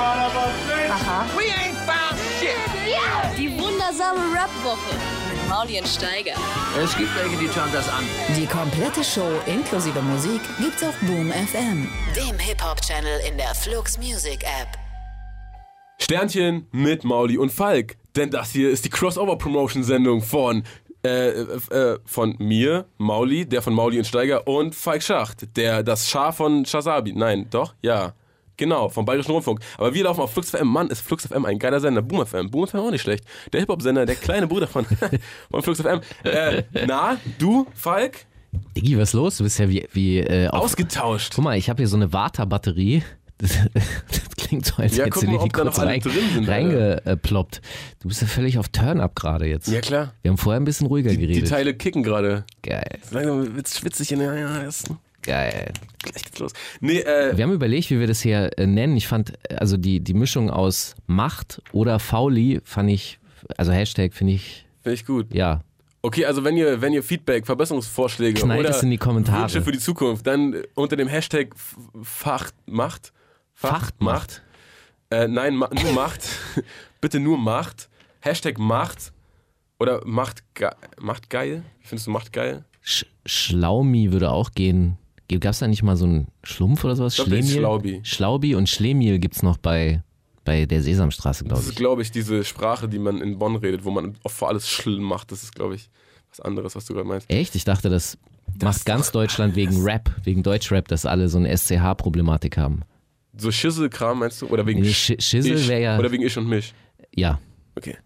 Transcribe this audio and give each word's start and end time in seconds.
Aha. 0.00 1.26
We 1.36 1.44
ain't 1.44 1.76
found 1.86 2.18
shit. 2.38 2.56
Die 3.38 3.50
wundersame 3.58 4.20
Rap-Woche 4.34 4.94
mit 5.30 5.48
Mauli 5.48 5.78
und 5.78 5.88
Steiger. 5.88 6.34
Es 6.82 6.96
gibt 6.96 7.10
welche, 7.16 7.36
die 7.36 7.48
schauen 7.48 7.70
das 7.72 7.88
an. 7.88 8.04
Die 8.36 8.46
komplette 8.46 9.04
Show 9.04 9.28
inklusive 9.46 10.00
Musik 10.02 10.40
gibt's 10.58 10.82
auf 10.82 10.94
Boom 11.00 11.30
FM, 11.30 11.88
dem 12.16 12.38
Hip-Hop-Channel 12.38 13.20
in 13.28 13.36
der 13.36 13.54
Flux 13.54 13.98
Music 13.98 14.42
App. 14.42 14.68
Sternchen 16.00 16.66
mit 16.72 17.04
Mauli 17.04 17.36
und 17.36 17.52
Falk. 17.52 17.96
Denn 18.16 18.30
das 18.30 18.50
hier 18.50 18.70
ist 18.70 18.84
die 18.84 18.90
Crossover-Promotion-Sendung 18.90 20.22
von, 20.22 20.64
äh, 21.04 21.28
äh, 21.28 21.98
von 22.04 22.34
mir, 22.38 22.86
Mauli, 22.98 23.46
der 23.46 23.62
von 23.62 23.74
Mauli 23.74 23.98
und 23.98 24.06
Steiger 24.06 24.46
und 24.48 24.74
Falk 24.74 25.02
Schacht, 25.02 25.56
der 25.56 25.82
das 25.82 26.08
Schar 26.08 26.32
von 26.32 26.64
Shazabi. 26.64 27.12
Nein, 27.12 27.46
doch? 27.50 27.74
Ja. 27.82 28.14
Genau, 28.60 28.90
vom 28.90 29.06
Bayerischen 29.06 29.32
Rundfunk. 29.32 29.60
Aber 29.78 29.94
wir 29.94 30.04
laufen 30.04 30.20
auf 30.20 30.32
Flux 30.34 30.50
FM. 30.50 30.66
Mann, 30.68 30.88
ist 30.88 31.00
Flux 31.00 31.26
FM 31.26 31.46
ein 31.46 31.58
geiler 31.58 31.80
Sender. 31.80 32.02
Boom 32.02 32.26
FM. 32.26 32.50
Boom 32.50 32.66
FM 32.66 32.80
auch 32.80 32.90
nicht 32.90 33.00
schlecht. 33.00 33.24
Der 33.54 33.60
Hip-Hop-Sender, 33.60 34.04
der 34.04 34.16
kleine 34.16 34.46
Bruder 34.46 34.66
von, 34.66 34.84
von 35.50 35.62
Flux 35.62 35.80
FM. 35.80 36.00
Äh, 36.24 36.62
na, 36.86 37.16
du, 37.38 37.66
Falk? 37.74 38.26
Diggi, 38.76 38.98
was 38.98 39.08
ist 39.10 39.12
los? 39.14 39.38
Du 39.38 39.44
bist 39.44 39.58
ja 39.58 39.68
wie, 39.70 39.88
wie 39.94 40.18
äh, 40.18 40.48
auf, 40.48 40.64
Ausgetauscht. 40.64 41.32
Guck 41.34 41.42
mal, 41.44 41.56
ich 41.56 41.70
habe 41.70 41.78
hier 41.78 41.88
so 41.88 41.96
eine 41.96 42.12
Vata-Batterie. 42.12 43.02
Das, 43.38 43.52
das 43.72 44.36
klingt 44.36 44.66
so, 44.66 44.74
als 44.82 44.94
Ja, 44.98 45.06
hättest 45.06 45.22
du 45.22 45.38
die 45.38 45.48
kurz 45.48 45.78
rein, 45.78 46.00
drin 46.00 46.12
sind, 46.34 46.46
reingeploppt. 46.46 47.62
Du 48.02 48.08
bist 48.08 48.20
ja 48.20 48.26
völlig 48.26 48.58
auf 48.58 48.68
Turn-Up 48.68 49.14
gerade 49.16 49.46
jetzt. 49.46 49.68
Ja, 49.68 49.80
klar. 49.80 50.12
Wir 50.20 50.30
haben 50.32 50.36
vorher 50.36 50.60
ein 50.60 50.64
bisschen 50.64 50.86
ruhiger 50.88 51.08
Die 51.10 51.16
geredet. 51.16 51.48
Teile 51.48 51.72
kicken 51.72 52.02
gerade. 52.02 52.44
Geil, 52.62 52.98
Langsam 53.10 53.56
wird's 53.56 53.78
schwitzig. 53.78 54.12
in- 54.12 54.20
ja, 54.20 54.58
ist, 54.62 54.90
geil. 55.22 55.72
gleich 56.02 56.22
geht's 56.24 56.38
los. 56.38 56.52
Nee, 56.80 57.00
äh, 57.00 57.36
Wir 57.36 57.44
haben 57.44 57.52
überlegt, 57.52 57.90
wie 57.90 58.00
wir 58.00 58.06
das 58.06 58.20
hier 58.20 58.50
äh, 58.58 58.66
nennen. 58.66 58.96
Ich 58.96 59.06
fand, 59.08 59.32
also 59.58 59.76
die, 59.76 60.00
die 60.00 60.14
Mischung 60.14 60.50
aus 60.50 60.94
Macht 61.06 61.62
oder 61.72 61.98
Fauli 61.98 62.60
fand 62.64 62.90
ich, 62.90 63.18
also 63.56 63.72
Hashtag 63.72 64.14
finde 64.14 64.34
ich, 64.34 64.66
finde 64.82 64.94
ich 64.94 65.06
gut. 65.06 65.34
ja, 65.34 65.60
Okay, 66.02 66.24
also 66.24 66.44
wenn 66.44 66.56
ihr, 66.56 66.80
wenn 66.80 66.94
ihr 66.94 67.02
Feedback, 67.02 67.44
Verbesserungsvorschläge 67.44 68.40
Knallt 68.40 68.60
oder 68.60 68.70
es 68.70 68.82
in 68.82 68.90
die 68.90 68.96
Kommentare. 68.96 69.42
Wünsche 69.42 69.62
für 69.62 69.72
die 69.72 69.78
Zukunft, 69.78 70.26
dann 70.26 70.56
unter 70.74 70.96
dem 70.96 71.08
Hashtag 71.08 71.54
Fachtmacht. 72.02 73.12
Fachtmacht. 73.52 74.42
Äh, 75.10 75.28
nein, 75.28 75.56
ma 75.56 75.68
nur 75.82 75.92
Macht. 75.92 76.22
Bitte 77.02 77.20
nur 77.20 77.36
Macht. 77.36 77.90
Hashtag 78.20 78.58
Macht. 78.58 79.12
Oder 79.78 80.00
Macht, 80.06 80.42
ge 80.54 80.70
Macht 80.98 81.28
geil. 81.28 81.64
Findest 81.82 82.06
du 82.06 82.12
Macht 82.12 82.32
geil? 82.32 82.64
Sch 82.80 83.04
Schlaumi 83.26 84.10
würde 84.12 84.30
auch 84.30 84.52
gehen. 84.52 84.96
Gab 85.38 85.52
es 85.52 85.58
da 85.60 85.68
nicht 85.68 85.82
mal 85.82 85.96
so 85.96 86.06
einen 86.06 86.28
Schlumpf 86.42 86.82
oder 86.84 86.96
sowas? 86.96 87.16
Ich 87.18 87.24
Schlemiel? 87.24 87.58
Schlaubi. 87.58 88.00
Schlaubi 88.02 88.54
und 88.54 88.68
Schlemiel 88.68 89.18
gibt 89.18 89.36
es 89.36 89.42
noch 89.42 89.58
bei, 89.58 90.02
bei 90.44 90.66
der 90.66 90.82
Sesamstraße, 90.82 91.44
glaube 91.44 91.56
Das 91.56 91.64
ist, 91.66 91.70
ich. 91.72 91.76
glaube 91.76 92.02
ich, 92.02 92.10
diese 92.10 92.44
Sprache, 92.44 92.88
die 92.88 92.98
man 92.98 93.20
in 93.20 93.38
Bonn 93.38 93.56
redet, 93.56 93.84
wo 93.84 93.90
man 93.90 94.16
oft 94.24 94.36
vor 94.36 94.48
alles 94.48 94.68
schlimm 94.68 95.02
macht. 95.04 95.30
Das 95.30 95.42
ist, 95.42 95.54
glaube 95.54 95.74
ich, 95.76 95.90
was 96.30 96.40
anderes, 96.40 96.74
was 96.74 96.84
du 96.86 96.94
gerade 96.94 97.06
meinst. 97.06 97.30
Echt? 97.30 97.54
Ich 97.54 97.64
dachte, 97.64 97.88
das, 97.90 98.18
macht 98.62 98.84
ganz 98.86 99.12
Deutschland 99.12 99.54
wegen 99.56 99.82
Rap, 99.84 100.10
wegen 100.24 100.42
Deutschrap, 100.42 100.88
dass 100.88 101.06
alle 101.06 101.28
so 101.28 101.38
eine 101.38 101.56
SCH-Problematik 101.56 102.56
haben. 102.56 102.82
So 103.36 103.50
Schissel-Kram 103.52 104.18
meinst 104.18 104.42
du? 104.42 104.46
Oder 104.48 104.66
wegen 104.66 104.80
Nee, 104.80 104.90
Sch 104.92 105.10
Sch- 105.12 105.20
Schissel 105.22 105.56
ich? 105.56 105.68
wär 105.68 105.78
ja- 105.78 105.98
Oder 105.98 106.10
wegen 106.10 106.24
Ich 106.24 106.36
und 106.36 106.48
Mich? 106.48 106.74
Ja. 107.14 107.38
Okay. 107.76 107.96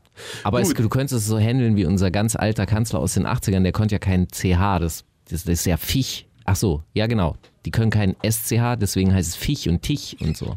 Aber 0.44 0.60
es, 0.60 0.68
du 0.72 0.88
könntest 0.88 1.14
es 1.22 1.26
so 1.26 1.38
handeln 1.38 1.76
wie 1.76 1.86
unser 1.86 2.10
ganz 2.10 2.36
alter 2.36 2.66
Kanzler 2.66 3.00
aus 3.00 3.14
den 3.14 3.26
80ern, 3.26 3.62
der 3.62 3.72
konnte 3.72 3.94
ja 3.94 3.98
kein 3.98 4.28
CH, 4.28 4.78
das, 4.78 5.04
das, 5.30 5.42
das 5.44 5.48
ist 5.60 5.66
ja 5.66 5.76
Fisch. 5.76 6.26
Ach 6.44 6.56
so, 6.56 6.82
ja 6.92 7.06
genau. 7.06 7.36
Die 7.64 7.70
können 7.70 7.90
kein 7.90 8.16
SCH, 8.22 8.76
deswegen 8.78 9.14
heißt 9.14 9.30
es 9.30 9.36
Fisch 9.36 9.66
und 9.66 9.82
Tich 9.82 10.18
und 10.20 10.36
so. 10.36 10.56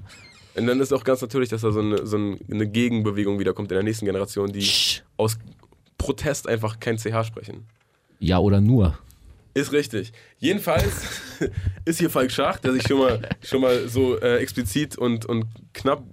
Und 0.56 0.68
dann 0.68 0.80
ist 0.80 0.92
auch 0.92 1.04
ganz 1.04 1.22
natürlich, 1.22 1.50
dass 1.50 1.62
da 1.62 1.72
so 1.72 1.80
eine, 1.80 2.06
so 2.06 2.18
eine 2.18 2.68
Gegenbewegung 2.68 3.40
wiederkommt 3.40 3.72
in 3.72 3.76
der 3.76 3.84
nächsten 3.84 4.06
Generation, 4.06 4.52
die 4.52 4.64
Sch. 4.64 5.04
aus 5.16 5.38
Protest 5.98 6.48
einfach 6.48 6.80
kein 6.80 6.98
CH 6.98 7.26
sprechen. 7.26 7.68
Ja 8.20 8.40
oder 8.40 8.60
nur. 8.60 8.98
Ist 9.54 9.72
richtig. 9.72 10.14
Jedenfalls 10.38 11.22
ist 11.86 12.00
hier 12.00 12.10
Falk 12.10 12.32
Schacht, 12.32 12.64
der 12.64 12.74
sich 12.74 12.84
schon 12.84 13.00
mal, 13.00 13.22
schon 13.44 13.62
mal 13.62 13.88
so 13.88 14.20
äh, 14.20 14.38
explizit 14.38 14.98
und, 14.98 15.26
und 15.26 15.46
knapp 15.74 16.04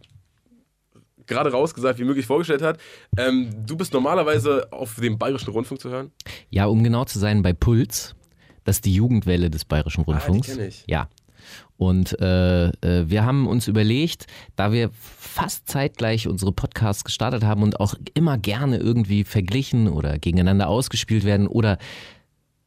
gerade 1.26 1.50
rausgesagt 1.50 1.98
wie 1.98 2.04
möglich 2.04 2.26
vorgestellt 2.26 2.62
hat. 2.62 2.78
Ähm, 3.16 3.50
du 3.66 3.76
bist 3.76 3.92
normalerweise 3.92 4.68
auf 4.72 4.96
dem 4.96 5.18
Bayerischen 5.18 5.50
Rundfunk 5.50 5.80
zu 5.80 5.90
hören. 5.90 6.10
Ja, 6.50 6.66
um 6.66 6.82
genau 6.84 7.04
zu 7.04 7.18
sein, 7.18 7.42
bei 7.42 7.52
Puls, 7.52 8.14
das 8.64 8.76
ist 8.76 8.84
die 8.84 8.94
Jugendwelle 8.94 9.50
des 9.50 9.64
Bayerischen 9.64 10.04
Rundfunks. 10.04 10.48
kenn 10.48 10.68
ich. 10.68 10.84
Ja. 10.88 11.08
Und 11.76 12.18
äh, 12.20 12.68
äh, 12.68 13.08
wir 13.10 13.24
haben 13.24 13.46
uns 13.46 13.68
überlegt, 13.68 14.26
da 14.56 14.72
wir 14.72 14.90
fast 14.92 15.68
zeitgleich 15.68 16.26
unsere 16.26 16.52
Podcasts 16.52 17.04
gestartet 17.04 17.44
haben 17.44 17.62
und 17.62 17.80
auch 17.80 17.94
immer 18.14 18.38
gerne 18.38 18.78
irgendwie 18.78 19.24
verglichen 19.24 19.88
oder 19.88 20.18
gegeneinander 20.18 20.68
ausgespielt 20.68 21.24
werden 21.24 21.46
oder 21.46 21.78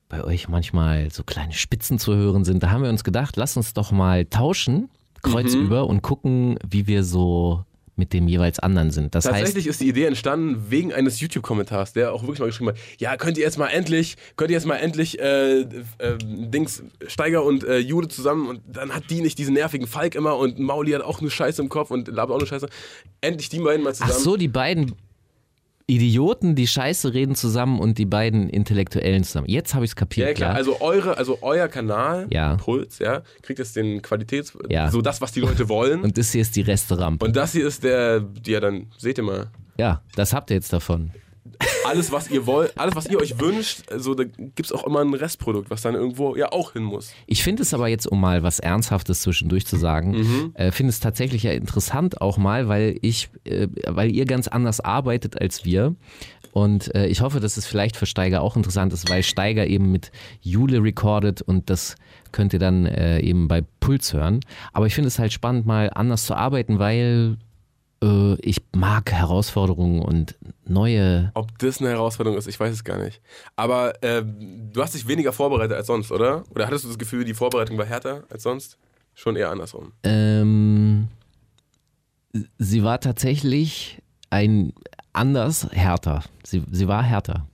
bei 0.10 0.24
euch 0.24 0.48
manchmal 0.48 1.10
so 1.12 1.24
kleine 1.24 1.54
Spitzen 1.54 2.00
zu 2.00 2.16
hören 2.16 2.46
sind, 2.46 2.62
da 2.64 2.70
haben 2.70 2.84
wir 2.84 2.90
uns 2.90 3.04
gedacht, 3.04 3.36
lass 3.38 3.58
uns 3.58 3.74
doch 3.74 3.92
mal 3.92 4.26
tauschen, 4.26 4.90
kreuzüber 5.24 5.84
Mhm. 5.84 5.90
und 5.90 6.02
gucken, 6.04 6.60
wie 6.70 6.86
wir 6.88 7.04
so 7.04 7.64
mit 7.98 8.14
dem 8.14 8.28
jeweils 8.28 8.60
anderen 8.60 8.92
sind. 8.92 9.16
Das 9.16 9.26
heißt, 9.26 9.36
Tatsächlich 9.36 9.68
ist 9.68 9.82
die 9.82 9.90
Idee 9.90 10.06
entstanden 10.06 10.66
wegen 10.70 10.94
eines 10.94 11.20
YouTube-Kommentars, 11.20 11.94
der 11.94 12.14
auch 12.14 12.22
wirklich 12.22 12.40
mal 12.40 12.46
geschrieben 12.46 12.70
hat, 12.70 12.78
ja, 13.00 13.18
könnt 13.18 13.38
ihr 13.38 13.44
jetzt 13.44 13.58
mal 13.58 13.68
endlich, 13.68 14.16
könnt 14.36 14.52
ihr 14.52 14.56
jetzt 14.56 14.68
mal 14.68 14.76
endlich 14.76 15.20
äh, 15.20 15.62
äh, 15.62 15.66
Dings, 16.24 16.84
Steiger 17.08 17.44
und 17.44 17.64
äh, 17.64 17.80
Jude 17.80 18.08
zusammen 18.08 18.48
und 18.48 18.62
dann 18.68 18.94
hat 18.94 19.10
die 19.10 19.22
nicht 19.22 19.38
diesen 19.40 19.56
nervigen 19.56 19.88
Falk 19.88 20.16
immer 20.16 20.38
und 20.38 20.60
Mauli 20.60 20.92
hat 20.92 21.02
auch 21.02 21.22
eine 21.22 21.32
Scheiße 21.32 21.62
im 21.62 21.70
Kopf 21.70 21.92
und 21.92 22.08
labert 22.08 22.36
auch 22.36 22.40
eine 22.40 22.48
Scheiße. 22.48 22.70
Endlich 23.22 23.50
die 23.50 23.60
beiden 23.60 23.84
mal 23.84 23.94
zusammen. 23.94 24.14
Ach 24.16 24.20
so, 24.20 24.38
die 24.38 24.48
beiden 24.48 24.94
Idioten, 25.90 26.56
die 26.56 26.68
Scheiße 26.68 27.14
reden 27.14 27.34
zusammen 27.34 27.80
und 27.80 27.98
die 27.98 28.06
beiden 28.06 28.50
Intellektuellen 28.50 29.24
zusammen. 29.24 29.48
Jetzt 29.48 29.74
habe 29.74 29.86
ich 29.86 29.92
es 29.92 29.96
kapiert. 29.96 30.28
Ja, 30.28 30.34
klar. 30.34 30.54
Also 30.54 30.82
eure, 30.82 31.18
also 31.18 31.40
euer 31.42 31.70
Kanal, 31.70 32.28
Ja. 32.30 32.58
Puls, 32.58 33.00
ja, 33.00 33.22
kriegt 33.42 33.60
jetzt 33.60 33.78
den 33.78 34.02
Qualitäts, 34.02 34.58
Ja. 34.70 34.92
so 34.92 35.02
das, 35.02 35.22
was 35.22 35.32
die 35.32 35.40
Leute 35.40 35.70
wollen. 35.70 36.00
Und, 36.00 36.04
und 36.08 36.18
das 36.18 36.34
hier 36.34 36.42
ist 36.42 36.58
die 36.58 36.62
Resterampe. 36.62 37.32
das 37.32 37.54
hier 37.54 37.66
ist 37.66 37.86
der, 37.86 38.26
ja, 38.46 38.60
dann 38.60 38.88
seht 38.98 39.18
ihr 39.18 39.24
mal. 39.24 39.48
Ja, 39.78 40.02
das 40.16 40.34
habt 40.34 40.50
ihr 40.52 40.56
jetzt 40.56 40.74
davon. 40.74 41.12
Alles, 41.86 42.12
was 42.12 42.30
ihr 42.30 42.46
wollt, 42.46 42.78
alles, 42.78 42.96
was 42.96 43.08
ihr 43.08 43.20
euch 43.20 43.40
wünscht, 43.40 43.90
also 43.92 44.14
da 44.14 44.24
gibt 44.26 44.66
es 44.66 44.72
auch 44.72 44.86
immer 44.86 45.00
ein 45.02 45.14
Restprodukt, 45.14 45.70
was 45.70 45.82
dann 45.82 45.96
irgendwo 45.96 46.36
ja 46.36 46.52
auch 46.52 46.74
hin 46.74 46.84
muss. 46.84 47.14
Ich 47.28 47.44
finde 47.44 47.64
es 47.64 47.74
aber 47.74 47.88
jetzt, 47.88 48.06
um 48.08 48.20
mal 48.20 48.44
was 48.44 48.60
Ernsthaftes 48.60 49.22
zwischendurch 49.22 49.66
zu 49.66 49.78
sagen, 49.78 50.12
Mhm. 50.12 50.52
äh, 50.56 50.72
finde 50.72 50.90
es 50.90 51.00
tatsächlich 51.00 51.44
ja 51.44 51.52
interessant 51.52 52.20
auch 52.22 52.38
mal, 52.38 52.68
weil 52.68 52.98
ich, 53.02 53.30
äh, 53.46 53.68
weil 53.88 54.12
ihr 54.12 54.26
ganz 54.26 54.48
anders 54.48 54.80
arbeitet 54.82 55.40
als 55.40 55.64
wir. 55.64 55.96
Und 56.52 56.94
äh, 56.96 57.06
ich 57.08 57.22
hoffe, 57.22 57.40
dass 57.40 57.56
es 57.58 57.68
vielleicht 57.68 57.96
für 57.98 58.08
Steiger 58.08 58.42
auch 58.42 58.56
interessant 58.58 58.92
ist, 58.92 59.10
weil 59.10 59.22
Steiger 59.24 59.68
eben 59.68 59.92
mit 59.92 60.12
Jule 60.42 60.82
recordet 60.82 61.42
und 61.42 61.70
das 61.70 61.96
könnt 62.32 62.52
ihr 62.54 62.60
dann 62.60 62.86
äh, 62.88 63.20
eben 63.20 63.48
bei 63.48 63.64
Puls 63.80 64.12
hören. 64.14 64.40
Aber 64.74 64.88
ich 64.88 64.96
finde 64.96 65.08
es 65.10 65.20
halt 65.20 65.32
spannend, 65.32 65.66
mal 65.68 65.92
anders 65.94 66.26
zu 66.26 66.36
arbeiten, 66.36 66.80
weil 66.80 67.38
äh, 68.04 68.36
ich 68.42 68.62
mag 68.76 69.12
Herausforderungen 69.12 70.02
und 70.02 70.36
neue. 70.66 71.32
Ob 71.34 71.58
das 71.60 71.80
eine 71.80 71.90
Herausforderung 71.90 72.38
ist, 72.38 72.48
ich 72.48 72.60
weiß 72.60 72.74
es 72.74 72.84
gar 72.84 72.98
nicht. 72.98 73.22
Aber 73.56 74.02
äh, 74.04 74.24
du 74.24 74.82
hast 74.82 74.94
dich 74.96 75.08
weniger 75.08 75.34
vorbereitet 75.34 75.76
als 75.76 75.88
sonst, 75.88 76.12
oder? 76.12 76.44
Oder 76.54 76.68
hattest 76.68 76.86
du 76.86 76.90
das 76.90 76.98
Gefühl, 76.98 77.24
die 77.24 77.34
Vorbereitung 77.34 77.78
war 77.78 77.86
härter 77.86 78.24
als 78.30 78.44
sonst? 78.44 78.78
Schon 79.14 79.36
eher 79.36 79.50
andersrum. 79.50 79.94
Ähm, 80.04 81.08
sie 82.60 82.84
war 82.84 83.00
tatsächlich 83.00 84.02
ein 84.30 84.74
anders 85.14 85.68
härter. 85.72 86.24
Sie, 86.44 86.64
sie 86.72 86.88
war 86.88 87.04
härter. 87.04 87.48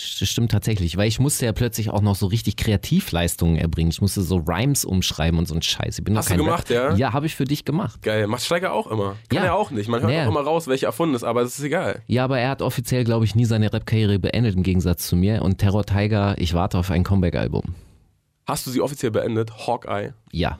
St- 0.00 0.26
Stimmt 0.26 0.50
tatsächlich, 0.50 0.96
weil 0.96 1.08
ich 1.08 1.20
musste 1.20 1.44
ja 1.46 1.52
plötzlich 1.52 1.90
auch 1.90 2.00
noch 2.00 2.16
so 2.16 2.26
richtig 2.26 2.56
Kreativleistungen 2.56 3.56
erbringen. 3.56 3.90
Ich 3.90 4.00
musste 4.00 4.22
so 4.22 4.36
Rhymes 4.38 4.84
umschreiben 4.84 5.38
und 5.38 5.46
so 5.46 5.54
ein 5.54 5.62
Scheiß. 5.62 5.98
Ich 5.98 6.04
bin 6.04 6.16
Hast 6.16 6.30
du 6.30 6.36
gemacht, 6.36 6.70
Rapper. 6.70 6.90
ja? 6.92 6.96
Ja, 6.96 7.12
habe 7.12 7.26
ich 7.26 7.36
für 7.36 7.44
dich 7.44 7.64
gemacht. 7.64 8.00
Geil. 8.02 8.26
Macht 8.26 8.42
Steiger 8.44 8.72
auch 8.72 8.86
immer. 8.86 9.16
Kann 9.28 9.38
Ja. 9.38 9.44
er 9.44 9.54
auch 9.54 9.70
nicht. 9.70 9.88
Man 9.88 10.00
hört 10.00 10.10
Naja. 10.12 10.24
auch 10.26 10.30
immer 10.30 10.40
raus, 10.40 10.66
welche 10.66 10.86
erfunden 10.86 11.14
ist, 11.14 11.24
aber 11.24 11.42
das 11.42 11.58
ist 11.58 11.64
egal. 11.64 12.02
Ja, 12.06 12.24
aber 12.24 12.38
er 12.38 12.48
hat 12.50 12.62
offiziell, 12.62 13.04
glaube 13.04 13.24
ich, 13.24 13.34
nie 13.34 13.44
seine 13.44 13.72
Rap-Karriere 13.72 14.18
beendet 14.18 14.54
im 14.56 14.62
Gegensatz 14.62 15.06
zu 15.06 15.16
mir. 15.16 15.42
Und 15.42 15.58
Terror 15.58 15.84
Tiger, 15.84 16.34
ich 16.38 16.54
warte 16.54 16.78
auf 16.78 16.90
ein 16.90 17.04
Comeback-Album. 17.04 17.74
Hast 18.46 18.66
du 18.66 18.70
sie 18.70 18.80
offiziell 18.80 19.10
beendet? 19.12 19.66
Hawkeye. 19.66 20.12
Ja. 20.32 20.58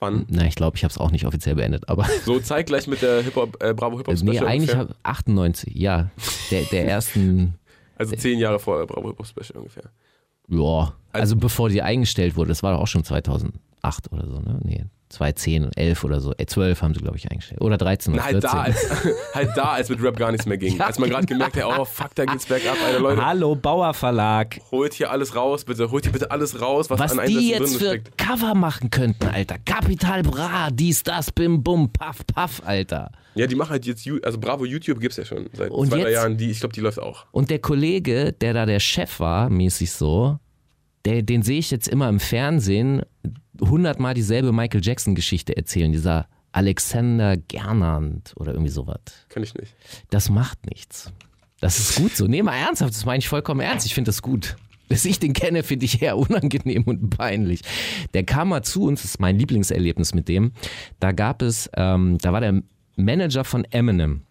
Wann? 0.00 0.26
Na, 0.28 0.44
ich 0.46 0.56
glaube, 0.56 0.76
ich 0.76 0.82
habe 0.84 0.90
es 0.90 0.98
auch 0.98 1.12
nicht 1.12 1.24
offiziell 1.24 1.54
beendet, 1.54 1.88
aber 1.88 2.06
So 2.24 2.40
zeitgleich 2.40 2.88
mit 2.88 3.00
der 3.00 3.22
Hip-Hop, 3.22 3.62
äh, 3.62 3.72
Bravo 3.72 3.98
Hip-Hop 3.98 4.14
nee, 4.22 4.32
Special. 4.32 4.46
eigentlich 4.48 4.72
ungefähr? 4.74 4.96
hab 5.02 5.08
98, 5.10 5.72
ja, 5.76 6.10
der, 6.50 6.62
der 6.64 6.88
ersten 6.88 7.54
Also 7.96 8.16
zehn 8.16 8.38
Jahre 8.38 8.58
vor 8.58 8.78
der 8.78 8.86
Bravo 8.86 9.14
Special 9.24 9.58
ungefähr. 9.58 9.90
Ja, 10.48 10.94
also 11.12 11.36
bevor 11.36 11.68
die 11.68 11.82
eingestellt 11.82 12.36
wurde, 12.36 12.48
das 12.48 12.62
war 12.62 12.74
doch 12.74 12.80
auch 12.80 12.86
schon 12.86 13.04
2008 13.04 14.12
oder 14.12 14.26
so, 14.26 14.40
ne? 14.40 14.60
Nee, 14.62 14.84
2010, 15.14 15.70
11 15.74 16.04
oder 16.04 16.20
so. 16.20 16.32
Äh, 16.36 16.46
12 16.46 16.82
haben 16.82 16.94
sie, 16.94 17.00
glaube 17.00 17.16
ich, 17.16 17.30
eingestellt. 17.30 17.60
Oder 17.60 17.76
13 17.78 18.12
oder 18.14 18.22
Na, 18.22 18.26
halt 18.26 18.42
14. 18.42 18.50
da, 18.50 18.62
als, 18.62 19.06
halt 19.34 19.50
da, 19.56 19.64
als 19.72 19.88
mit 19.88 20.02
Rap 20.02 20.16
gar 20.16 20.30
nichts 20.30 20.46
mehr 20.46 20.58
ging. 20.58 20.76
Ja, 20.78 20.86
als 20.86 20.98
man 20.98 21.08
gerade 21.10 21.26
gemerkt 21.26 21.56
hat, 21.56 21.64
oh 21.78 21.84
fuck, 21.84 22.14
da 22.14 22.24
geht's 22.24 22.46
bergab, 22.46 22.76
Alter, 22.86 23.00
Leute. 23.00 23.24
Hallo, 23.24 23.54
Bauer 23.56 23.94
Verlag. 23.94 24.60
Holt 24.70 24.92
hier 24.94 25.10
alles 25.10 25.34
raus, 25.34 25.64
bitte. 25.64 25.90
Holt 25.90 26.04
hier 26.04 26.12
bitte 26.12 26.30
alles 26.30 26.60
raus, 26.60 26.90
was, 26.90 26.98
Was 27.00 27.18
an 27.18 27.26
die 27.26 27.36
Einsätzen 27.36 27.48
jetzt 27.48 27.60
drin 27.72 27.78
für 27.80 27.86
steckt. 27.86 28.18
Cover 28.18 28.54
machen 28.54 28.90
könnten, 28.90 29.26
Alter. 29.28 29.56
Kapital 29.64 30.22
Bra, 30.22 30.68
dies, 30.70 31.02
das, 31.02 31.30
bim, 31.32 31.62
bum, 31.62 31.90
paff, 31.92 32.18
paff, 32.26 32.60
Alter. 32.64 33.10
Ja, 33.36 33.46
die 33.48 33.54
machen 33.56 33.70
halt 33.70 33.84
jetzt, 33.86 34.08
also 34.22 34.38
Bravo 34.38 34.64
YouTube 34.64 35.00
gibt's 35.00 35.16
ja 35.16 35.24
schon 35.24 35.48
seit 35.52 35.70
Und 35.70 35.88
zwei, 35.88 35.96
drei 35.98 36.02
jetzt- 36.10 36.14
Jahren. 36.14 36.36
Die, 36.36 36.50
ich 36.50 36.60
glaube, 36.60 36.72
die 36.72 36.80
läuft 36.80 37.00
auch. 37.00 37.26
Und 37.32 37.50
der 37.50 37.58
Kollege, 37.58 38.32
der 38.32 38.54
da 38.54 38.64
der 38.66 38.78
Chef 38.80 39.18
war, 39.20 39.50
mäßig 39.50 39.90
so, 39.92 40.38
der, 41.04 41.22
den 41.22 41.42
sehe 41.42 41.58
ich 41.58 41.70
jetzt 41.70 41.88
immer 41.88 42.08
im 42.08 42.20
Fernsehen 42.20 43.02
hundertmal 43.60 44.14
dieselbe 44.14 44.52
Michael 44.52 44.84
Jackson-Geschichte 44.84 45.56
erzählen. 45.56 45.92
Dieser 45.92 46.28
Alexander 46.52 47.36
Gernand 47.36 48.32
oder 48.36 48.52
irgendwie 48.52 48.70
sowas. 48.70 49.00
Kann 49.28 49.42
ich 49.42 49.54
nicht. 49.54 49.74
Das 50.10 50.30
macht 50.30 50.66
nichts. 50.66 51.12
Das 51.60 51.78
ist 51.78 51.96
gut 51.96 52.14
so. 52.14 52.26
Nee, 52.26 52.42
mal 52.42 52.56
ernsthaft, 52.56 52.94
das 52.94 53.04
meine 53.04 53.18
ich 53.18 53.28
vollkommen 53.28 53.60
ernst. 53.60 53.86
Ich 53.86 53.94
finde 53.94 54.08
das 54.08 54.22
gut. 54.22 54.56
Dass 54.88 55.04
ich 55.04 55.18
den 55.18 55.32
kenne, 55.32 55.62
finde 55.62 55.86
ich 55.86 56.02
eher 56.02 56.16
unangenehm 56.18 56.84
und 56.84 57.10
peinlich. 57.10 57.62
Der 58.12 58.24
kam 58.24 58.50
mal 58.50 58.62
zu 58.62 58.84
uns, 58.84 59.02
das 59.02 59.12
ist 59.12 59.20
mein 59.20 59.38
Lieblingserlebnis 59.38 60.14
mit 60.14 60.28
dem. 60.28 60.52
Da 61.00 61.12
gab 61.12 61.42
es, 61.42 61.70
ähm, 61.74 62.18
da 62.18 62.32
war 62.32 62.40
der 62.40 62.62
Manager 62.96 63.44
von 63.44 63.64
Eminem. 63.64 64.22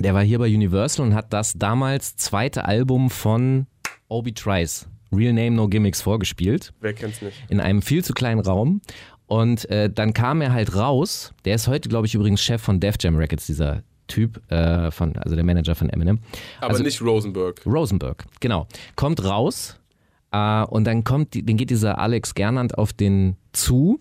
Der 0.00 0.12
war 0.12 0.22
hier 0.24 0.40
bei 0.40 0.52
Universal 0.52 1.06
und 1.06 1.14
hat 1.14 1.32
das 1.32 1.54
damals 1.54 2.16
zweite 2.16 2.64
Album 2.64 3.08
von 3.08 3.66
Obi 4.08 4.34
Trice, 4.34 4.88
Real 5.14 5.32
Name 5.32 5.52
No 5.52 5.68
Gimmicks, 5.68 6.02
vorgespielt 6.02 6.72
Wer 6.80 6.92
kennt's 6.92 7.22
nicht? 7.22 7.36
in 7.48 7.60
einem 7.60 7.82
viel 7.82 8.04
zu 8.04 8.12
kleinen 8.12 8.40
Raum. 8.40 8.80
Und 9.26 9.68
äh, 9.70 9.88
dann 9.90 10.12
kam 10.12 10.42
er 10.42 10.52
halt 10.52 10.76
raus. 10.76 11.32
Der 11.46 11.54
ist 11.54 11.66
heute, 11.66 11.88
glaube 11.88 12.06
ich, 12.06 12.14
übrigens 12.14 12.42
Chef 12.42 12.60
von 12.60 12.78
Def 12.80 12.96
Jam 13.00 13.16
Records, 13.16 13.46
dieser 13.46 13.82
Typ, 14.06 14.38
äh, 14.52 14.90
von, 14.90 15.16
also 15.16 15.34
der 15.34 15.44
Manager 15.44 15.74
von 15.74 15.88
Eminem. 15.88 16.18
Aber 16.60 16.72
Also- 16.72 16.82
nicht 16.82 17.00
Rosenberg. 17.00 17.62
Rosenberg, 17.64 18.24
genau. 18.40 18.66
Kommt 18.96 19.24
raus 19.24 19.80
äh, 20.30 20.62
und 20.64 20.84
dann 20.84 21.04
kommt, 21.04 21.34
dann 21.34 21.56
geht 21.56 21.70
dieser 21.70 21.98
Alex 21.98 22.34
Gernand 22.34 22.76
auf 22.76 22.92
den 22.92 23.36
zu 23.52 23.96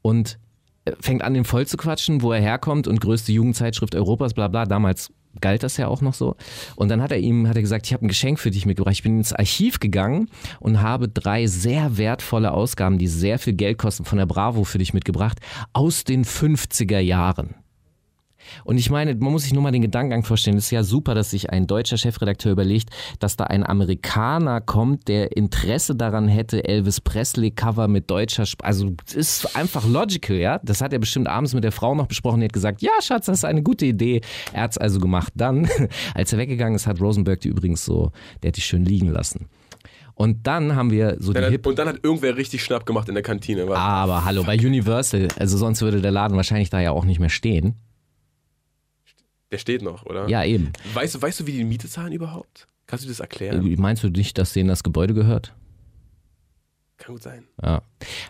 und 0.00 0.38
äh, 0.86 0.92
fängt 1.00 1.22
an, 1.22 1.34
den 1.34 1.44
voll 1.44 1.66
zu 1.66 1.76
quatschen, 1.76 2.22
wo 2.22 2.32
er 2.32 2.40
herkommt 2.40 2.88
und 2.88 3.00
größte 3.02 3.32
Jugendzeitschrift 3.32 3.94
Europas, 3.94 4.32
bla 4.32 4.48
bla. 4.48 4.64
Damals 4.64 5.12
galt 5.40 5.62
das 5.62 5.76
ja 5.76 5.88
auch 5.88 6.00
noch 6.00 6.14
so. 6.14 6.36
Und 6.76 6.88
dann 6.88 7.02
hat 7.02 7.12
er 7.12 7.18
ihm, 7.18 7.48
hat 7.48 7.56
er 7.56 7.62
gesagt, 7.62 7.86
ich 7.86 7.92
habe 7.92 8.06
ein 8.06 8.08
Geschenk 8.08 8.38
für 8.38 8.50
dich 8.50 8.66
mitgebracht. 8.66 8.94
Ich 8.94 9.02
bin 9.02 9.18
ins 9.18 9.32
Archiv 9.32 9.80
gegangen 9.80 10.28
und 10.60 10.80
habe 10.80 11.08
drei 11.08 11.46
sehr 11.46 11.96
wertvolle 11.96 12.52
Ausgaben, 12.52 12.98
die 12.98 13.08
sehr 13.08 13.38
viel 13.38 13.54
Geld 13.54 13.78
kosten, 13.78 14.04
von 14.04 14.18
der 14.18 14.26
Bravo 14.26 14.64
für 14.64 14.78
dich 14.78 14.94
mitgebracht, 14.94 15.38
aus 15.72 16.04
den 16.04 16.24
50er 16.24 16.98
Jahren. 17.00 17.65
Und 18.64 18.78
ich 18.78 18.90
meine, 18.90 19.14
man 19.14 19.32
muss 19.32 19.44
sich 19.44 19.52
nur 19.52 19.62
mal 19.62 19.72
den 19.72 19.82
Gedankengang 19.82 20.22
vorstellen. 20.22 20.56
Es 20.56 20.64
ist 20.64 20.70
ja 20.70 20.82
super, 20.82 21.14
dass 21.14 21.30
sich 21.30 21.50
ein 21.50 21.66
deutscher 21.66 21.96
Chefredakteur 21.96 22.52
überlegt, 22.52 22.90
dass 23.18 23.36
da 23.36 23.44
ein 23.44 23.66
Amerikaner 23.66 24.60
kommt, 24.60 25.08
der 25.08 25.36
Interesse 25.36 25.94
daran 25.94 26.28
hätte, 26.28 26.64
Elvis 26.64 27.00
Presley 27.00 27.50
Cover 27.50 27.88
mit 27.88 28.10
deutscher 28.10 28.44
Sp 28.46 28.62
Also, 28.62 28.92
es 29.06 29.14
ist 29.14 29.56
einfach 29.56 29.86
logical, 29.86 30.36
ja. 30.36 30.60
Das 30.62 30.80
hat 30.80 30.92
er 30.92 30.98
bestimmt 30.98 31.28
abends 31.28 31.54
mit 31.54 31.64
der 31.64 31.72
Frau 31.72 31.94
noch 31.94 32.06
besprochen. 32.06 32.40
Die 32.40 32.46
hat 32.46 32.52
gesagt, 32.52 32.82
ja, 32.82 32.92
Schatz, 33.00 33.26
das 33.26 33.38
ist 33.38 33.44
eine 33.44 33.62
gute 33.62 33.86
Idee. 33.86 34.20
Er 34.52 34.62
hat 34.62 34.72
es 34.72 34.78
also 34.78 35.00
gemacht. 35.00 35.32
Dann, 35.36 35.68
als 36.14 36.32
er 36.32 36.38
weggegangen 36.38 36.76
ist, 36.76 36.86
hat 36.86 37.00
Rosenberg 37.00 37.40
die 37.40 37.48
übrigens 37.48 37.84
so, 37.84 38.12
der 38.42 38.48
hat 38.48 38.56
die 38.56 38.60
schön 38.62 38.84
liegen 38.84 39.08
lassen. 39.08 39.48
Und 40.16 40.46
dann 40.46 40.74
haben 40.74 40.90
wir 40.90 41.18
so 41.20 41.34
die 41.34 41.40
Dann 41.40 41.50
Hip 41.50 41.60
hat, 41.60 41.66
und 41.66 41.78
dann 41.78 41.88
hat 41.88 42.00
irgendwer 42.02 42.36
richtig 42.36 42.64
Schnapp 42.64 42.86
gemacht 42.86 43.06
in 43.08 43.14
der 43.14 43.22
Kantine. 43.22 43.68
War. 43.68 43.76
aber 43.76 44.24
hallo, 44.24 44.44
bei 44.44 44.56
Universal, 44.56 45.28
also 45.38 45.58
sonst 45.58 45.82
würde 45.82 46.00
der 46.00 46.10
Laden 46.10 46.36
wahrscheinlich 46.36 46.70
da 46.70 46.80
ja 46.80 46.90
auch 46.90 47.04
nicht 47.04 47.20
mehr 47.20 47.28
stehen. 47.28 47.74
Der 49.50 49.58
steht 49.58 49.82
noch, 49.82 50.04
oder? 50.04 50.28
Ja, 50.28 50.44
eben. 50.44 50.72
Weißt 50.94 51.14
du, 51.14 51.22
weißt 51.22 51.40
du, 51.40 51.46
wie 51.46 51.52
die 51.52 51.64
Miete 51.64 51.88
zahlen 51.88 52.12
überhaupt? 52.12 52.66
Kannst 52.86 53.04
du 53.04 53.08
das 53.08 53.20
erklären? 53.20 53.74
Meinst 53.78 54.02
du 54.02 54.08
nicht, 54.08 54.38
dass 54.38 54.52
denen 54.52 54.68
das 54.68 54.82
Gebäude 54.82 55.14
gehört? 55.14 55.54
Kann 56.98 57.14
gut 57.14 57.22
sein. 57.22 57.44
Ja. 57.62 57.82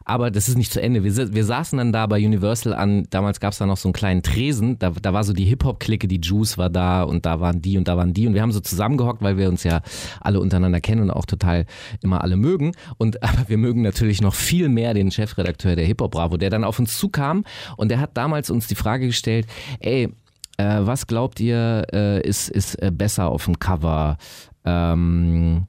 Aber 0.04 0.32
das 0.32 0.48
ist 0.48 0.58
nicht 0.58 0.72
zu 0.72 0.82
Ende. 0.82 1.04
Wir, 1.04 1.34
wir 1.34 1.44
saßen 1.44 1.78
dann 1.78 1.92
da 1.92 2.06
bei 2.06 2.16
Universal 2.16 2.74
an, 2.74 3.06
damals 3.10 3.38
gab 3.38 3.52
es 3.52 3.58
da 3.58 3.66
noch 3.66 3.76
so 3.76 3.88
einen 3.88 3.92
kleinen 3.92 4.24
Tresen, 4.24 4.76
da, 4.80 4.90
da 4.90 5.12
war 5.12 5.22
so 5.22 5.32
die 5.32 5.44
Hip-Hop-Clique, 5.44 6.08
die 6.08 6.20
Juice 6.20 6.58
war 6.58 6.68
da 6.68 7.04
und 7.04 7.26
da 7.26 7.38
waren 7.38 7.62
die 7.62 7.78
und 7.78 7.86
da 7.86 7.96
waren 7.96 8.12
die 8.12 8.26
und 8.26 8.34
wir 8.34 8.42
haben 8.42 8.50
so 8.50 8.58
zusammengehockt, 8.58 9.22
weil 9.22 9.36
wir 9.36 9.48
uns 9.48 9.62
ja 9.62 9.82
alle 10.20 10.40
untereinander 10.40 10.80
kennen 10.80 11.02
und 11.02 11.10
auch 11.10 11.26
total 11.26 11.66
immer 12.02 12.22
alle 12.22 12.36
mögen. 12.36 12.72
Und 12.98 13.22
aber 13.22 13.48
wir 13.48 13.58
mögen 13.58 13.82
natürlich 13.82 14.20
noch 14.20 14.34
viel 14.34 14.69
mehr 14.69 14.94
den 14.94 15.12
Chefredakteur 15.12 15.76
der 15.76 15.86
Hip-Hop 15.86 16.10
Bravo, 16.10 16.36
der 16.36 16.50
dann 16.50 16.64
auf 16.64 16.80
uns 16.80 16.98
zukam 16.98 17.44
und 17.76 17.90
der 17.90 18.00
hat 18.00 18.16
damals 18.16 18.50
uns 18.50 18.66
die 18.66 18.74
Frage 18.74 19.06
gestellt, 19.06 19.46
ey, 19.78 20.12
äh, 20.56 20.81
was 20.81 21.06
glaubt 21.06 21.41
ihr, 21.41 21.87
äh, 21.93 22.26
ist, 22.26 22.49
ist 22.49 22.75
äh, 22.82 22.91
besser 22.91 23.29
auf 23.29 23.44
dem 23.44 23.58
Cover? 23.58 24.17
Ähm, 24.64 25.67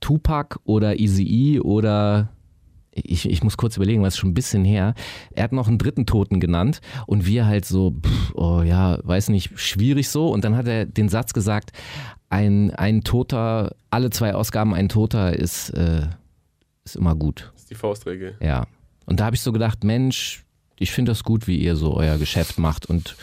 Tupac 0.00 0.60
oder 0.64 0.98
Eazy-E 0.98 1.60
oder 1.60 2.28
ich, 2.92 3.28
ich 3.28 3.42
muss 3.42 3.56
kurz 3.56 3.76
überlegen, 3.76 4.02
was 4.02 4.14
ist 4.14 4.18
schon 4.18 4.30
ein 4.30 4.34
bisschen 4.34 4.64
her. 4.64 4.94
Er 5.32 5.44
hat 5.44 5.52
noch 5.52 5.68
einen 5.68 5.78
dritten 5.78 6.06
Toten 6.06 6.40
genannt 6.40 6.80
und 7.06 7.26
wir 7.26 7.46
halt 7.46 7.64
so, 7.64 7.92
pff, 7.92 8.34
oh 8.34 8.62
ja, 8.62 8.98
weiß 9.02 9.28
nicht, 9.28 9.58
schwierig 9.58 10.08
so. 10.08 10.30
Und 10.30 10.44
dann 10.44 10.56
hat 10.56 10.66
er 10.66 10.86
den 10.86 11.08
Satz 11.08 11.32
gesagt, 11.32 11.70
ein, 12.28 12.72
ein 12.74 13.02
Toter, 13.04 13.74
alle 13.90 14.10
zwei 14.10 14.34
Ausgaben 14.34 14.74
ein 14.74 14.88
Toter 14.88 15.34
ist, 15.34 15.70
äh, 15.70 16.06
ist 16.84 16.96
immer 16.96 17.14
gut. 17.14 17.50
Das 17.52 17.62
ist 17.62 17.70
die 17.70 17.74
Faustregel. 17.74 18.36
Ja. 18.40 18.66
Und 19.06 19.20
da 19.20 19.26
habe 19.26 19.36
ich 19.36 19.42
so 19.42 19.52
gedacht, 19.52 19.84
Mensch, 19.84 20.44
ich 20.78 20.92
finde 20.92 21.10
das 21.10 21.24
gut, 21.24 21.46
wie 21.46 21.58
ihr 21.58 21.76
so 21.76 21.96
euer 21.96 22.18
Geschäft 22.18 22.58
macht 22.58 22.86
und 22.86 23.16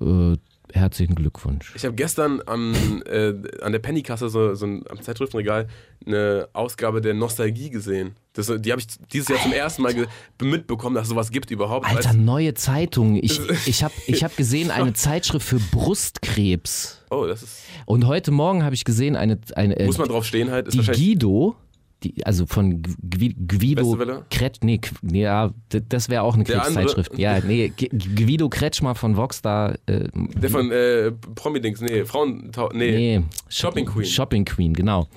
äh, 0.00 0.36
herzlichen 0.72 1.14
Glückwunsch. 1.14 1.72
Ich 1.74 1.84
habe 1.84 1.94
gestern 1.94 2.42
am, 2.46 3.02
äh, 3.06 3.34
an 3.62 3.72
der 3.72 3.78
Pennykasse 3.78 4.28
so, 4.28 4.54
so 4.54 4.66
ein, 4.66 4.84
am 4.88 5.00
Zeitschriftenregal 5.00 5.68
eine 6.06 6.48
Ausgabe 6.52 7.00
der 7.00 7.14
Nostalgie 7.14 7.70
gesehen. 7.70 8.16
Das, 8.32 8.46
die 8.46 8.70
habe 8.70 8.80
ich 8.80 8.86
dieses 9.12 9.28
Jahr 9.28 9.40
zum 9.40 9.52
ersten 9.52 9.82
Mal 9.82 9.94
mitbekommen, 10.40 10.94
dass 10.94 11.04
es 11.04 11.10
sowas 11.10 11.30
gibt 11.30 11.50
überhaupt. 11.50 11.86
Alter, 11.86 12.14
neue 12.14 12.54
Zeitung. 12.54 13.16
Ich, 13.16 13.40
ich 13.66 13.82
habe 13.82 13.94
ich 14.06 14.22
hab 14.22 14.36
gesehen, 14.36 14.70
eine 14.70 14.92
Zeitschrift 14.94 15.46
für 15.46 15.58
Brustkrebs. 15.58 17.04
oh, 17.10 17.26
das 17.26 17.42
ist. 17.42 17.62
Und 17.86 18.06
heute 18.06 18.30
Morgen 18.30 18.62
habe 18.64 18.74
ich 18.74 18.84
gesehen, 18.84 19.16
eine, 19.16 19.38
eine 19.56 19.78
äh, 19.78 19.86
Muss 19.86 19.98
man 19.98 20.08
drauf 20.08 20.24
stehen 20.24 20.50
halt. 20.50 20.68
Ist 20.68 20.76
die. 20.76 20.92
Guido, 20.92 21.56
die, 22.04 22.24
also 22.24 22.46
von 22.46 22.82
Gui- 22.82 23.34
Guido? 23.34 24.22
Kretsch, 24.30 24.58
nee, 24.62 24.76
Qu- 24.78 25.14
ja, 25.16 25.52
das 25.88 26.08
wäre 26.08 26.22
auch 26.22 26.34
eine? 26.34 26.44
Krebszeitschrift. 26.44 27.18
Ja, 27.18 27.40
nee, 27.40 27.72
Guido 28.14 28.48
Kretschmer 28.48 28.94
von 28.94 29.16
Vox 29.16 29.42
da. 29.42 29.74
Äh, 29.86 30.08
Der 30.14 30.50
von 30.50 30.70
äh, 30.70 31.10
Promi-Dings, 31.34 31.80
nee, 31.80 32.04
Frauen. 32.04 32.50
Nee. 32.74 33.18
nee, 33.18 33.24
Shopping 33.48 33.86
Queen. 33.86 34.04
Shopping 34.06 34.44
Queen, 34.44 34.74
genau. 34.74 35.08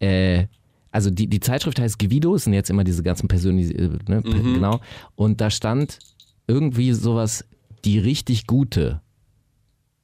Äh, 0.00 0.46
also 0.90 1.10
die, 1.10 1.26
die 1.28 1.40
Zeitschrift 1.40 1.78
heißt 1.80 1.98
Guido, 1.98 2.34
es 2.34 2.44
sind 2.44 2.52
jetzt 2.52 2.70
immer 2.70 2.84
diese 2.84 3.02
ganzen 3.02 3.28
persönlichen, 3.28 4.00
ne, 4.08 4.22
per- 4.22 4.34
Mhm. 4.34 4.54
genau. 4.54 4.80
Und 5.16 5.40
da 5.40 5.50
stand 5.50 5.98
irgendwie 6.46 6.92
sowas, 6.92 7.44
die 7.84 7.98
richtig 7.98 8.46
gute, 8.46 9.00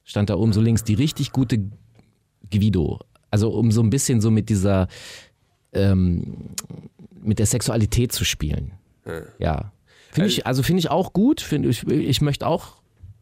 stand 0.03 0.29
da 0.29 0.35
oben 0.35 0.53
so 0.53 0.61
links, 0.61 0.83
die 0.83 0.93
richtig 0.93 1.31
gute 1.31 1.69
Guido. 2.51 2.99
Also 3.29 3.49
um 3.51 3.71
so 3.71 3.81
ein 3.81 3.89
bisschen 3.89 4.19
so 4.21 4.31
mit 4.31 4.49
dieser, 4.49 4.87
ähm, 5.73 6.49
mit 7.21 7.39
der 7.39 7.45
Sexualität 7.45 8.11
zu 8.11 8.25
spielen. 8.25 8.73
Ja. 9.39 9.71
Finde 10.11 10.27
ich, 10.29 10.45
also 10.45 10.63
finde 10.63 10.79
ich 10.79 10.89
auch 10.91 11.13
gut. 11.13 11.41
Find, 11.41 11.65
ich, 11.65 11.87
ich 11.87 12.21
möchte 12.21 12.45
auch, 12.47 12.75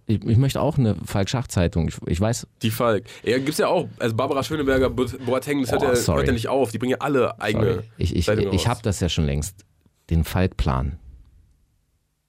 ich, 0.07 0.23
ich 0.25 0.37
möchte 0.37 0.59
auch 0.61 0.77
eine 0.77 0.95
Falk-Schach-Zeitung. 1.05 1.87
Ich, 1.87 1.97
ich 2.07 2.19
weiß, 2.19 2.47
Die 2.63 2.71
Falk. 2.71 3.05
Ja, 3.23 3.37
gibt's 3.37 3.59
ja 3.59 3.67
auch. 3.67 3.87
Also 3.99 4.15
Barbara 4.15 4.43
Schöneberger, 4.43 4.89
Bo- 4.89 5.05
Boateng, 5.25 5.61
das 5.61 5.71
hört, 5.71 5.83
Oh, 5.83 5.93
ja, 5.93 6.15
hört 6.15 6.27
ja 6.27 6.33
nicht 6.33 6.47
auf. 6.47 6.71
Die 6.71 6.79
bringen 6.79 6.91
ja 6.91 6.97
alle 6.99 7.39
eigene. 7.39 7.73
Sorry. 7.75 7.83
Ich, 7.97 8.15
ich, 8.15 8.27
ich 8.27 8.67
habe 8.67 8.81
das 8.83 8.99
ja 8.99 9.09
schon 9.09 9.25
längst. 9.25 9.65
Den 10.09 10.23
Falkplan. 10.23 10.97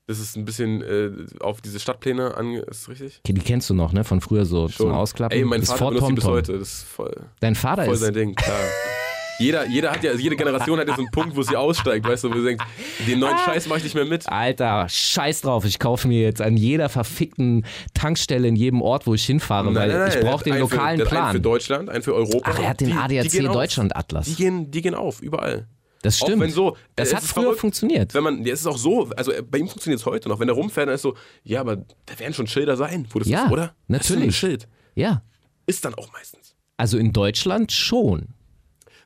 Das 0.06 0.18
ist 0.18 0.36
ein 0.36 0.44
bisschen 0.44 0.82
äh, 0.82 1.10
auf 1.40 1.60
diese 1.60 1.78
Stadtpläne 1.80 2.36
ange. 2.36 2.58
Ist 2.60 2.82
das 2.82 2.88
richtig? 2.88 3.20
Die 3.24 3.32
kennst 3.34 3.70
du 3.70 3.74
noch, 3.74 3.92
ne? 3.92 4.02
Von 4.04 4.20
früher 4.20 4.44
so 4.44 4.68
zum 4.68 4.90
Ausklappen. 4.92 5.38
Ey, 5.38 5.44
mein 5.44 5.62
Vater 5.62 5.86
benutzt 5.92 6.08
die 6.10 6.14
bis 6.14 6.24
heute. 6.24 6.58
Das 6.58 6.68
ist 6.72 6.82
voll, 6.82 7.14
Dein 7.38 7.54
Vater 7.54 7.84
voll 7.84 7.94
ist. 7.94 8.00
sein 8.00 8.12
Ding, 8.14 8.34
klar. 8.34 8.58
Jeder, 9.40 9.66
jeder 9.66 9.90
hat 9.90 10.04
ja, 10.04 10.12
jede 10.14 10.36
Generation 10.36 10.78
hat 10.78 10.86
ja 10.86 10.94
so 10.94 11.00
einen 11.02 11.10
Punkt, 11.10 11.34
wo 11.34 11.42
sie 11.42 11.56
aussteigt, 11.56 12.06
weißt 12.06 12.24
du, 12.24 12.30
wo 12.30 12.38
sie 12.38 12.44
denkt, 12.44 12.62
den 13.06 13.18
neuen 13.18 13.36
Scheiß 13.38 13.66
mache 13.68 13.78
ich 13.78 13.84
nicht 13.84 13.94
mehr 13.94 14.04
mit. 14.04 14.28
Alter, 14.28 14.86
scheiß 14.88 15.40
drauf. 15.40 15.64
Ich 15.64 15.78
kaufe 15.78 16.06
mir 16.08 16.20
jetzt 16.20 16.42
an 16.42 16.56
jeder 16.56 16.88
verfickten 16.88 17.64
Tankstelle 17.94 18.46
in 18.48 18.54
jedem 18.56 18.82
Ort, 18.82 19.06
wo 19.06 19.14
ich 19.14 19.24
hinfahre, 19.24 19.74
weil 19.74 19.90
ich 20.08 20.14
der 20.14 20.20
brauche 20.22 20.38
hat 20.40 20.46
den 20.46 20.52
für- 20.54 20.58
lokalen 20.60 20.98
der 20.98 21.06
hat 21.06 21.12
Einen 21.12 21.26
für 21.32 21.40
Plan. 21.40 21.42
Deutschland, 21.42 21.88
einen 21.90 22.02
für 22.02 22.14
Europa. 22.14 22.50
Ach, 22.54 22.58
er 22.58 22.68
hat 22.68 22.80
den 22.80 22.92
ADAC 22.92 23.30
gehen 23.30 23.46
auf. 23.48 23.54
Deutschland 23.54 23.96
Atlas. 23.96 24.26
Die 24.26 24.34
gehen, 24.34 24.70
die 24.70 24.82
gehen 24.82 24.94
auf, 24.94 25.20
überall. 25.22 25.66
Das 26.02 26.20
Auch 26.22 26.26
stimmt. 26.26 26.42
wenn 26.42 26.50
so, 26.50 26.76
das 26.96 27.12
hat 27.14 27.22
früher 27.22 27.42
verrückt, 27.42 27.60
funktioniert. 27.60 28.14
Wenn 28.14 28.22
man, 28.24 28.44
ja, 28.44 28.54
es 28.54 28.60
ist 28.60 28.66
auch 28.66 28.78
so, 28.78 29.10
also 29.16 29.32
äh, 29.32 29.42
bei 29.42 29.58
ihm 29.58 29.68
funktioniert 29.68 30.00
es 30.00 30.06
heute 30.06 30.28
noch. 30.30 30.40
Wenn 30.40 30.48
er 30.48 30.54
rumfährt, 30.54 30.88
dann 30.88 30.94
ist 30.94 31.02
so, 31.02 31.14
ja, 31.44 31.60
aber 31.60 31.76
da 31.76 32.18
werden 32.18 32.32
schon 32.32 32.46
Schilder 32.46 32.76
sein, 32.76 33.06
wo 33.10 33.18
das 33.18 33.28
Ja, 33.28 33.44
ist, 33.46 33.52
oder? 33.52 33.74
Das 33.88 34.02
ist 34.04 34.10
ein 34.10 34.14
natürlich. 34.16 34.36
Schild. 34.36 34.68
Ja. 34.94 35.22
Ist 35.66 35.84
dann 35.84 35.94
auch 35.94 36.10
meistens. 36.12 36.54
Also 36.78 36.96
in 36.96 37.12
Deutschland 37.12 37.70
schon. 37.72 38.28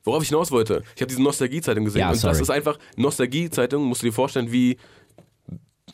Worauf 0.05 0.23
ich 0.23 0.29
hinaus 0.29 0.51
wollte, 0.51 0.83
ich 0.95 1.01
habe 1.03 1.09
diese 1.09 1.23
Nostalgie-Zeitung 1.23 1.85
gesehen 1.85 2.01
Ja, 2.01 2.09
und 2.09 2.13
das 2.15 2.21
sorry. 2.21 2.41
ist 2.41 2.51
einfach, 2.51 2.79
Nostalgie-Zeitung, 2.97 3.85
musst 3.85 4.03
du 4.03 4.07
dir 4.07 4.13
vorstellen, 4.13 4.53
wie 4.53 4.77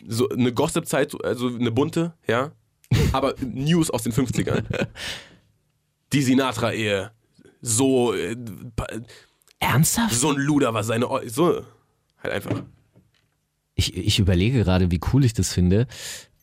so 0.07 0.29
eine 0.29 0.53
Gossip-Zeit, 0.53 1.15
also 1.25 1.49
eine 1.49 1.71
bunte, 1.71 2.15
ja. 2.27 2.53
Aber 3.13 3.35
News 3.41 3.91
aus 3.91 4.03
den 4.03 4.13
50ern. 4.13 4.65
Die 6.13 6.23
Sinatra-Ehe. 6.23 7.13
So, 7.63 8.13
äh, 8.15 8.37
Ernsthaft? 9.61 10.15
so 10.15 10.31
ein 10.31 10.37
Luder 10.37 10.75
war 10.75 10.83
seine. 10.83 11.09
Eu- 11.09 11.29
So, 11.29 11.63
halt 12.23 12.35
einfach. 12.35 12.63
Ich, 13.75 13.97
ich 13.97 14.19
überlege 14.19 14.65
gerade, 14.65 14.91
wie 14.91 15.01
cool 15.13 15.25
ich 15.25 15.35
das 15.35 15.53
finde. 15.53 15.87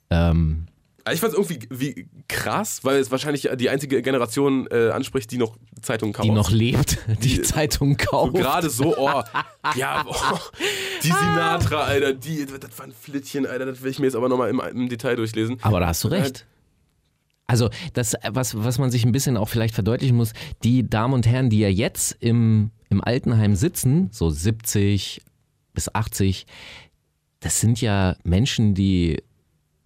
Ähm, 0.10 0.68
ich 1.12 1.20
fand 1.20 1.34
es 1.34 1.40
irgendwie 1.40 1.68
wie 1.70 2.10
krass, 2.28 2.84
weil 2.84 2.98
es 2.98 3.12
wahrscheinlich 3.12 3.50
die 3.56 3.70
einzige 3.70 4.02
Generation 4.02 4.68
äh, 4.72 4.90
anspricht, 4.90 5.32
die 5.32 5.38
noch 5.38 5.58
Zeitungen 5.82 6.14
kauft. 6.14 6.28
die 6.28 6.32
noch 6.32 6.52
lebt, 6.52 6.98
die 7.24 7.42
Zeitung 7.42 7.98
So 8.00 8.06
kauft. 8.12 8.36
Gerade 8.36 8.70
so, 8.70 8.98
oh, 8.98 9.24
ja, 9.76 10.06
oh, 10.08 10.38
die 11.04 11.08
Sinatra, 11.08 11.84
Alter, 11.84 12.14
die, 12.14 12.46
das 12.46 12.78
war 12.78 12.86
ein 12.86 12.94
Flittchen, 12.94 13.46
Alter, 13.46 13.66
das 13.66 13.82
will 13.82 13.92
ich 13.92 14.00
mir 14.00 14.06
jetzt 14.06 14.16
aber 14.16 14.30
nochmal 14.30 14.50
im, 14.50 14.60
im 14.60 14.90
Detail 14.90 15.16
durchlesen. 15.16 15.58
Aber 15.62 15.80
da 15.80 15.88
hast 15.88 16.04
du 16.04 16.10
recht. 16.10 16.46
Also, 17.48 17.70
das, 17.94 18.16
was, 18.30 18.62
was 18.62 18.78
man 18.78 18.92
sich 18.92 19.06
ein 19.06 19.14
bisschen 19.14 19.38
auch 19.38 19.48
vielleicht 19.48 19.74
verdeutlichen 19.74 20.18
muss, 20.18 20.34
die 20.64 20.88
Damen 20.88 21.14
und 21.14 21.26
Herren, 21.26 21.50
die 21.50 21.60
ja 21.60 21.70
jetzt 21.70 22.18
im, 22.20 22.72
im 22.90 23.02
Altenheim 23.02 23.56
sitzen, 23.56 24.10
so 24.12 24.30
70 24.30 25.22
bis 25.74 25.94
80, 25.94 26.46
das 27.40 27.62
sind 27.62 27.80
ja 27.80 28.18
Menschen, 28.24 28.74
die 28.74 29.24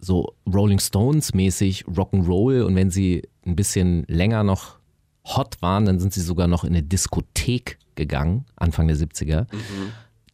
so 0.02 0.34
Rolling 0.52 0.80
Stones 0.80 1.32
mäßig 1.32 1.84
Rock'n'Roll 1.86 2.62
und 2.62 2.74
wenn 2.74 2.90
sie 2.90 3.22
ein 3.46 3.56
bisschen 3.56 4.04
länger 4.08 4.42
noch 4.44 4.76
hot 5.24 5.62
waren, 5.62 5.86
dann 5.86 6.00
sind 6.00 6.12
sie 6.12 6.20
sogar 6.20 6.48
noch 6.48 6.64
in 6.64 6.70
eine 6.70 6.82
Diskothek 6.82 7.78
gegangen, 7.94 8.44
Anfang 8.56 8.88
der 8.88 8.96
70er. 8.96 9.46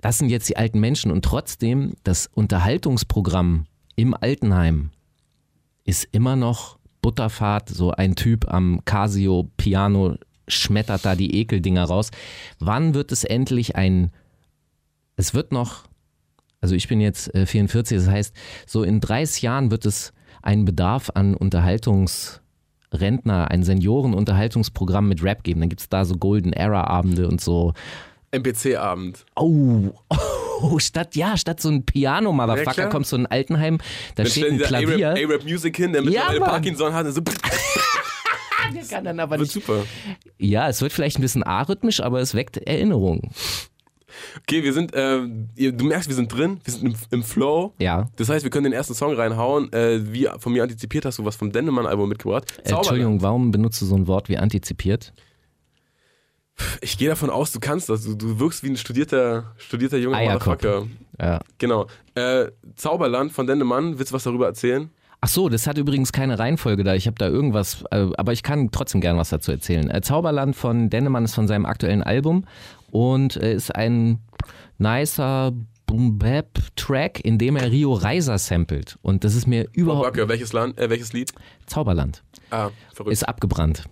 Das 0.00 0.18
sind 0.18 0.30
jetzt 0.30 0.48
die 0.48 0.56
alten 0.56 0.80
Menschen 0.80 1.10
und 1.10 1.24
trotzdem 1.24 1.92
das 2.02 2.28
Unterhaltungsprogramm 2.32 3.66
im 3.96 4.14
Altenheim 4.14 4.90
ist 5.84 6.08
immer 6.12 6.36
noch 6.36 6.78
Butterfahrt, 7.02 7.68
so 7.68 7.90
ein 7.90 8.14
Typ 8.14 8.48
am 8.52 8.84
Casio-Piano 8.84 10.16
schmettert 10.46 11.04
da 11.04 11.14
die 11.14 11.34
Ekeldinger 11.36 11.84
raus. 11.84 12.10
Wann 12.58 12.94
wird 12.94 13.12
es 13.12 13.24
endlich 13.24 13.76
ein, 13.76 14.12
es 15.16 15.34
wird 15.34 15.52
noch, 15.52 15.84
also 16.60 16.74
ich 16.74 16.88
bin 16.88 17.00
jetzt 17.00 17.34
äh, 17.34 17.46
44, 17.46 17.98
das 17.98 18.08
heißt, 18.08 18.34
so 18.66 18.82
in 18.82 19.00
30 19.00 19.42
Jahren 19.42 19.70
wird 19.70 19.86
es 19.86 20.12
einen 20.42 20.64
Bedarf 20.64 21.10
an 21.14 21.34
Unterhaltungsrentner, 21.34 23.50
ein 23.50 23.62
Seniorenunterhaltungsprogramm 23.62 25.08
mit 25.08 25.22
Rap 25.22 25.44
geben. 25.44 25.60
Dann 25.60 25.68
gibt 25.68 25.80
es 25.80 25.88
da 25.88 26.04
so 26.04 26.16
Golden 26.16 26.52
Era-Abende 26.52 27.28
und 27.28 27.40
so. 27.40 27.72
MPC-Abend. 28.30 29.24
Oh, 29.36 29.90
oh, 30.60 30.78
statt, 30.78 31.16
ja, 31.16 31.36
statt 31.36 31.60
so 31.60 31.68
ein 31.70 31.76
Ja, 31.76 31.82
Piano-Motherfucker 31.86 32.72
klar. 32.72 32.88
kommt 32.90 33.06
so 33.06 33.16
ein 33.16 33.26
Altenheim, 33.26 33.78
da 34.14 34.22
Dann 34.22 34.26
steht 34.26 34.52
ein 34.52 34.58
Klavier. 34.58 35.10
A-Rap 35.10 35.44
Music 35.44 35.76
hin, 35.76 35.92
der 35.92 36.02
mittlerweile 36.02 36.40
Mann. 36.40 36.50
Parkinson 36.50 36.92
hat. 36.92 37.06
Und 37.06 37.12
so, 37.12 37.22
kann 38.90 39.04
dann 39.04 39.20
aber 39.20 39.38
wird 39.38 39.42
nicht. 39.42 39.52
super. 39.52 39.84
Ja, 40.38 40.68
es 40.68 40.82
wird 40.82 40.92
vielleicht 40.92 41.18
ein 41.18 41.22
bisschen 41.22 41.42
arrhythmisch, 41.42 42.00
aber 42.00 42.20
es 42.20 42.34
weckt 42.34 42.58
Erinnerungen. 42.58 43.30
Okay, 44.40 44.62
wir 44.62 44.72
sind, 44.72 44.94
äh, 44.94 45.20
du 45.72 45.84
merkst, 45.84 46.08
wir 46.08 46.16
sind 46.16 46.32
drin, 46.32 46.60
wir 46.64 46.72
sind 46.72 46.84
im, 46.84 46.94
im 47.10 47.22
Flow. 47.22 47.74
Ja. 47.78 48.08
Das 48.16 48.28
heißt, 48.28 48.44
wir 48.44 48.50
können 48.50 48.64
den 48.64 48.72
ersten 48.72 48.94
Song 48.94 49.14
reinhauen. 49.14 49.72
Äh, 49.72 50.12
wie 50.12 50.28
von 50.38 50.52
mir 50.52 50.62
antizipiert 50.62 51.04
hast 51.04 51.18
du 51.18 51.24
was 51.24 51.36
vom 51.36 51.52
Dendemann-Album 51.52 52.08
mitgebracht. 52.08 52.44
Äh. 52.64 52.72
Entschuldigung, 52.72 53.22
warum 53.22 53.50
benutzt 53.50 53.80
du 53.82 53.86
so 53.86 53.96
ein 53.96 54.06
Wort 54.06 54.28
wie 54.28 54.38
antizipiert? 54.38 55.12
Ich 56.80 56.98
gehe 56.98 57.08
davon 57.08 57.30
aus, 57.30 57.52
du 57.52 57.60
kannst 57.60 57.88
das. 57.88 58.02
Du, 58.04 58.14
du 58.14 58.40
wirkst 58.40 58.62
wie 58.64 58.70
ein 58.70 58.76
studierter, 58.76 59.54
studierter 59.58 59.98
junger 59.98 60.16
Eierkopf. 60.16 60.62
Motherfucker. 60.62 60.86
Ja. 61.20 61.40
Genau. 61.58 61.86
Äh, 62.14 62.48
Zauberland 62.74 63.32
von 63.32 63.46
Dendemann, 63.46 63.98
willst 63.98 64.10
du 64.10 64.16
was 64.16 64.24
darüber 64.24 64.46
erzählen? 64.46 64.90
Ach 65.20 65.28
so, 65.28 65.48
das 65.48 65.66
hat 65.66 65.78
übrigens 65.78 66.12
keine 66.12 66.38
Reihenfolge 66.38 66.84
da. 66.84 66.94
Ich 66.94 67.06
habe 67.08 67.16
da 67.18 67.26
irgendwas, 67.26 67.84
äh, 67.90 68.06
aber 68.16 68.32
ich 68.32 68.44
kann 68.44 68.70
trotzdem 68.70 69.00
gern 69.00 69.16
was 69.16 69.30
dazu 69.30 69.50
erzählen. 69.50 69.90
Äh, 69.90 70.00
Zauberland 70.00 70.54
von 70.54 70.90
Dennemann 70.90 71.24
ist 71.24 71.34
von 71.34 71.48
seinem 71.48 71.66
aktuellen 71.66 72.04
Album 72.04 72.44
und 72.90 73.36
ist 73.36 73.74
ein 73.74 74.18
nicer 74.78 75.52
Boom-Bap-Track, 75.86 77.20
in 77.24 77.38
dem 77.38 77.56
er 77.56 77.70
Rio 77.70 77.94
Reiser 77.94 78.38
samplet. 78.38 78.98
Und 79.02 79.24
das 79.24 79.34
ist 79.34 79.46
mir 79.46 79.64
Oh, 79.68 79.70
überhaupt 79.72 80.04
Backe, 80.14 80.28
welches 80.28 80.52
Land, 80.52 80.78
äh, 80.78 80.90
welches 80.90 81.12
Lied? 81.12 81.32
Zauberland. 81.66 82.22
Ah, 82.50 82.70
verrückt. 82.94 83.12
ist 83.12 83.28
abgebrannt. 83.28 83.84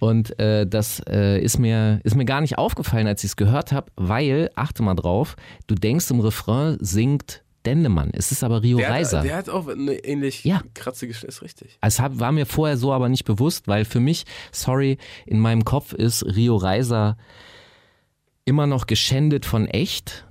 Und 0.00 0.38
äh, 0.38 0.66
das 0.66 1.02
äh, 1.08 1.40
ist, 1.40 1.58
mir, 1.58 2.00
ist 2.04 2.16
mir 2.16 2.24
gar 2.24 2.40
nicht 2.40 2.58
aufgefallen, 2.58 3.06
als 3.06 3.22
ich 3.24 3.30
es 3.30 3.36
gehört 3.36 3.72
habe, 3.72 3.90
weil, 3.96 4.50
achte 4.54 4.82
mal 4.82 4.94
drauf, 4.94 5.36
du 5.66 5.74
denkst 5.74 6.10
im 6.10 6.20
Refrain 6.20 6.78
singt 6.80 7.42
Dendemann. 7.64 8.10
Es 8.12 8.30
ist 8.30 8.44
aber 8.44 8.62
Rio 8.62 8.78
der, 8.78 8.90
Reiser. 8.90 9.18
hat, 9.18 9.24
der 9.26 9.36
hat 9.36 9.48
auch 9.48 9.66
eine 9.66 9.92
ähnlich 10.04 10.44
Ja. 10.44 10.62
kratzige 10.74 11.14
Stimme, 11.14 11.30
ist 11.30 11.42
richtig. 11.42 11.78
Es 11.80 11.98
hab, 11.98 12.18
war 12.20 12.30
mir 12.30 12.46
vorher 12.46 12.76
so 12.76 12.92
aber 12.92 13.08
nicht 13.08 13.24
bewusst, 13.24 13.66
weil 13.66 13.84
für 13.84 13.98
mich, 13.98 14.24
sorry, 14.52 14.98
in 15.26 15.40
meinem 15.40 15.64
Kopf 15.64 15.92
ist 15.92 16.24
Rio 16.24 16.56
Reiser 16.56 17.16
immer 18.46 18.66
noch 18.66 18.86
geschändet 18.86 19.44
von 19.44 19.66
echt. 19.66 20.26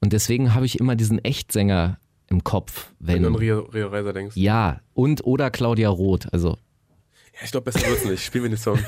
Und 0.00 0.12
deswegen 0.12 0.54
habe 0.54 0.66
ich 0.66 0.80
immer 0.80 0.96
diesen 0.96 1.24
Echtsänger 1.24 1.98
im 2.28 2.42
Kopf, 2.42 2.92
Wenn 2.98 3.16
wenn. 3.16 3.22
du 3.22 3.28
an 3.28 3.34
Rio, 3.36 3.60
Rio 3.72 3.88
Reiser 3.88 4.12
denkst. 4.12 4.36
ja, 4.36 4.80
und 4.94 5.24
oder 5.24 5.50
Claudia 5.50 5.88
Roth. 5.90 6.32
Also, 6.32 6.56
Ja, 7.34 7.44
ich 7.44 7.50
glaube, 7.52 7.70
besser 7.70 7.86
wird's 7.88 8.04
nicht. 8.04 8.24
Spielen 8.24 8.44
wir 8.44 8.50
den 8.50 8.58
Song. 8.58 8.78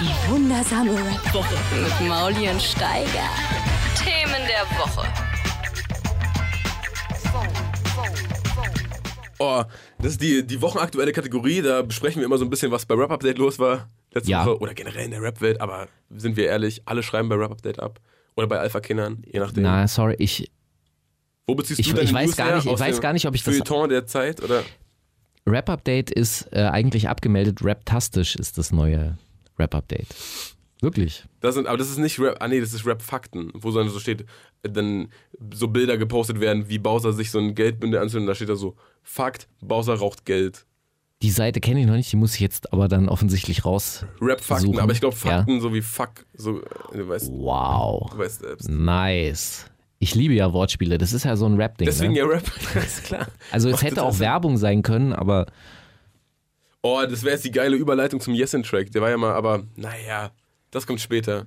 Die 0.00 0.30
wundersame 0.32 0.92
Rap-Woche 0.92 1.54
mit 2.00 2.08
Mauli 2.08 2.48
und 2.48 2.62
Steiger. 2.62 3.28
Themen 4.02 4.40
der 4.48 4.78
Woche. 4.78 5.06
Oh, 9.38 9.62
das 9.98 10.12
ist 10.12 10.22
die, 10.22 10.46
die 10.46 10.60
wochenaktuelle 10.62 11.12
Kategorie. 11.12 11.60
Da 11.62 11.82
besprechen 11.82 12.20
wir 12.20 12.26
immer 12.26 12.38
so 12.38 12.44
ein 12.44 12.50
bisschen, 12.50 12.70
was 12.70 12.86
bei 12.86 12.94
Rap 12.94 13.10
Update 13.10 13.38
los 13.38 13.58
war 13.58 13.88
letzte 14.12 14.30
Ja. 14.30 14.44
Woche 14.46 14.58
oder 14.60 14.74
generell 14.74 15.04
in 15.04 15.10
der 15.10 15.22
Rap-Welt. 15.22 15.60
Aber 15.60 15.88
sind 16.10 16.36
wir 16.36 16.46
ehrlich, 16.46 16.82
alle 16.86 17.02
schreiben 17.02 17.28
bei 17.28 17.36
Rap 17.36 17.52
Update 17.52 17.80
ab. 17.80 18.00
Oder 18.36 18.46
bei 18.46 18.58
Alpha-Kindern, 18.58 19.22
je 19.26 19.40
nachdem. 19.40 19.64
na, 19.64 19.86
sorry, 19.88 20.14
ich, 20.18 20.50
Wo 21.46 21.54
beziehst 21.54 21.80
ich- 21.80 21.88
du 21.88 21.94
deine 21.94 22.04
ich 22.08 22.14
weiß 22.14 22.26
News 22.28 22.36
gar 22.36 22.54
nicht- 22.56 22.66
ich 22.66 22.78
weiß 22.80 23.00
gar 23.00 23.12
nicht, 23.12 23.26
ob 23.26 23.34
ich 23.34 23.42
das- 23.42 23.54
Feuilleton 23.54 23.88
der 23.88 24.06
Zeit 24.06 24.42
oder? 24.42 24.62
Rap-Update 25.46 26.10
ist 26.10 26.48
äh, 26.52 26.62
eigentlich 26.64 27.08
abgemeldet. 27.08 27.64
Rap-tastisch 27.64 28.36
ist 28.36 28.56
das 28.58 28.72
neue 28.72 29.18
Rap-Update. 29.58 30.06
Wirklich. 30.82 31.24
Das 31.40 31.54
sind, 31.56 31.66
aber 31.66 31.76
das 31.76 31.90
ist 31.90 31.98
nicht 31.98 32.18
Rap, 32.20 32.36
ah 32.40 32.48
nee, 32.48 32.60
das 32.60 32.72
ist 32.72 32.86
Rap-Fakten, 32.86 33.50
wo 33.54 33.70
dann 33.70 33.88
so 33.90 33.98
steht, 33.98 34.24
dann 34.62 35.08
so 35.52 35.68
Bilder 35.68 35.98
gepostet 35.98 36.40
werden, 36.40 36.68
wie 36.68 36.78
Bowser 36.78 37.12
sich 37.12 37.30
so 37.30 37.38
ein 37.38 37.54
Geldbündel 37.54 38.00
anzündet 38.00 38.22
und 38.22 38.26
da 38.28 38.34
steht 38.34 38.48
da 38.48 38.56
so, 38.56 38.76
Fakt, 39.02 39.48
Bowser 39.60 39.94
raucht 39.94 40.24
Geld. 40.24 40.64
Die 41.22 41.30
Seite 41.30 41.60
kenne 41.60 41.80
ich 41.80 41.86
noch 41.86 41.94
nicht, 41.96 42.10
die 42.10 42.16
muss 42.16 42.34
ich 42.34 42.40
jetzt 42.40 42.72
aber 42.72 42.88
dann 42.88 43.08
offensichtlich 43.08 43.64
raus. 43.66 44.06
Rap-Fakten, 44.22 44.66
Suchen. 44.68 44.80
aber 44.80 44.92
ich 44.92 45.00
glaube 45.00 45.16
Ja. 45.24 45.36
Fakten 45.38 45.60
so 45.60 45.74
wie 45.74 45.82
Fuck, 45.82 46.24
so, 46.34 46.62
du 46.92 47.08
weißt, 47.08 47.30
Wow. 47.32 48.10
du 48.12 48.18
weißt 48.18 48.40
selbst. 48.40 48.68
Nice. 48.70 49.66
Ich 49.98 50.14
liebe 50.14 50.32
ja 50.32 50.50
Wortspiele. 50.54 50.96
Das 50.96 51.12
ist 51.12 51.24
ja 51.24 51.36
so 51.36 51.44
ein 51.44 51.56
Rap-Ding. 51.56 51.84
Deswegen 51.84 52.14
ne? 52.14 52.20
ja 52.20 52.24
Rap, 52.24 52.44
ist 52.74 53.04
klar. 53.04 53.26
Also 53.50 53.68
es 53.68 53.74
Macht 53.74 53.82
hätte 53.84 54.02
auch. 54.02 54.18
Werbung 54.18 54.56
sein 54.56 54.82
können, 54.82 55.12
aber 55.12 55.46
Oh, 56.82 57.02
das 57.08 57.22
wäre 57.22 57.34
jetzt 57.34 57.44
die 57.44 57.50
geile 57.50 57.76
Überleitung 57.76 58.20
zum 58.20 58.32
Yesin-Track, 58.32 58.90
der 58.92 59.02
war 59.02 59.10
ja 59.10 59.18
mal, 59.18 59.34
aber 59.34 59.64
naja, 59.76 60.30
das 60.70 60.86
kommt 60.86 61.02
später. 61.02 61.46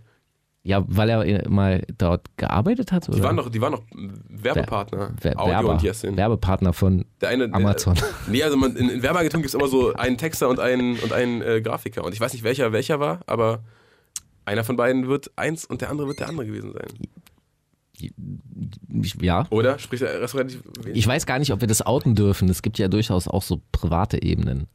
Ja, 0.66 0.84
weil 0.88 1.10
er 1.10 1.26
äh, 1.26 1.50
mal 1.50 1.84
dort 1.98 2.26
gearbeitet 2.38 2.92
hat. 2.94 3.10
Oder? 3.10 3.18
Die 3.18 3.24
waren 3.24 3.36
doch, 3.38 3.50
die 3.50 3.60
waren 3.62 3.74
doch 3.74 3.84
Werbepartner, 4.30 5.14
Wer- 5.22 5.38
Audio 5.40 5.54
Werber, 5.54 5.70
und 5.74 5.84
Yesin. 5.84 6.16
Werbepartner 6.16 6.72
von 6.74 7.06
Der 7.22 7.30
eine, 7.30 7.48
der- 7.50 7.56
Amazon. 7.56 7.96
Nee, 8.28 8.44
also 8.44 8.56
man, 8.56 8.76
in, 8.78 8.90
in 8.90 9.04
Werbeagenturen 9.04 9.42
gibt 9.42 9.54
es 9.54 9.60
immer 9.60 9.68
so 9.68 9.94
einen 9.94 10.18
Texter 10.18 10.48
und 10.48 10.60
einen, 10.62 10.98
und 11.00 11.12
einen 11.12 11.42
äh, 11.42 11.62
Grafiker. 11.62 12.04
Und 12.06 12.14
ich 12.14 12.20
weiß 12.22 12.32
nicht, 12.34 12.44
welcher 12.44 12.72
welcher 12.72 13.00
war, 13.02 13.20
aber 13.28 13.60
einer 14.46 14.64
von 14.64 14.76
beiden 14.78 15.08
wird 15.08 15.32
eins 15.36 15.66
und 15.66 15.82
der 15.82 15.90
andere 15.90 16.08
wird 16.08 16.20
der 16.22 16.30
andere 16.30 16.46
gewesen 16.46 16.72
sein. 16.74 16.88
Ja. 19.22 19.46
Oder? 19.50 19.80
Sprich, 19.80 20.02
äh, 20.02 20.24
ist 20.24 20.36
relativ 20.36 20.62
wenig. 20.82 20.98
Ich 20.98 21.08
weiß 21.08 21.26
gar 21.26 21.40
nicht, 21.40 21.52
ob 21.52 21.62
wir 21.62 21.68
das 21.68 21.86
outen 21.86 22.16
dürfen. 22.16 22.50
Es 22.50 22.62
gibt 22.62 22.78
ja 22.80 22.88
durchaus 22.88 23.28
auch 23.28 23.44
so 23.44 23.62
private 23.72 24.22
Ebenen 24.22 24.68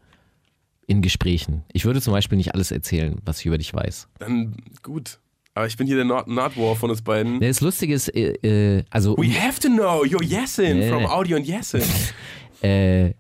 in 0.87 1.03
Gesprächen. 1.03 1.65
Ich 1.73 1.85
würde 1.85 2.01
zum 2.01 2.13
Beispiel 2.13 2.39
nicht 2.39 2.55
alles 2.55 2.71
erzählen, 2.71 3.21
was 3.25 3.41
ich 3.41 3.47
über 3.47 3.59
dich 3.59 3.73
weiß. 3.75 4.09
Dann 4.19 4.57
gut. 4.83 5.19
Aber 5.59 5.67
ich 5.67 5.77
bin 5.77 5.89
hier 5.89 5.97
der 5.97 6.05
Nord 6.05 6.29
Nordwar 6.29 6.77
von 6.77 6.89
uns 6.89 7.03
beiden. 7.03 7.41
Das 7.41 7.61
Lustige 7.61 7.93
ist, 7.93 8.15
äh, 8.15 8.77
äh, 8.77 8.85
also 8.91 9.17
We 9.19 9.29
have 9.35 9.59
to 9.59 9.67
know, 9.67 10.05
you're 10.05 10.23
Yesin 10.23 10.79
Nee. 10.79 10.89
from 10.89 11.05
Audio 11.05 11.37
und 11.37 11.49
Yesin. 11.49 11.83
äh, 12.63 13.13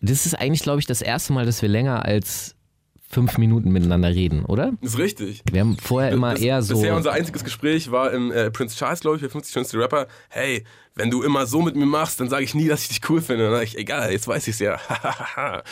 das 0.00 0.24
ist 0.24 0.32
eigentlich, 0.32 0.62
glaube 0.62 0.80
ich, 0.80 0.86
das 0.86 1.02
erste 1.02 1.34
Mal, 1.34 1.44
dass 1.44 1.60
wir 1.60 1.68
länger 1.68 2.06
als 2.06 2.56
fünf 3.06 3.36
Minuten 3.36 3.70
miteinander 3.70 4.08
reden, 4.08 4.46
oder? 4.46 4.72
ist 4.80 4.96
richtig. 4.96 5.42
Wir 5.52 5.60
haben 5.60 5.76
vorher 5.76 6.12
immer 6.12 6.32
das, 6.32 6.40
eher 6.40 6.62
so. 6.62 6.76
Bisher 6.76 6.96
unser 6.96 7.12
einziges 7.12 7.44
Gespräch 7.44 7.90
war 7.90 8.12
im 8.12 8.32
äh, 8.32 8.50
Prince 8.50 8.74
Charles, 8.74 9.00
glaube 9.00 9.18
ich, 9.18 9.20
der 9.20 9.28
50 9.28 9.52
schönste 9.52 9.78
Rapper. 9.78 10.06
Hey, 10.30 10.64
wenn 10.94 11.10
du 11.10 11.22
immer 11.22 11.46
so 11.46 11.62
mit 11.62 11.74
mir 11.74 11.86
machst, 11.86 12.20
dann 12.20 12.28
sage 12.28 12.44
ich 12.44 12.54
nie, 12.54 12.68
dass 12.68 12.82
ich 12.82 12.88
dich 12.88 13.10
cool 13.10 13.20
finde. 13.20 13.44
Und 13.44 13.50
dann 13.52 13.60
sage 13.60 13.64
ich, 13.66 13.78
egal, 13.78 14.12
jetzt 14.12 14.28
weiß 14.28 14.46
ich 14.48 14.54
es 14.54 14.58
ja. 14.60 14.74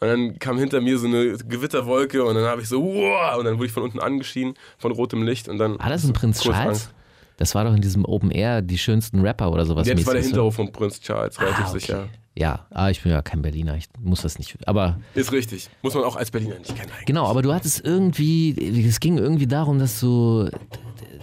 und 0.00 0.08
dann 0.08 0.38
kam 0.38 0.58
hinter 0.58 0.80
mir 0.80 0.98
so 0.98 1.06
eine 1.06 1.36
Gewitterwolke 1.38 2.24
und 2.24 2.34
dann 2.34 2.44
habe 2.44 2.62
ich 2.62 2.68
so, 2.68 2.82
wow, 2.82 3.38
und 3.38 3.44
dann 3.44 3.56
wurde 3.56 3.66
ich 3.66 3.72
von 3.72 3.82
unten 3.84 4.00
angeschienen, 4.00 4.54
von 4.78 4.92
rotem 4.92 5.22
Licht 5.22 5.48
und 5.48 5.58
dann. 5.58 5.78
War 5.78 5.90
das 5.90 6.04
ein 6.04 6.12
Prinz 6.12 6.40
Charles? 6.40 6.58
Angst. 6.66 6.90
Das 7.36 7.54
war 7.54 7.64
doch 7.64 7.74
in 7.74 7.80
diesem 7.80 8.04
Open 8.04 8.30
Air 8.30 8.62
die 8.62 8.78
schönsten 8.78 9.20
Rapper 9.20 9.50
oder 9.50 9.66
sowas. 9.66 9.88
Ja, 9.88 9.94
das 9.94 10.06
war 10.06 10.12
der 10.14 10.20
mäßig, 10.20 10.32
Hinterhof 10.32 10.54
von 10.54 10.70
Prinz 10.72 11.00
Charles, 11.00 11.40
relativ 11.40 11.64
Ah, 11.64 11.68
okay. 11.70 11.78
sicher. 11.78 12.08
Ja, 12.36 12.66
ah, 12.70 12.90
ich 12.90 13.00
bin 13.02 13.12
ja 13.12 13.22
kein 13.22 13.42
Berliner, 13.42 13.76
ich 13.76 13.86
muss 14.00 14.22
das 14.22 14.38
nicht. 14.38 14.56
Aber 14.66 14.98
Ist 15.14 15.30
richtig. 15.30 15.70
Muss 15.82 15.94
man 15.94 16.02
auch 16.02 16.16
als 16.16 16.32
Berliner 16.32 16.58
nicht 16.58 16.74
kennen. 16.74 16.90
eigentlich. 16.90 17.06
genau, 17.06 17.26
aber 17.26 17.42
du 17.42 17.52
hattest 17.52 17.84
irgendwie, 17.84 18.84
es 18.88 18.98
ging 18.98 19.18
irgendwie 19.18 19.46
darum, 19.46 19.78
dass 19.78 20.00
du. 20.00 20.48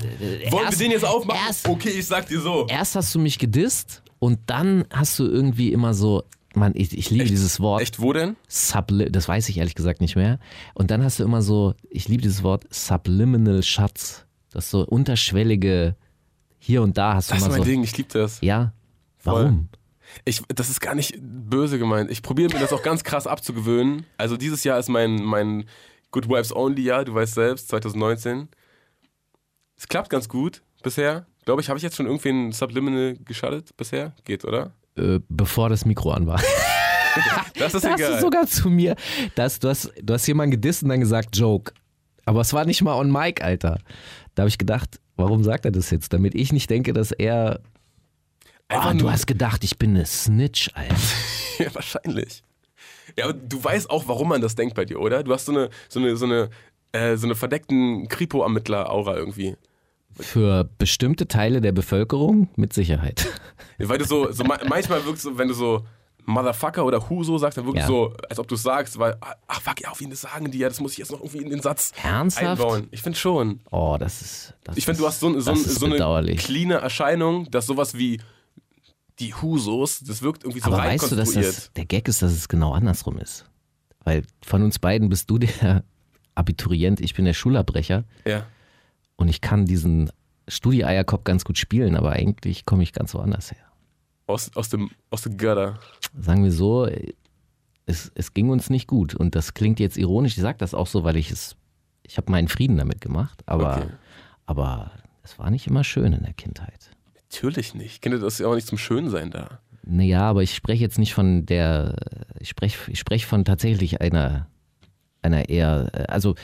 Wollen 0.01 0.51
wir 0.51 0.63
erst- 0.63 0.79
den 0.81 0.91
jetzt 0.91 1.05
aufmachen? 1.05 1.39
erst- 1.47 1.67
okay, 1.67 1.89
ich 1.89 2.05
sag 2.07 2.27
dir 2.27 2.39
so. 2.41 2.67
Erst 2.67 2.95
hast 2.95 3.13
du 3.15 3.19
mich 3.19 3.39
gedisst 3.39 4.01
und 4.19 4.39
dann 4.47 4.85
hast 4.91 5.17
du 5.19 5.25
irgendwie 5.25 5.71
immer 5.73 5.93
so. 5.93 6.23
Mann, 6.53 6.73
ich, 6.75 6.97
ich 6.97 7.09
liebe 7.09 7.23
dieses 7.25 7.61
Wort. 7.61 7.81
Echt, 7.81 8.01
wo 8.01 8.11
denn? 8.11 8.35
Subli 8.49 9.09
das 9.09 9.29
weiß 9.29 9.47
ich 9.47 9.57
ehrlich 9.57 9.73
gesagt 9.73 10.01
nicht 10.01 10.17
mehr. 10.17 10.37
Und 10.73 10.91
dann 10.91 11.01
hast 11.01 11.17
du 11.19 11.23
immer 11.23 11.41
so, 11.41 11.75
ich 11.89 12.09
liebe 12.09 12.21
dieses 12.23 12.43
Wort, 12.43 12.65
Subliminal 12.69 13.63
Shots. 13.63 14.25
Das 14.51 14.69
so 14.69 14.85
unterschwellige, 14.85 15.95
hier 16.59 16.81
und 16.81 16.97
da 16.97 17.13
hast 17.15 17.29
du 17.29 17.35
Das 17.35 17.43
ist 17.43 17.49
mein 17.49 17.59
so. 17.59 17.63
Ding, 17.63 17.83
ich 17.83 17.95
liebe 17.97 18.09
das. 18.11 18.41
Ja, 18.41 18.73
Voll. 19.17 19.33
warum? 19.43 19.69
Ich, 20.25 20.41
das 20.53 20.69
ist 20.69 20.81
gar 20.81 20.93
nicht 20.93 21.15
böse 21.21 21.79
gemeint. 21.79 22.11
Ich 22.11 22.21
probiere 22.21 22.53
mir 22.53 22.59
das 22.59 22.73
auch 22.73 22.83
ganz 22.83 23.05
krass 23.05 23.27
abzugewöhnen. 23.27 24.05
Also 24.17 24.35
dieses 24.35 24.65
Jahr 24.65 24.77
ist 24.77 24.89
mein, 24.89 25.23
mein 25.23 25.63
Good 26.11 26.27
Vibes 26.27 26.53
Only 26.53 26.81
Jahr, 26.83 27.05
du 27.05 27.13
weißt 27.13 27.33
selbst, 27.35 27.69
2019. 27.69 28.49
Es 29.81 29.87
klappt 29.87 30.11
ganz 30.11 30.29
gut 30.29 30.61
bisher. 30.83 31.25
Glaube 31.43 31.59
ich, 31.59 31.69
habe 31.69 31.77
ich 31.77 31.81
jetzt 31.81 31.95
schon 31.95 32.05
irgendwen 32.05 32.51
Subliminal 32.51 33.15
geschaltet 33.25 33.75
bisher? 33.77 34.13
Geht, 34.25 34.45
oder? 34.45 34.75
Äh, 34.95 35.21
bevor 35.27 35.69
das 35.69 35.85
Mikro 35.85 36.11
an 36.11 36.27
war. 36.27 36.39
Das 37.55 37.73
ist 37.73 37.83
Da 37.83 37.89
hast 37.91 37.99
egal. 37.99 38.13
du 38.15 38.21
sogar 38.21 38.47
zu 38.47 38.69
mir, 38.69 38.95
das, 39.35 39.59
du, 39.59 39.67
hast, 39.67 39.91
du 40.01 40.13
hast 40.13 40.25
jemanden 40.27 40.51
gedisst 40.51 40.81
und 40.83 40.87
dann 40.89 41.01
gesagt, 41.01 41.35
Joke. 41.35 41.73
Aber 42.23 42.39
es 42.39 42.53
war 42.53 42.63
nicht 42.63 42.81
mal 42.83 42.93
on 42.95 43.11
mic, 43.11 43.43
Alter. 43.43 43.79
Da 44.33 44.43
habe 44.43 44.47
ich 44.49 44.57
gedacht, 44.57 45.01
warum 45.17 45.43
sagt 45.43 45.65
er 45.65 45.71
das 45.71 45.89
jetzt? 45.89 46.13
Damit 46.13 46.35
ich 46.35 46.53
nicht 46.53 46.69
denke, 46.69 46.93
dass 46.93 47.11
er. 47.11 47.59
Ah, 48.69 48.93
du 48.93 49.11
hast 49.11 49.27
gedacht, 49.27 49.65
ich 49.65 49.77
bin 49.77 49.89
eine 49.89 50.05
Snitch, 50.05 50.69
Alter. 50.73 50.95
Ja, 51.59 51.75
wahrscheinlich. 51.75 52.43
Ja, 53.17 53.25
aber 53.25 53.33
du 53.33 53.61
weißt 53.61 53.89
auch, 53.89 54.07
warum 54.07 54.29
man 54.29 54.39
das 54.41 54.55
denkt 54.55 54.73
bei 54.75 54.85
dir, 54.85 55.01
oder? 55.01 55.21
Du 55.23 55.33
hast 55.33 55.45
so 55.47 55.51
eine, 55.51 55.69
so 55.89 55.99
eine, 55.99 56.15
so 56.15 56.25
eine, 56.25 56.49
äh, 56.93 57.17
so 57.17 57.27
eine 57.27 57.35
verdeckten 57.35 58.07
Kripo-Ermittler-Aura 58.07 59.17
irgendwie. 59.17 59.57
Für 60.21 60.69
bestimmte 60.77 61.27
Teile 61.27 61.61
der 61.61 61.71
Bevölkerung 61.71 62.49
mit 62.55 62.73
Sicherheit. 62.73 63.27
Weil 63.77 63.97
du 63.97 64.05
so, 64.05 64.31
so 64.31 64.43
ma- 64.43 64.59
manchmal 64.67 65.03
wirkst 65.05 65.25
du, 65.25 65.37
wenn 65.37 65.47
du 65.47 65.53
so 65.53 65.85
Motherfucker 66.25 66.85
oder 66.85 67.09
Huso 67.09 67.37
sagst, 67.39 67.57
dann 67.57 67.65
wirklich 67.65 67.81
Ja. 67.81 67.87
so, 67.87 68.13
als 68.29 68.37
ob 68.37 68.47
du 68.47 68.53
es 68.55 68.61
sagst, 68.61 68.99
weil, 68.99 69.17
ach 69.47 69.59
fuck, 69.61 69.81
ja, 69.81 69.89
auf 69.89 69.99
ihn 70.01 70.11
das 70.11 70.21
sagen 70.21 70.51
die 70.51 70.59
ja, 70.59 70.67
das 70.69 70.79
muss 70.79 70.91
ich 70.93 70.99
jetzt 70.99 71.11
noch 71.11 71.19
irgendwie 71.19 71.39
in 71.43 71.49
den 71.49 71.61
Satz 71.61 71.91
Ernsthaft? 72.03 72.45
einbauen. 72.61 72.87
Ich 72.91 73.01
finde 73.01 73.17
schon. 73.17 73.59
Oh, 73.71 73.97
das 73.99 74.21
ist. 74.21 74.53
Das 74.63 74.77
Ich 74.77 74.85
finde, 74.85 74.99
du 75.01 75.07
hast 75.07 75.19
so, 75.19 75.39
so, 75.39 75.55
so 75.55 75.85
eine 75.87 76.35
cleane 76.35 76.75
Erscheinung, 76.75 77.49
dass 77.49 77.65
sowas 77.65 77.97
wie 77.97 78.21
die 79.19 79.33
Husos, 79.33 79.99
das 80.01 80.21
wirkt 80.21 80.43
irgendwie 80.43 80.59
so 80.61 80.67
Aber 80.67 80.77
rein 80.77 80.93
weißt 80.99 81.11
du, 81.11 81.15
dass 81.15 81.31
das, 81.33 81.71
der 81.75 81.85
Gag 81.85 82.07
ist, 82.07 82.21
dass 82.21 82.31
es 82.31 82.47
genau 82.47 82.73
andersrum 82.73 83.17
ist? 83.17 83.45
Weil 84.03 84.23
von 84.43 84.63
uns 84.63 84.79
beiden 84.79 85.09
bist 85.09 85.29
du 85.29 85.37
der 85.39 85.83
Abiturient, 86.35 87.01
ich 87.01 87.13
bin 87.13 87.25
der 87.25 87.33
Schulabbrecher 87.33 88.03
ja. 88.25 88.45
Und 89.17 89.27
ich 89.27 89.41
kann 89.41 89.65
diesen 89.65 90.11
Studi-Eierkopf 90.47 91.23
ganz 91.23 91.45
gut 91.45 91.57
spielen, 91.57 91.95
aber 91.95 92.11
eigentlich 92.13 92.65
komme 92.65 92.83
ich 92.83 92.93
ganz 92.93 93.13
woanders 93.13 93.51
her. 93.51 93.65
Aus, 94.27 94.55
aus 94.55 94.69
dem, 94.69 94.91
aus 95.09 95.21
dem 95.21 95.37
Gutter. 95.37 95.79
Sagen 96.17 96.43
wir 96.43 96.51
so, 96.51 96.87
es, 97.85 98.11
es 98.15 98.33
ging 98.33 98.49
uns 98.49 98.69
nicht 98.69 98.87
gut 98.87 99.13
und 99.15 99.35
das 99.35 99.53
klingt 99.53 99.79
jetzt 99.79 99.97
ironisch, 99.97 100.35
ich 100.37 100.41
sage 100.41 100.57
das 100.57 100.73
auch 100.73 100.87
so, 100.87 101.03
weil 101.03 101.17
ich 101.17 101.31
es, 101.31 101.55
ich 102.03 102.17
habe 102.17 102.31
meinen 102.31 102.47
Frieden 102.47 102.77
damit 102.77 103.01
gemacht, 103.01 103.41
aber, 103.45 103.77
Okay. 103.77 103.87
aber 104.45 104.91
es 105.23 105.37
war 105.39 105.49
nicht 105.51 105.67
immer 105.67 105.83
schön 105.83 106.13
in 106.13 106.23
der 106.23 106.33
Kindheit. 106.33 106.91
Natürlich 107.31 107.73
nicht. 107.75 108.01
Kinder, 108.01 108.19
das 108.19 108.33
ist 108.33 108.39
ja 108.39 108.47
auch 108.47 108.55
nicht 108.55 108.67
zum 108.67 108.77
Schönsein 108.77 109.31
da. 109.31 109.59
Naja, 109.83 110.21
aber 110.21 110.43
ich 110.43 110.53
spreche 110.55 110.83
jetzt 110.83 110.99
nicht 110.99 111.13
von 111.13 111.45
der, 111.45 111.95
ich 112.39 112.49
spreche 112.49 112.91
ich 112.91 112.99
sprech 112.99 113.25
von 113.25 113.45
tatsächlich 113.45 113.99
einer, 114.01 114.47
einer 115.21 115.49
eher, 115.49 115.89
also 116.09 116.35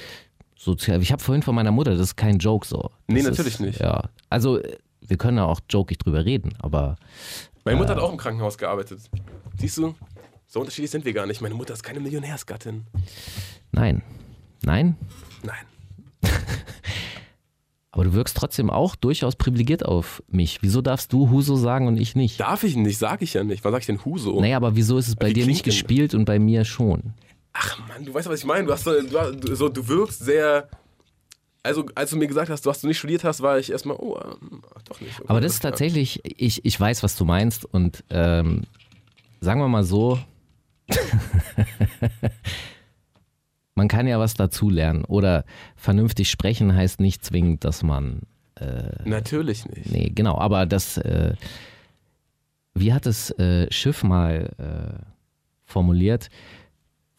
sozial, 0.58 1.02
ich 1.02 1.12
habe 1.12 1.22
vorhin 1.24 1.42
von 1.44 1.56
meiner 1.56 1.72
Mutter, 1.72 1.92
das 1.92 2.02
ist 2.02 2.16
kein 2.18 2.38
Joke 2.40 2.68
so. 2.68 2.92
Nee, 3.08 3.18
Das 3.22 3.30
natürlich 3.30 3.54
ist, 3.56 3.60
nicht. 3.62 3.80
Ja, 3.80 4.10
also 4.30 4.60
äh, 4.60 4.78
wir 5.02 5.18
können 5.18 5.38
ja 5.38 5.46
auch 5.46 5.60
jokig 5.70 5.98
drüber 6.00 6.26
reden, 6.26 6.54
aber 6.60 6.98
Meine 7.64 7.78
Mutter 7.78 7.92
hat 7.96 8.00
auch 8.00 8.12
im 8.12 8.18
Krankenhaus 8.18 8.58
gearbeitet. 8.58 9.00
Siehst 9.58 9.78
du? 9.78 9.96
So 10.48 10.60
unterschiedlich 10.62 10.92
sind 10.92 11.06
wir 11.06 11.14
gar 11.14 11.26
nicht. 11.26 11.42
Meine 11.42 11.56
Mutter 11.56 11.74
ist 11.74 11.84
keine 11.84 12.00
Millionärsgattin. 12.00 12.86
nein, 13.72 14.02
nein, 14.63 14.96
Nein. 15.43 15.56
aber 17.91 18.04
du 18.06 18.13
wirkst 18.13 18.36
trotzdem 18.38 18.70
auch 18.70 18.96
durchaus 18.96 19.36
privilegiert 19.36 19.86
auf 19.86 20.22
mich. 20.28 20.60
Wieso 20.62 20.82
darfst 20.82 21.13
du 21.13 21.30
Huso 21.30 21.56
sagen 21.56 21.88
und 21.88 21.98
ich 21.98 22.15
nicht? 22.15 22.39
Darf 22.39 22.63
ich 22.63 22.76
nicht, 22.76 22.98
sag 22.98 23.22
ich 23.22 23.34
ja 23.34 23.43
nicht. 23.43 23.63
Wann 23.63 23.72
sag 23.72 23.80
ich 23.82 23.86
denn 23.88 24.04
Huso? 24.06 24.39
Naja, 24.39 24.58
aber 24.58 24.76
wieso 24.76 24.98
ist 24.98 25.08
es 25.08 25.15
bei 25.15 25.30
Wie 25.30 25.34
dir 25.34 25.46
nicht 25.46 25.63
gespielt 25.63 26.13
und 26.13 26.26
bei 26.26 26.39
mir 26.39 26.65
schon? 26.65 27.13
Ach 27.60 27.88
Mann, 27.88 28.06
du 28.06 28.13
weißt, 28.13 28.30
was 28.30 28.39
ich 28.39 28.46
meine. 28.46 28.67
Du, 28.67 28.74
hast 28.74 28.84
so, 28.84 29.02
du, 29.02 29.56
so, 29.56 29.70
du 29.70 29.88
wirkst 29.88 30.20
sehr. 30.20 30.70
Also, 31.63 31.86
als 31.96 32.12
du 32.12 32.17
mir 32.17 32.28
gesagt 32.28 32.50
hast, 32.50 32.65
du 32.65 32.70
hast 32.70 32.84
du 32.84 32.88
nicht 32.88 33.00
studiert 33.00 33.24
hast, 33.24 33.41
war 33.41 33.60
ich 33.60 33.72
erstmal, 33.72 33.98
oh, 33.98 34.17
ähm, 34.24 34.62
doch 34.86 35.02
nicht. 35.02 35.20
Aber 35.28 35.41
das 35.41 35.54
ist 35.54 35.62
tatsächlich, 35.62 36.22
ich, 36.24 36.63
ich 36.63 36.80
weiß, 36.80 37.04
was 37.04 37.17
du 37.17 37.26
meinst 37.26 37.65
und 37.65 38.04
ähm, 38.10 38.63
sagen 39.41 39.60
wir 39.60 39.67
mal 39.67 39.84
so, 39.84 40.17
man 43.76 43.88
kann 43.89 44.08
ja 44.08 44.17
was 44.20 44.36
dazulernen 44.36 45.04
oder 45.04 45.43
vernünftig 45.76 46.30
sprechen 46.30 46.74
heißt 46.74 47.02
nicht 47.02 47.26
zwingend, 47.26 47.65
dass 47.65 47.84
man, 47.84 48.22
Natürlich 49.06 49.65
nicht. 49.65 49.91
nee, 49.91 50.12
genau, 50.13 50.38
aber 50.38 50.65
das, 50.65 50.98
äh, 50.98 51.36
wie 52.74 52.93
hat 52.93 53.06
das 53.06 53.32
äh, 53.32 53.72
Schiff 53.72 54.04
mal 54.04 54.50
äh, 54.58 55.04
formuliert? 55.65 56.30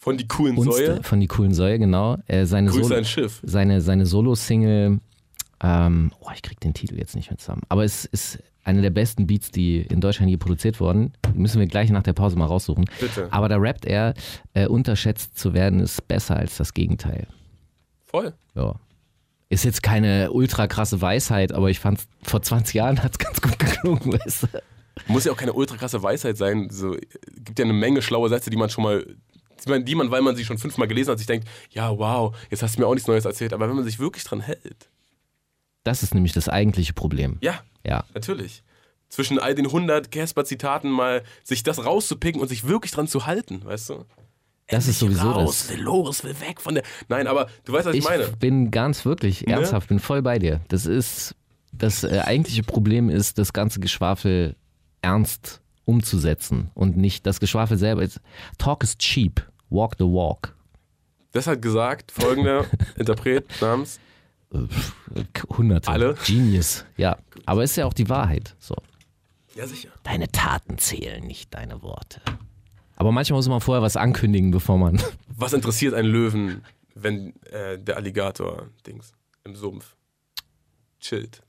Von 0.09 0.19
die 0.19 0.29
coolen 0.29 0.57
Uns- 0.57 0.77
Säue. 0.77 1.03
Von 1.03 1.21
die 1.21 1.27
coolen 1.27 1.55
Säue, 1.55 1.79
genau. 1.79 2.17
Äh, 2.27 2.45
seine 2.47 2.71
Grüße 2.71 2.83
Solo- 2.85 2.97
ein 2.97 3.05
Schiff. 3.05 3.41
seine, 3.43 3.81
seine 3.81 4.07
Solo-Single, 4.07 5.01
ähm, 5.63 6.13
oh, 6.21 6.29
ich 6.35 6.43
krieg 6.43 6.61
den 6.61 6.75
Titel 6.75 6.97
jetzt 6.99 7.15
nicht 7.17 7.31
mehr 7.31 7.39
zusammen, 7.39 7.63
aber 7.69 7.85
es 7.85 8.05
ist 8.05 8.39
eine 8.65 8.83
der 8.83 8.91
besten 8.91 9.27
Beats, 9.27 9.51
die 9.51 9.79
in 9.81 10.01
Deutschland 10.03 10.31
je 10.31 10.37
produziert 10.37 10.79
wurden. 10.79 11.13
Müssen 11.35 11.59
wir 11.59 11.67
gleich 11.67 11.89
nach 11.91 12.03
der 12.03 12.13
Pause 12.13 12.37
mal 12.37 12.45
raussuchen. 12.45 12.85
Bitte. 13.01 13.29
Aber 13.31 13.49
da 13.49 13.57
rappt 13.57 13.87
er, 13.87 14.13
äh, 14.53 14.67
unterschätzt 14.67 15.39
zu 15.39 15.55
werden 15.55 15.81
ist 15.81 16.07
besser 16.07 16.37
als 16.37 16.59
das 16.59 16.75
Gegenteil. 16.75 17.27
Voll. 18.05 18.35
Ja. 18.55 18.75
Ist 19.49 19.65
jetzt 19.65 19.83
keine 19.83 20.31
ultra 20.33 20.67
krasse 20.67 21.01
Weisheit, 21.01 21.53
aber 21.53 21.71
ich 21.71 21.79
fand 21.81 22.01
vor 22.23 22.43
20 22.43 22.75
Jahren 22.75 23.03
hat 23.03 23.13
es 23.13 23.19
ganz 23.19 23.41
gut 23.41 23.59
geklungen, 23.59 24.13
weißt 24.13 24.43
du? 24.43 24.49
Muss 25.07 25.25
ja 25.25 25.33
auch 25.33 25.37
keine 25.39 25.55
ultra 25.55 25.77
krasse 25.77 26.03
Weisheit 26.03 26.37
sein. 26.37 26.69
So, 26.71 26.95
gibt 27.37 27.59
ja 27.59 27.65
eine 27.65 27.73
Menge 27.73 28.03
schlaue 28.03 28.29
Sätze, 28.29 28.51
die 28.51 28.57
man 28.59 28.69
schon 28.69 28.85
mal, 28.85 29.07
die 29.65 29.71
man, 29.71 29.85
die 29.85 29.95
man, 29.95 30.11
weil 30.11 30.23
man 30.23 30.37
sie 30.37 30.45
schon 30.45 30.59
fünfmal 30.59 30.89
gelesen 30.89 31.11
hat, 31.11 31.19
sich 31.19 31.27
denkt, 31.27 31.47
ja, 31.71 31.91
wow, 31.97 32.35
jetzt 32.51 32.63
hast 32.63 32.77
du 32.77 32.81
mir 32.81 32.87
auch 32.87 32.95
nichts 32.95 33.09
Neues 33.09 33.25
erzählt. 33.25 33.53
Aber 33.53 33.69
wenn 33.69 33.77
man 33.77 33.85
sich 33.85 33.99
wirklich 33.99 34.25
dran 34.25 34.41
hält, 34.41 34.89
Das 35.85 36.03
ist 36.03 36.15
nämlich 36.15 36.33
das 36.33 36.49
eigentliche 36.49 36.93
Problem. 36.93 37.39
ja, 37.41 37.61
Ja. 37.85 38.05
natürlich. 38.15 38.63
Zwischen 39.09 39.39
all 39.39 39.55
den 39.55 39.65
100 39.67 40.11
Casper-Zitaten 40.11 40.91
mal 40.91 41.23
sich 41.43 41.63
das 41.63 41.83
rauszupicken 41.85 42.41
und 42.43 42.49
sich 42.49 42.67
wirklich 42.69 42.93
dran 42.93 43.09
zu 43.09 43.25
halten, 43.25 43.65
weißt 43.65 43.89
du? 43.91 44.05
Das 44.67 44.87
ist 44.87 44.99
sowieso 44.99 45.31
raus, 45.31 45.67
das. 45.69 45.71
will 45.77 45.83
los, 45.83 46.25
will 46.25 46.39
weg 46.41 46.61
von 46.61 46.75
der. 46.75 46.85
Nein, 47.09 47.27
aber 47.27 47.49
du 47.65 47.73
weißt, 47.73 47.87
was 47.87 47.95
ich, 47.95 48.01
Ich 48.01 48.05
meine. 48.05 48.29
bin 48.39 48.71
ganz 48.71 49.07
wirklich 49.07 49.47
Ne? 49.47 49.55
ernsthaft, 49.55 49.89
bin 49.89 49.99
voll 49.99 50.21
bei 50.21 50.39
dir. 50.39 50.61
Das 50.69 50.85
ist 50.85 51.35
das 51.73 52.05
äh, 52.05 52.21
eigentliche 52.23 52.63
Problem 52.63 53.09
ist, 53.09 53.39
das 53.39 53.55
ganze 53.55 53.81
Geschwafel 53.81 54.57
ernst 55.01 55.63
umzusetzen 55.89 56.71
und 56.75 56.99
nicht 56.99 57.27
das 57.27 57.41
Geschwafel 57.41 57.79
selber. 57.79 58.03
Ist, 58.03 58.21
Talk 58.59 58.85
is 58.85 58.99
cheap, 58.99 59.43
walk 59.71 59.95
the 59.99 60.05
walk. 60.05 60.55
Das 61.33 61.47
hat 61.47 61.63
gesagt 61.63 62.13
folgender 62.13 62.67
Interpret 62.97 63.47
namens. 63.63 63.99
Äh, 64.53 64.59
Hunderte. 65.57 65.91
Alle? 65.91 66.15
Genius. 66.27 66.85
Ja, 66.99 67.17
aber 67.47 67.65
ist 67.65 67.77
ja 67.77 67.87
auch 67.87 67.95
die 67.95 68.09
Wahrheit. 68.11 68.55
So. 68.59 68.77
Ja, 69.55 69.67
sicher. 69.67 69.89
Deine 70.03 70.31
Taten 70.31 70.77
zählen, 70.77 71.27
nicht 71.27 71.55
deine 71.55 71.83
Worte. 71.83 72.21
Aber 72.97 73.11
manchmal 73.11 73.39
muss 73.39 73.49
man 73.49 73.61
vorher 73.63 73.83
was 73.83 73.97
ankündigen, 73.97 74.51
bevor 74.51 74.77
man. 74.79 75.01
Was 75.41 75.53
interessiert 75.53 75.95
einen 75.95 76.09
Löwen, 76.09 76.65
wenn 76.97 77.33
äh, 77.45 77.79
der 77.79 77.97
Alligator-Dings 77.97 79.13
im 79.45 79.55
Sumpf 79.55 79.95
chillt? 80.99 81.43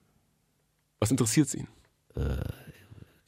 Was 1.00 1.10
interessiert 1.10 1.52
ihn? 1.56 1.68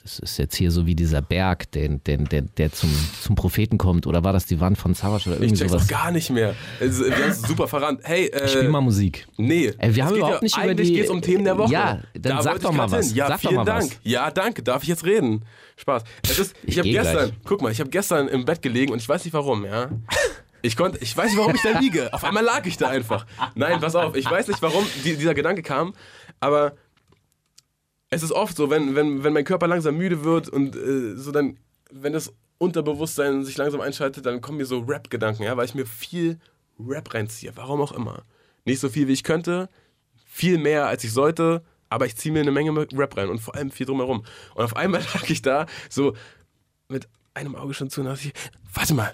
Das 0.04 0.18
ist 0.18 0.38
jetzt 0.40 0.56
hier 0.56 0.72
so 0.72 0.88
wie 0.88 0.96
dieser 0.96 1.22
Berg, 1.22 1.72
den, 1.74 2.04
den, 2.04 2.26
der, 2.26 2.42
der 2.42 2.72
zum, 2.72 2.90
zum 3.22 3.36
Propheten 3.36 3.78
kommt. 3.78 4.08
Oder 4.08 4.24
war 4.24 4.34
das 4.34 4.48
die 4.48 4.60
Wand 4.60 4.78
von 4.80 4.96
Savage 4.96 5.30
oder 5.30 5.38
Ich 5.38 5.44
irgendwie 5.44 5.60
check's 5.60 5.72
sowas? 5.74 5.88
gar 5.88 6.10
nicht 6.12 6.32
mehr. 6.32 6.56
Es, 6.80 7.00
wir 7.00 7.12
haben 7.16 7.30
es 7.30 7.42
super 7.44 7.68
verrannt. 7.68 8.00
Hey, 8.04 8.26
äh, 8.28 8.48
Spiel 8.48 8.70
mal 8.70 8.82
Musik. 8.82 9.28
Nee, 9.38 9.74
Ey, 9.78 9.94
wir 9.96 10.04
es 10.04 10.10
haben 10.10 10.16
überhaupt 10.18 10.36
ja, 10.38 10.42
nicht 10.44 10.58
über 10.58 10.64
eigentlich 10.66 10.88
die- 10.88 10.96
geht's 10.96 11.10
um 11.12 11.22
Themen 11.22 11.44
der 11.44 11.56
Woche. 11.58 11.72
Ja, 11.72 12.00
dann 12.14 12.38
Da 12.38 12.42
sag 12.42 12.60
doch 12.62 12.72
ich 12.72 12.78
mal 12.78 12.90
was. 12.92 13.08
hin. 13.10 13.16
Ja, 13.18 13.28
Sag 13.28 13.36
doch 13.42 13.50
vielen 13.50 13.56
mal 13.58 13.66
Dank. 13.66 13.84
was. 13.92 14.00
Ja, 14.04 14.32
danke. 14.32 14.64
Darf 14.64 14.82
ich 14.82 14.90
jetzt 14.90 15.06
reden? 15.06 15.46
Spaß. 15.78 16.04
Es 16.24 16.40
ist, 16.40 16.56
ich 16.64 16.70
Ich 16.70 16.78
habe 16.80 16.90
gestern, 16.90 17.14
gleich. 17.30 17.34
guck 17.46 17.62
mal, 17.62 17.72
ich 17.72 17.80
habe 17.80 17.90
gestern 17.92 18.28
im 18.28 18.44
Bett 18.46 18.62
gelegen 18.64 18.92
und 18.94 19.00
ich 19.02 19.08
weiß 19.08 19.24
nicht 19.24 19.34
warum, 19.34 19.66
ja. 19.66 19.90
Ich 20.64 20.76
konnte, 20.76 20.98
ich 21.00 21.16
weiß 21.16 21.30
nicht, 21.30 21.38
warum 21.40 21.54
ich 21.56 21.62
da 21.62 21.80
liege. 21.80 22.12
Auf 22.14 22.24
einmal 22.24 22.44
lag 22.44 22.66
ich 22.66 22.78
da 22.78 22.88
einfach. 22.90 23.26
Nein, 23.56 23.80
pass 23.80 23.96
auf, 23.96 24.16
ich 24.16 24.30
weiß 24.30 24.48
nicht, 24.48 24.62
warum 24.64 24.84
die, 25.04 25.16
dieser 25.16 25.34
Gedanke 25.36 25.62
kam, 25.64 25.94
aber 26.40 26.74
Es 28.12 28.24
ist 28.24 28.34
oft 28.34 28.58
so, 28.58 28.70
wenn, 28.70 28.94
wenn, 28.94 29.24
wenn 29.24 29.32
mein 29.32 29.46
Körper 29.46 29.68
langsam 29.68 29.98
müde 29.98 30.24
wird 30.26 30.50
und 30.50 30.76
äh, 30.76 31.16
so 31.16 31.32
dann, 31.32 31.58
wenn 31.92 32.12
das 32.12 32.34
Unterbewusstsein 32.58 33.46
sich 33.46 33.58
langsam 33.58 33.80
einschaltet, 33.80 34.26
dann 34.26 34.42
kommen 34.42 34.58
mir 34.58 34.66
so 34.66 34.80
Rap-Gedanken, 34.80 35.44
ja, 35.44 35.56
weil 35.56 35.66
ich 35.66 35.76
mir 35.76 35.86
viel 35.86 36.38
Rap 36.78 37.14
reinziehe. 37.14 37.54
Warum 37.56 37.82
auch 37.82 37.94
immer. 37.94 38.24
Nicht 38.66 38.82
so 38.82 38.90
viel, 38.90 39.08
wie 39.08 39.14
ich 39.14 39.24
könnte, 39.24 39.70
viel 40.28 40.58
mehr, 40.58 40.88
als 40.88 41.04
ich 41.06 41.14
sollte, 41.14 41.64
aber 41.90 42.06
ich 42.06 42.18
ziehe 42.18 42.34
mir 42.34 42.42
eine 42.42 42.52
Menge 42.52 42.76
Rap 42.94 43.16
rein 43.16 43.30
und 43.30 43.40
vor 43.40 43.56
allem 43.56 43.72
viel 43.72 43.86
drumherum. 43.86 44.26
Und 44.56 44.64
auf 44.64 44.76
einmal 44.76 45.02
lag 45.14 45.30
ich 45.30 45.42
da, 45.42 45.66
so 45.90 46.14
mit 46.90 47.08
einem 47.34 47.56
Auge 47.56 47.74
schon 47.74 47.90
zu 47.90 48.02
und 48.02 48.08
dachte 48.08 48.28
ich, 48.28 48.34
warte 48.74 48.94
mal, 48.94 49.14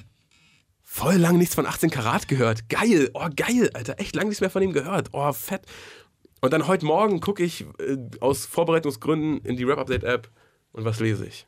voll 0.82 1.18
lang 1.18 1.38
nichts 1.38 1.54
von 1.54 1.68
18 1.68 1.92
Karat 1.92 2.28
gehört. 2.28 2.68
Geil, 2.68 3.12
oh 3.14 3.30
geil, 3.36 3.70
Alter, 3.74 4.00
echt 4.00 4.16
lang 4.16 4.28
nichts 4.28 4.42
mehr 4.42 4.50
von 4.50 4.64
ihm 4.64 4.74
gehört. 4.74 5.10
Oh, 5.12 5.32
fett. 5.34 5.62
Und 6.42 6.54
dann 6.54 6.68
heute 6.68 6.86
Morgen 6.86 7.20
gucke 7.20 7.44
ich 7.44 7.66
äh, 7.80 7.98
aus 8.20 8.46
Vorbereitungsgründen 8.46 9.40
in 9.46 9.58
die 9.58 9.64
Rap-Update-App 9.64 10.30
und 10.72 10.86
was 10.86 11.00
lese 11.00 11.26
ich? 11.26 11.48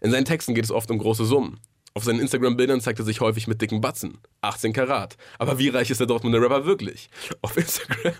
In 0.00 0.10
seinen 0.10 0.24
Texten 0.24 0.54
geht 0.54 0.64
es 0.64 0.72
oft 0.72 0.90
um 0.90 0.98
große 0.98 1.24
Summen. 1.24 1.60
Auf 1.94 2.04
seinen 2.04 2.20
Instagram-Bildern 2.20 2.80
zeigt 2.80 2.98
er 2.98 3.04
sich 3.04 3.20
häufig 3.20 3.46
mit 3.46 3.60
dicken 3.60 3.80
Batzen. 3.80 4.18
18 4.40 4.72
Karat. 4.72 5.16
Aber 5.38 5.58
wie 5.58 5.68
reich 5.68 5.90
ist 5.90 6.00
der 6.00 6.06
Dortmunder 6.06 6.40
Rapper 6.40 6.64
wirklich? 6.64 7.10
Auf 7.42 7.56
Instagram. 7.56 8.14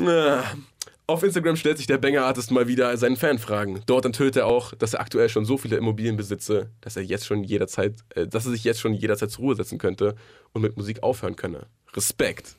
Auf 1.06 1.24
Instagram 1.24 1.56
stellt 1.56 1.76
sich 1.76 1.88
der 1.88 1.98
Banger-Artist 1.98 2.52
mal 2.52 2.68
wieder 2.68 2.96
seinen 2.96 3.16
Fanfragen. 3.16 3.82
Dort 3.86 4.04
enthüllt 4.04 4.36
er 4.36 4.46
auch, 4.46 4.74
dass 4.76 4.94
er 4.94 5.00
aktuell 5.00 5.28
schon 5.28 5.44
so 5.44 5.58
viele 5.58 5.76
Immobilien 5.76 6.16
besitze, 6.16 6.70
dass 6.80 6.96
er 6.96 7.02
jetzt 7.02 7.26
schon 7.26 7.42
jederzeit, 7.42 7.96
äh, 8.14 8.28
dass 8.28 8.46
er 8.46 8.52
sich 8.52 8.62
jetzt 8.62 8.80
schon 8.80 8.94
jederzeit 8.94 9.32
zur 9.32 9.46
Ruhe 9.46 9.56
setzen 9.56 9.78
könnte 9.78 10.14
und 10.52 10.62
mit 10.62 10.76
Musik 10.76 11.02
aufhören 11.02 11.34
könne. 11.34 11.66
Respekt. 11.94 12.54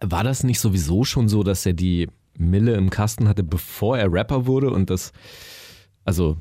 War 0.00 0.24
das 0.24 0.44
nicht 0.44 0.60
sowieso 0.60 1.04
schon 1.04 1.28
so, 1.28 1.42
dass 1.42 1.66
er 1.66 1.72
die 1.74 2.08
Mille 2.38 2.74
im 2.74 2.90
Kasten 2.90 3.28
hatte, 3.28 3.42
bevor 3.42 3.98
er 3.98 4.12
Rapper 4.12 4.46
wurde 4.46 4.70
und 4.70 4.88
das, 4.90 5.12
also 6.04 6.36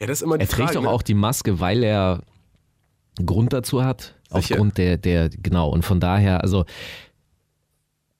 Ja, 0.00 0.06
das 0.06 0.18
ist 0.18 0.22
immer 0.22 0.38
die 0.38 0.44
er 0.44 0.48
trägt 0.48 0.68
Frage. 0.70 0.74
doch 0.74 0.82
ne? 0.82 0.88
auch 0.90 1.02
die 1.02 1.14
Maske, 1.14 1.60
weil 1.60 1.84
er 1.84 2.22
Grund 3.24 3.52
dazu 3.52 3.84
hat, 3.84 4.14
Sicher. 4.32 4.54
aufgrund 4.54 4.78
der, 4.78 4.96
der, 4.96 5.28
genau, 5.28 5.68
und 5.70 5.84
von 5.84 6.00
daher, 6.00 6.40
also 6.42 6.64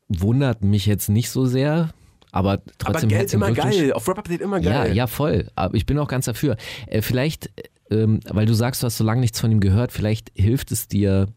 wundert 0.08 0.62
mich 0.62 0.86
jetzt 0.86 1.08
nicht 1.08 1.30
so 1.30 1.46
sehr, 1.46 1.90
aber 2.30 2.52
Aber 2.52 2.62
trotzdem 2.78 3.08
Geld 3.08 3.20
herzlichen 3.22 3.42
immer 3.44 3.52
geil. 3.52 3.92
Auf 3.92 4.08
Rap-Update 4.08 4.40
immer 4.40 4.58
Ja, 4.60 4.84
geil. 4.84 4.94
ja, 4.96 5.06
voll. 5.06 5.50
Aber 5.54 5.74
ich 5.74 5.86
bin 5.86 5.98
auch 5.98 6.08
ganz 6.08 6.26
dafür. 6.26 6.56
Äh, 6.86 7.00
vielleicht, 7.00 7.50
ähm, 7.90 8.20
weil 8.28 8.46
du 8.46 8.54
sagst, 8.54 8.82
du 8.82 8.86
hast 8.86 8.96
so 8.96 9.04
lange 9.04 9.20
nichts 9.20 9.40
von 9.40 9.50
ihm 9.50 9.60
gehört, 9.60 9.92
vielleicht 9.92 10.30
hilft 10.34 10.72
es 10.72 10.88
dir, 10.88 11.28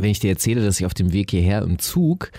wenn 0.00 0.10
ich 0.10 0.20
dir 0.20 0.30
erzähle, 0.30 0.64
dass 0.64 0.80
ich 0.80 0.86
auf 0.86 0.94
dem 0.94 1.12
Weg 1.12 1.30
hierher 1.30 1.62
im 1.62 1.78
Zug, 1.78 2.30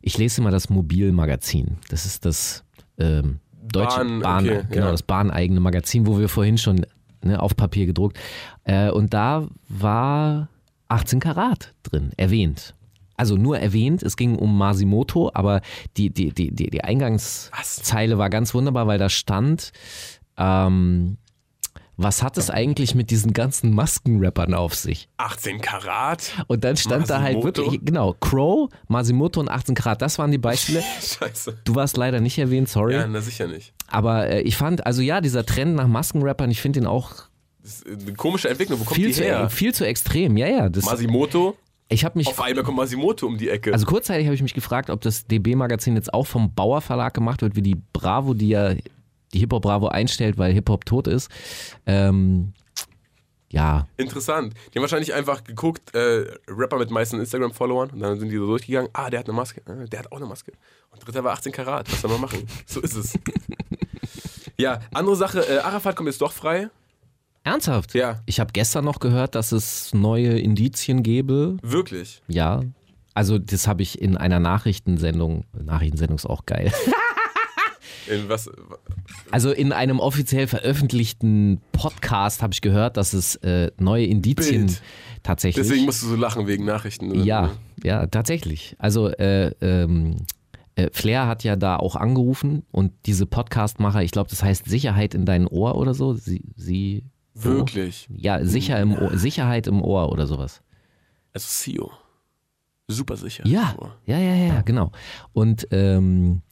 ich 0.00 0.18
lese 0.18 0.40
immer 0.40 0.50
das 0.50 0.70
Mobilmagazin. 0.70 1.78
Das 1.90 2.06
ist 2.06 2.24
das 2.24 2.64
ähm, 2.98 3.40
deutsche 3.72 3.98
Bahn, 3.98 4.20
Bahn, 4.20 4.44
okay, 4.48 4.62
genau, 4.70 4.86
ja. 4.86 4.92
das 4.92 5.02
bahneigene 5.02 5.60
Magazin, 5.60 6.06
wo 6.06 6.18
wir 6.18 6.28
vorhin 6.28 6.58
schon 6.58 6.86
ne, 7.22 7.40
auf 7.40 7.56
Papier 7.56 7.86
gedruckt. 7.86 8.18
Äh, 8.64 8.90
und 8.90 9.14
da 9.14 9.48
war 9.68 10.48
18 10.88 11.20
Karat 11.20 11.74
drin, 11.82 12.12
erwähnt. 12.16 12.74
Also 13.16 13.36
nur 13.36 13.58
erwähnt, 13.58 14.02
es 14.04 14.16
ging 14.16 14.36
um 14.36 14.56
Masimoto, 14.56 15.32
aber 15.34 15.60
die, 15.96 16.10
die, 16.10 16.32
die, 16.32 16.52
die, 16.52 16.70
die 16.70 16.84
Eingangszeile 16.84 18.16
war 18.16 18.30
ganz 18.30 18.54
wunderbar, 18.54 18.86
weil 18.86 18.98
da 18.98 19.08
stand, 19.08 19.72
ähm, 20.36 21.16
was 21.98 22.22
hat 22.22 22.38
es 22.38 22.48
eigentlich 22.48 22.94
mit 22.94 23.10
diesen 23.10 23.32
ganzen 23.32 23.74
Maskenrappern 23.74 24.54
auf 24.54 24.74
sich? 24.76 25.08
18 25.16 25.60
Karat? 25.60 26.44
Und 26.46 26.62
dann 26.62 26.76
stand 26.76 27.10
da 27.10 27.20
halt 27.20 27.34
Masimoto? 27.34 27.62
wirklich, 27.64 27.80
genau, 27.84 28.14
Crow, 28.20 28.70
Masimoto 28.86 29.40
und 29.40 29.50
18 29.50 29.74
Grad, 29.74 30.00
das 30.00 30.16
waren 30.18 30.30
die 30.30 30.38
Beispiele. 30.38 30.82
Scheiße. 31.02 31.58
Du 31.64 31.74
warst 31.74 31.96
leider 31.96 32.20
nicht 32.20 32.38
erwähnt, 32.38 32.68
sorry. 32.68 32.94
Ja, 32.94 33.06
na 33.08 33.20
sicher 33.20 33.48
nicht. 33.48 33.74
Aber 33.88 34.28
äh, 34.28 34.42
ich 34.42 34.56
fand, 34.56 34.86
also 34.86 35.02
ja, 35.02 35.20
dieser 35.20 35.44
Trend 35.44 35.74
nach 35.74 35.88
Maskenrappern, 35.88 36.50
ich 36.52 36.60
finde 36.60 36.80
den 36.80 36.86
auch 36.86 37.10
Das 37.62 37.82
ist 37.82 37.86
eine 37.86 38.14
komische 38.14 38.48
Entwicklung. 38.48 38.78
Wo 38.78 38.84
kommt 38.84 38.96
viel 38.96 39.08
die 39.08 39.14
zu, 39.14 39.24
her? 39.24 39.50
viel 39.50 39.74
zu 39.74 39.84
extrem. 39.84 40.36
Ja, 40.36 40.46
ja. 40.46 40.68
Das, 40.68 40.84
Masimoto? 40.84 41.56
ich 41.88 42.04
habe 42.04 42.16
mich 42.16 42.28
Auf 42.28 42.40
einmal 42.40 42.62
kommt 42.62 42.76
Masimoto 42.76 43.26
um 43.26 43.38
die 43.38 43.48
Ecke. 43.48 43.72
Also 43.72 43.86
kurzzeitig 43.86 44.26
habe 44.26 44.36
ich 44.36 44.42
mich 44.42 44.54
gefragt, 44.54 44.88
ob 44.88 45.00
das 45.00 45.26
DB-Magazin 45.26 45.96
jetzt 45.96 46.14
auch 46.14 46.28
vom 46.28 46.54
Bauer 46.54 46.80
Verlag 46.80 47.12
gemacht 47.12 47.42
wird, 47.42 47.56
wie 47.56 47.62
die 47.62 47.76
Bravo, 47.92 48.34
die 48.34 48.50
ja 48.50 48.74
die 49.32 49.38
Hip-Hop 49.40 49.62
Bravo 49.62 49.88
einstellt, 49.88 50.38
weil 50.38 50.52
Hip-Hop 50.52 50.84
tot 50.84 51.06
ist. 51.06 51.30
Ähm, 51.86 52.52
ja, 53.50 53.86
Interessant. 53.96 54.52
Die 54.72 54.78
haben 54.78 54.82
wahrscheinlich 54.82 55.14
einfach 55.14 55.42
geguckt, 55.42 55.94
äh, 55.94 56.26
Rapper 56.48 56.78
mit 56.78 56.90
meisten 56.90 57.18
Instagram-Followern 57.18 57.90
und 57.90 58.00
dann 58.00 58.18
sind 58.20 58.28
die 58.28 58.36
so 58.36 58.46
durchgegangen. 58.46 58.90
Ah, 58.92 59.08
der 59.08 59.20
hat 59.20 59.26
eine 59.26 59.36
Maske. 59.36 59.62
Ah, 59.66 59.86
der 59.86 60.00
hat 60.00 60.12
auch 60.12 60.18
eine 60.18 60.26
Maske. 60.26 60.52
Und 60.90 61.06
dritter 61.06 61.24
war 61.24 61.32
18 61.32 61.52
Karat. 61.52 61.90
Was 61.90 62.02
soll 62.02 62.10
man 62.10 62.20
machen? 62.20 62.46
So 62.66 62.80
ist 62.80 62.94
es. 62.94 63.18
ja, 64.58 64.80
andere 64.92 65.16
Sache. 65.16 65.40
Äh, 65.40 65.58
Arafat 65.60 65.96
kommt 65.96 66.08
jetzt 66.08 66.20
doch 66.20 66.32
frei. 66.32 66.68
ernsthaft. 67.44 67.94
Ja. 67.94 68.20
Ich 68.26 68.38
habe 68.40 68.52
gestern 68.52 68.84
noch 68.84 69.00
gehört, 69.00 69.34
dass 69.34 69.52
es 69.52 69.94
neue 69.94 70.38
Indizien 70.38 71.02
gäbe. 71.02 71.56
Wirklich. 71.62 72.20
Ja. 72.28 72.60
Also 73.14 73.38
das 73.38 73.66
habe 73.66 73.82
ich 73.82 74.00
in 74.00 74.16
einer 74.18 74.38
Nachrichtensendung, 74.40 75.44
Nachrichtensendung 75.58 76.16
ist 76.16 76.26
auch 76.26 76.44
geil. 76.44 76.70
In 78.08 78.28
was? 78.28 78.50
Also 79.30 79.50
in 79.50 79.72
einem 79.72 80.00
offiziell 80.00 80.46
veröffentlichten 80.46 81.60
Podcast 81.72 82.42
habe 82.42 82.52
ich 82.52 82.60
gehört, 82.60 82.96
dass 82.96 83.12
es 83.12 83.36
äh, 83.36 83.70
neue 83.78 84.06
Indizien 84.06 84.66
Bild. 84.66 84.82
tatsächlich. 85.22 85.66
Deswegen 85.66 85.84
musst 85.84 86.02
du 86.02 86.06
so 86.06 86.16
lachen 86.16 86.46
wegen 86.46 86.64
Nachrichten. 86.64 87.10
oder? 87.10 87.22
Ja, 87.22 87.50
ja, 87.82 88.06
tatsächlich. 88.06 88.76
Also 88.78 89.08
äh, 89.08 89.52
ähm, 89.60 90.16
äh, 90.76 90.88
Flair 90.92 91.26
hat 91.26 91.44
ja 91.44 91.56
da 91.56 91.76
auch 91.76 91.96
angerufen 91.96 92.64
und 92.70 92.92
diese 93.06 93.26
Podcastmacher, 93.26 94.02
ich 94.02 94.12
glaube, 94.12 94.30
das 94.30 94.42
heißt 94.42 94.66
Sicherheit 94.66 95.14
in 95.14 95.24
dein 95.24 95.46
Ohr 95.46 95.76
oder 95.76 95.94
so. 95.94 96.14
Sie, 96.14 96.42
sie 96.56 97.04
Wirklich. 97.34 98.08
Ja, 98.10 98.44
sicher 98.44 98.80
im 98.80 98.94
Ohr, 98.94 99.16
Sicherheit 99.16 99.66
im 99.66 99.80
Ohr 99.82 100.10
oder 100.10 100.26
sowas. 100.26 100.62
Also 101.32 101.46
CEO. 101.46 101.92
Super 102.88 103.16
sicher. 103.16 103.46
Ja, 103.46 103.74
ja, 104.06 104.18
ja, 104.18 104.34
ja, 104.34 104.60
genau. 104.62 104.92
Und 105.32 105.68
ähm, 105.70 106.42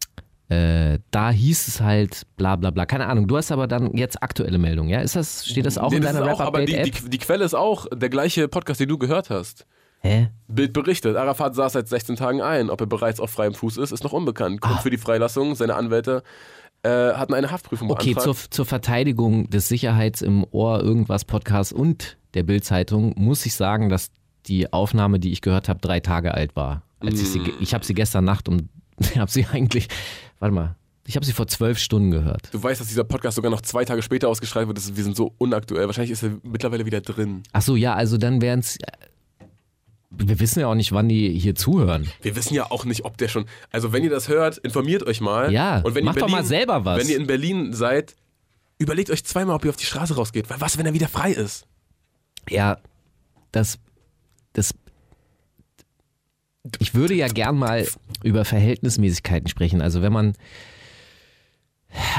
äh, 0.48 0.98
da 1.10 1.30
hieß 1.30 1.68
es 1.68 1.80
halt 1.80 2.22
bla 2.36 2.56
bla 2.56 2.70
bla. 2.70 2.86
Keine 2.86 3.06
Ahnung. 3.06 3.26
Du 3.26 3.36
hast 3.36 3.50
aber 3.50 3.66
dann 3.66 3.96
jetzt 3.96 4.22
aktuelle 4.22 4.58
Meldungen, 4.58 4.90
ja? 4.90 5.00
Ist 5.00 5.16
das, 5.16 5.44
steht 5.46 5.66
das 5.66 5.76
auch 5.78 5.90
Nee, 5.90 5.96
in 5.96 6.02
deiner 6.02 6.32
auch, 6.32 6.40
aber 6.40 6.64
die, 6.64 6.82
die, 6.82 7.10
die 7.10 7.18
Quelle 7.18 7.44
ist 7.44 7.54
auch 7.54 7.86
der 7.92 8.08
gleiche 8.10 8.46
Podcast, 8.48 8.78
den 8.80 8.88
du 8.88 8.96
gehört 8.98 9.30
hast. 9.30 9.66
Hä? 10.02 10.28
Bild 10.46 10.72
berichtet, 10.72 11.16
Arafat 11.16 11.54
saß 11.56 11.72
seit 11.72 11.88
16 11.88 12.16
Tagen 12.16 12.42
ein. 12.42 12.70
Ob 12.70 12.80
er 12.80 12.86
bereits 12.86 13.18
auf 13.18 13.30
freiem 13.30 13.54
Fuß 13.54 13.76
ist, 13.78 13.90
ist 13.90 14.04
noch 14.04 14.12
unbekannt. 14.12 14.60
Ah. 14.62 14.68
Grund 14.68 14.80
für 14.82 14.90
die 14.90 14.98
Freilassung, 14.98 15.54
seine 15.56 15.74
Anwälte 15.74 16.22
äh, 16.84 16.88
hatten 17.14 17.34
eine 17.34 17.50
Haftprüfung 17.50 17.90
Okay, 17.90 18.12
beantragt. 18.14 18.38
zur, 18.38 18.50
zur 18.50 18.66
Verteidigung 18.66 19.50
des 19.50 19.66
Sicherheits 19.66 20.22
im 20.22 20.46
Ohr 20.52 20.80
irgendwas 20.80 21.24
Podcasts 21.24 21.72
und 21.72 22.18
der 22.34 22.44
Bild-Zeitung 22.44 23.14
muss 23.16 23.44
ich 23.46 23.54
sagen, 23.54 23.88
dass 23.88 24.10
die 24.46 24.72
Aufnahme, 24.72 25.18
die 25.18 25.32
ich 25.32 25.40
gehört 25.40 25.68
habe, 25.68 25.80
drei 25.80 25.98
Tage 25.98 26.34
alt 26.34 26.54
war. 26.54 26.82
Als 27.00 27.20
ich 27.20 27.28
sie, 27.30 27.40
ge- 27.40 27.54
ich 27.60 27.74
habe 27.74 27.84
sie 27.84 27.94
gestern 27.94 28.24
Nacht 28.24 28.48
um, 28.48 28.68
ich 29.00 29.18
habe 29.18 29.30
sie 29.30 29.46
eigentlich, 29.50 29.88
warte 30.38 30.54
mal, 30.54 30.76
ich 31.06 31.16
habe 31.16 31.24
sie 31.24 31.32
vor 31.32 31.46
zwölf 31.46 31.78
Stunden 31.78 32.10
gehört. 32.10 32.48
Du 32.52 32.62
weißt, 32.62 32.80
dass 32.80 32.88
dieser 32.88 33.04
Podcast 33.04 33.36
sogar 33.36 33.50
noch 33.50 33.60
zwei 33.60 33.84
Tage 33.84 34.02
später 34.02 34.28
ausgestrahlt 34.28 34.66
wird. 34.66 34.78
Ist, 34.78 34.96
wir 34.96 35.04
sind 35.04 35.16
so 35.16 35.32
unaktuell. 35.38 35.86
Wahrscheinlich 35.86 36.10
ist 36.10 36.22
er 36.24 36.32
mittlerweile 36.42 36.84
wieder 36.84 37.00
drin. 37.00 37.42
Ach 37.52 37.62
so, 37.62 37.76
ja, 37.76 37.94
also 37.94 38.18
dann 38.18 38.42
wären 38.42 38.60
es, 38.60 38.76
wir 40.10 40.40
wissen 40.40 40.60
ja 40.60 40.66
auch 40.66 40.74
nicht, 40.74 40.92
wann 40.92 41.08
die 41.08 41.30
hier 41.38 41.54
zuhören. 41.54 42.08
Wir 42.22 42.34
wissen 42.36 42.54
ja 42.54 42.70
auch 42.70 42.84
nicht, 42.84 43.04
ob 43.04 43.16
der 43.18 43.28
schon. 43.28 43.46
Also, 43.70 43.92
wenn 43.92 44.02
ihr 44.02 44.10
das 44.10 44.28
hört, 44.28 44.58
informiert 44.58 45.04
euch 45.06 45.20
mal. 45.20 45.52
Ja, 45.52 45.80
Und 45.80 45.94
wenn 45.94 46.04
macht 46.04 46.16
ihr 46.16 46.20
doch 46.20 46.26
Berlin, 46.26 46.42
mal 46.42 46.44
selber 46.44 46.84
was. 46.84 47.00
Wenn 47.00 47.08
ihr 47.08 47.16
in 47.16 47.26
Berlin 47.26 47.72
seid, 47.72 48.16
überlegt 48.78 49.10
euch 49.10 49.24
zweimal, 49.24 49.56
ob 49.56 49.64
ihr 49.64 49.70
auf 49.70 49.76
die 49.76 49.84
Straße 49.86 50.16
rausgeht. 50.16 50.50
Weil 50.50 50.60
was, 50.60 50.78
wenn 50.78 50.86
er 50.86 50.94
wieder 50.94 51.08
frei 51.08 51.32
ist? 51.32 51.66
Ja, 52.48 52.78
das, 53.52 53.78
das, 54.52 54.74
ich 56.78 56.94
würde 56.94 57.14
ja 57.14 57.28
gern 57.28 57.56
mal 57.56 57.86
über 58.22 58.44
Verhältnismäßigkeiten 58.44 59.48
sprechen. 59.48 59.80
Also 59.82 60.02
wenn 60.02 60.12
man, 60.12 60.34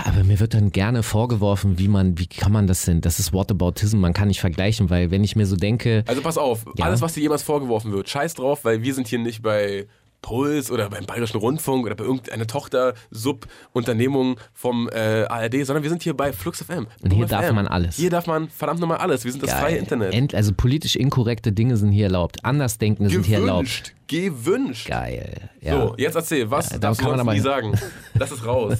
aber 0.05 0.23
mir 0.23 0.39
wird 0.39 0.53
dann 0.53 0.71
gerne 0.71 1.03
vorgeworfen, 1.03 1.77
wie 1.77 1.87
man, 1.87 2.17
wie 2.17 2.27
kann 2.27 2.51
man 2.51 2.67
das 2.67 2.85
denn? 2.85 3.01
Das 3.01 3.19
ist 3.19 3.33
Whataboutism, 3.33 3.97
man 3.97 4.13
kann 4.13 4.27
nicht 4.27 4.39
vergleichen, 4.39 4.89
weil 4.89 5.11
wenn 5.11 5.23
ich 5.23 5.35
mir 5.35 5.45
so 5.45 5.55
denke, 5.55 6.03
Also 6.07 6.21
pass 6.21 6.37
auf, 6.37 6.65
Ja. 6.77 6.85
alles, 6.85 7.01
was 7.01 7.13
dir 7.13 7.21
jemals 7.21 7.43
vorgeworfen 7.43 7.91
wird, 7.91 8.09
scheiß 8.09 8.33
drauf, 8.35 8.65
weil 8.65 8.81
wir 8.81 8.93
sind 8.93 9.07
hier 9.07 9.19
nicht 9.19 9.41
bei 9.41 9.85
Puls 10.21 10.71
oder 10.71 10.89
beim 10.89 11.05
Bayerischen 11.05 11.37
Rundfunk 11.37 11.85
oder 11.85 11.95
bei 11.95 12.03
irgendeiner 12.03 12.47
Tochter-Subunternehmung 12.47 14.39
vom 14.53 14.89
äh, 14.89 15.25
ARD, 15.29 15.65
sondern 15.65 15.83
wir 15.83 15.89
sind 15.89 16.03
hier 16.03 16.15
bei 16.15 16.33
Flux 16.33 16.63
FM. 16.63 16.87
Und 17.01 17.13
hier 17.13 17.21
Boom 17.21 17.27
darf 17.27 17.45
FM. 17.45 17.55
man 17.55 17.67
alles. 17.67 17.95
Hier 17.95 18.09
darf 18.09 18.27
man 18.27 18.49
verdammt 18.49 18.79
nochmal 18.79 18.97
alles. 18.97 19.23
Wir 19.23 19.31
sind 19.31 19.43
das 19.43 19.51
geil, 19.51 19.59
freie 19.61 19.77
Internet. 19.77 20.13
End, 20.13 20.35
also 20.35 20.51
politisch 20.55 20.95
inkorrekte 20.95 21.51
Dinge 21.51 21.77
sind 21.77 21.91
hier 21.91 22.05
erlaubt, 22.05 22.43
Andersdenkende 22.43 23.09
sind 23.11 23.25
hier 23.25 23.37
erlaubt. 23.39 23.57
Gewünscht. 23.67 23.93
Gewünscht. 24.07 24.87
Geil. 24.87 25.49
Ja. 25.61 25.73
So, 25.87 25.95
jetzt 25.97 26.15
erzähl, 26.15 26.49
was 26.49 26.71
Ja, 26.71 26.77
darfst 26.77 27.01
du 27.01 27.05
kann 27.05 27.17
man 27.25 27.35
sonst 27.37 27.45
aber- 27.47 27.61
nie 27.63 27.73
sagen? 27.75 27.91
Lass 28.13 28.31
es 28.31 28.45
raus. 28.45 28.77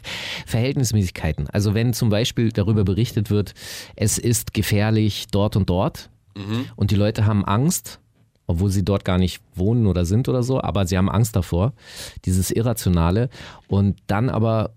Verhältnismäßigkeiten. 0.46 1.48
Also 1.50 1.74
wenn 1.74 1.92
zum 1.94 2.10
Beispiel 2.10 2.50
darüber 2.52 2.84
berichtet 2.84 3.30
wird, 3.30 3.54
es 3.96 4.18
ist 4.18 4.54
gefährlich 4.54 5.26
dort 5.30 5.56
und 5.56 5.68
dort 5.70 6.10
Mhm. 6.36 6.66
und 6.76 6.90
die 6.90 6.96
Leute 6.96 7.24
haben 7.24 7.46
Angst 7.46 7.98
obwohl 8.46 8.70
sie 8.70 8.84
dort 8.84 9.04
gar 9.04 9.18
nicht 9.18 9.42
wohnen 9.54 9.86
oder 9.86 10.04
sind 10.04 10.28
oder 10.28 10.42
so, 10.42 10.60
aber 10.60 10.86
sie 10.86 10.96
haben 10.96 11.10
Angst 11.10 11.36
davor, 11.36 11.72
dieses 12.24 12.50
Irrationale 12.50 13.28
und 13.68 13.98
dann 14.06 14.30
aber 14.30 14.70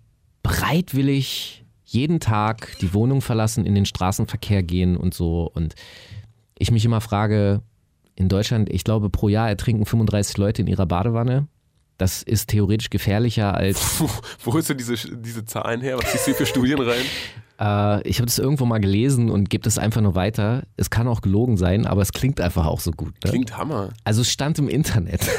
bereitwillig 0.43 1.65
jeden 1.85 2.19
Tag 2.19 2.77
die 2.81 2.93
Wohnung 2.93 3.21
verlassen, 3.21 3.65
in 3.65 3.75
den 3.75 3.85
Straßenverkehr 3.85 4.63
gehen 4.63 4.95
und 4.95 5.13
so 5.13 5.49
und 5.53 5.75
ich 6.57 6.71
mich 6.71 6.85
immer 6.85 7.01
frage, 7.01 7.61
in 8.15 8.27
Deutschland, 8.27 8.69
ich 8.69 8.83
glaube, 8.83 9.09
pro 9.09 9.29
Jahr 9.29 9.47
ertrinken 9.47 9.85
35 9.85 10.37
Leute 10.37 10.61
in 10.61 10.67
ihrer 10.67 10.85
Badewanne. 10.85 11.47
Das 11.99 12.23
ist 12.23 12.47
theoretisch 12.49 12.89
gefährlicher 12.89 13.53
als. 13.53 13.99
Wo, 14.43 14.53
holst 14.53 14.69
du 14.69 14.73
diese, 14.73 14.95
diese 14.95 15.45
Zahlen 15.45 15.81
her? 15.81 15.97
Was 15.99 16.11
siehst 16.11 16.25
du 16.25 16.31
hier 16.31 16.35
für 16.35 16.45
Studien 16.47 16.79
rein? 16.81 17.05
Äh, 17.61 18.07
ich 18.07 18.19
habe 18.19 18.25
das 18.25 18.39
irgendwo 18.39 18.63
mal 18.63 18.79
gelesen 18.79 19.29
und 19.29 19.49
gebe 19.49 19.65
das 19.65 19.77
einfach 19.77 19.99
nur 19.99 20.15
weiter. 20.15 20.63
Es 20.77 20.89
kann 20.89 21.09
auch 21.09 21.19
gelogen 21.19 21.57
sein, 21.57 21.85
aber 21.85 22.01
es 22.01 22.13
klingt 22.13 22.39
einfach 22.39 22.65
auch 22.65 22.79
so 22.79 22.91
gut. 22.91 23.13
Ne? 23.25 23.31
Klingt 23.31 23.57
Hammer. 23.57 23.89
Also 24.05 24.21
es 24.21 24.31
stand 24.31 24.57
im 24.59 24.69
Internet. 24.69 25.19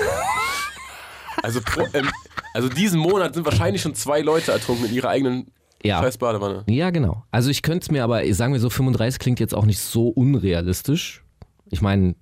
Also, 1.42 1.60
pro, 1.62 1.86
ähm, 1.94 2.10
also 2.52 2.68
diesen 2.68 3.00
Monat 3.00 3.34
sind 3.34 3.46
wahrscheinlich 3.46 3.80
schon 3.80 3.94
zwei 3.94 4.20
Leute 4.20 4.52
ertrunken 4.52 4.86
in 4.86 4.94
ihrer 4.94 5.08
eigenen 5.08 5.46
Ja. 5.82 6.00
scheiß 6.02 6.18
Badewanne. 6.18 6.64
Ja, 6.68 6.90
genau. 6.90 7.24
Also 7.30 7.48
ich 7.48 7.62
könnte 7.62 7.84
es 7.84 7.90
mir 7.90 8.04
aber, 8.04 8.22
sagen 8.34 8.52
wir 8.52 8.60
so, 8.60 8.68
35 8.68 9.18
klingt 9.18 9.40
jetzt 9.40 9.54
auch 9.54 9.64
nicht 9.64 9.78
so 9.78 10.08
unrealistisch. 10.08 11.24
Ich 11.70 11.80
meine, 11.80 12.14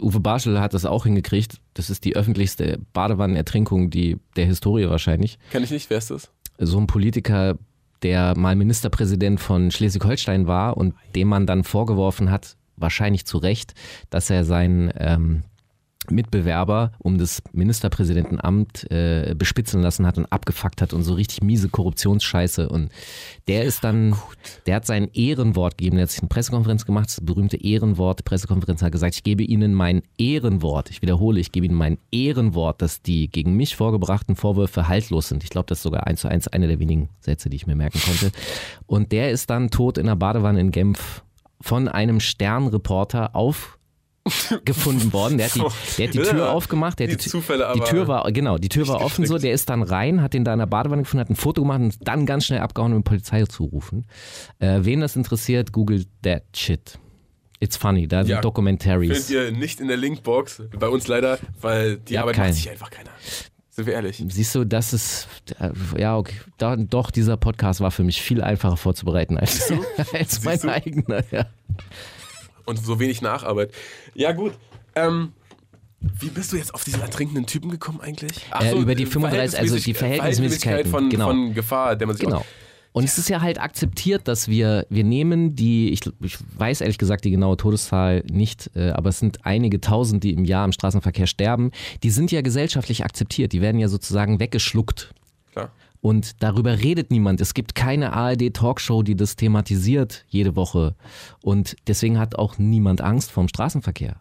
Uwe 0.00 0.20
Barschel 0.20 0.58
hat 0.60 0.72
das 0.72 0.86
auch 0.86 1.04
hingekriegt. 1.04 1.60
Das 1.74 1.90
ist 1.90 2.04
die 2.04 2.16
öffentlichste 2.16 2.78
Badewannenertrinkung 2.92 3.90
die, 3.90 4.18
der 4.36 4.46
Historie 4.46 4.88
wahrscheinlich. 4.88 5.38
Kenn 5.50 5.64
ich 5.64 5.70
nicht, 5.70 5.88
wer 5.90 5.98
ist 5.98 6.10
das? 6.10 6.30
so 6.58 6.78
ein 6.78 6.86
Politiker, 6.86 7.58
der 8.02 8.36
mal 8.36 8.56
Ministerpräsident 8.56 9.40
von 9.40 9.70
Schleswig-Holstein 9.70 10.46
war 10.46 10.76
und 10.76 10.94
dem 11.14 11.28
man 11.28 11.46
dann 11.46 11.64
vorgeworfen 11.64 12.30
hat, 12.30 12.56
wahrscheinlich 12.76 13.26
zu 13.26 13.38
Recht, 13.38 13.74
dass 14.10 14.30
er 14.30 14.44
seinen 14.44 14.92
ähm, 14.96 15.42
Mitbewerber 16.10 16.92
um 16.98 17.18
das 17.18 17.42
Ministerpräsidentenamt 17.52 18.90
äh, 18.90 19.34
bespitzen 19.36 19.82
lassen 19.82 20.06
hat 20.06 20.18
und 20.18 20.26
abgefuckt 20.26 20.82
hat 20.82 20.92
und 20.92 21.02
so 21.02 21.14
richtig 21.14 21.42
miese 21.42 21.68
Korruptionsscheiße. 21.68 22.68
Und 22.68 22.90
der 23.48 23.64
ist 23.64 23.84
dann, 23.84 24.16
der 24.66 24.76
hat 24.76 24.86
sein 24.86 25.08
Ehrenwort 25.12 25.78
gegeben, 25.78 25.96
der 25.96 26.04
hat 26.04 26.10
sich 26.10 26.20
eine 26.20 26.28
Pressekonferenz 26.28 26.84
gemacht, 26.84 27.06
das 27.06 27.20
berühmte 27.20 27.56
Ehrenwort, 27.56 28.24
Pressekonferenz 28.24 28.82
hat 28.82 28.92
gesagt, 28.92 29.14
ich 29.14 29.22
gebe 29.22 29.42
Ihnen 29.42 29.74
mein 29.74 30.02
Ehrenwort, 30.18 30.90
ich 30.90 31.02
wiederhole, 31.02 31.40
ich 31.40 31.52
gebe 31.52 31.66
Ihnen 31.66 31.76
mein 31.76 31.98
Ehrenwort, 32.10 32.82
dass 32.82 33.02
die 33.02 33.28
gegen 33.28 33.56
mich 33.56 33.76
vorgebrachten 33.76 34.36
Vorwürfe 34.36 34.88
haltlos 34.88 35.28
sind. 35.28 35.44
Ich 35.44 35.50
glaube, 35.50 35.66
das 35.68 35.78
ist 35.78 35.82
sogar 35.82 36.06
eins 36.06 36.20
zu 36.20 36.28
eins 36.28 36.48
einer 36.48 36.66
der 36.66 36.78
wenigen 36.78 37.08
Sätze, 37.20 37.50
die 37.50 37.56
ich 37.56 37.66
mir 37.66 37.76
merken 37.76 38.00
konnte. 38.04 38.32
Und 38.86 39.12
der 39.12 39.30
ist 39.30 39.50
dann 39.50 39.70
tot 39.70 39.98
in 39.98 40.06
der 40.06 40.16
Badewanne 40.16 40.60
in 40.60 40.70
Genf 40.70 41.22
von 41.60 41.88
einem 41.88 42.20
Sternreporter 42.20 43.34
auf 43.34 43.78
gefunden 44.64 45.12
worden. 45.12 45.38
Der 45.38 45.46
hat 45.48 45.54
die, 45.54 45.60
der 45.98 46.06
hat 46.08 46.14
die 46.14 46.18
Tür 46.18 46.36
Ja, 46.38 46.52
aufgemacht. 46.52 46.98
Der 46.98 47.06
die 47.08 47.16
die, 47.16 47.28
Zufälle 47.28 47.70
die 47.74 47.80
aber 47.80 47.84
Tür 47.84 48.08
war, 48.08 48.30
genau, 48.32 48.58
die 48.58 48.68
Tür 48.68 48.86
war 48.88 49.00
offen 49.00 49.26
so. 49.26 49.38
Der 49.38 49.52
ist 49.52 49.68
dann 49.68 49.82
rein, 49.82 50.22
hat 50.22 50.34
den 50.34 50.44
da 50.44 50.52
in 50.52 50.58
der 50.58 50.66
Badewanne 50.66 51.02
gefunden, 51.02 51.20
hat 51.22 51.30
ein 51.30 51.36
Foto 51.36 51.62
gemacht 51.62 51.80
und 51.80 51.96
dann 52.06 52.26
ganz 52.26 52.46
schnell 52.46 52.60
abgehauen, 52.60 52.92
um 52.92 52.98
die 53.00 53.08
Polizei 53.08 53.44
zu 53.46 53.64
rufen. 53.64 54.06
Äh, 54.60 54.80
wen 54.82 55.00
das 55.00 55.16
interessiert, 55.16 55.72
googelt 55.72 56.06
that 56.22 56.44
shit. 56.54 56.98
It's 57.60 57.76
funny, 57.76 58.08
da 58.08 58.22
sind 58.24 58.32
Ja, 58.32 58.40
Documentaries. 58.40 59.26
Findet 59.26 59.30
ihr 59.30 59.56
nicht 59.56 59.80
in 59.80 59.86
der 59.88 59.96
Linkbox, 59.96 60.62
bei 60.78 60.88
uns 60.88 61.06
leider, 61.06 61.38
weil 61.60 61.98
die 61.98 62.14
Ja, 62.14 62.22
Arbeit 62.22 62.36
kein- 62.36 62.46
macht 62.50 62.54
sich 62.56 62.70
einfach 62.70 62.90
keiner. 62.90 63.10
Sind 63.70 63.86
wir 63.86 63.94
ehrlich. 63.94 64.22
Siehst 64.28 64.54
du, 64.54 64.64
das 64.64 64.92
ist, 64.92 65.28
äh, 65.58 65.70
ja, 65.98 66.16
okay, 66.18 66.34
da, 66.58 66.76
doch, 66.76 67.10
dieser 67.10 67.36
Podcast 67.38 67.80
war 67.80 67.90
für 67.90 68.02
mich 68.02 68.20
viel 68.20 68.42
einfacher 68.42 68.76
vorzubereiten 68.76 69.38
als, 69.38 69.72
als 70.12 70.44
mein 70.44 70.60
eigener. 70.68 71.22
Ja. 71.30 71.46
Und 72.64 72.84
so 72.84 72.98
wenig 73.00 73.22
Nacharbeit. 73.22 73.72
Ja, 74.14 74.32
gut. 74.32 74.52
Ähm, 74.94 75.32
wie 76.00 76.28
bist 76.28 76.52
du 76.52 76.56
jetzt 76.56 76.74
auf 76.74 76.84
diesen 76.84 77.00
ertrinkenden 77.00 77.46
Typen 77.46 77.70
gekommen 77.70 78.00
eigentlich? 78.00 78.32
Ach 78.50 78.64
Äh, 78.64 78.78
über 78.78 78.94
die 78.94 79.06
35 79.06 79.58
also 79.58 79.78
die 79.78 79.94
Verhältnismäßigkeit 79.94 80.88
von, 80.88 81.08
genau. 81.08 81.28
von 81.28 81.54
Gefahr, 81.54 81.96
der 81.96 82.06
man 82.06 82.16
sich 82.16 82.24
Genau. 82.24 82.44
Und 82.92 83.04
es 83.04 83.16
ist 83.16 83.30
ja 83.30 83.40
halt 83.40 83.58
akzeptiert, 83.58 84.28
dass 84.28 84.48
wir, 84.48 84.86
wir 84.90 85.02
nehmen 85.02 85.56
die, 85.56 85.90
ich, 85.90 86.00
ich 86.20 86.36
weiß 86.58 86.82
ehrlich 86.82 86.98
gesagt 86.98 87.24
die 87.24 87.30
genaue 87.30 87.56
Todeszahl 87.56 88.22
nicht, 88.30 88.70
äh, 88.74 88.90
aber 88.90 89.08
es 89.08 89.18
sind 89.18 89.46
einige 89.46 89.80
tausend, 89.80 90.22
die 90.24 90.32
im 90.32 90.44
Jahr 90.44 90.66
im 90.66 90.72
Straßenverkehr 90.72 91.26
sterben. 91.26 91.70
Die 92.02 92.10
sind 92.10 92.30
ja 92.30 92.42
gesellschaftlich 92.42 93.02
akzeptiert, 93.02 93.52
die 93.54 93.62
werden 93.62 93.78
ja 93.78 93.88
sozusagen 93.88 94.40
weggeschluckt. 94.40 95.14
Und 96.02 96.42
darüber 96.42 96.78
redet 96.80 97.10
niemand. 97.12 97.40
Es 97.40 97.54
gibt 97.54 97.74
keine 97.76 98.12
ARD-Talkshow, 98.12 99.02
die 99.04 99.14
das 99.14 99.36
thematisiert 99.36 100.24
jede 100.28 100.56
Woche. 100.56 100.96
Und 101.42 101.76
deswegen 101.86 102.18
hat 102.18 102.36
auch 102.36 102.58
niemand 102.58 103.00
Angst 103.00 103.30
vorm 103.30 103.46
Straßenverkehr. 103.48 104.16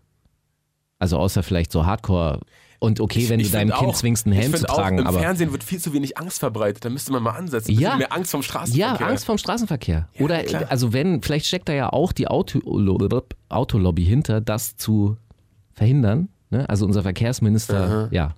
Also 0.99 1.17
außer 1.17 1.41
vielleicht 1.41 1.71
so 1.71 1.85
Hardcore. 1.87 2.39
Und 2.77 2.99
okay, 2.99 3.27
wenn 3.29 3.39
du 3.39 3.45
Ich 3.45 3.51
deinem 3.51 3.69
find 3.69 3.79
Kind 3.79 3.89
auch- 3.91 3.95
zwingst, 3.95 4.25
einen 4.27 4.33
ich 4.35 4.41
Helm 4.41 4.53
zu 4.55 4.65
tragen. 4.67 4.97
Auch, 4.99 5.01
Im 5.01 5.07
aber 5.07 5.19
Fernsehen 5.19 5.51
wird 5.51 5.63
viel 5.63 5.79
zu 5.79 5.91
wenig 5.93 6.19
Angst 6.19 6.37
verbreitet. 6.39 6.85
Da 6.85 6.89
müsste 6.89 7.11
man 7.11 7.23
mal 7.23 7.31
ansetzen. 7.31 7.71
Ja. 7.73 7.97
mehr 7.97 8.11
Angst 8.13 8.29
vom 8.29 8.41
Ja, 8.41 8.45
Straßenverkehr. 8.47 9.07
Angst 9.07 9.25
vorm 9.25 9.37
Straßenverkehr. 9.39 10.07
Ja, 10.13 10.23
Oder 10.25 10.43
klar. 10.43 10.65
also 10.69 10.93
wenn, 10.93 11.23
vielleicht 11.23 11.47
steckt 11.47 11.67
da 11.67 11.73
ja 11.73 11.91
auch 11.91 12.11
die 12.11 12.27
Auto, 12.27 12.59
Autolobby 13.49 14.05
hinter, 14.05 14.39
das 14.39 14.77
zu 14.77 15.17
verhindern. 15.73 16.29
Ne? 16.51 16.69
Also 16.69 16.85
unser 16.85 17.01
Verkehrsminister, 17.01 18.09
ja, 18.11 18.35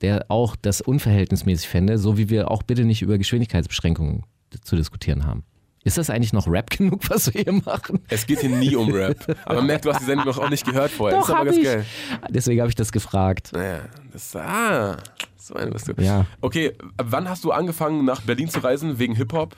der 0.00 0.26
auch 0.28 0.56
das 0.56 0.80
unverhältnismäßig 0.80 1.68
fände, 1.68 1.98
so 1.98 2.16
wie 2.16 2.30
wir 2.30 2.50
auch 2.50 2.62
bitte 2.62 2.84
nicht 2.84 3.02
über 3.02 3.18
Geschwindigkeitsbeschränkungen 3.18 4.24
zu 4.62 4.76
diskutieren 4.76 5.26
haben. 5.26 5.44
Ist 5.82 5.96
das 5.96 6.10
eigentlich 6.10 6.32
noch 6.32 6.46
Rap 6.46 6.70
genug, 6.76 7.08
was 7.08 7.32
wir 7.32 7.42
hier 7.42 7.52
machen? 7.52 8.00
Es 8.08 8.26
geht 8.26 8.40
hier 8.40 8.50
nie 8.50 8.76
um 8.76 8.92
Rap. 8.92 9.36
Aber 9.44 9.62
merk, 9.62 9.82
du 9.82 9.90
hast 9.90 10.00
die 10.00 10.04
Sendung 10.04 10.26
noch 10.26 10.38
auch 10.38 10.50
nicht 10.50 10.66
gehört 10.66 10.90
vorher. 10.90 11.18
Doch, 11.18 11.26
das 11.26 11.34
ist 11.34 11.34
aber 11.34 11.44
ganz 11.46 11.56
ich. 11.56 11.64
geil. 11.64 11.86
Deswegen 12.28 12.60
habe 12.60 12.68
ich 12.68 12.74
das 12.74 12.92
gefragt. 12.92 13.50
Naja, 13.52 13.80
das 14.12 14.36
ah, 14.36 14.98
so 15.36 15.54
eine 15.54 15.70
bist 15.70 15.88
du. 15.88 15.94
Ja. 16.02 16.26
Okay, 16.40 16.74
ab 16.96 17.06
wann 17.08 17.28
hast 17.28 17.44
du 17.44 17.52
angefangen, 17.52 18.04
nach 18.04 18.20
Berlin 18.20 18.48
zu 18.48 18.60
reisen 18.60 18.98
wegen 18.98 19.14
Hip-Hop? 19.14 19.56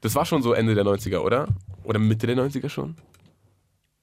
Das 0.00 0.14
war 0.14 0.24
schon 0.24 0.42
so 0.42 0.52
Ende 0.52 0.74
der 0.74 0.84
90er, 0.84 1.18
oder? 1.18 1.46
Oder 1.84 1.98
Mitte 1.98 2.26
der 2.26 2.36
90er 2.36 2.68
schon? 2.68 2.96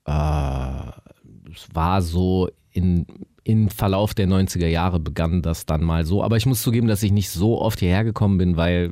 Es 0.05 1.67
war 1.73 2.01
so 2.01 2.49
in, 2.71 3.05
in 3.47 3.69
Verlauf 3.69 4.13
der 4.13 4.27
90er 4.27 4.67
Jahre 4.67 4.99
begann 4.99 5.41
das 5.41 5.65
dann 5.65 5.81
mal 5.81 6.05
so. 6.05 6.21
Aber 6.21 6.35
ich 6.35 6.45
muss 6.45 6.61
zugeben, 6.61 6.89
dass 6.89 7.01
ich 7.01 7.13
nicht 7.13 7.29
so 7.29 7.61
oft 7.61 7.79
hierher 7.79 8.03
gekommen 8.03 8.37
bin, 8.37 8.57
weil 8.57 8.91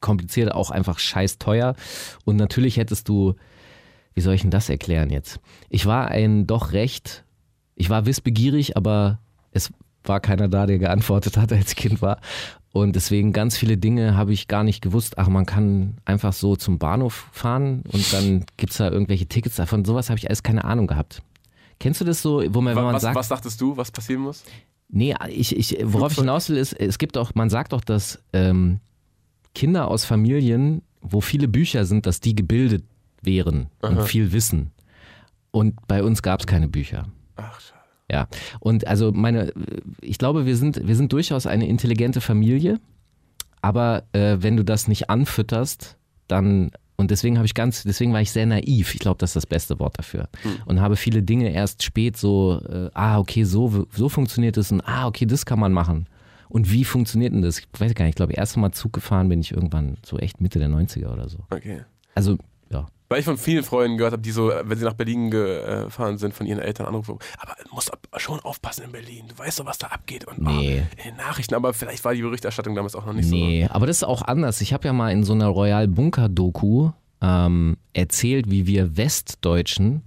kompliziert 0.00 0.52
auch 0.52 0.70
einfach 0.70 0.98
scheiß 0.98 1.38
teuer. 1.38 1.74
Und 2.26 2.36
natürlich 2.36 2.76
hättest 2.76 3.08
du, 3.08 3.36
wie 4.12 4.20
soll 4.20 4.34
ich 4.34 4.42
denn 4.42 4.50
das 4.50 4.68
erklären 4.68 5.08
jetzt? 5.08 5.40
Ich 5.70 5.86
war 5.86 6.08
ein 6.08 6.46
doch 6.46 6.72
recht, 6.72 7.24
ich 7.74 7.88
war 7.88 8.04
wissbegierig, 8.04 8.76
aber 8.76 9.18
es 9.52 9.72
war 10.04 10.20
keiner 10.20 10.48
da, 10.48 10.66
der 10.66 10.78
geantwortet 10.78 11.38
hat, 11.38 11.50
als 11.54 11.74
Kind 11.74 12.02
war. 12.02 12.20
Und 12.72 12.96
deswegen 12.96 13.32
ganz 13.32 13.56
viele 13.56 13.78
Dinge 13.78 14.14
habe 14.14 14.34
ich 14.34 14.46
gar 14.46 14.62
nicht 14.62 14.82
gewusst. 14.82 15.16
Ach, 15.16 15.28
man 15.28 15.46
kann 15.46 15.96
einfach 16.04 16.34
so 16.34 16.54
zum 16.54 16.78
Bahnhof 16.78 17.28
fahren 17.32 17.82
und 17.90 18.12
dann 18.12 18.44
gibt 18.58 18.72
es 18.72 18.76
da 18.76 18.90
irgendwelche 18.90 19.24
Tickets 19.24 19.56
davon. 19.56 19.86
Sowas 19.86 20.10
habe 20.10 20.18
ich 20.18 20.26
alles 20.28 20.42
keine 20.42 20.64
Ahnung 20.64 20.86
gehabt. 20.86 21.22
Kennst 21.78 22.00
du 22.00 22.04
das 22.04 22.22
so, 22.22 22.42
wo 22.48 22.60
man, 22.60 22.74
wenn 22.74 22.84
man 22.84 22.94
Was, 22.94 23.02
sagt, 23.02 23.16
was 23.16 23.28
dachtest 23.28 23.60
du, 23.60 23.76
was 23.76 23.90
passieren 23.90 24.22
muss? 24.22 24.44
Nee, 24.88 25.14
ich, 25.28 25.56
ich, 25.56 25.78
worauf 25.82 26.12
ich 26.12 26.18
hinaus 26.18 26.48
will, 26.48 26.56
ist, 26.56 26.72
es 26.72 26.98
gibt 26.98 27.18
auch, 27.18 27.34
man 27.34 27.50
sagt 27.50 27.74
auch, 27.74 27.82
dass 27.82 28.22
ähm, 28.32 28.80
Kinder 29.54 29.88
aus 29.88 30.04
Familien, 30.04 30.82
wo 31.00 31.20
viele 31.20 31.48
Bücher 31.48 31.84
sind, 31.84 32.06
dass 32.06 32.20
die 32.20 32.34
gebildet 32.34 32.84
wären 33.22 33.68
und 33.82 34.02
viel 34.02 34.32
wissen. 34.32 34.70
Und 35.50 35.86
bei 35.86 36.02
uns 36.02 36.22
gab 36.22 36.40
es 36.40 36.46
keine 36.46 36.68
Bücher. 36.68 37.06
Ach, 37.36 37.60
schade. 37.60 37.80
Ja. 38.10 38.28
Und 38.60 38.86
also 38.86 39.12
meine, 39.12 39.52
ich 40.00 40.18
glaube, 40.18 40.46
wir 40.46 40.56
sind, 40.56 40.86
wir 40.86 40.94
sind 40.94 41.12
durchaus 41.12 41.46
eine 41.46 41.66
intelligente 41.66 42.20
Familie, 42.20 42.78
aber 43.62 44.04
äh, 44.12 44.36
wenn 44.40 44.56
du 44.56 44.64
das 44.64 44.86
nicht 44.86 45.10
anfütterst, 45.10 45.96
dann 46.28 46.70
und 46.96 47.10
deswegen 47.10 47.36
habe 47.36 47.46
ich 47.46 47.54
ganz, 47.54 47.82
deswegen 47.82 48.12
war 48.12 48.20
ich 48.20 48.30
sehr 48.30 48.46
naiv. 48.46 48.94
Ich 48.94 49.00
glaube, 49.00 49.18
das 49.18 49.30
ist 49.30 49.36
das 49.36 49.46
beste 49.46 49.78
Wort 49.78 49.98
dafür. 49.98 50.28
Und 50.64 50.80
habe 50.80 50.96
viele 50.96 51.22
Dinge 51.22 51.52
erst 51.52 51.82
spät 51.82 52.16
so, 52.16 52.60
äh, 52.68 52.90
ah, 52.94 53.18
okay, 53.18 53.44
so, 53.44 53.86
so 53.92 54.08
funktioniert 54.08 54.56
es 54.56 54.72
und 54.72 54.80
ah, 54.82 55.06
okay, 55.06 55.26
das 55.26 55.44
kann 55.44 55.58
man 55.58 55.72
machen. 55.72 56.06
Und 56.48 56.70
wie 56.70 56.84
funktioniert 56.84 57.34
denn 57.34 57.42
das? 57.42 57.58
Ich 57.58 57.66
weiß 57.78 57.94
gar 57.94 58.04
nicht, 58.04 58.12
ich 58.12 58.16
glaube, 58.16 58.32
erst 58.32 58.56
Mal 58.56 58.72
Zug 58.72 58.92
gefahren 58.92 59.28
bin 59.28 59.40
ich 59.40 59.52
irgendwann 59.52 59.98
so 60.04 60.18
echt 60.18 60.40
Mitte 60.40 60.58
der 60.58 60.68
90er 60.68 61.12
oder 61.12 61.28
so. 61.28 61.38
Okay. 61.50 61.82
Also. 62.14 62.38
Weil 63.08 63.20
ich 63.20 63.24
von 63.24 63.38
vielen 63.38 63.62
Freunden 63.62 63.96
gehört 63.98 64.12
habe, 64.12 64.22
die 64.22 64.32
so, 64.32 64.50
wenn 64.64 64.78
sie 64.78 64.84
nach 64.84 64.94
Berlin 64.94 65.30
gefahren 65.30 66.18
sind, 66.18 66.34
von 66.34 66.44
ihren 66.46 66.58
Eltern 66.58 66.86
anrufen. 66.86 67.18
Aber 67.38 67.54
du 67.62 67.74
musst 67.74 67.90
schon 68.16 68.40
aufpassen 68.40 68.84
in 68.84 68.92
Berlin. 68.92 69.26
Du 69.28 69.38
weißt 69.38 69.60
doch, 69.60 69.66
was 69.66 69.78
da 69.78 69.88
abgeht. 69.88 70.24
Und 70.26 70.42
Nee. 70.42 70.82
oh, 70.84 71.00
in 71.04 71.10
den 71.10 71.16
Nachrichten, 71.16 71.54
aber 71.54 71.72
vielleicht 71.72 72.04
war 72.04 72.14
die 72.14 72.22
Berichterstattung 72.22 72.74
damals 72.74 72.96
auch 72.96 73.06
noch 73.06 73.12
nicht 73.12 73.30
Nee, 73.30 73.68
aber 73.70 73.86
das 73.86 73.98
ist 73.98 74.04
auch 74.04 74.22
anders. 74.22 74.60
Ich 74.60 74.72
habe 74.72 74.86
ja 74.88 74.92
mal 74.92 75.10
in 75.12 75.22
so 75.22 75.34
einer 75.34 75.46
Royal 75.48 75.86
Bunker 75.86 76.28
Doku 76.28 76.90
ähm, 77.20 77.76
erzählt, 77.92 78.50
wie 78.50 78.66
wir 78.66 78.96
Westdeutschen 78.96 80.02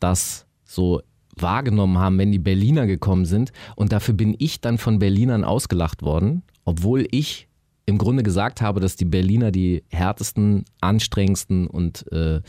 das 0.00 0.46
so 0.64 1.02
wahrgenommen 1.36 1.98
haben, 1.98 2.18
wenn 2.18 2.32
die 2.32 2.38
Berliner 2.38 2.86
gekommen 2.86 3.26
sind. 3.26 3.52
Und 3.76 3.92
dafür 3.92 4.14
bin 4.14 4.34
ich 4.38 4.60
dann 4.60 4.78
von 4.78 4.98
Berlinern 4.98 5.44
ausgelacht 5.44 6.02
worden, 6.02 6.42
obwohl 6.64 7.06
ich 7.10 7.48
im 7.90 7.98
Grunde 7.98 8.22
gesagt 8.22 8.62
habe, 8.62 8.80
dass 8.80 8.96
die 8.96 9.04
Berliner 9.04 9.50
die 9.50 9.84
härtesten, 9.88 10.64
anstrengendsten 10.80 11.66
und 11.66 12.10
äh, 12.12 12.36
äh, 12.36 12.40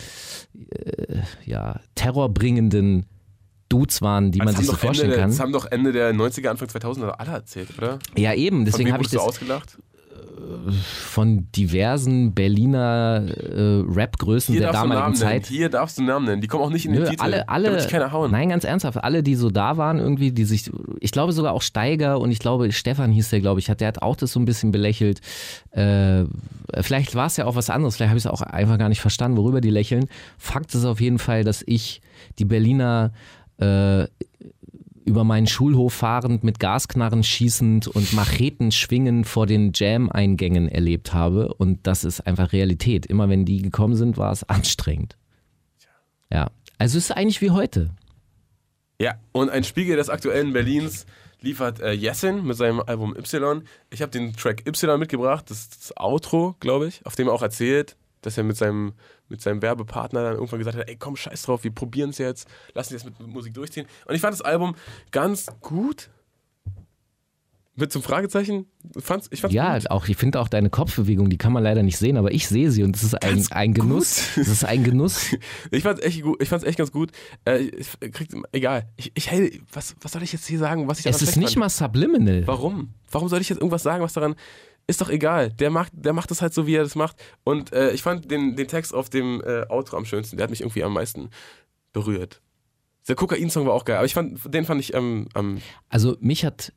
ja, 1.46 1.80
terrorbringenden 1.96 3.06
Dudes 3.70 4.02
waren, 4.02 4.32
die 4.32 4.40
man 4.40 4.48
Das 4.50 4.58
sich 4.58 4.68
haben, 4.68 4.76
so 4.76 4.78
vorstellen 4.80 5.10
der- 5.12 5.20
kann. 5.20 5.30
das 5.30 5.40
haben 5.40 5.52
doch 5.54 5.66
Ende 5.66 5.92
der 5.92 6.14
90er, 6.14 6.48
Anfang 6.50 6.68
2000er 6.68 7.10
alle 7.12 7.32
erzählt, 7.32 7.70
oder? 7.78 8.00
Ja, 8.18 8.34
eben, 8.34 8.66
deswegen 8.66 8.92
habe 8.92 9.04
ich 9.04 9.10
du 9.10 9.18
das 9.18 9.26
ausgelacht? 9.26 9.78
Von 11.08 11.48
diversen 11.56 12.34
Berliner 12.34 13.24
äh, 13.28 13.84
Rap-Größen 13.88 14.56
der 14.56 14.72
damaligen 14.72 15.00
Namen 15.00 15.14
nennen. 15.14 15.16
Zeit. 15.16 15.48
Hier 15.48 15.70
darfst 15.70 15.98
du 15.98 16.04
Namen 16.04 16.26
nennen. 16.26 16.42
Die 16.42 16.48
kommen 16.48 16.64
auch 16.64 16.70
nicht 16.70 16.86
in 16.86 16.94
den 16.94 17.04
Nö, 17.04 17.10
Titel. 17.10 17.22
alle, 17.22 17.50
alle, 17.50 17.78
Da 17.78 17.86
keiner 17.86 18.12
hauen. 18.12 18.32
nein, 18.32 18.50
ganz 18.50 18.64
ernsthaft, 18.64 19.04
alle, 19.04 19.24
die 19.24 19.36
so 19.36 19.50
da 19.50 19.78
waren, 19.78 20.00
irgendwie, 20.00 20.32
die 20.32 20.46
sich, 20.46 20.70
ich 21.00 21.12
glaube 21.12 21.34
sogar 21.34 21.54
auch 21.54 21.62
Steiger 21.62 22.20
und 22.20 22.32
ich 22.32 22.40
glaube, 22.40 22.72
Stefan 22.72 23.12
hieß 23.12 23.30
der, 23.30 23.40
glaube 23.40 23.60
ich, 23.60 23.70
hat, 23.70 23.82
der 23.82 23.88
hat 23.88 24.02
auch 24.02 24.16
das 24.16 24.32
so 24.34 24.40
ein 24.40 24.46
bisschen 24.46 24.72
belächelt. 24.72 25.22
Äh, 25.72 26.26
vielleicht 26.82 27.16
war 27.16 27.28
es 27.28 27.38
ja 27.38 27.46
auch 27.46 27.56
was 27.56 27.70
anderes, 27.70 27.96
vielleicht 27.96 28.10
habe 28.10 28.18
ich 28.20 28.26
es 28.26 28.32
auch 28.32 28.42
einfach 28.42 28.78
gar 28.78 28.90
nicht 28.90 29.02
verstanden, 29.02 29.38
worüber 29.38 29.62
die 29.62 29.70
lächeln. 29.72 30.08
Fakt 30.38 30.74
ist 30.76 30.86
auf 30.86 31.02
jeden 31.02 31.20
Fall, 31.20 31.44
dass 31.44 31.64
ich 31.66 32.02
die 32.40 32.46
Berliner 32.46 33.12
äh, 33.58 34.06
über 35.06 35.24
meinen 35.24 35.48
Schulhof 35.48 35.94
fahrend, 35.94 36.44
mit 36.44 36.60
Gasknarren 36.60 37.24
schießend 37.24 37.88
und 37.88 38.14
Macheten 38.14 38.72
schwingend 38.72 39.28
vor 39.28 39.48
den 39.48 39.72
Jam-Eingängen 39.74 40.68
erlebt 40.68 41.14
habe. 41.14 41.54
Und 41.54 41.86
das 41.88 42.04
ist 42.04 42.22
einfach 42.22 42.54
Realität. 42.54 43.06
Immer 43.06 43.30
wenn 43.30 43.46
die 43.46 43.62
gekommen 43.62 43.96
sind, 43.96 44.18
war 44.18 44.32
es 44.32 44.44
anstrengend. 44.44 45.18
Ja. 46.32 46.52
Also 46.78 46.98
es 46.98 47.06
ist 47.06 47.12
eigentlich 47.12 47.42
wie 47.42 47.52
heute. 47.52 47.92
Ja, 49.00 49.16
und 49.32 49.50
ein 49.50 49.64
Spiegel 49.64 49.98
des 49.98 50.10
aktuellen 50.10 50.54
Berlins 50.54 51.06
liefert 51.42 51.80
äh, 51.80 51.92
Jessin 51.92 52.46
mit 52.46 52.56
seinem 52.56 52.80
Album 52.82 53.16
Y. 53.16 53.64
Ich 53.90 54.02
habe 54.02 54.12
den 54.12 54.34
Track 54.34 54.68
Y 54.68 55.00
mitgebracht, 55.00 55.50
das 55.50 55.62
ist 55.62 55.92
das 55.92 55.98
Outro, 55.98 56.56
glaube 56.60 56.88
ich, 56.88 57.06
auf 57.06 57.16
dem 57.16 57.28
er 57.28 57.34
auch 57.34 57.42
erzählt, 57.42 57.98
dass 58.22 58.38
er 58.38 58.44
mit 58.44 58.58
seinem, 58.58 58.94
mit 59.30 59.42
seinem 59.42 59.62
Werbepartner 59.62 60.24
dann 60.24 60.34
irgendwann 60.36 60.60
gesagt 60.60 60.78
hat, 60.78 60.88
ey 60.90 60.96
komm, 60.96 61.16
scheiß 61.16 61.44
drauf, 61.44 61.64
wir 61.64 61.72
probieren 61.72 62.12
es 62.12 62.18
jetzt, 62.18 62.48
lassen 62.74 62.94
jetzt 62.94 63.06
mit 63.06 63.20
Musik 63.28 63.54
durchziehen. 63.54 63.86
Und 64.06 64.16
ich 64.16 64.22
fand 64.22 64.34
das 64.34 64.42
Album 64.42 64.76
ganz 65.12 65.48
gut. 65.62 66.10
Mit 67.74 67.90
zum 67.92 68.04
Fragezeichen? 68.04 68.66
Fand's, 69.00 69.30
ich 69.32 69.40
fand's 69.40 69.56
Ja, 69.56 69.78
gut. 69.78 69.90
auch 69.92 70.08
ich 70.10 70.18
finde 70.18 70.42
auch 70.42 70.50
deine 70.50 70.70
Kopfbewegung, 70.70 71.30
die 71.30 71.38
kann 71.38 71.54
man 71.54 71.64
leider 71.64 71.84
nicht 71.84 71.98
sehen, 71.98 72.18
aber 72.18 72.32
ich 72.34 72.46
sehe 72.48 72.70
sie 72.70 72.84
und 72.84 72.98
es 72.98 73.02
ist 73.02 73.24
ein, 73.24 73.44
ein 73.52 73.74
Genuss. 73.74 74.38
Es 74.38 74.50
ist 74.50 74.66
ein 74.66 74.84
Genuss. 74.84 75.34
Ich 75.72 75.82
fand's 75.84 76.02
echt 76.04 76.22
gut. 76.22 76.44
Ich 76.44 76.50
fand's 76.50 76.66
echt 76.66 76.78
ganz 76.78 76.92
gut. 76.92 77.12
Äh, 77.46 77.60
ich, 77.60 77.88
krieg, 78.12 78.28
egal. 78.52 78.90
Ich, 78.98 79.14
ich, 79.16 79.32
hey, 79.32 79.62
was, 79.72 79.96
was 80.02 80.12
soll 80.12 80.22
ich 80.22 80.34
jetzt 80.34 80.46
hier 80.48 80.60
sagen, 80.60 80.90
was 80.90 81.00
ich 81.00 81.06
Es 81.06 81.22
ist 81.22 81.38
nicht 81.38 81.54
fand? 81.54 81.60
mal 81.60 81.70
subliminal. 81.70 82.46
Warum? 82.46 82.94
Warum 83.10 83.30
soll 83.30 83.40
ich 83.40 83.48
jetzt 83.48 83.60
irgendwas 83.60 83.84
sagen, 83.84 84.04
was 84.04 84.14
daran 84.14 84.36
ist 84.92 85.02
doch 85.02 85.10
egal. 85.10 85.50
Der 85.50 85.70
macht, 85.70 85.92
der 85.96 86.14
macht 86.14 86.30
das 86.30 86.42
halt 86.42 86.54
so, 86.54 86.68
wie 86.68 86.76
er 86.76 86.84
das 86.84 86.96
macht. 86.96 87.16
Und 87.44 87.74
äh, 87.74 87.92
ich 87.92 88.04
fand 88.04 88.30
den, 88.30 88.56
den 88.56 88.68
Text 88.68 88.94
auf 88.94 89.10
dem 89.10 89.42
äh, 89.42 89.66
Outro 89.70 89.98
am 89.98 90.06
schönsten. 90.06 90.38
Der 90.38 90.44
hat 90.44 90.52
mich 90.52 90.62
irgendwie 90.62 90.84
am 90.84 90.94
meisten 90.94 91.30
berührt. 91.94 92.42
Der 93.08 93.16
Kokain-Song 93.16 93.66
war 93.66 93.74
auch 93.74 93.86
geil, 93.86 93.98
aber 93.98 94.06
ich 94.06 94.14
fand, 94.14 94.54
den 94.54 94.66
fand 94.66 94.80
ich 94.80 94.94
ähm, 94.94 95.28
am. 95.34 95.60
Also 95.90 96.18
mich 96.20 96.46
hat, 96.46 96.72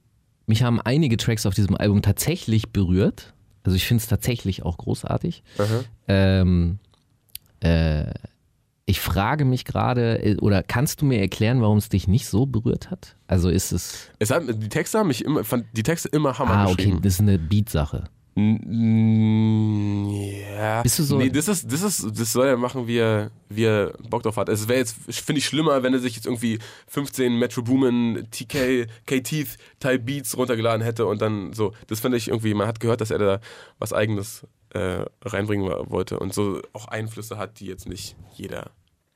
mich 0.46 0.62
haben 0.62 0.81
einige 0.81 1.18
Tracks 1.18 1.44
auf 1.44 1.55
diesem 1.55 1.77
Album 1.77 2.00
tatsächlich 2.00 2.72
berührt. 2.72 3.35
Also 3.62 3.77
ich 3.77 3.85
finde 3.85 4.03
es 4.03 4.09
tatsächlich 4.09 4.62
auch 4.62 4.79
großartig. 4.79 5.42
Ähm, 6.09 6.79
äh, 7.61 8.07
ich 8.87 9.01
frage 9.01 9.44
mich 9.44 9.64
gerade, 9.64 10.23
äh, 10.23 10.37
oder 10.38 10.62
kannst 10.62 11.01
du 11.01 11.07
mir 11.07 11.18
erklären, 11.20 11.62
warum 11.62 11.79
es 11.79 11.88
dich 11.88 12.07
nicht 12.09 12.27
so 12.27 12.44
berührt 12.47 12.90
hat? 12.90 13.16
Also 13.27 13.49
ist 13.49 13.73
es. 13.73 14.11
es 14.18 14.31
hat, 14.31 14.42
die 14.47 14.68
Texte 14.68 14.99
haben 14.99 15.09
mich 15.09 15.25
immer, 15.25 15.42
fand 15.44 15.64
die 15.73 15.83
Texte 15.83 16.09
immer 16.11 16.38
Hammer 16.38 16.53
Ah, 16.55 16.66
okay, 16.68 16.94
das 17.03 17.14
ist 17.14 17.20
eine 17.20 17.38
Beat-Sache. 17.38 18.05
Ja. 20.57 20.83
Bist 20.83 20.99
du 20.99 21.03
so- 21.05 21.18
Nee, 21.18 21.31
das 21.31 21.49
ist, 21.49 21.70
das 21.73 21.83
ist, 21.83 22.18
das 22.18 22.33
soll 22.33 22.47
er 22.49 22.57
machen, 22.57 22.87
wie 22.87 22.99
er, 22.99 23.31
wie 23.49 23.64
er 23.64 23.92
Bock 24.11 24.23
drauf 24.25 24.37
hat. 24.37 24.49
Es 24.49 24.66
wäre 24.68 24.79
jetzt, 24.81 24.97
finde 25.09 25.38
ich, 25.38 25.44
schlimmer, 25.47 25.83
wenn 25.83 25.92
er 25.94 26.01
sich 26.01 26.16
jetzt 26.16 26.27
irgendwie 26.27 26.59
15 26.88 27.38
Metro 27.38 27.62
Boomin, 27.62 28.27
TK, 28.31 28.87
K-Teeth 29.07 29.57
Type 29.81 29.99
Beats 30.01 30.37
runtergeladen 30.37 30.83
hätte 30.83 31.07
und 31.07 31.23
dann 31.23 31.53
so. 31.53 31.73
Das 31.87 32.01
finde 32.01 32.18
ich 32.18 32.29
irgendwie, 32.29 32.55
man 32.55 32.66
hat 32.66 32.81
gehört, 32.81 33.01
dass 33.01 33.11
er 33.11 33.18
da 33.18 33.40
was 33.79 33.92
eigenes 33.92 34.47
äh, 34.75 35.05
reinbringen 35.23 35.69
wollte 35.91 36.19
und 36.19 36.35
so 36.35 36.61
auch 36.73 36.89
Einflüsse 36.89 37.39
hat, 37.39 37.61
die 37.61 37.67
jetzt 37.67 37.89
nicht 37.89 38.17
jeder. 38.35 38.71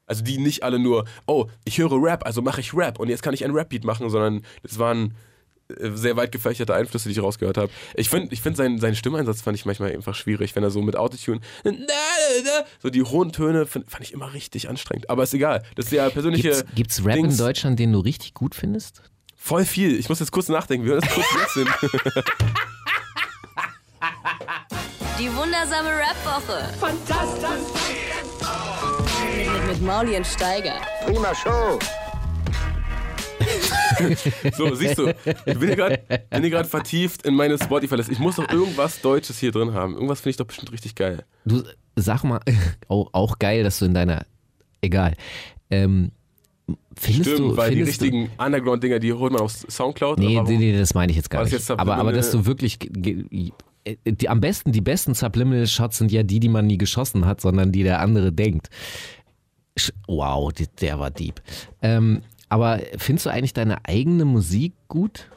Also 0.07 0.25
die 0.25 0.39
nicht 0.39 0.63
alle 0.63 0.79
nur, 0.79 1.05
oh, 1.27 1.47
ich 1.65 1.79
höre 1.79 2.03
Rap, 2.03 2.25
also 2.25 2.41
mache 2.41 2.61
ich 2.61 2.73
Rap 2.73 2.99
und 2.99 3.09
jetzt 3.09 3.23
kann 3.23 3.35
ich 3.35 3.45
ein 3.45 3.51
Rap-Beat 3.51 3.85
machen, 3.85 4.09
sondern 4.09 4.43
das 4.63 4.79
waren 4.79 5.15
äh, 5.69 5.91
sehr 5.91 6.17
weit 6.17 6.33
gefächerte 6.33 6.75
Einflüsse, 6.75 7.09
die 7.09 7.13
ich 7.13 7.23
rausgehört 7.23 7.59
habe. 7.59 7.71
Ich 7.95 8.09
finde, 8.09 8.33
ich 8.33 8.41
find 8.41 8.57
seinen, 8.57 8.79
seinen 8.79 8.95
Stimmeinsatz 8.95 9.43
fand 9.43 9.57
ich 9.57 9.67
manchmal 9.67 9.93
einfach 9.93 10.15
schwierig, 10.15 10.57
wenn 10.57 10.63
er 10.63 10.71
so 10.71 10.81
mit 10.81 10.97
Autotune, 10.97 11.41
so 12.81 12.89
die 12.89 13.03
hohen 13.03 13.33
Töne 13.33 13.67
find, 13.67 13.91
fand 13.91 14.05
ich 14.05 14.13
immer 14.13 14.33
richtig 14.33 14.71
anstrengend. 14.71 15.11
Aber 15.11 15.25
ist 15.25 15.35
egal. 15.35 15.63
Das 15.75 15.87
ist 15.87 15.93
der 15.93 16.09
persönliche. 16.09 16.51
Gibt's, 16.51 16.75
gibt's 16.75 17.05
Rap 17.05 17.17
Dings. 17.17 17.35
in 17.35 17.45
Deutschland, 17.45 17.79
den 17.79 17.93
du 17.93 17.99
richtig 17.99 18.33
gut 18.33 18.55
findest? 18.55 19.03
Voll 19.37 19.65
viel. 19.65 19.99
Ich 19.99 20.09
muss 20.09 20.21
jetzt 20.21 20.33
kurz 20.33 20.49
nachdenken. 20.49 20.87
Wir 20.87 20.95
hören 20.95 21.03
das 21.03 21.15
kurz 21.15 21.27
jetzt 21.55 21.55
hin. 21.55 22.13
Die 25.19 25.29
wundersame 25.35 25.89
Rap-Woche. 25.89 26.73
Fantastisch. 26.79 27.49
Mit, 29.37 29.53
mit, 29.53 29.67
mit 29.67 29.83
Mauli 29.83 30.17
und 30.17 30.25
Steiger. 30.25 30.75
Prima 31.05 31.35
Show. 31.35 31.79
So, 34.57 34.75
siehst 34.77 34.99
du, 34.99 35.09
ich 35.09 35.59
bin 35.59 35.75
hier 35.75 36.51
gerade 36.51 36.69
vertieft 36.69 37.27
in 37.27 37.35
meine 37.35 37.59
Spotify-Liste. 37.59 38.13
Ich 38.13 38.21
muss 38.21 38.37
doch 38.37 38.49
irgendwas 38.49 39.01
Deutsches 39.01 39.41
hier 39.41 39.51
drin 39.51 39.75
haben. 39.75 39.95
Irgendwas 39.95 40.21
finde 40.21 40.31
ich 40.31 40.37
doch 40.37 40.47
bestimmt 40.47 40.71
richtig 40.71 40.95
geil. 40.95 41.25
Du 41.45 41.65
sag 41.97 42.23
mal, 42.23 42.41
auch, 42.89 43.09
auch 43.13 43.41
geil, 43.41 43.65
dass 43.65 43.81
du 43.81 43.87
in 43.87 43.95
deiner. 43.95 44.25
Egal. 44.83 45.15
Ähm, 45.71 46.13
findest 46.97 47.31
Stimmt, 47.31 47.39
du. 47.41 47.57
weil 47.57 47.71
die 47.71 47.77
findest 47.79 48.01
du, 48.01 48.05
richtigen 48.05 48.31
Underground-Dinger, 48.39 49.01
die 49.01 49.13
holt 49.13 49.33
man 49.33 49.41
auf 49.41 49.51
Soundcloud. 49.51 50.21
Nee, 50.21 50.41
nee, 50.43 50.59
nee, 50.59 50.79
das 50.79 50.95
meine 50.95 51.11
ich 51.11 51.17
jetzt 51.17 51.31
gar 51.31 51.43
nicht. 51.43 51.53
jetzt 51.53 51.69
aber, 51.73 51.97
aber 51.97 52.13
dass 52.13 52.31
du 52.31 52.47
wirklich. 52.47 52.79
Äh, 54.05 54.13
Die, 54.13 54.29
am 54.29 54.41
besten, 54.41 54.73
die 54.73 54.81
besten 54.81 55.15
Subliminal-Shots 55.15 55.99
sind 55.99 56.13
ja 56.13 56.23
die, 56.23 56.41
die 56.41 56.49
man 56.49 56.67
nie 56.67 56.79
geschossen 56.79 57.27
hat, 57.27 57.41
sondern 57.41 57.73
die 57.73 57.83
der 57.83 58.01
andere 58.01 58.33
denkt. 58.33 58.69
Wow, 60.07 60.53
der 60.53 60.99
war 60.99 61.11
deep. 61.11 61.41
Ähm, 61.83 62.23
aber 62.49 62.81
findest 62.97 63.27
du 63.27 63.31
eigentlich 63.31 63.53
deine 63.53 63.85
eigene 63.85 64.25
Musik 64.25 64.75
gut? 64.89 65.31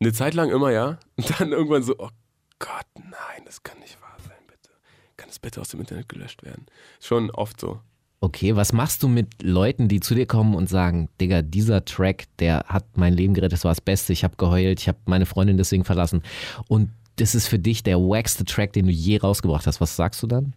Eine 0.00 0.12
Zeit 0.12 0.34
lang 0.34 0.50
immer, 0.50 0.70
ja. 0.70 0.98
Und 1.16 1.40
dann 1.40 1.52
irgendwann 1.52 1.82
so, 1.82 1.94
oh 1.98 2.10
Gott, 2.58 2.86
nein, 2.96 3.44
das 3.44 3.62
kann 3.62 3.78
nicht 3.78 4.00
wahr 4.00 4.16
sein, 4.18 4.36
bitte. 4.46 4.70
Kann 5.16 5.28
das 5.28 5.38
bitte 5.38 5.60
aus 5.60 5.68
dem 5.68 5.80
Internet 5.80 6.08
gelöscht 6.08 6.42
werden? 6.42 6.66
Schon 7.00 7.30
oft 7.30 7.60
so. 7.60 7.80
Okay, 8.20 8.56
was 8.56 8.72
machst 8.72 9.02
du 9.02 9.08
mit 9.08 9.42
Leuten, 9.42 9.86
die 9.86 10.00
zu 10.00 10.14
dir 10.14 10.24
kommen 10.26 10.54
und 10.54 10.68
sagen, 10.68 11.10
Digga, 11.20 11.42
dieser 11.42 11.84
Track, 11.84 12.24
der 12.38 12.64
hat 12.66 12.96
mein 12.96 13.12
Leben 13.12 13.34
gerettet, 13.34 13.52
das 13.52 13.64
war 13.64 13.70
das 13.72 13.82
Beste, 13.82 14.14
ich 14.14 14.24
habe 14.24 14.36
geheult, 14.36 14.80
ich 14.80 14.88
habe 14.88 14.98
meine 15.04 15.26
Freundin 15.26 15.58
deswegen 15.58 15.84
verlassen 15.84 16.22
und 16.66 16.90
das 17.16 17.34
ist 17.34 17.46
für 17.48 17.58
dich 17.58 17.82
der 17.82 17.98
wackste 17.98 18.44
Track, 18.44 18.72
den 18.72 18.86
du 18.86 18.92
je 18.92 19.18
rausgebracht 19.18 19.66
hast. 19.66 19.80
Was 19.80 19.96
sagst 19.96 20.22
du 20.22 20.26
dann? 20.26 20.54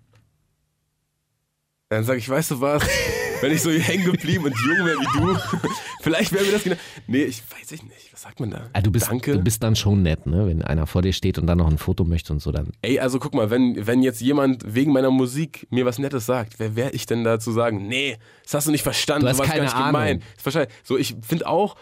Dann 1.90 2.04
sag 2.04 2.18
ich, 2.18 2.28
weißt 2.28 2.52
du 2.52 2.62
was? 2.62 2.84
Wenn 3.40 3.52
ich 3.54 3.62
so 3.62 3.70
hängen 3.72 4.04
geblieben 4.04 4.46
und 4.46 4.56
jung 4.66 4.86
wäre 4.86 4.98
wie 4.98 5.20
du, 5.20 5.70
vielleicht 6.02 6.34
wäre 6.34 6.44
mir 6.44 6.52
das 6.54 6.64
genau. 6.64 6.76
Nee, 7.06 7.24
ich 7.24 7.44
weiß 7.52 7.72
ich 7.72 7.84
nicht. 7.84 8.12
Was 8.12 8.24
sagt 8.24 8.40
man 8.40 8.50
da? 8.50 8.68
Ah, 8.74 8.82
du, 8.82 8.90
bist, 8.92 9.08
Danke. 9.10 9.34
du 9.34 9.40
bist 9.40 9.62
dann 9.62 9.76
schon 9.76 10.02
nett, 10.02 10.26
ne? 10.26 10.48
Wenn 10.48 10.64
einer 10.64 10.88
vor 10.88 11.04
dir 11.04 11.14
steht 11.14 11.38
und 11.38 11.46
dann 11.46 11.60
noch 11.60 11.70
ein 11.70 11.78
Foto 11.78 12.04
möchte 12.04 12.34
und 12.34 12.40
so, 12.42 12.52
dann. 12.52 12.72
Ey, 12.82 13.00
also 13.00 13.20
guck 13.20 13.36
mal, 13.36 13.52
wenn, 13.52 13.86
wenn 13.86 14.02
jetzt 14.02 14.20
jemand 14.22 14.64
wegen 14.74 14.92
meiner 14.92 15.12
Musik 15.12 15.68
mir 15.70 15.86
was 15.86 16.00
Nettes 16.00 16.26
sagt, 16.26 16.60
wer 16.60 16.76
wäre 16.76 16.90
ich 16.92 17.06
denn 17.06 17.24
da 17.24 17.40
zu 17.40 17.52
sagen? 17.52 17.88
Nee, 17.88 18.18
das 18.44 18.56
hast 18.56 18.68
du 18.68 18.72
nicht 18.72 18.82
verstanden, 18.84 19.22
Du 19.26 19.30
hast 19.30 19.38
so 19.38 19.44
war's 19.44 19.52
keine 19.52 19.68
gemeint. 19.68 19.96
Ahnung. 20.24 20.24
Verstehe- 20.38 20.68
So, 20.84 20.98
ich 20.98 21.16
finde 21.22 21.48
auch, 21.48 21.76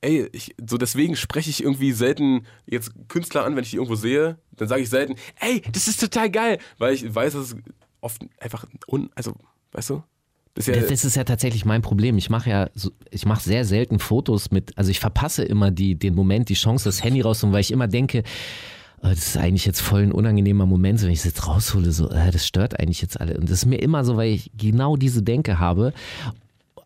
ey, 0.00 0.28
ich, 0.32 0.54
so 0.64 0.78
deswegen 0.78 1.16
spreche 1.16 1.50
ich 1.50 1.62
irgendwie 1.62 1.92
selten 1.92 2.46
jetzt 2.66 2.92
Künstler 3.08 3.44
an, 3.44 3.56
wenn 3.56 3.64
ich 3.64 3.70
die 3.70 3.76
irgendwo 3.76 3.96
sehe, 3.96 4.38
dann 4.52 4.68
sage 4.68 4.82
ich 4.82 4.88
selten, 4.88 5.16
ey, 5.40 5.62
das 5.72 5.88
ist 5.88 6.00
total 6.00 6.30
geil, 6.30 6.58
weil 6.78 6.94
ich 6.94 7.14
weiß, 7.14 7.32
dass 7.34 7.52
es 7.52 7.56
oft 8.00 8.22
einfach 8.40 8.64
un, 8.86 9.10
also, 9.14 9.34
weißt 9.72 9.90
du? 9.90 10.02
Das 10.54 10.66
ist 10.66 10.74
ja, 10.74 10.82
Das, 10.82 11.04
ist 11.04 11.16
ja 11.16 11.24
tatsächlich 11.24 11.64
mein 11.64 11.82
Problem. 11.82 12.18
Ich 12.18 12.30
mache 12.30 12.50
ja, 12.50 12.70
ich 13.10 13.26
mache 13.26 13.42
sehr 13.42 13.64
selten 13.64 13.98
Fotos 13.98 14.50
mit, 14.50 14.76
also 14.76 14.90
ich 14.90 14.98
verpasse 14.98 15.44
immer 15.44 15.70
die, 15.70 15.94
den 15.94 16.14
Moment, 16.14 16.48
die 16.48 16.54
Chance, 16.54 16.84
das 16.84 17.04
Handy 17.04 17.20
rauszuholen, 17.20 17.54
weil 17.54 17.60
ich 17.60 17.70
immer 17.70 17.86
denke, 17.86 18.18
äh, 18.18 18.22
das 19.02 19.28
ist 19.28 19.36
eigentlich 19.36 19.66
jetzt 19.66 19.80
voll 19.80 20.02
ein 20.02 20.12
unangenehmer 20.12 20.66
Moment, 20.66 21.00
wenn 21.02 21.10
ich 21.10 21.20
es 21.20 21.24
jetzt 21.24 21.46
raushole, 21.46 21.92
so, 21.92 22.10
äh, 22.10 22.30
das 22.30 22.46
stört 22.46 22.78
eigentlich 22.80 23.02
jetzt 23.02 23.20
alle. 23.20 23.38
Und 23.38 23.44
das 23.44 23.58
ist 23.58 23.66
mir 23.66 23.80
immer 23.80 24.04
so, 24.04 24.16
weil 24.16 24.30
ich 24.30 24.50
genau 24.56 24.96
diese 24.96 25.22
Denke 25.22 25.58
habe. 25.58 25.92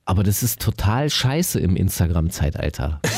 Aber 0.04 0.24
das 0.24 0.42
ist 0.42 0.60
total 0.60 1.08
scheiße 1.10 1.60
im 1.60 1.76
Instagram-Zeitalter. 1.76 3.00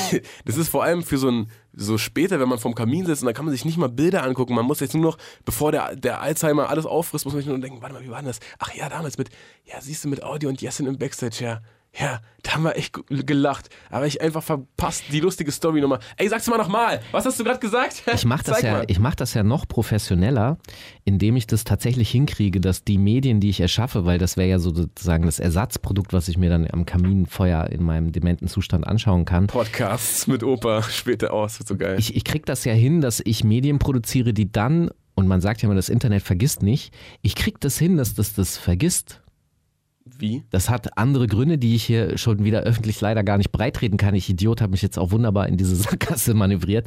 Das 0.44 0.56
ist 0.58 0.68
vor 0.68 0.84
allem 0.84 1.02
für 1.02 1.18
so 1.18 1.28
ein, 1.28 1.50
so 1.72 1.98
später, 1.98 2.38
wenn 2.38 2.48
man 2.48 2.58
vom 2.58 2.76
Kamin 2.76 3.04
sitzt 3.04 3.22
und 3.22 3.26
da 3.26 3.32
kann 3.32 3.46
man 3.46 3.52
sich 3.52 3.64
nicht 3.64 3.78
mal 3.78 3.88
Bilder 3.88 4.22
angucken. 4.22 4.54
Man 4.54 4.66
muss 4.66 4.78
jetzt 4.78 4.94
nur 4.94 5.02
noch, 5.02 5.18
bevor 5.44 5.72
der, 5.72 5.96
der 5.96 6.20
Alzheimer 6.20 6.68
alles 6.68 6.86
auffrisst, 6.86 7.24
muss 7.24 7.34
man 7.34 7.40
sich 7.40 7.48
nur 7.48 7.58
denken, 7.58 7.82
warte 7.82 7.94
mal, 7.94 8.04
wie 8.04 8.10
war 8.10 8.18
denn 8.18 8.26
das? 8.26 8.38
Ach 8.58 8.72
ja, 8.74 8.88
damals 8.88 9.18
mit, 9.18 9.30
ja, 9.64 9.80
siehst 9.80 10.04
du, 10.04 10.08
mit 10.08 10.22
Audio 10.22 10.50
und 10.50 10.60
Jessin 10.60 10.86
im 10.86 10.98
Backstage, 10.98 11.42
ja. 11.42 11.62
Ja, 11.98 12.20
da 12.42 12.54
haben 12.54 12.64
wir 12.64 12.76
echt 12.76 12.92
gelacht. 13.08 13.70
Aber 13.90 14.06
ich 14.06 14.20
einfach 14.20 14.42
verpasst 14.42 15.04
die 15.12 15.20
lustige 15.20 15.52
Story 15.52 15.80
nochmal. 15.80 16.00
Ey, 16.16 16.28
sag's 16.28 16.48
mal 16.48 16.58
nochmal. 16.58 17.00
Was 17.12 17.24
hast 17.24 17.38
du 17.38 17.44
gerade 17.44 17.60
gesagt? 17.60 18.02
Ich 18.12 18.24
mache 18.24 18.42
das, 18.44 18.62
ja, 18.62 18.72
mal. 18.72 18.84
ich 18.88 18.98
mach 18.98 19.14
das 19.14 19.34
ja 19.34 19.44
noch 19.44 19.68
professioneller, 19.68 20.58
indem 21.04 21.36
ich 21.36 21.46
das 21.46 21.62
tatsächlich 21.64 22.10
hinkriege, 22.10 22.60
dass 22.60 22.84
die 22.84 22.98
Medien, 22.98 23.38
die 23.38 23.48
ich 23.48 23.60
erschaffe, 23.60 24.04
weil 24.04 24.18
das 24.18 24.36
wäre 24.36 24.48
ja 24.48 24.58
so 24.58 24.74
sozusagen 24.74 25.24
das 25.24 25.38
Ersatzprodukt, 25.38 26.12
was 26.12 26.28
ich 26.28 26.36
mir 26.36 26.50
dann 26.50 26.68
am 26.70 26.84
Kaminfeuer 26.84 27.66
in 27.70 27.82
meinem 27.84 28.10
dementen 28.10 28.48
Zustand 28.48 28.86
anschauen 28.86 29.24
kann. 29.24 29.46
Podcasts 29.46 30.26
mit 30.26 30.42
Opa 30.42 30.82
später 30.82 31.32
aus. 31.32 31.60
Wird 31.60 31.68
so 31.68 31.76
geil. 31.76 31.96
Ich, 31.98 32.16
ich 32.16 32.24
krieg 32.24 32.44
das 32.44 32.64
ja 32.64 32.72
hin, 32.72 33.00
dass 33.00 33.22
ich 33.24 33.44
Medien 33.44 33.78
produziere, 33.78 34.32
die 34.32 34.50
dann, 34.50 34.90
und 35.14 35.28
man 35.28 35.40
sagt 35.40 35.62
ja 35.62 35.68
immer, 35.68 35.76
das 35.76 35.88
Internet 35.88 36.22
vergisst 36.24 36.62
nicht, 36.62 36.92
ich 37.22 37.36
krieg 37.36 37.60
das 37.60 37.78
hin, 37.78 37.96
dass 37.96 38.14
das 38.14 38.34
das 38.34 38.58
vergisst. 38.58 39.20
Wie? 40.04 40.42
Das 40.50 40.68
hat 40.68 40.98
andere 40.98 41.26
Gründe, 41.26 41.56
die 41.56 41.74
ich 41.74 41.84
hier 41.84 42.18
schon 42.18 42.44
wieder 42.44 42.60
öffentlich 42.60 43.00
leider 43.00 43.22
gar 43.24 43.38
nicht 43.38 43.52
breitreden 43.52 43.96
kann. 43.96 44.14
Ich 44.14 44.28
Idiot 44.28 44.60
habe 44.60 44.72
mich 44.72 44.82
jetzt 44.82 44.98
auch 44.98 45.12
wunderbar 45.12 45.48
in 45.48 45.56
diese 45.56 45.74
Sackgasse 45.76 46.34
manövriert. 46.34 46.86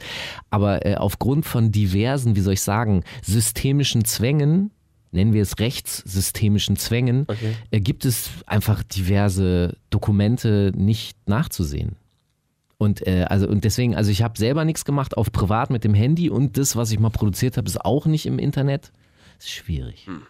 Aber 0.52 0.86
äh, 0.86 0.96
aufgrund 0.96 1.46
von 1.46 1.72
diversen, 1.72 2.36
wie 2.36 2.42
soll 2.42 2.54
ich 2.54 2.62
sagen, 2.62 3.04
systemischen 3.24 4.06
Zwängen, 4.06 4.70
nennen 5.12 5.34
wir 5.34 5.42
es 5.42 5.58
rechtssystemischen 5.58 6.76
Zwängen, 6.76 7.26
Okay. 7.28 7.56
äh, 7.72 7.80
gibt 7.80 8.06
es 8.06 8.30
einfach 8.46 8.84
diverse 8.84 9.78
Dokumente 9.90 10.72
nicht 10.76 11.18
nachzusehen. 11.28 11.96
Und 12.78 13.08
äh, 13.08 13.26
also 13.28 13.48
und 13.48 13.64
deswegen, 13.64 13.96
also 13.96 14.12
ich 14.12 14.22
habe 14.22 14.38
selber 14.38 14.64
nichts 14.64 14.86
gemacht 14.86 15.18
auf 15.18 15.32
privat 15.32 15.72
mit 15.72 15.84
dem 15.84 15.96
Handy 15.96 16.30
und 16.30 16.58
das, 16.60 16.76
was 16.76 16.92
ich 16.92 17.00
mal 17.00 17.10
produziert 17.10 17.58
habe, 17.58 17.68
ist 17.68 17.84
auch 17.84 18.06
nicht 18.06 18.28
im 18.28 18.38
Internet. 18.38 18.92
ist 19.40 19.50
schwierig. 19.50 20.06
Hm. 20.06 20.22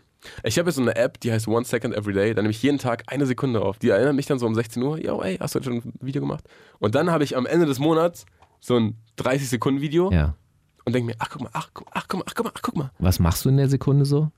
Ich 0.44 0.58
habe 0.60 0.70
jetzt 0.70 0.76
so 0.78 0.82
eine 0.82 0.96
App, 0.96 1.20
die 1.20 1.32
heißt 1.32 1.48
One 1.48 1.66
Second 1.66 1.94
Every 1.96 2.14
Day. 2.14 2.34
Da 2.34 2.42
nehme 2.42 2.52
ich 2.52 2.62
jeden 2.64 2.78
Tag 2.78 3.04
eine 3.08 3.26
Sekunde 3.26 3.62
auf. 3.62 3.80
Die 3.80 3.90
erinnert 3.90 4.16
mich 4.16 4.26
dann 4.26 4.40
so 4.40 4.46
um 4.46 4.56
16 4.56 4.82
Uhr. 4.84 5.00
Yo, 5.00 5.22
ey, 5.22 5.38
hast 5.38 5.56
du 5.56 5.60
heute 5.60 5.66
schon 5.70 5.78
ein 5.78 5.94
Video 6.02 6.22
gemacht? 6.22 6.44
Und 6.80 6.96
dann 6.96 7.12
habe 7.12 7.24
ich 7.24 7.36
am 7.38 7.46
Ende 7.46 7.66
des 7.66 7.80
Monats 7.80 8.26
so 8.60 8.76
ein 8.78 8.96
30-Sekunden-Video 9.20 10.12
Ja. 10.12 10.36
und 10.86 10.94
denke 10.94 11.08
mir, 11.12 11.16
ach 11.20 11.30
guck 11.30 11.42
mal, 11.42 11.50
ach, 11.54 11.70
guck- 11.74 11.88
ach 11.92 12.08
guck 12.08 12.20
mal, 12.20 12.26
ach 12.28 12.34
guck 12.36 12.46
mal, 12.46 12.52
ach 12.56 12.62
guck 12.62 12.76
mal. 12.78 12.92
Was 13.00 13.20
machst 13.20 13.46
du 13.46 13.50
in 13.50 13.58
der 13.58 13.70
Sekunde 13.70 14.06
so? 14.06 14.32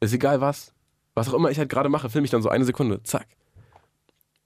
Ist 0.00 0.12
egal 0.12 0.40
was. 0.40 0.72
Was 1.14 1.28
auch 1.28 1.34
immer 1.34 1.50
ich 1.50 1.58
halt 1.58 1.68
gerade 1.68 1.88
mache, 1.88 2.10
filme 2.10 2.24
ich 2.24 2.30
dann 2.30 2.42
so 2.42 2.48
eine 2.48 2.64
Sekunde. 2.64 3.02
Zack. 3.04 3.26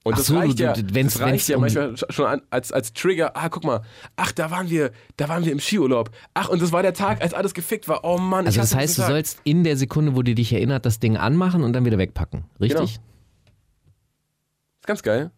Und 0.04 0.14
Ach 0.14 0.18
das 0.18 0.26
so, 0.28 0.38
reicht 0.38 0.58
ja, 0.60 0.74
wenn's- 0.76 1.14
das 1.14 1.22
reicht 1.22 1.32
wenn's 1.32 1.48
ja 1.48 1.56
um- 1.56 1.60
manchmal 1.62 1.90
sch- 1.92 2.12
schon 2.12 2.26
an, 2.26 2.42
als, 2.50 2.72
als 2.72 2.92
Trigger. 2.92 3.36
Ah, 3.36 3.48
guck 3.48 3.64
mal. 3.64 3.82
Ach, 4.16 4.32
da 4.32 4.50
waren 4.50 4.70
wir, 4.70 4.92
da 5.16 5.28
waren 5.28 5.44
wir 5.44 5.52
im 5.52 5.60
Skiurlaub. 5.60 6.10
Ach, 6.34 6.48
und 6.48 6.62
das 6.62 6.72
war 6.72 6.82
der 6.82 6.94
Tag, 6.94 7.20
als 7.20 7.34
alles 7.34 7.52
gefickt 7.52 7.88
war. 7.88 8.04
Oh 8.04 8.16
Mann, 8.16 8.46
Also 8.46 8.60
das 8.60 8.74
heißt, 8.74 8.96
du 8.96 9.02
Tag. 9.02 9.10
sollst 9.10 9.40
in 9.44 9.64
der 9.64 9.76
Sekunde, 9.76 10.14
wo 10.16 10.22
dir 10.22 10.34
dich 10.36 10.52
erinnert, 10.52 10.86
das 10.86 10.98
Ding 11.00 11.16
anmachen 11.16 11.62
und 11.64 11.72
dann 11.72 11.84
wieder 11.84 11.98
wegpacken. 11.98 12.44
Richtig? 12.60 12.76
Genau. 12.78 12.84
Ist 14.80 14.86
ganz 14.86 15.02
geil. 15.02 15.30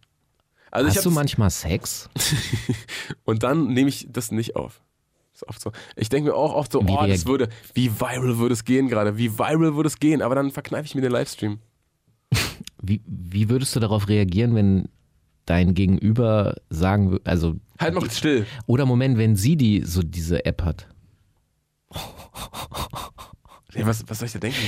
Also 0.69 0.87
ich 0.89 0.95
Hast 0.95 1.05
du 1.05 1.11
manchmal 1.11 1.49
Sex? 1.49 2.09
Und 3.25 3.43
dann 3.43 3.67
nehme 3.73 3.89
ich 3.89 4.07
das 4.09 4.31
nicht 4.31 4.55
auf. 4.55 4.81
Ist 5.33 5.45
oft 5.49 5.59
so. 5.59 5.71
Ich 5.97 6.07
denke 6.07 6.29
mir 6.29 6.35
auch 6.35 6.53
oft 6.53 6.71
so, 6.71 6.87
Wie 6.87 6.91
oh, 6.91 7.05
das 7.05 7.25
würde, 7.25 7.49
wie 7.73 7.91
viral 7.99 8.37
würde 8.37 8.53
es 8.53 8.63
gehen 8.63 8.87
gerade? 8.87 9.17
Wie 9.17 9.37
viral 9.37 9.59
würde 9.75 9.87
es 9.87 9.99
gehen? 9.99 10.21
Aber 10.21 10.33
dann 10.35 10.49
verkneife 10.51 10.85
ich 10.85 10.95
mir 10.95 11.01
den 11.01 11.11
Livestream. 11.11 11.59
Wie, 12.81 13.01
wie 13.05 13.49
würdest 13.49 13.75
du 13.75 13.79
darauf 13.79 14.07
reagieren, 14.09 14.55
wenn 14.55 14.89
dein 15.45 15.73
Gegenüber 15.73 16.55
sagen 16.69 17.11
würde, 17.11 17.25
also 17.25 17.55
Halt 17.79 17.93
mal 17.93 18.09
still. 18.09 18.45
oder 18.67 18.85
Moment, 18.85 19.17
wenn 19.17 19.35
sie 19.35 19.55
die 19.55 19.81
so 19.85 20.01
diese 20.01 20.45
App 20.45 20.63
hat? 20.63 20.87
Nee, 23.73 23.85
was, 23.85 24.03
was 24.07 24.19
soll 24.19 24.25
ich 24.25 24.33
da 24.33 24.39
denken? 24.39 24.59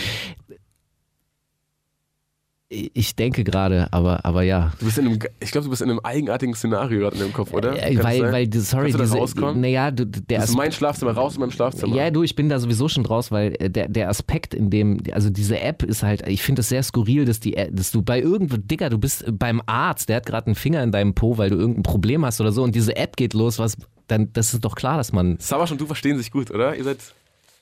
Ich 2.74 3.16
denke 3.16 3.44
gerade, 3.44 3.88
aber, 3.92 4.26
aber 4.26 4.42
ja. 4.44 4.72
Du 4.80 4.86
bist 4.86 4.98
in 4.98 5.06
einem, 5.06 5.20
ich 5.40 5.52
glaube, 5.52 5.66
du 5.66 5.70
bist 5.70 5.82
in 5.82 5.90
einem 5.90 6.00
eigenartigen 6.00 6.56
Szenario 6.56 7.00
gerade 7.00 7.16
in 7.16 7.22
deinem 7.22 7.34
Kopf, 7.34 7.54
oder? 7.54 7.74
Äh, 7.82 7.96
Kann 7.96 8.04
weil, 8.04 8.32
weil, 8.32 8.54
sorry, 8.54 8.92
Kannst 8.92 9.00
du 9.00 9.04
diese, 9.04 9.18
rauskommen? 9.18 9.62
naja, 9.62 9.92
du- 9.92 10.06
der 10.06 10.40
Das 10.40 10.50
ist 10.50 10.56
mein 10.56 10.72
Schlafzimmer, 10.72 11.12
raus 11.12 11.36
in 11.36 11.42
meinem 11.42 11.52
Schlafzimmer. 11.52 11.96
Ja, 11.96 12.10
du, 12.10 12.24
ich 12.24 12.36
bin 12.36 12.50
da 12.50 12.60
sowieso 12.60 12.88
schon 12.90 13.04
draus, 13.04 13.32
weil 13.32 13.56
äh, 13.60 13.70
der, 13.70 13.88
der 13.90 14.10
Aspekt 14.10 14.54
in 14.54 14.70
dem, 14.70 15.00
also 15.12 15.30
diese 15.30 15.60
App 15.60 15.84
ist 15.84 16.04
halt, 16.04 16.28
ich 16.28 16.42
finde 16.42 16.62
es 16.62 16.70
sehr 16.70 16.82
skurril, 16.84 17.26
dass 17.26 17.40
die, 17.40 17.52
dass 17.72 17.92
du 17.92 18.02
bei 18.02 18.20
irgendwo, 18.22 18.58
Digga, 18.58 18.90
du 18.90 18.98
bist 18.98 19.26
beim 19.38 19.62
Arzt, 19.66 20.10
der 20.10 20.16
hat 20.18 20.26
gerade 20.26 20.48
einen 20.48 20.56
Finger 20.56 20.82
in 20.84 20.92
deinem 20.92 21.14
Po, 21.14 21.38
weil 21.38 21.50
du 21.50 21.56
irgendein 21.58 21.84
Problem 21.84 22.26
hast 22.26 22.42
oder 22.42 22.52
so 22.52 22.64
und 22.64 22.74
diese 22.76 22.96
App 22.96 23.16
geht 23.18 23.34
los, 23.34 23.60
was, 23.60 23.78
dann, 24.08 24.34
das 24.34 24.54
ist 24.54 24.66
doch 24.66 24.76
klar, 24.76 24.98
dass 24.98 25.12
man, 25.14 25.38
Savasch 25.40 25.72
und 25.72 25.80
du 25.80 25.86
verstehen 25.86 26.18
sich 26.18 26.32
gut, 26.32 26.50
oder? 26.52 26.76
Ihr 26.76 26.84
seid, 26.84 26.98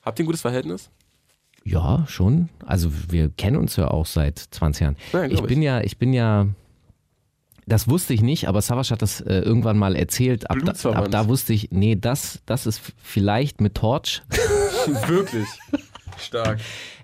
habt 0.04 0.18
ihr 0.18 0.24
ein 0.24 0.26
gutes 0.26 0.40
Verhältnis? 0.40 0.88
Ja, 1.64 2.04
schon, 2.08 2.48
also 2.66 2.90
wir 3.08 3.30
kennen 3.30 3.56
uns 3.56 3.76
ja 3.76 3.88
auch 3.88 4.06
seit 4.06 4.38
20 4.38 4.82
Jahren. 4.82 4.96
Ja, 5.12 5.26
glaub 5.26 5.42
ich 5.42 5.46
bin 5.48 5.62
ja, 5.62 5.80
ich 5.80 5.98
bin 5.98 6.12
ja, 6.12 6.48
das 7.66 7.88
wusste 7.88 8.14
ich 8.14 8.22
nicht, 8.22 8.48
aber 8.48 8.60
Savasch 8.60 8.90
hat 8.90 9.02
das 9.02 9.20
äh, 9.20 9.38
irgendwann 9.38 9.78
mal 9.78 9.94
erzählt. 9.94 10.50
Ab 10.50 10.58
da, 10.64 10.90
ab 10.90 11.10
da 11.10 11.28
wusste 11.28 11.52
ich, 11.52 11.68
nee, 11.70 11.96
das, 11.96 12.40
das 12.46 12.66
ist 12.66 12.80
vielleicht 13.02 13.60
mit 13.60 13.76
Torch. 13.76 14.22
Wirklich. 15.06 15.46
Stark. 16.18 16.60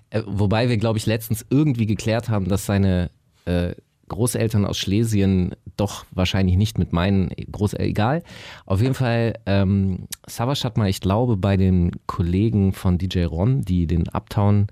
Äh, 0.09 0.23
wobei 0.25 0.69
wir, 0.69 0.77
glaube 0.77 0.97
ich, 0.97 1.05
letztens 1.05 1.45
irgendwie 1.49 1.85
geklärt 1.85 2.29
haben, 2.29 2.49
dass 2.49 2.65
seine 2.65 3.11
äh, 3.45 3.73
Großeltern 4.09 4.65
aus 4.65 4.77
Schlesien 4.77 5.55
doch 5.79 6.05
wahrscheinlich 6.11 6.57
nicht 6.57 6.77
mit 6.77 6.93
meinen 6.93 7.29
Großeltern, 7.29 7.87
egal. 7.87 8.23
Auf 8.65 8.81
jeden 8.81 8.93
Fall, 8.93 9.33
ähm, 9.45 10.07
Savas 10.27 10.63
hat 10.63 10.77
mal, 10.77 10.89
ich 10.89 11.01
glaube, 11.01 11.37
bei 11.37 11.57
den 11.57 11.91
Kollegen 12.05 12.73
von 12.73 12.97
DJ 12.97 13.23
Ron, 13.23 13.61
die 13.61 13.87
den 13.87 14.07
Uptown, 14.09 14.67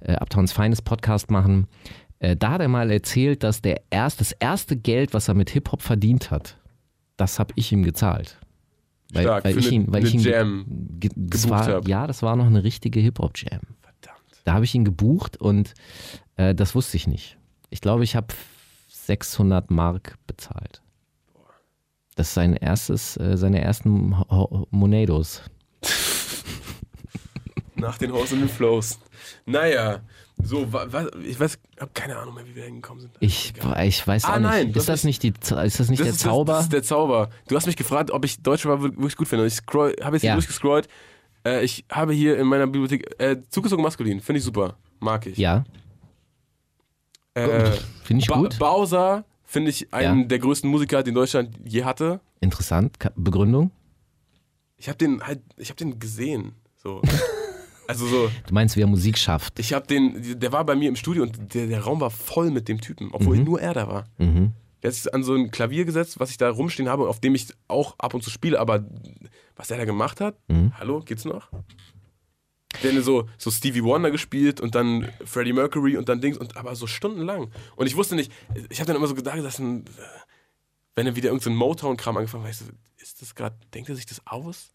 äh, 0.00 0.14
Uptowns 0.14 0.52
Feines 0.52 0.82
Podcast 0.82 1.30
machen, 1.30 1.66
äh, 2.18 2.36
da 2.36 2.52
hat 2.52 2.60
er 2.60 2.68
mal 2.68 2.90
erzählt, 2.90 3.42
dass 3.42 3.60
der 3.60 3.82
erst, 3.90 4.20
das 4.20 4.32
erste 4.32 4.76
Geld, 4.76 5.12
was 5.12 5.28
er 5.28 5.34
mit 5.34 5.50
Hip-Hop 5.50 5.82
verdient 5.82 6.30
hat, 6.30 6.56
das 7.16 7.38
habe 7.38 7.52
ich 7.56 7.70
ihm 7.72 7.82
gezahlt. 7.82 8.38
Weil, 9.12 9.24
Stark, 9.24 9.44
weil 9.44 9.58
ich 9.58 9.70
ihn, 9.70 9.92
weil 9.92 10.04
ich 10.04 10.14
ihn 10.14 10.20
Jam 10.20 10.64
ge 10.98 11.10
das 11.14 11.48
war, 11.48 11.66
hab. 11.66 11.88
Ja, 11.88 12.06
das 12.06 12.22
war 12.22 12.34
noch 12.36 12.46
eine 12.46 12.64
richtige 12.64 12.98
Hip-Hop-Jam. 13.00 13.60
Verdammt. 13.80 14.40
Da 14.44 14.54
habe 14.54 14.64
ich 14.64 14.74
ihn 14.74 14.84
gebucht 14.84 15.36
und 15.36 15.74
äh, 16.36 16.54
das 16.54 16.74
wusste 16.74 16.96
ich 16.96 17.06
nicht. 17.06 17.36
Ich 17.70 17.80
glaube, 17.80 18.04
ich 18.04 18.16
habe 18.16 18.28
600 19.06 19.70
Mark 19.70 20.16
bezahlt. 20.26 20.82
Das 22.16 22.28
ist 22.28 22.34
sein 22.34 22.54
erstes, 22.54 23.16
äh, 23.16 23.36
seine 23.36 23.60
ersten 23.60 24.18
Ho- 24.30 24.66
Monedos. 24.70 25.42
Nach 27.76 27.98
den 27.98 28.12
Hoes 28.12 28.32
und 28.32 28.40
den 28.40 28.48
Flows. 28.48 28.98
Naja, 29.46 30.00
so, 30.42 30.72
wa, 30.72 30.86
wa, 30.90 31.06
ich 31.24 31.38
weiß, 31.38 31.58
habe 31.80 31.90
keine 31.92 32.16
Ahnung 32.16 32.34
mehr, 32.34 32.46
wie 32.46 32.54
wir 32.54 32.64
hingekommen 32.64 33.00
sind. 33.00 33.12
Ich, 33.20 33.52
ich 33.82 34.06
weiß 34.06 34.24
Ah, 34.24 34.34
auch 34.36 34.38
nein, 34.40 34.66
nicht. 34.66 34.76
du 34.76 34.80
Ist 34.80 34.88
das 34.88 35.04
nicht, 35.04 35.22
die, 35.22 35.32
ist 35.32 35.80
das 35.80 35.88
nicht 35.90 36.00
Das 36.00 36.06
der 36.06 36.14
ist, 36.14 36.20
Zauber? 36.20 36.52
Das, 36.52 36.56
das 36.58 36.64
ist 36.66 36.72
der 36.72 36.82
Zauber. 36.84 37.30
Du 37.48 37.56
hast 37.56 37.66
mich 37.66 37.76
gefragt, 37.76 38.10
ob 38.10 38.24
ich 38.24 38.42
Deutsche 38.42 38.68
war 38.68 38.80
wirklich 38.82 39.16
gut 39.16 39.28
finde. 39.28 39.46
Ich 39.46 39.58
habe 39.72 39.90
jetzt 40.16 40.20
hier 40.22 40.28
Ja. 40.30 40.34
durchgescrollt. 40.34 40.88
Äh, 41.44 41.64
ich 41.64 41.84
habe 41.90 42.12
hier 42.12 42.38
in 42.38 42.46
meiner 42.46 42.66
Bibliothek 42.66 43.20
äh, 43.20 43.36
zugezogen 43.50 43.82
maskulin. 43.82 44.20
Finde 44.20 44.38
ich 44.38 44.44
super. 44.44 44.76
Mag 45.00 45.26
ich. 45.26 45.36
ja, 45.36 45.64
Äh, 47.34 47.72
finde 48.04 48.22
ich 48.22 48.28
ba 48.28 48.36
gut. 48.36 48.58
Bowser 48.58 49.24
finde 49.44 49.70
ich 49.70 49.92
einen 49.92 50.20
Ja. 50.22 50.26
der 50.26 50.38
größten 50.38 50.70
Musiker, 50.70 51.02
den 51.02 51.14
Deutschland 51.14 51.56
je 51.64 51.84
hatte. 51.84 52.20
Interessant. 52.40 52.96
Begründung? 53.16 53.70
Ich 54.76 54.88
habe 54.88 54.98
den 54.98 55.22
halt, 55.26 55.40
ich 55.56 55.68
habe 55.70 55.76
den 55.76 55.98
gesehen. 55.98 56.52
So. 56.76 57.00
also 57.88 58.06
so, 58.06 58.30
Du 58.46 58.54
meinst, 58.54 58.76
wie 58.76 58.82
er 58.82 58.86
Musik 58.86 59.18
schafft. 59.18 59.58
ich 59.58 59.72
habe 59.72 59.86
den, 59.86 60.38
der 60.38 60.52
war 60.52 60.64
bei 60.64 60.74
mir 60.76 60.88
im 60.88 60.96
Studio 60.96 61.22
und 61.22 61.54
der, 61.54 61.66
der 61.66 61.80
Raum 61.82 62.00
war 62.00 62.10
voll 62.10 62.50
mit 62.50 62.68
dem 62.68 62.80
Typen, 62.80 63.08
obwohl 63.12 63.38
nur 63.38 63.60
er 63.60 63.74
da 63.74 63.88
war. 63.88 64.04
Mhm. 64.18 64.52
Der 64.82 64.90
hat 64.90 64.94
sich 64.96 65.12
an 65.14 65.22
so 65.24 65.34
ein 65.34 65.50
Klavier 65.50 65.84
gesetzt, 65.86 66.20
was 66.20 66.30
ich 66.30 66.36
da 66.36 66.50
rumstehen 66.50 66.88
habe, 66.90 67.08
auf 67.08 67.18
dem 67.18 67.34
ich 67.34 67.46
auch 67.68 67.94
ab 67.98 68.12
und 68.14 68.22
zu 68.22 68.28
spiele, 68.30 68.60
aber 68.60 68.84
was 69.56 69.70
er 69.70 69.78
da 69.78 69.84
gemacht 69.86 70.20
hat, 70.20 70.36
Mhm. 70.48 70.72
hallo, 70.78 71.00
geht's 71.00 71.24
noch? 71.24 71.48
Der 72.82 72.92
hat 72.92 73.04
so, 73.04 73.28
so 73.38 73.50
Stevie 73.50 73.82
Wonder 73.82 74.10
gespielt 74.10 74.60
und 74.60 74.74
dann 74.74 75.08
Freddie 75.24 75.52
Mercury 75.52 75.96
und 75.96 76.08
dann 76.08 76.20
Dings 76.20 76.36
und 76.36 76.56
aber 76.56 76.74
so 76.74 76.86
stundenlang. 76.86 77.50
Und 77.76 77.86
ich 77.86 77.96
wusste 77.96 78.14
nicht, 78.14 78.32
ich 78.68 78.80
habe 78.80 78.86
dann 78.86 78.96
immer 78.96 79.06
so 79.06 79.14
gedacht, 79.14 79.38
dass 79.38 79.58
ein, 79.58 79.84
wenn 80.94 81.06
er 81.06 81.16
wieder 81.16 81.28
irgendein 81.28 81.52
so 81.52 81.58
Motown-Kram 81.58 82.16
angefangen 82.16 82.44
hat, 82.44 82.50
weißt 82.50 82.62
du, 82.62 82.64
ist 83.02 83.22
das 83.22 83.34
gerade, 83.34 83.56
denkt 83.72 83.88
er 83.88 83.96
sich 83.96 84.06
das 84.06 84.22
aus? 84.26 84.72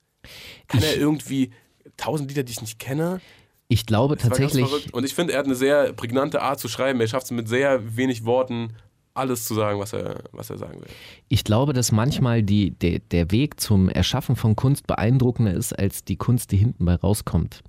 Kann 0.67 0.83
er 0.83 0.97
irgendwie 0.97 1.51
tausend 1.97 2.29
Lieder, 2.29 2.43
die 2.43 2.51
ich 2.51 2.61
nicht 2.61 2.79
kenne? 2.79 3.21
Ich 3.67 3.85
glaube 3.85 4.15
Das 4.15 4.27
tatsächlich. 4.27 4.93
Und 4.93 5.05
ich 5.05 5.13
finde, 5.13 5.33
er 5.33 5.39
hat 5.39 5.45
eine 5.45 5.55
sehr 5.55 5.93
prägnante 5.93 6.41
Art 6.41 6.59
zu 6.59 6.67
schreiben. 6.67 6.99
Er 7.01 7.07
schafft 7.07 7.25
es 7.25 7.31
mit 7.31 7.47
sehr 7.47 7.95
wenig 7.95 8.25
Worten, 8.25 8.75
alles 9.19 9.45
zu 9.45 9.53
sagen, 9.53 9.79
was 9.79 9.93
er, 9.93 10.23
was 10.31 10.49
er 10.49 10.57
sagen 10.57 10.81
will. 10.81 10.89
Ich 11.27 11.43
glaube, 11.43 11.73
dass 11.73 11.91
manchmal 11.91 12.43
die, 12.43 12.71
der, 12.71 12.99
der 12.99 13.31
Weg 13.31 13.59
zum 13.59 13.89
Erschaffen 13.89 14.35
von 14.35 14.55
Kunst 14.55 14.87
beeindruckender 14.87 15.53
ist, 15.53 15.77
als 15.77 16.03
die 16.03 16.15
Kunst, 16.15 16.51
die 16.51 16.57
hinten 16.57 16.85
bei 16.85 16.95
rauskommt. 16.95 17.61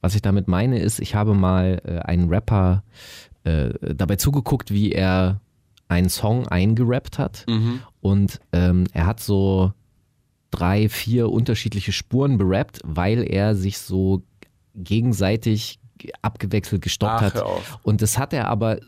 Was 0.00 0.14
ich 0.14 0.22
damit 0.22 0.48
meine, 0.48 0.78
ist, 0.80 1.00
ich 1.00 1.14
habe 1.14 1.34
mal 1.34 1.80
äh, 1.84 1.98
einen 2.00 2.28
Rapper 2.28 2.82
äh, 3.44 3.70
dabei 3.94 4.16
zugeguckt, 4.16 4.70
wie 4.70 4.92
er 4.92 5.40
einen 5.88 6.08
Song 6.08 6.48
eingerappt 6.48 7.18
hat. 7.18 7.44
Und 8.00 8.40
ähm, 8.52 8.84
er 8.92 9.06
hat 9.06 9.20
so 9.20 9.72
drei, 10.50 10.88
vier 10.88 11.30
unterschiedliche 11.30 11.92
Spuren 11.92 12.38
berappt, 12.38 12.80
weil 12.84 13.22
er 13.22 13.54
sich 13.54 13.78
so 13.78 14.22
gegenseitig 14.74 15.78
abgewechselt 16.22 16.82
gestoppt 16.82 17.12
Ach, 17.14 17.22
hat. 17.22 17.44
Und 17.82 18.02
das 18.02 18.18
hat 18.18 18.32
er 18.32 18.48
aber 18.48 18.78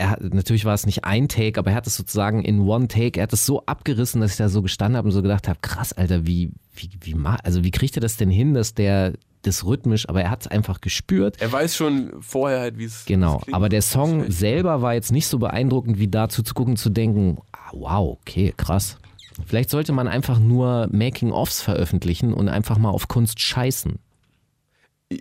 er 0.00 0.10
hat, 0.10 0.34
natürlich 0.34 0.64
war 0.64 0.74
es 0.74 0.86
nicht 0.86 1.04
ein 1.04 1.28
Take, 1.28 1.58
aber 1.58 1.70
er 1.70 1.76
hat 1.76 1.86
es 1.86 1.96
sozusagen 1.96 2.42
in 2.42 2.60
one 2.60 2.88
Take, 2.88 3.20
er 3.20 3.24
hat 3.24 3.32
es 3.32 3.46
so 3.46 3.64
abgerissen, 3.66 4.20
dass 4.20 4.32
ich 4.32 4.36
da 4.38 4.48
so 4.48 4.62
gestanden 4.62 4.96
habe 4.96 5.08
und 5.08 5.12
so 5.12 5.22
gedacht 5.22 5.46
habe, 5.46 5.58
krass, 5.60 5.92
Alter, 5.92 6.26
wie, 6.26 6.50
wie, 6.74 6.90
wie, 7.02 7.16
also 7.44 7.62
wie 7.62 7.70
kriegt 7.70 7.96
er 7.96 8.00
das 8.00 8.16
denn 8.16 8.30
hin, 8.30 8.54
dass 8.54 8.74
der 8.74 9.12
das 9.42 9.64
rhythmisch, 9.64 10.08
aber 10.08 10.22
er 10.22 10.30
hat 10.30 10.42
es 10.42 10.46
einfach 10.48 10.80
gespürt. 10.82 11.40
Er 11.40 11.50
weiß 11.50 11.74
schon 11.74 12.12
vorher 12.20 12.60
halt, 12.60 12.78
wie 12.78 12.84
es 12.84 13.04
Genau, 13.06 13.42
aber 13.52 13.68
der 13.68 13.80
Song 13.82 14.30
selber 14.30 14.82
war 14.82 14.94
jetzt 14.94 15.12
nicht 15.12 15.28
so 15.28 15.38
beeindruckend, 15.38 15.98
wie 15.98 16.08
dazu 16.08 16.42
zu 16.42 16.52
gucken, 16.52 16.76
zu 16.76 16.90
denken, 16.90 17.38
ah, 17.52 17.70
wow, 17.72 18.18
okay, 18.20 18.52
krass. 18.56 18.98
Vielleicht 19.46 19.70
sollte 19.70 19.92
man 19.92 20.08
einfach 20.08 20.38
nur 20.38 20.88
Making-ofs 20.92 21.62
veröffentlichen 21.62 22.34
und 22.34 22.48
einfach 22.48 22.76
mal 22.76 22.90
auf 22.90 23.08
Kunst 23.08 23.40
scheißen. 23.40 23.98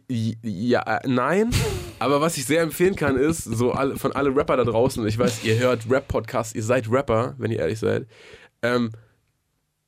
Ja, 0.10 0.82
äh, 0.82 1.08
nein. 1.08 1.52
Aber 2.00 2.22
was 2.22 2.38
ich 2.38 2.46
sehr 2.46 2.62
empfehlen 2.62 2.96
kann, 2.96 3.18
ist, 3.18 3.44
so 3.44 3.72
alle, 3.72 3.98
von 3.98 4.14
alle 4.14 4.34
Rapper 4.36 4.58
da 4.58 4.64
draußen, 4.64 5.06
ich 5.06 5.18
weiß, 5.18 5.44
ihr 5.44 5.60
hört 5.60 5.90
Rap-Podcasts, 5.90 6.56
ihr 6.56 6.64
seid 6.64 6.90
Rapper, 6.90 7.36
wenn 7.38 7.52
ihr 7.52 7.60
ehrlich 7.60 7.80
seid. 7.80 8.08
Ähm, 8.62 8.92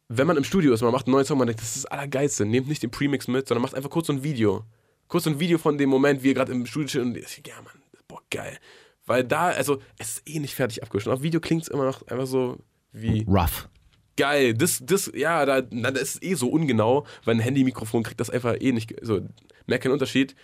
wenn 0.09 0.28
man 0.28 0.36
im 0.36 0.43
Studio 0.43 0.74
ist, 0.74 0.82
man 0.82 0.91
macht 0.91 1.07
einen 1.07 1.14
neuen 1.14 1.26
Song, 1.26 1.38
man 1.38 1.47
denkt, 1.47 1.62
das 1.62 1.76
ist 1.76 1.86
das 1.86 1.91
Allergeilste, 1.91 2.45
nehmt 2.45 2.68
nicht 2.68 2.84
den 2.84 2.91
Premix 2.91 3.30
mit, 3.30 3.47
sondern 3.47 3.62
macht 3.62 3.76
einfach 3.76 3.89
kurz 3.89 4.07
so 4.07 4.14
ein 4.14 4.24
Video. 4.24 4.66
Kurz 5.07 5.24
so 5.24 5.30
ein 5.30 5.39
Video 5.39 5.57
von 5.57 5.78
dem 5.78 5.89
Moment, 5.89 6.22
wie 6.22 6.30
ihr 6.30 6.34
gerade 6.34 6.51
im 6.51 6.66
Studio 6.66 6.89
steht 6.89 7.01
und 7.01 7.18
ich, 7.18 7.41
ja, 7.47 7.55
Mann, 7.64 7.82
boah, 8.09 8.22
geil. 8.30 8.57
Weil 9.05 9.24
da, 9.24 9.47
also, 9.49 9.80
es 9.97 10.18
ist 10.18 10.30
eh 10.30 10.39
nicht 10.39 10.53
fertig 10.53 10.84
abgeschnitten. 10.84 11.18
Auf 11.18 11.24
Video 11.24 11.39
klingt 11.39 11.64
es 11.64 11.70
immer 11.70 11.86
noch 11.86 12.05
einfach 12.07 12.28
so 12.28 12.57
wie 12.91 13.26
Rough. 13.28 13.70
geil. 14.18 14.53
Das, 14.53 14.80
das, 14.84 15.12
ja, 15.16 15.45
da, 15.45 15.64
na, 15.72 15.91
das 15.91 16.16
ist 16.16 16.24
eh 16.24 16.34
so 16.34 16.49
ungenau, 16.49 17.05
weil 17.24 17.36
ein 17.36 17.39
Handy-Mikrofon 17.39 18.03
kriegt 18.03 18.20
das 18.20 18.30
einfach 18.30 18.55
eh 18.59 18.74
nicht, 18.74 18.93
so, 19.01 19.22
merkt 19.66 19.84
keinen 19.84 19.93
Unterschied. 19.93 20.36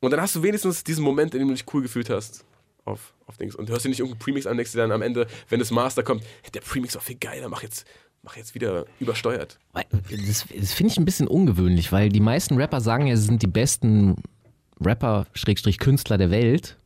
Und 0.00 0.10
dann 0.10 0.20
hast 0.20 0.34
du 0.36 0.42
wenigstens 0.42 0.84
diesen 0.84 1.02
Moment, 1.02 1.34
in 1.34 1.40
dem 1.40 1.48
du 1.48 1.54
dich 1.54 1.64
cool 1.72 1.82
gefühlt 1.82 2.10
hast. 2.10 2.44
Auf, 2.84 3.12
auf 3.26 3.36
Dings. 3.36 3.54
Und 3.54 3.68
hörst 3.68 3.84
dir 3.84 3.90
nicht 3.90 3.98
irgendeinen 3.98 4.20
Premix 4.20 4.46
an, 4.46 4.56
denkst 4.56 4.72
dir 4.72 4.78
dann 4.78 4.92
am 4.92 5.02
Ende, 5.02 5.26
wenn 5.48 5.58
das 5.58 5.70
Master 5.70 6.02
kommt, 6.02 6.22
der 6.54 6.60
Premix 6.60 6.94
war 6.94 7.02
viel 7.02 7.16
geiler, 7.16 7.48
mach 7.48 7.62
jetzt, 7.62 7.86
mach 8.22 8.36
jetzt 8.36 8.54
wieder 8.54 8.86
übersteuert. 8.98 9.58
Das, 9.74 10.46
das 10.54 10.72
finde 10.72 10.92
ich 10.92 10.98
ein 10.98 11.04
bisschen 11.04 11.28
ungewöhnlich, 11.28 11.92
weil 11.92 12.08
die 12.08 12.20
meisten 12.20 12.56
Rapper 12.56 12.80
sagen 12.80 13.06
ja, 13.06 13.16
sie 13.16 13.26
sind 13.26 13.42
die 13.42 13.48
besten 13.48 14.16
Rapper-Künstler 14.80 16.16
der 16.16 16.30
Welt. 16.30 16.76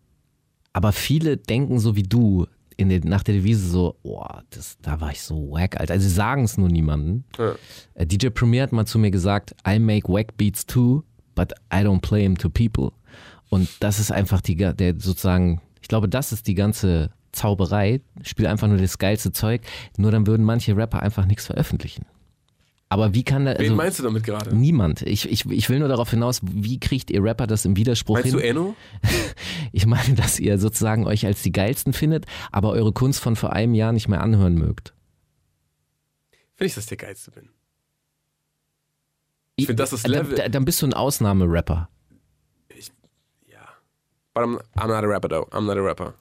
Aber 0.73 0.93
viele 0.93 1.37
denken 1.37 1.79
so 1.79 1.95
wie 1.95 2.03
du 2.03 2.47
in 2.77 2.89
der, 2.89 3.01
nach 3.05 3.23
der 3.23 3.35
Devise 3.35 3.69
so, 3.69 3.97
boah, 4.03 4.43
das, 4.51 4.79
da 4.81 5.01
war 5.01 5.13
ich 5.13 5.23
so 5.23 5.51
wack, 5.51 5.79
Alter. 5.79 5.95
Also 5.95 6.09
sie 6.09 6.15
sagen 6.15 6.45
es 6.45 6.57
nur 6.57 6.69
niemandem. 6.69 7.25
Ja. 7.39 7.55
Äh, 7.95 8.07
DJ 8.07 8.29
Premier 8.29 8.63
hat 8.63 8.73
mal 8.73 8.87
zu 8.87 8.99
mir 8.99 9.11
gesagt, 9.11 9.55
I 9.67 9.79
make 9.79 10.09
wack 10.09 10.37
beats 10.37 10.65
too, 10.67 11.05
but 11.35 11.53
I 11.73 11.79
don't 11.79 12.01
play 12.01 12.23
them 12.23 12.37
to 12.39 12.49
people. 12.49 12.93
Und 13.53 13.69
das 13.81 13.99
ist 14.01 14.11
einfach 14.11 14.41
die, 14.41 14.57
der 14.57 14.95
sozusagen, 14.99 15.61
ich 15.83 15.89
glaube, 15.89 16.09
das 16.09 16.33
ist 16.33 16.47
die 16.47 16.55
ganze 16.55 17.11
Zauberei. 17.33 18.01
Spiel 18.23 18.47
einfach 18.47 18.67
nur 18.67 18.79
das 18.79 18.97
geilste 18.97 19.31
Zeug. 19.31 19.61
Nur 19.99 20.11
dann 20.11 20.27
würden 20.27 20.43
manche 20.47 20.75
Rapper 20.75 21.03
einfach 21.03 21.27
nichts 21.27 21.45
veröffentlichen. 21.45 22.07
Aber 22.89 23.13
wie 23.15 23.25
kann 23.25 23.45
da, 23.45 23.53
Wen 23.53 23.59
also 23.61 23.75
meinst 23.75 23.99
du 23.99 24.03
damit 24.05 24.25
gerade? 24.25 24.57
niemand. 24.57 25.03
Ich, 25.03 25.31
ich, 25.31 25.45
ich 25.51 25.69
will 25.69 25.81
nur 25.81 25.89
darauf 25.89 26.11
hinaus, 26.11 26.41
wie 26.43 26.81
kriegt 26.81 27.11
ihr 27.11 27.23
Rapper 27.23 27.47
das 27.47 27.67
im 27.67 27.77
Widerspruch 27.77 28.15
Meinst 28.17 28.31
hin? 28.31 28.39
du 28.39 28.43
Enno? 28.47 28.75
Ich 29.73 29.85
meine, 29.87 30.15
dass 30.15 30.39
ihr 30.41 30.59
sozusagen 30.59 31.07
euch 31.07 31.25
als 31.27 31.43
die 31.43 31.53
geilsten 31.53 31.93
findet, 31.93 32.25
aber 32.53 32.71
eure 32.71 32.93
Kunst 32.93 33.21
von 33.21 33.37
vor 33.37 33.53
einem 33.53 33.75
Jahr 33.75 33.93
nicht 33.93 34.09
mehr 34.09 34.21
anhören 34.23 34.55
mögt. 34.55 34.95
Finde 36.57 36.69
ich, 36.69 36.75
dass 36.75 36.85
ich 36.85 36.89
der 36.89 36.99
Geilste 36.99 37.31
bin. 37.31 37.49
Ich 39.57 39.67
finde, 39.67 39.83
das 39.83 39.93
ist 39.93 40.07
Level. 40.07 40.37
da- 40.37 40.49
Dann 40.49 40.65
bist 40.65 40.81
du 40.83 40.87
ein 40.87 40.95
Ausnahmerapper. 40.95 41.89
But 44.35 44.45
I'm, 44.45 44.59
I'm 44.77 44.89
not 44.89 45.05
a 45.05 45.09
rapper, 45.09 45.29
though. 45.29 45.47
I'm 45.53 45.67
not 45.67 45.77
a 45.77 45.83
rapper. 45.83 46.15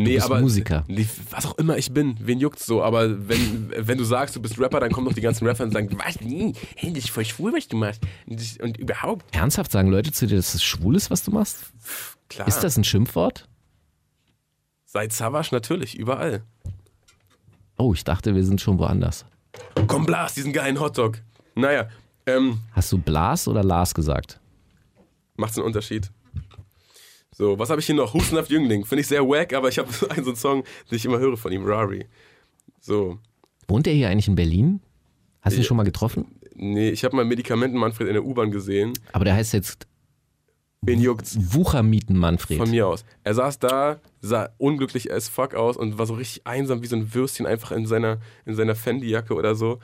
Nee, 0.00 0.14
bist 0.14 0.26
aber. 0.26 0.40
Musiker. 0.40 0.84
Nee, 0.86 1.08
was 1.30 1.44
auch 1.44 1.58
immer 1.58 1.76
ich 1.76 1.92
bin, 1.92 2.16
wen 2.20 2.38
juckt's 2.38 2.66
so? 2.66 2.82
Aber 2.84 3.28
wenn, 3.28 3.72
wenn 3.76 3.98
du 3.98 4.04
sagst, 4.04 4.36
du 4.36 4.40
bist 4.40 4.56
Rapper, 4.58 4.78
dann 4.78 4.92
kommen 4.92 5.08
doch 5.08 5.12
die 5.12 5.20
ganzen 5.20 5.44
Rapper 5.46 5.64
und 5.64 5.72
sagen, 5.72 5.88
was? 5.98 6.20
Nee, 6.20 6.52
hey, 6.76 6.92
das 6.92 7.04
ist 7.04 7.10
voll 7.10 7.24
schwul, 7.24 7.52
was 7.52 7.66
du 7.66 7.76
machst. 7.76 8.00
Und, 8.26 8.60
und 8.60 8.76
überhaupt, 8.76 9.24
Ernsthaft 9.34 9.72
sagen 9.72 9.90
Leute 9.90 10.12
zu 10.12 10.28
dir, 10.28 10.36
dass 10.36 10.54
es 10.54 10.62
schwul 10.62 10.94
ist, 10.94 11.10
was 11.10 11.24
du 11.24 11.32
machst? 11.32 11.72
klar. 12.28 12.46
Ist 12.46 12.60
das 12.60 12.76
ein 12.76 12.84
Schimpfwort? 12.84 13.48
Seit 14.84 15.12
Savage 15.12 15.48
natürlich, 15.50 15.98
überall. 15.98 16.42
Oh, 17.76 17.92
ich 17.92 18.04
dachte, 18.04 18.36
wir 18.36 18.44
sind 18.44 18.60
schon 18.60 18.78
woanders. 18.78 19.24
Komm, 19.88 20.06
blas 20.06 20.34
diesen 20.34 20.52
geilen 20.52 20.78
Hotdog. 20.78 21.18
Naja, 21.56 21.88
ähm, 22.26 22.60
Hast 22.72 22.92
du 22.92 22.98
Blas 22.98 23.48
oder 23.48 23.64
Lars 23.64 23.94
gesagt? 23.94 24.38
macht's 25.36 25.56
einen 25.56 25.66
Unterschied. 25.66 26.10
So, 27.38 27.56
was 27.56 27.70
habe 27.70 27.80
ich 27.80 27.86
hier 27.86 27.94
noch? 27.94 28.14
Hustenhaft 28.14 28.50
Jüngling. 28.50 28.84
Finde 28.84 29.00
ich 29.00 29.06
sehr 29.06 29.22
wack, 29.22 29.52
aber 29.52 29.68
ich 29.68 29.78
habe 29.78 29.88
einen 30.10 30.24
so 30.24 30.30
einen 30.30 30.36
Song, 30.36 30.64
den 30.90 30.96
ich 30.96 31.04
immer 31.04 31.20
höre 31.20 31.36
von 31.36 31.52
ihm, 31.52 31.64
Rari. 31.64 32.04
So. 32.80 33.20
Wohnt 33.68 33.86
er 33.86 33.92
hier 33.92 34.08
eigentlich 34.08 34.26
in 34.26 34.34
Berlin? 34.34 34.80
Hast 35.42 35.54
du 35.54 35.60
ihn 35.60 35.64
schon 35.64 35.76
mal 35.76 35.84
getroffen? 35.84 36.26
Nee, 36.56 36.90
ich 36.90 37.04
habe 37.04 37.14
mal 37.14 37.24
Medikamenten 37.24 37.78
Manfred 37.78 38.08
in 38.08 38.14
der 38.14 38.24
U-Bahn 38.24 38.50
gesehen. 38.50 38.92
Aber 39.12 39.24
der 39.24 39.34
heißt 39.34 39.52
jetzt 39.52 39.86
Wen 40.80 41.00
juckt's? 41.00 41.36
Wuchermieten 41.54 42.16
Manfred. 42.16 42.58
Von 42.58 42.70
mir 42.70 42.88
aus. 42.88 43.04
Er 43.22 43.34
saß 43.34 43.60
da, 43.60 44.00
sah 44.20 44.48
unglücklich 44.58 45.12
as 45.12 45.28
fuck 45.28 45.54
aus 45.54 45.76
und 45.76 45.96
war 45.96 46.06
so 46.06 46.14
richtig 46.14 46.44
einsam 46.44 46.82
wie 46.82 46.86
so 46.86 46.96
ein 46.96 47.14
Würstchen 47.14 47.46
einfach 47.46 47.70
in 47.70 47.86
seiner, 47.86 48.18
in 48.46 48.56
seiner 48.56 48.74
Fendi-Jacke 48.74 49.34
oder 49.34 49.54
so. 49.54 49.78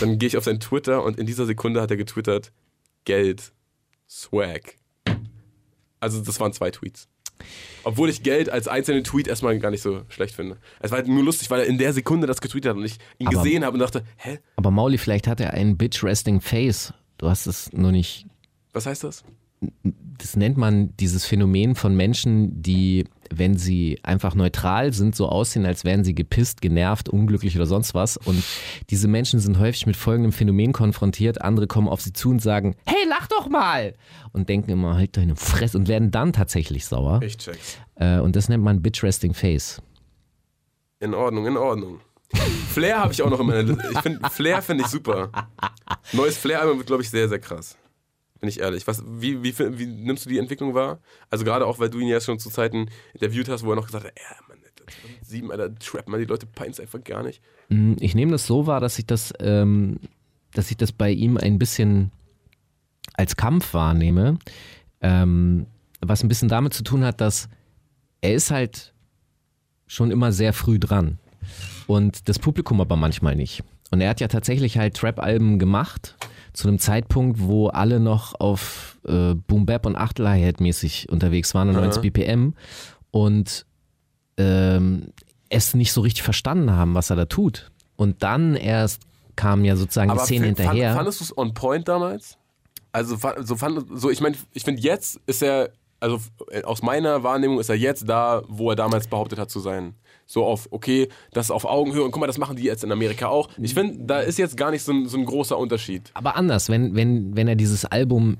Dann 0.00 0.18
gehe 0.18 0.26
ich 0.26 0.36
auf 0.36 0.44
sein 0.44 0.60
Twitter 0.60 1.02
und 1.04 1.18
in 1.18 1.24
dieser 1.24 1.46
Sekunde 1.46 1.80
hat 1.80 1.90
er 1.90 1.96
getwittert: 1.96 2.52
Geld, 3.04 3.52
Swag. 4.06 4.77
Also, 6.00 6.20
das 6.22 6.38
waren 6.40 6.52
zwei 6.52 6.70
Tweets. 6.70 7.08
Obwohl 7.84 8.10
ich 8.10 8.22
Geld 8.24 8.50
als 8.50 8.66
einzelnen 8.66 9.04
Tweet 9.04 9.28
erstmal 9.28 9.58
gar 9.60 9.70
nicht 9.70 9.82
so 9.82 10.02
schlecht 10.08 10.34
finde. 10.34 10.56
Es 10.80 10.90
war 10.90 10.98
halt 10.98 11.08
nur 11.08 11.22
lustig, 11.22 11.50
weil 11.50 11.60
er 11.60 11.66
in 11.66 11.78
der 11.78 11.92
Sekunde 11.92 12.26
das 12.26 12.40
getweetet 12.40 12.70
hat 12.70 12.76
und 12.76 12.84
ich 12.84 12.98
ihn 13.18 13.28
Aber- 13.28 13.36
gesehen 13.42 13.64
habe 13.64 13.74
und 13.74 13.80
dachte: 13.80 14.04
Hä? 14.16 14.38
Aber 14.56 14.70
Mauli, 14.72 14.98
vielleicht 14.98 15.26
hat 15.28 15.40
er 15.40 15.54
einen 15.54 15.76
Bitch-Resting-Face. 15.76 16.92
Du 17.18 17.28
hast 17.28 17.46
es 17.46 17.72
nur 17.72 17.92
nicht 17.92 18.26
Was 18.72 18.86
heißt 18.86 19.04
das? 19.04 19.24
das 20.18 20.36
nennt 20.36 20.56
man 20.56 20.96
dieses 20.98 21.24
Phänomen 21.24 21.74
von 21.74 21.96
Menschen, 21.96 22.62
die, 22.62 23.04
wenn 23.34 23.56
sie 23.56 23.98
einfach 24.02 24.34
neutral 24.34 24.92
sind, 24.92 25.16
so 25.16 25.28
aussehen, 25.28 25.66
als 25.66 25.84
wären 25.84 26.04
sie 26.04 26.14
gepisst, 26.14 26.60
genervt, 26.60 27.08
unglücklich 27.08 27.56
oder 27.56 27.66
sonst 27.66 27.94
was. 27.94 28.16
Und 28.16 28.42
diese 28.90 29.08
Menschen 29.08 29.40
sind 29.40 29.58
häufig 29.58 29.86
mit 29.86 29.96
folgendem 29.96 30.32
Phänomen 30.32 30.72
konfrontiert. 30.72 31.42
Andere 31.42 31.66
kommen 31.66 31.88
auf 31.88 32.00
sie 32.00 32.12
zu 32.12 32.30
und 32.30 32.40
sagen, 32.40 32.76
hey, 32.86 33.04
lach 33.08 33.26
doch 33.28 33.48
mal! 33.48 33.94
Und 34.32 34.48
denken 34.48 34.70
immer, 34.70 34.96
halt 34.96 35.16
deine 35.16 35.36
Fresse 35.36 35.78
und 35.78 35.88
werden 35.88 36.10
dann 36.10 36.32
tatsächlich 36.32 36.86
sauer. 36.86 37.20
Ich 37.22 37.38
check's. 37.38 37.78
Äh, 37.96 38.18
und 38.20 38.36
das 38.36 38.48
nennt 38.48 38.62
man 38.62 38.82
Bitch 38.82 39.02
Resting 39.02 39.34
Face. 39.34 39.82
In 41.00 41.14
Ordnung, 41.14 41.46
in 41.46 41.56
Ordnung. 41.56 42.00
Flair 42.72 42.98
habe 42.98 43.12
ich 43.12 43.22
auch 43.22 43.30
noch 43.30 43.40
in 43.40 43.46
meiner 43.46 43.62
Liste. 43.62 43.88
Ich 43.90 44.00
find, 44.00 44.26
Flair 44.32 44.62
finde 44.62 44.84
ich 44.84 44.90
super. 44.90 45.30
Neues 46.12 46.36
Flair-Album 46.36 46.78
wird, 46.78 46.86
glaube 46.86 47.02
ich, 47.02 47.10
sehr, 47.10 47.28
sehr 47.28 47.38
krass. 47.38 47.76
Bin 48.40 48.48
ich 48.48 48.60
ehrlich. 48.60 48.86
Was, 48.86 49.02
wie, 49.06 49.42
wie, 49.42 49.58
wie 49.58 49.86
nimmst 49.86 50.24
du 50.24 50.30
die 50.30 50.38
Entwicklung 50.38 50.74
wahr? 50.74 51.00
Also 51.30 51.44
gerade 51.44 51.66
auch, 51.66 51.78
weil 51.78 51.90
du 51.90 51.98
ihn 51.98 52.08
ja 52.08 52.20
schon 52.20 52.38
zu 52.38 52.50
Zeiten 52.50 52.88
interviewt 53.14 53.48
hast, 53.48 53.64
wo 53.64 53.70
er 53.70 53.76
noch 53.76 53.86
gesagt 53.86 54.04
hat, 54.04 54.12
ja, 54.16 54.36
Mann, 54.48 54.58
2007, 55.22 55.50
Alter, 55.50 55.74
Trap, 55.74 56.08
man, 56.08 56.20
die 56.20 56.26
Leute 56.26 56.46
pein's 56.46 56.80
einfach 56.80 57.02
gar 57.02 57.22
nicht. 57.22 57.42
Mm, 57.68 57.94
Ich 58.00 58.14
nehme 58.14 58.32
das 58.32 58.46
so 58.46 58.66
wahr, 58.66 58.80
dass 58.80 58.98
ich 58.98 59.06
das, 59.06 59.32
ähm, 59.40 59.98
dass 60.52 60.70
ich 60.70 60.76
das 60.76 60.92
bei 60.92 61.10
ihm 61.10 61.36
ein 61.36 61.58
bisschen 61.58 62.10
als 63.14 63.36
Kampf 63.36 63.74
wahrnehme, 63.74 64.38
ähm, 65.00 65.66
was 66.00 66.22
ein 66.22 66.28
bisschen 66.28 66.48
damit 66.48 66.74
zu 66.74 66.84
tun 66.84 67.04
hat, 67.04 67.20
dass 67.20 67.48
er 68.20 68.34
ist 68.34 68.50
halt 68.50 68.94
schon 69.86 70.10
immer 70.10 70.32
sehr 70.32 70.52
früh 70.52 70.78
dran 70.78 71.18
und 71.86 72.28
das 72.28 72.38
Publikum 72.38 72.80
aber 72.80 72.96
manchmal 72.96 73.34
nicht. 73.34 73.62
Und 73.90 74.00
er 74.00 74.10
hat 74.10 74.20
ja 74.20 74.28
tatsächlich 74.28 74.76
halt 74.76 74.96
Trap-Alben 74.96 75.58
gemacht 75.58 76.16
zu 76.58 76.66
einem 76.66 76.80
Zeitpunkt, 76.80 77.40
wo 77.40 77.68
alle 77.68 78.00
noch 78.00 78.38
auf 78.40 78.98
äh, 79.06 79.34
Boom 79.34 79.64
Bap 79.64 79.86
und 79.86 79.94
Achtel-Hi-Hat 79.94 80.60
mäßig 80.60 81.08
unterwegs 81.08 81.54
waren 81.54 81.68
und 81.68 81.76
90 81.76 82.02
BPM 82.02 82.54
und 83.12 83.64
ähm, 84.38 85.12
es 85.50 85.74
nicht 85.74 85.92
so 85.92 86.00
richtig 86.00 86.24
verstanden 86.24 86.72
haben, 86.72 86.94
was 86.96 87.10
er 87.10 87.16
da 87.16 87.26
tut. 87.26 87.70
Und 87.94 88.24
dann 88.24 88.56
erst 88.56 89.02
kam 89.36 89.64
ja 89.64 89.76
sozusagen 89.76 90.10
die 90.12 90.18
Szene 90.18 90.46
find- 90.46 90.58
hinterher. 90.58 90.88
Fand, 90.88 90.96
fandest 90.98 91.20
du 91.20 91.24
es 91.26 91.38
on 91.38 91.54
point 91.54 91.86
damals? 91.86 92.36
Also, 92.90 93.16
so, 93.40 93.54
fand, 93.54 93.86
so 93.94 94.10
ich 94.10 94.20
meine, 94.20 94.36
ich 94.52 94.64
finde, 94.64 94.82
jetzt 94.82 95.20
ist 95.26 95.44
er, 95.44 95.70
also 96.00 96.18
äh, 96.50 96.64
aus 96.64 96.82
meiner 96.82 97.22
Wahrnehmung 97.22 97.60
ist 97.60 97.68
er 97.68 97.76
jetzt 97.76 98.08
da, 98.08 98.42
wo 98.48 98.70
er 98.70 98.76
damals 98.76 99.06
behauptet 99.06 99.38
hat 99.38 99.48
zu 99.48 99.60
sein. 99.60 99.94
So 100.30 100.44
auf, 100.44 100.68
okay, 100.72 101.08
das 101.32 101.46
ist 101.46 101.50
auf 101.50 101.64
Augenhöhe 101.64 102.04
und 102.04 102.10
guck 102.10 102.20
mal, 102.20 102.26
das 102.26 102.36
machen 102.36 102.54
die 102.56 102.62
jetzt 102.62 102.84
in 102.84 102.92
Amerika 102.92 103.28
auch. 103.28 103.48
Ich 103.56 103.72
finde, 103.72 104.04
da 104.04 104.20
ist 104.20 104.38
jetzt 104.38 104.58
gar 104.58 104.70
nicht 104.70 104.82
so 104.82 104.92
ein, 104.92 105.06
so 105.08 105.16
ein 105.16 105.24
großer 105.24 105.56
Unterschied. 105.56 106.10
Aber 106.12 106.36
anders, 106.36 106.68
wenn, 106.68 106.94
wenn, 106.94 107.34
wenn 107.34 107.48
er 107.48 107.56
dieses 107.56 107.86
Album 107.86 108.36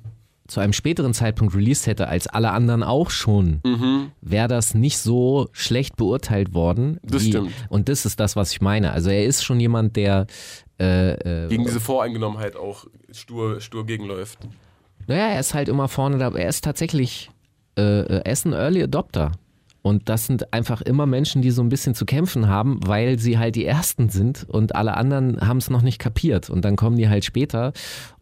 zu 0.49 0.61
einem 0.61 0.74
späteren 0.74 1.14
Zeitpunkt 1.14 1.55
released 1.55 1.86
hätte, 1.86 2.09
als 2.09 2.26
alle 2.26 2.51
anderen 2.51 2.82
auch 2.82 3.09
schon, 3.11 3.61
Mhm. 3.64 4.12
wäre 4.20 4.49
das 4.49 4.74
nicht 4.74 4.99
so 4.99 5.49
schlecht 5.53 5.97
beurteilt 5.97 6.53
worden. 6.53 7.01
Das 7.03 7.24
stimmt. 7.24 7.53
Und 7.70 7.89
das 7.89 8.05
ist 8.05 8.20
das, 8.20 8.36
was 8.36 8.53
ich 8.53 8.61
meine. 8.61 8.93
Also 8.93 9.09
er 9.09 9.24
ist 9.24 9.43
schon 9.43 9.59
jemand, 9.59 9.97
der 9.97 10.26
äh, 10.78 11.45
äh, 11.45 11.49
Gegen 11.49 11.64
diese 11.64 11.80
Voreingenommenheit 11.80 12.55
auch 12.55 12.84
stur, 13.11 13.61
stur 13.62 13.86
gegenläuft. 13.86 14.39
Naja, 15.07 15.28
er 15.28 15.41
ist 15.41 15.55
halt 15.55 15.70
immer 15.70 15.89
vorne 15.89 16.18
da. 16.18 16.28
Er 16.34 16.49
ist 16.51 16.64
tatsächlich, 16.64 17.30
äh, 17.78 17.82
äh, 18.01 18.20
er 18.24 18.32
ist 18.32 18.45
ein 18.45 18.53
Early 18.53 18.82
Adopter. 18.82 19.32
Und 19.83 20.09
das 20.09 20.26
sind 20.26 20.53
einfach 20.53 20.83
immer 20.83 21.07
Menschen, 21.07 21.41
die 21.41 21.51
so 21.51 21.62
ein 21.62 21.68
bisschen 21.68 21.95
zu 21.95 22.05
kämpfen 22.05 22.49
haben, 22.49 22.81
weil 22.85 23.18
sie 23.18 23.39
halt 23.39 23.55
die 23.55 23.64
Ersten 23.64 24.09
sind 24.09 24.45
und 24.49 24.74
alle 24.74 24.97
anderen 24.97 25.41
haben 25.41 25.59
es 25.59 25.70
noch 25.70 25.83
nicht 25.83 25.99
kapiert. 25.99 26.51
Und 26.51 26.64
dann 26.64 26.76
kommen 26.76 26.97
die 26.97 27.09
halt 27.09 27.24
später. 27.24 27.72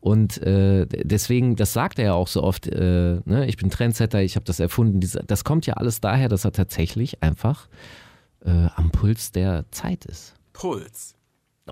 Und 0.00 0.40
äh, 0.42 0.86
deswegen, 0.86 1.56
das 1.56 1.72
sagt 1.72 1.98
er 1.98 2.04
ja 2.04 2.14
auch 2.14 2.28
so 2.28 2.42
oft, 2.42 2.66
äh, 2.66 3.20
ne? 3.24 3.46
ich 3.46 3.56
bin 3.56 3.70
Trendsetter, 3.70 4.22
ich 4.22 4.36
habe 4.36 4.44
das 4.44 4.60
erfunden. 4.60 5.00
Das 5.26 5.44
kommt 5.44 5.66
ja 5.66 5.74
alles 5.74 6.00
daher, 6.00 6.28
dass 6.28 6.44
er 6.44 6.52
tatsächlich 6.52 7.22
einfach 7.22 7.68
äh, 8.44 8.68
am 8.76 8.90
Puls 8.90 9.32
der 9.32 9.64
Zeit 9.70 10.04
ist. 10.04 10.34
Puls. 10.52 11.15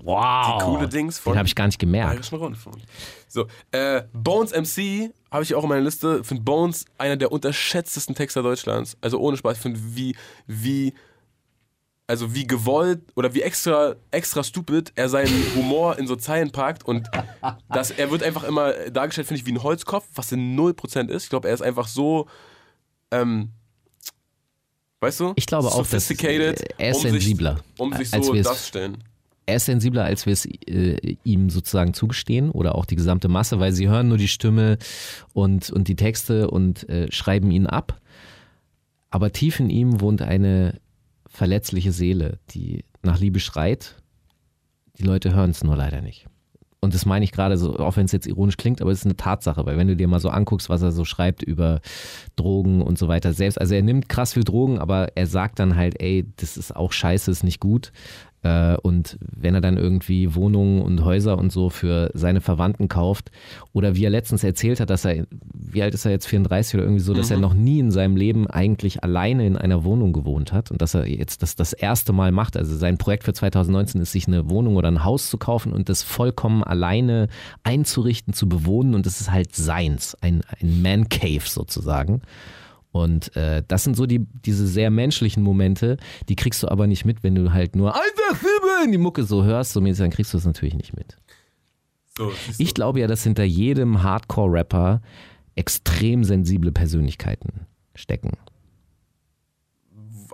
Wow. 0.03 0.57
Die 0.59 0.65
coole 0.65 0.89
Dings 0.89 1.19
von 1.19 1.33
Den 1.33 1.39
habe 1.39 1.47
ich 1.47 1.55
gar 1.55 1.67
nicht 1.67 1.79
gemerkt. 1.79 2.09
Bayerischen 2.11 2.37
Rundfunk. 2.37 2.77
So, 3.27 3.47
äh, 3.71 4.03
Bones 4.13 4.51
MC 4.51 5.11
habe 5.31 5.43
ich 5.43 5.55
auch 5.55 5.63
in 5.63 5.69
meiner 5.69 5.81
Liste. 5.81 6.19
Ich 6.21 6.27
finde 6.27 6.43
Bones 6.43 6.85
einer 6.97 7.15
der 7.15 7.31
unterschätztesten 7.31 8.13
Texter 8.13 8.43
Deutschlands. 8.43 8.97
Also 9.01 9.19
ohne 9.19 9.37
Spaß. 9.37 9.57
Ich 9.57 9.61
finde, 9.61 9.79
wie, 9.81 10.15
wie, 10.47 10.93
also 12.07 12.35
wie 12.35 12.45
gewollt 12.45 13.01
oder 13.15 13.33
wie 13.33 13.41
extra, 13.41 13.95
extra 14.11 14.43
stupid 14.43 14.91
er 14.95 15.07
seinen 15.07 15.31
Humor 15.55 15.97
in 15.97 16.07
so 16.07 16.15
Zeilen 16.15 16.51
packt 16.51 16.83
und 16.83 17.09
das, 17.69 17.91
er 17.91 18.11
wird 18.11 18.21
einfach 18.21 18.43
immer 18.43 18.73
dargestellt, 18.91 19.27
finde 19.27 19.41
ich, 19.41 19.47
wie 19.47 19.53
ein 19.53 19.63
Holzkopf, 19.63 20.05
was 20.13 20.31
in 20.31 20.57
0% 20.59 21.07
ist. 21.09 21.23
Ich 21.23 21.29
glaube, 21.29 21.47
er 21.47 21.53
ist 21.53 21.61
einfach 21.61 21.87
so, 21.87 22.27
ähm, 23.11 23.49
weißt 24.99 25.21
du? 25.21 25.33
Ich 25.35 25.45
glaube 25.45 25.69
auch, 25.69 25.77
dass, 25.77 25.89
Sophisticated, 25.89 26.61
äh, 26.61 26.73
er 26.77 26.91
ist 26.91 26.97
um 26.97 27.11
sensibler, 27.11 27.55
Sich, 27.55 27.79
um 27.79 27.93
sich 27.93 28.13
als 28.13 28.25
so 28.27 28.33
darzustellen. 28.33 29.03
Er 29.45 29.57
ist 29.57 29.65
sensibler, 29.65 30.03
als 30.03 30.25
wir 30.25 30.33
es 30.33 30.45
äh, 30.45 31.17
ihm 31.23 31.49
sozusagen 31.49 31.93
zugestehen 31.93 32.51
oder 32.51 32.75
auch 32.75 32.85
die 32.85 32.95
gesamte 32.95 33.27
Masse, 33.27 33.59
weil 33.59 33.71
sie 33.71 33.87
hören 33.87 34.07
nur 34.07 34.17
die 34.17 34.27
Stimme 34.27 34.77
und, 35.33 35.69
und 35.69 35.87
die 35.87 35.95
Texte 35.95 36.49
und 36.49 36.87
äh, 36.89 37.11
schreiben 37.11 37.51
ihn 37.51 37.67
ab. 37.67 37.99
Aber 39.09 39.31
tief 39.31 39.59
in 39.59 39.69
ihm 39.69 40.01
wohnt 40.01 40.21
eine 40.21 40.79
verletzliche 41.27 41.91
Seele, 41.91 42.39
die 42.51 42.83
nach 43.01 43.19
Liebe 43.19 43.39
schreit. 43.39 43.95
Die 44.97 45.03
Leute 45.03 45.33
hören 45.33 45.51
es 45.51 45.63
nur 45.63 45.75
leider 45.75 46.01
nicht. 46.01 46.27
Und 46.85 46.93
das 46.93 47.05
meine 47.05 47.25
ich 47.25 47.31
gerade 47.31 47.57
so, 47.57 47.79
auch 47.79 47.97
wenn 47.97 48.05
es 48.05 48.11
jetzt 48.11 48.27
ironisch 48.27 48.57
klingt, 48.57 48.79
aber 48.79 48.91
es 48.91 48.99
ist 48.99 49.05
eine 49.05 49.15
Tatsache, 49.15 49.65
weil 49.65 49.75
wenn 49.75 49.87
du 49.87 49.95
dir 49.95 50.07
mal 50.07 50.19
so 50.19 50.29
anguckst, 50.29 50.69
was 50.69 50.83
er 50.83 50.91
so 50.91 51.03
schreibt 51.03 51.41
über 51.41 51.81
Drogen 52.35 52.83
und 52.83 52.99
so 52.99 53.07
weiter, 53.07 53.33
selbst, 53.33 53.59
also 53.59 53.73
er 53.73 53.81
nimmt 53.81 54.07
krass 54.07 54.33
viel 54.33 54.43
Drogen, 54.43 54.77
aber 54.77 55.17
er 55.17 55.25
sagt 55.25 55.57
dann 55.57 55.75
halt, 55.75 55.99
ey, 55.99 56.25
das 56.35 56.57
ist 56.57 56.75
auch 56.75 56.91
scheiße, 56.91 57.31
ist 57.31 57.43
nicht 57.43 57.59
gut. 57.59 57.91
Äh, 58.45 58.77
Und 58.83 59.17
wenn 59.19 59.55
er 59.55 59.61
dann 59.61 59.75
irgendwie 59.75 60.35
Wohnungen 60.35 60.83
und 60.83 61.03
Häuser 61.03 61.39
und 61.39 61.51
so 61.51 61.71
für 61.71 62.11
seine 62.13 62.41
Verwandten 62.41 62.87
kauft, 62.87 63.31
oder 63.73 63.95
wie 63.95 64.05
er 64.05 64.11
letztens 64.11 64.43
erzählt 64.43 64.79
hat, 64.79 64.91
dass 64.91 65.03
er, 65.03 65.25
wie 65.51 65.81
alt 65.81 65.95
ist 65.95 66.05
er 66.05 66.11
jetzt, 66.11 66.27
34 66.27 66.75
oder 66.75 66.83
irgendwie 66.83 67.01
so, 67.01 67.15
dass 67.15 67.31
er 67.31 67.37
noch 67.37 67.55
nie 67.55 67.79
in 67.79 67.89
seinem 67.89 68.15
Leben 68.15 68.45
eigentlich 68.45 69.03
alleine 69.03 69.47
in 69.47 69.57
einer 69.57 69.83
Wohnung 69.83 70.13
gewohnt 70.13 70.53
hat 70.53 70.69
und 70.69 70.79
dass 70.81 70.93
er 70.93 71.07
jetzt 71.07 71.41
das 71.41 71.55
das 71.55 71.73
erste 71.73 72.13
Mal 72.13 72.31
macht. 72.31 72.55
Also 72.55 72.77
sein 72.77 72.99
Projekt 72.99 73.23
für 73.23 73.33
2019 73.33 73.99
ist, 74.01 74.11
sich 74.11 74.27
eine 74.27 74.47
Wohnung 74.47 74.75
oder 74.75 74.89
ein 74.89 75.03
Haus 75.03 75.31
zu 75.31 75.39
kaufen 75.39 75.73
und 75.73 75.89
das 75.89 76.03
vollkommen 76.03 76.63
alleine 76.63 77.29
einzurichten, 77.63 78.33
zu 78.33 78.47
bewohnen 78.47 78.93
und 78.93 79.07
das 79.07 79.21
ist 79.21 79.31
halt 79.31 79.55
seins, 79.55 80.15
ein, 80.21 80.41
ein 80.61 80.83
Man 80.83 81.09
Cave 81.09 81.45
sozusagen. 81.45 82.21
Und 82.95 83.35
äh, 83.35 83.61
das 83.67 83.83
sind 83.83 83.97
so 83.97 84.05
die, 84.05 84.25
diese 84.45 84.65
sehr 84.65 84.89
menschlichen 84.89 85.43
Momente, 85.43 85.97
die 86.29 86.37
kriegst 86.37 86.63
du 86.63 86.69
aber 86.69 86.87
nicht 86.87 87.03
mit, 87.03 87.23
wenn 87.23 87.35
du 87.35 87.51
halt 87.51 87.75
nur 87.75 87.93
Filme 87.93 88.85
in 88.85 88.93
die 88.93 88.97
Mucke 88.97 89.25
so 89.25 89.43
hörst, 89.43 89.73
so 89.73 89.81
mäßig, 89.81 90.01
dann 90.01 90.11
kriegst 90.11 90.33
du 90.33 90.37
das 90.37 90.45
natürlich 90.45 90.75
nicht 90.75 90.95
mit. 90.95 91.17
So. 92.17 92.31
Ich 92.57 92.73
glaube 92.73 93.01
ja, 93.01 93.07
dass 93.07 93.21
hinter 93.21 93.43
jedem 93.43 94.01
Hardcore-Rapper 94.01 95.01
extrem 95.55 96.23
sensible 96.23 96.71
Persönlichkeiten 96.71 97.65
stecken. 97.95 98.37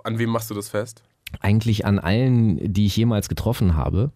An 0.04 0.20
wem 0.20 0.30
machst 0.30 0.48
du 0.48 0.54
das 0.54 0.68
fest? 0.68 1.02
Eigentlich 1.40 1.84
an 1.84 1.98
allen, 1.98 2.72
die 2.72 2.86
ich 2.86 2.96
jemals 2.96 3.28
getroffen 3.28 3.74
habe. 3.74 4.12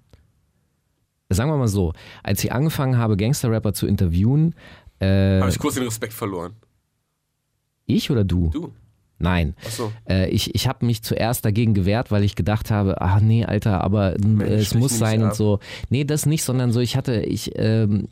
Sagen 1.30 1.50
wir 1.50 1.56
mal 1.56 1.66
so, 1.66 1.94
als 2.22 2.44
ich 2.44 2.52
angefangen 2.52 2.96
habe, 2.96 3.16
Gangster-Rapper 3.16 3.72
zu 3.72 3.88
interviewen, 3.88 4.54
äh, 5.00 5.40
Habe 5.40 5.50
ich 5.50 5.58
kurz 5.58 5.74
den 5.74 5.82
Respekt 5.82 6.12
verloren. 6.12 6.54
Ich 7.86 8.10
oder 8.10 8.24
du? 8.24 8.50
Du? 8.50 8.72
Nein. 9.18 9.54
Achso. 9.64 9.92
Äh, 10.08 10.28
ich 10.28 10.54
ich 10.54 10.68
habe 10.68 10.84
mich 10.84 11.02
zuerst 11.02 11.44
dagegen 11.44 11.72
gewehrt, 11.72 12.10
weil 12.10 12.22
ich 12.22 12.34
gedacht 12.36 12.70
habe, 12.70 13.00
ach 13.00 13.20
nee, 13.20 13.44
Alter, 13.46 13.82
aber 13.82 14.14
äh, 14.16 14.54
es 14.56 14.66
stich 14.68 14.78
muss 14.78 14.98
sein 14.98 15.22
und 15.22 15.34
so. 15.34 15.58
Nee, 15.88 16.04
das 16.04 16.26
nicht, 16.26 16.42
sondern 16.42 16.70
so, 16.70 16.80
ich 16.80 16.96
hatte, 16.96 17.22
ich, 17.22 17.52
ähm, 17.56 18.08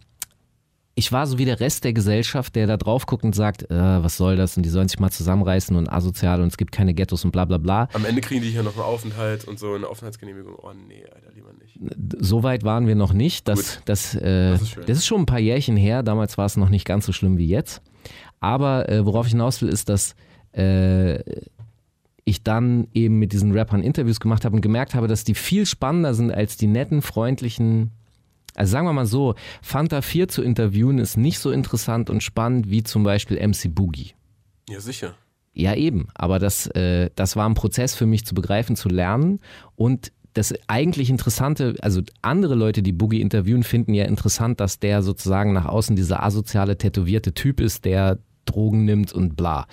ich 0.94 1.12
war 1.12 1.26
so 1.26 1.36
wie 1.38 1.44
der 1.44 1.60
Rest 1.60 1.84
der 1.84 1.92
Gesellschaft, 1.92 2.54
der 2.56 2.66
da 2.66 2.76
drauf 2.78 3.04
guckt 3.04 3.24
und 3.24 3.34
sagt, 3.34 3.64
äh, 3.70 3.74
was 3.74 4.16
soll 4.16 4.36
das 4.36 4.56
und 4.56 4.62
die 4.62 4.70
sollen 4.70 4.88
sich 4.88 4.98
mal 4.98 5.10
zusammenreißen 5.10 5.76
und 5.76 5.92
asozial 5.92 6.40
und 6.40 6.48
es 6.48 6.56
gibt 6.56 6.72
keine 6.72 6.94
Ghettos 6.94 7.22
und 7.24 7.32
bla 7.32 7.44
bla 7.44 7.58
bla. 7.58 7.88
Am 7.92 8.06
Ende 8.06 8.22
kriegen 8.22 8.40
die 8.40 8.50
hier 8.50 8.62
noch 8.62 8.74
einen 8.76 8.84
Aufenthalt 8.84 9.44
und 9.44 9.58
so 9.58 9.74
eine 9.74 9.86
Aufenthaltsgenehmigung. 9.86 10.54
Oh 10.54 10.70
nee, 10.88 11.04
Alter, 11.14 11.32
lieber 11.34 11.50
nicht. 11.60 11.78
So 12.24 12.42
weit 12.44 12.62
waren 12.64 12.86
wir 12.86 12.94
noch 12.94 13.12
nicht. 13.12 13.46
Das, 13.48 13.58
Gut. 13.76 13.82
das, 13.84 14.14
äh, 14.14 14.20
Das 14.52 14.60
das, 14.60 14.62
ist 14.62 14.70
schön. 14.70 14.84
ist 14.84 15.06
schon 15.06 15.20
ein 15.22 15.26
paar 15.26 15.40
Jährchen 15.40 15.76
her. 15.76 16.02
Damals 16.02 16.38
war 16.38 16.46
es 16.46 16.56
noch 16.56 16.70
nicht 16.70 16.86
ganz 16.86 17.04
so 17.04 17.12
schlimm 17.12 17.36
wie 17.36 17.46
jetzt. 17.48 17.82
Aber 18.44 18.90
äh, 18.90 19.06
worauf 19.06 19.24
ich 19.24 19.32
hinaus 19.32 19.62
will, 19.62 19.70
ist, 19.70 19.88
dass 19.88 20.14
äh, 20.52 21.18
ich 22.26 22.42
dann 22.42 22.88
eben 22.92 23.18
mit 23.18 23.32
diesen 23.32 23.52
Rappern 23.52 23.82
Interviews 23.82 24.20
gemacht 24.20 24.44
habe 24.44 24.54
und 24.54 24.60
gemerkt 24.60 24.94
habe, 24.94 25.08
dass 25.08 25.24
die 25.24 25.34
viel 25.34 25.64
spannender 25.64 26.12
sind 26.12 26.30
als 26.30 26.58
die 26.58 26.66
netten, 26.66 27.00
freundlichen. 27.00 27.92
Also 28.54 28.72
sagen 28.72 28.86
wir 28.86 28.92
mal 28.92 29.06
so, 29.06 29.34
Fanta 29.62 30.02
4 30.02 30.28
zu 30.28 30.42
interviewen 30.42 30.98
ist 30.98 31.16
nicht 31.16 31.38
so 31.38 31.50
interessant 31.50 32.10
und 32.10 32.22
spannend 32.22 32.68
wie 32.68 32.82
zum 32.82 33.02
Beispiel 33.02 33.38
MC 33.38 33.74
Boogie. 33.74 34.12
Ja, 34.68 34.78
sicher. 34.78 35.14
Ja, 35.54 35.74
eben. 35.74 36.08
Aber 36.14 36.38
das, 36.38 36.66
äh, 36.66 37.08
das 37.14 37.36
war 37.36 37.48
ein 37.48 37.54
Prozess 37.54 37.94
für 37.94 38.06
mich 38.06 38.26
zu 38.26 38.34
begreifen, 38.34 38.76
zu 38.76 38.90
lernen. 38.90 39.40
Und 39.74 40.12
das 40.34 40.52
eigentlich 40.66 41.08
Interessante, 41.08 41.76
also 41.80 42.02
andere 42.20 42.56
Leute, 42.56 42.82
die 42.82 42.92
Boogie 42.92 43.22
interviewen, 43.22 43.62
finden 43.62 43.94
ja 43.94 44.04
interessant, 44.04 44.60
dass 44.60 44.80
der 44.80 45.02
sozusagen 45.02 45.54
nach 45.54 45.64
außen 45.64 45.96
dieser 45.96 46.22
asoziale, 46.22 46.76
tätowierte 46.76 47.32
Typ 47.32 47.60
ist, 47.60 47.86
der 47.86 48.18
Drogen 48.44 48.84
nimmt 48.84 49.12
und 49.12 49.36
bla. 49.36 49.66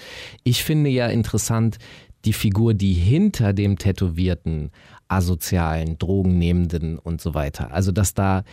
Ich 0.43 0.63
finde 0.63 0.89
ja 0.89 1.07
interessant 1.07 1.77
die 2.25 2.33
Figur, 2.33 2.73
die 2.73 2.93
hinter 2.93 3.53
dem 3.53 3.77
tätowierten, 3.77 4.71
asozialen, 5.07 5.97
Drogennehmenden 5.97 6.99
und 6.99 7.19
so 7.19 7.33
weiter. 7.33 7.71
Also, 7.73 7.91
dass 7.91 8.13
da 8.13 8.43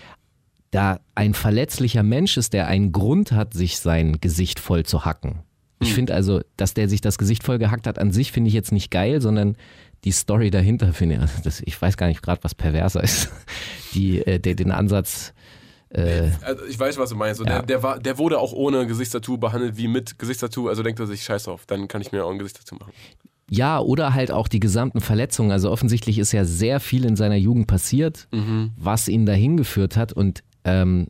da 0.71 1.01
ein 1.14 1.35
verletzlicher 1.35 2.03
Mensch 2.03 2.37
ist, 2.37 2.53
der 2.53 2.66
einen 2.66 2.93
Grund 2.93 3.33
hat, 3.33 3.55
sich 3.55 3.79
sein 3.79 4.21
Gesicht 4.21 4.61
voll 4.61 4.85
zu 4.85 5.05
hacken. 5.05 5.41
Ich 5.81 5.95
finde 5.95 6.14
also, 6.14 6.41
dass 6.57 6.75
der 6.75 6.89
sich 6.89 7.01
das 7.01 7.19
Gesicht 7.19 7.45
voll 7.45 7.59
gehackt 7.59 7.87
hat, 7.87 7.99
an 7.99 8.11
sich 8.11 8.33
finde 8.33 8.49
ich 8.49 8.55
jetzt 8.55 8.73
nicht 8.73 8.91
geil, 8.91 9.21
sondern 9.21 9.57
die 10.05 10.11
Story 10.11 10.51
dahinter 10.51 10.93
finde 10.93 11.16
ich, 11.16 11.21
also 11.21 11.41
das, 11.43 11.61
ich 11.64 11.81
weiß 11.81 11.97
gar 11.97 12.09
nicht 12.09 12.23
gerade, 12.23 12.43
was 12.43 12.55
perverser 12.55 13.03
ist. 13.03 13.31
Die, 13.95 14.19
äh, 14.19 14.39
der, 14.39 14.55
den 14.55 14.71
Ansatz, 14.71 15.33
äh, 15.91 16.30
Also 16.43 16.64
ich 16.66 16.78
weiß, 16.78 16.99
was 16.99 17.11
du 17.11 17.16
meinst. 17.16 17.39
So, 17.39 17.45
Ja. 17.45 17.59
der, 17.59 17.62
der, 17.62 17.82
war, 17.82 17.99
der 17.99 18.18
wurde 18.18 18.39
auch 18.39 18.53
ohne 18.53 18.86
Gesichtstattoo 18.86 19.39
behandelt 19.39 19.76
wie 19.76 19.89
mit 19.89 20.18
Gesichtstattoo. 20.18 20.68
Also 20.68 20.82
denkt 20.82 21.01
er 21.01 21.07
sich, 21.07 21.22
scheiß 21.22 21.49
auf, 21.49 21.66
dann 21.66 21.89
kann 21.89 22.01
ich 22.03 22.12
mir 22.12 22.24
auch 22.24 22.30
ein 22.30 22.39
Gesichtstattoo 22.39 22.76
machen. 22.76 22.93
ja, 23.51 23.80
oder 23.80 24.12
halt 24.14 24.30
auch 24.30 24.47
die 24.49 24.61
gesamten 24.61 25.01
Verletzungen. 25.01 25.51
Also 25.53 25.70
offensichtlich 25.70 26.18
ist 26.18 26.32
ja 26.32 26.45
sehr 26.45 26.80
viel 26.80 27.05
in 27.07 27.16
seiner 27.16 27.36
Jugend 27.36 27.66
passiert, 27.66 28.28
was 28.76 29.09
ihn 29.09 29.24
dahin 29.24 29.57
geführt 29.57 29.97
hat. 29.97 30.12
Und 30.12 30.43
ähm, 30.64 31.07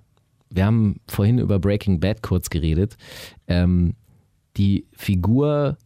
wir 0.50 0.64
haben 0.64 1.00
vorhin 1.08 1.38
über 1.40 1.58
Breaking 1.58 1.98
Bad 1.98 2.22
kurz 2.22 2.48
geredet. 2.48 2.96
Ähm, 3.48 3.94
die 4.56 4.86
Figur 4.92 5.76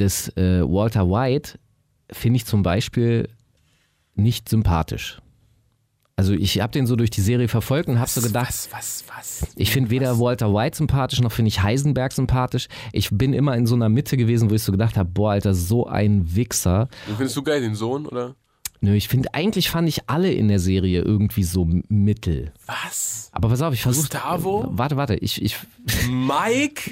des 0.00 0.28
äh, 0.36 0.62
Walter 0.62 1.08
White 1.08 1.58
finde 2.10 2.36
ich 2.38 2.44
zum 2.46 2.62
Beispiel 2.64 3.28
nicht 4.16 4.48
sympathisch. 4.48 5.21
Also 6.16 6.34
ich 6.34 6.60
habe 6.60 6.72
den 6.72 6.86
so 6.86 6.94
durch 6.94 7.10
die 7.10 7.22
Serie 7.22 7.48
verfolgt 7.48 7.88
und 7.88 7.98
habe 7.98 8.08
so 8.10 8.20
gedacht, 8.20 8.48
Was, 8.48 8.68
was, 8.70 9.04
was? 9.16 9.46
ich 9.56 9.70
finde 9.70 9.90
weder 9.90 10.18
Walter 10.18 10.52
White 10.52 10.76
sympathisch 10.76 11.20
noch 11.20 11.32
finde 11.32 11.48
ich 11.48 11.62
Heisenberg 11.62 12.12
sympathisch. 12.12 12.68
Ich 12.92 13.08
bin 13.10 13.32
immer 13.32 13.56
in 13.56 13.66
so 13.66 13.74
einer 13.74 13.88
Mitte 13.88 14.16
gewesen, 14.16 14.50
wo 14.50 14.54
ich 14.54 14.62
so 14.62 14.72
gedacht 14.72 14.96
habe, 14.96 15.08
boah, 15.08 15.32
Alter, 15.32 15.54
so 15.54 15.86
ein 15.86 16.34
Wichser. 16.36 16.88
Den 17.08 17.16
findest 17.16 17.36
du 17.36 17.42
geil, 17.42 17.60
den 17.62 17.74
Sohn, 17.74 18.06
oder? 18.06 18.34
Nö, 18.84 18.96
ich 18.96 19.06
finde, 19.06 19.32
eigentlich 19.32 19.70
fand 19.70 19.88
ich 19.88 20.08
alle 20.10 20.32
in 20.32 20.48
der 20.48 20.58
Serie 20.58 21.02
irgendwie 21.02 21.44
so 21.44 21.68
mittel. 21.88 22.52
Was? 22.66 23.30
Aber 23.30 23.48
pass 23.48 23.62
auf, 23.62 23.72
ich 23.72 23.82
versuche. 23.82 24.08
Gustavo? 24.08 24.66
Warte, 24.72 24.96
warte, 24.96 25.14
ich, 25.14 25.40
ich, 25.40 25.56
Mike? 26.10 26.90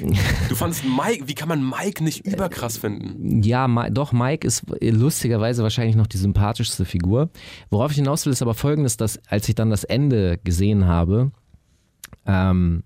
Du 0.49 0.55
fandest 0.55 0.85
Mike, 0.85 1.27
wie 1.27 1.35
kann 1.35 1.49
man 1.49 1.69
Mike 1.69 2.05
nicht 2.05 2.25
überkrass 2.25 2.79
finden? 2.79 3.43
Ja, 3.43 3.67
Ma 3.67 3.91
doch, 3.91 4.13
Mike 4.13 4.47
ist 4.47 4.67
lustigerweise 4.81 5.65
wahrscheinlich 5.65 5.97
noch 5.97 6.07
die 6.07 6.19
sympathischste 6.19 6.85
Figur. 6.85 7.29
Worauf 7.71 7.91
ich 7.91 7.97
hinaus 7.97 8.25
will, 8.25 8.33
ist 8.33 8.43
aber 8.43 8.55
folgendes, 8.55 8.97
dass 8.97 9.19
als 9.27 9.49
ich 9.49 9.57
dann 9.57 9.71
das 9.71 9.83
Ende 9.83 10.39
gesehen 10.45 10.87
habe, 10.87 11.33
ähm, 12.25 12.85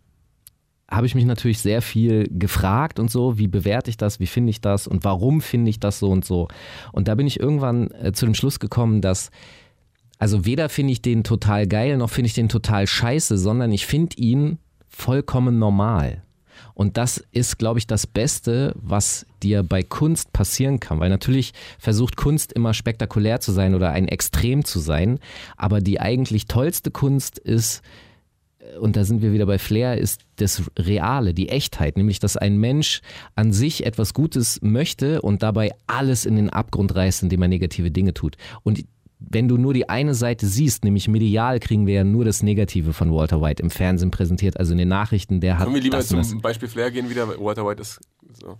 habe 0.95 1.07
ich 1.07 1.14
mich 1.14 1.24
natürlich 1.24 1.61
sehr 1.61 1.82
viel 1.82 2.28
gefragt 2.30 2.99
und 2.99 3.11
so, 3.11 3.38
wie 3.38 3.49
bewerte 3.49 3.90
ich 3.90 3.97
das, 3.97 4.20
wie 4.20 4.26
finde 4.26 4.51
ich 4.51 4.61
das 4.61 4.86
und 4.86 5.05
warum 5.05 5.40
finde 5.40 5.70
ich 5.70 5.80
das 5.80 5.99
so 5.99 6.11
und 6.11 6.24
so. 6.24 6.49
Und 6.92 7.09
da 7.09 7.14
bin 7.14 7.26
ich 7.26 7.40
irgendwann 7.40 7.90
äh, 7.92 8.12
zu 8.12 8.26
dem 8.26 8.34
Schluss 8.34 8.61
gekommen, 8.61 9.01
dass, 9.01 9.30
also 10.18 10.45
weder 10.45 10.68
finde 10.68 10.92
ich 10.92 11.03
den 11.03 11.24
total 11.24 11.66
geil, 11.66 11.97
noch 11.97 12.11
finde 12.11 12.26
ich 12.26 12.34
den 12.34 12.49
total 12.49 12.86
scheiße, 12.86 13.38
sondern 13.38 13.72
ich 13.72 13.86
finde 13.86 14.16
ihn 14.16 14.59
vollkommen 14.88 15.59
normal. 15.59 16.22
Und 16.74 16.97
das 16.97 17.24
ist, 17.32 17.59
glaube 17.59 17.78
ich, 17.78 17.86
das 17.86 18.07
Beste, 18.07 18.74
was 18.76 19.26
dir 19.42 19.62
bei 19.62 19.82
Kunst 19.82 20.32
passieren 20.32 20.80
kann. 20.80 21.01
Weil 21.01 21.11
natürlich 21.11 21.53
versucht 21.78 22.16
Kunst 22.16 22.53
immer 22.53 22.74
spektakulär 22.74 23.40
zu 23.40 23.53
sein 23.53 23.74
oder 23.74 23.90
ein 23.90 24.09
Extrem 24.09 24.64
zu 24.64 24.80
sein. 24.80 25.18
Aber 25.57 25.80
die 25.80 26.01
eigentlich 26.01 26.47
tollste 26.47 26.90
Kunst 26.90 27.38
ist, 27.38 27.82
und 28.80 28.96
da 28.96 29.04
sind 29.04 29.22
wir 29.22 29.32
wieder 29.32 29.46
bei 29.46 29.58
Flair, 29.58 29.98
ist 29.98 30.22
das 30.36 30.62
Reale, 30.78 31.34
die 31.34 31.48
Echtheit, 31.48 31.96
nämlich 31.96 32.18
dass 32.18 32.36
ein 32.36 32.56
Mensch 32.58 33.00
an 33.34 33.52
sich 33.52 33.86
etwas 33.86 34.14
Gutes 34.14 34.60
möchte 34.62 35.22
und 35.22 35.42
dabei 35.42 35.72
alles 35.86 36.24
in 36.24 36.36
den 36.36 36.50
Abgrund 36.50 36.94
reißt, 36.94 37.22
indem 37.22 37.42
er 37.42 37.48
negative 37.48 37.90
Dinge 37.90 38.14
tut. 38.14 38.36
Und 38.62 38.84
wenn 39.18 39.48
du 39.48 39.56
nur 39.56 39.72
die 39.72 39.88
eine 39.88 40.14
Seite 40.14 40.46
siehst, 40.46 40.84
nämlich 40.84 41.08
medial 41.08 41.60
kriegen 41.60 41.86
wir 41.86 41.94
ja 41.94 42.04
nur 42.04 42.24
das 42.24 42.42
Negative 42.42 42.92
von 42.92 43.12
Walter 43.12 43.40
White 43.40 43.62
im 43.62 43.70
Fernsehen 43.70 44.10
präsentiert, 44.10 44.58
also 44.58 44.72
in 44.72 44.78
den 44.78 44.88
Nachrichten, 44.88 45.40
der 45.40 45.58
hat 45.58 45.64
Können 45.64 45.76
wir 45.76 45.82
lieber 45.82 45.98
das 45.98 46.10
und 46.10 46.18
das. 46.18 46.30
zum 46.30 46.40
Beispiel 46.40 46.68
Flair 46.68 46.90
gehen 46.90 47.08
wieder, 47.08 47.28
weil 47.28 47.38
Walter 47.38 47.66
White 47.66 47.80
ist 47.80 48.00
so. 48.32 48.58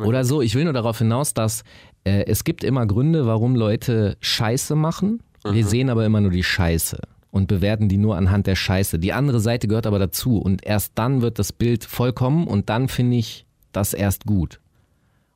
Oder 0.00 0.24
so, 0.24 0.40
ich 0.40 0.54
will 0.54 0.64
nur 0.64 0.72
darauf 0.72 0.98
hinaus, 0.98 1.34
dass 1.34 1.64
äh, 2.04 2.24
es 2.24 2.44
gibt 2.44 2.64
immer 2.64 2.86
Gründe, 2.86 3.26
warum 3.26 3.56
Leute 3.56 4.16
Scheiße 4.20 4.74
machen. 4.74 5.22
Wir 5.44 5.66
sehen 5.66 5.90
aber 5.90 6.06
immer 6.06 6.20
nur 6.20 6.30
die 6.30 6.44
Scheiße 6.44 6.98
und 7.32 7.48
bewerten 7.48 7.88
die 7.88 7.96
nur 7.98 8.16
anhand 8.16 8.46
der 8.46 8.54
Scheiße. 8.54 9.00
Die 9.00 9.12
andere 9.12 9.40
Seite 9.40 9.66
gehört 9.66 9.86
aber 9.88 9.98
dazu 9.98 10.38
und 10.38 10.64
erst 10.64 10.92
dann 10.94 11.20
wird 11.22 11.40
das 11.40 11.52
Bild 11.52 11.82
vollkommen 11.84 12.46
und 12.46 12.68
dann 12.68 12.86
finde 12.88 13.16
ich 13.16 13.44
das 13.72 13.92
erst 13.94 14.24
gut. 14.26 14.60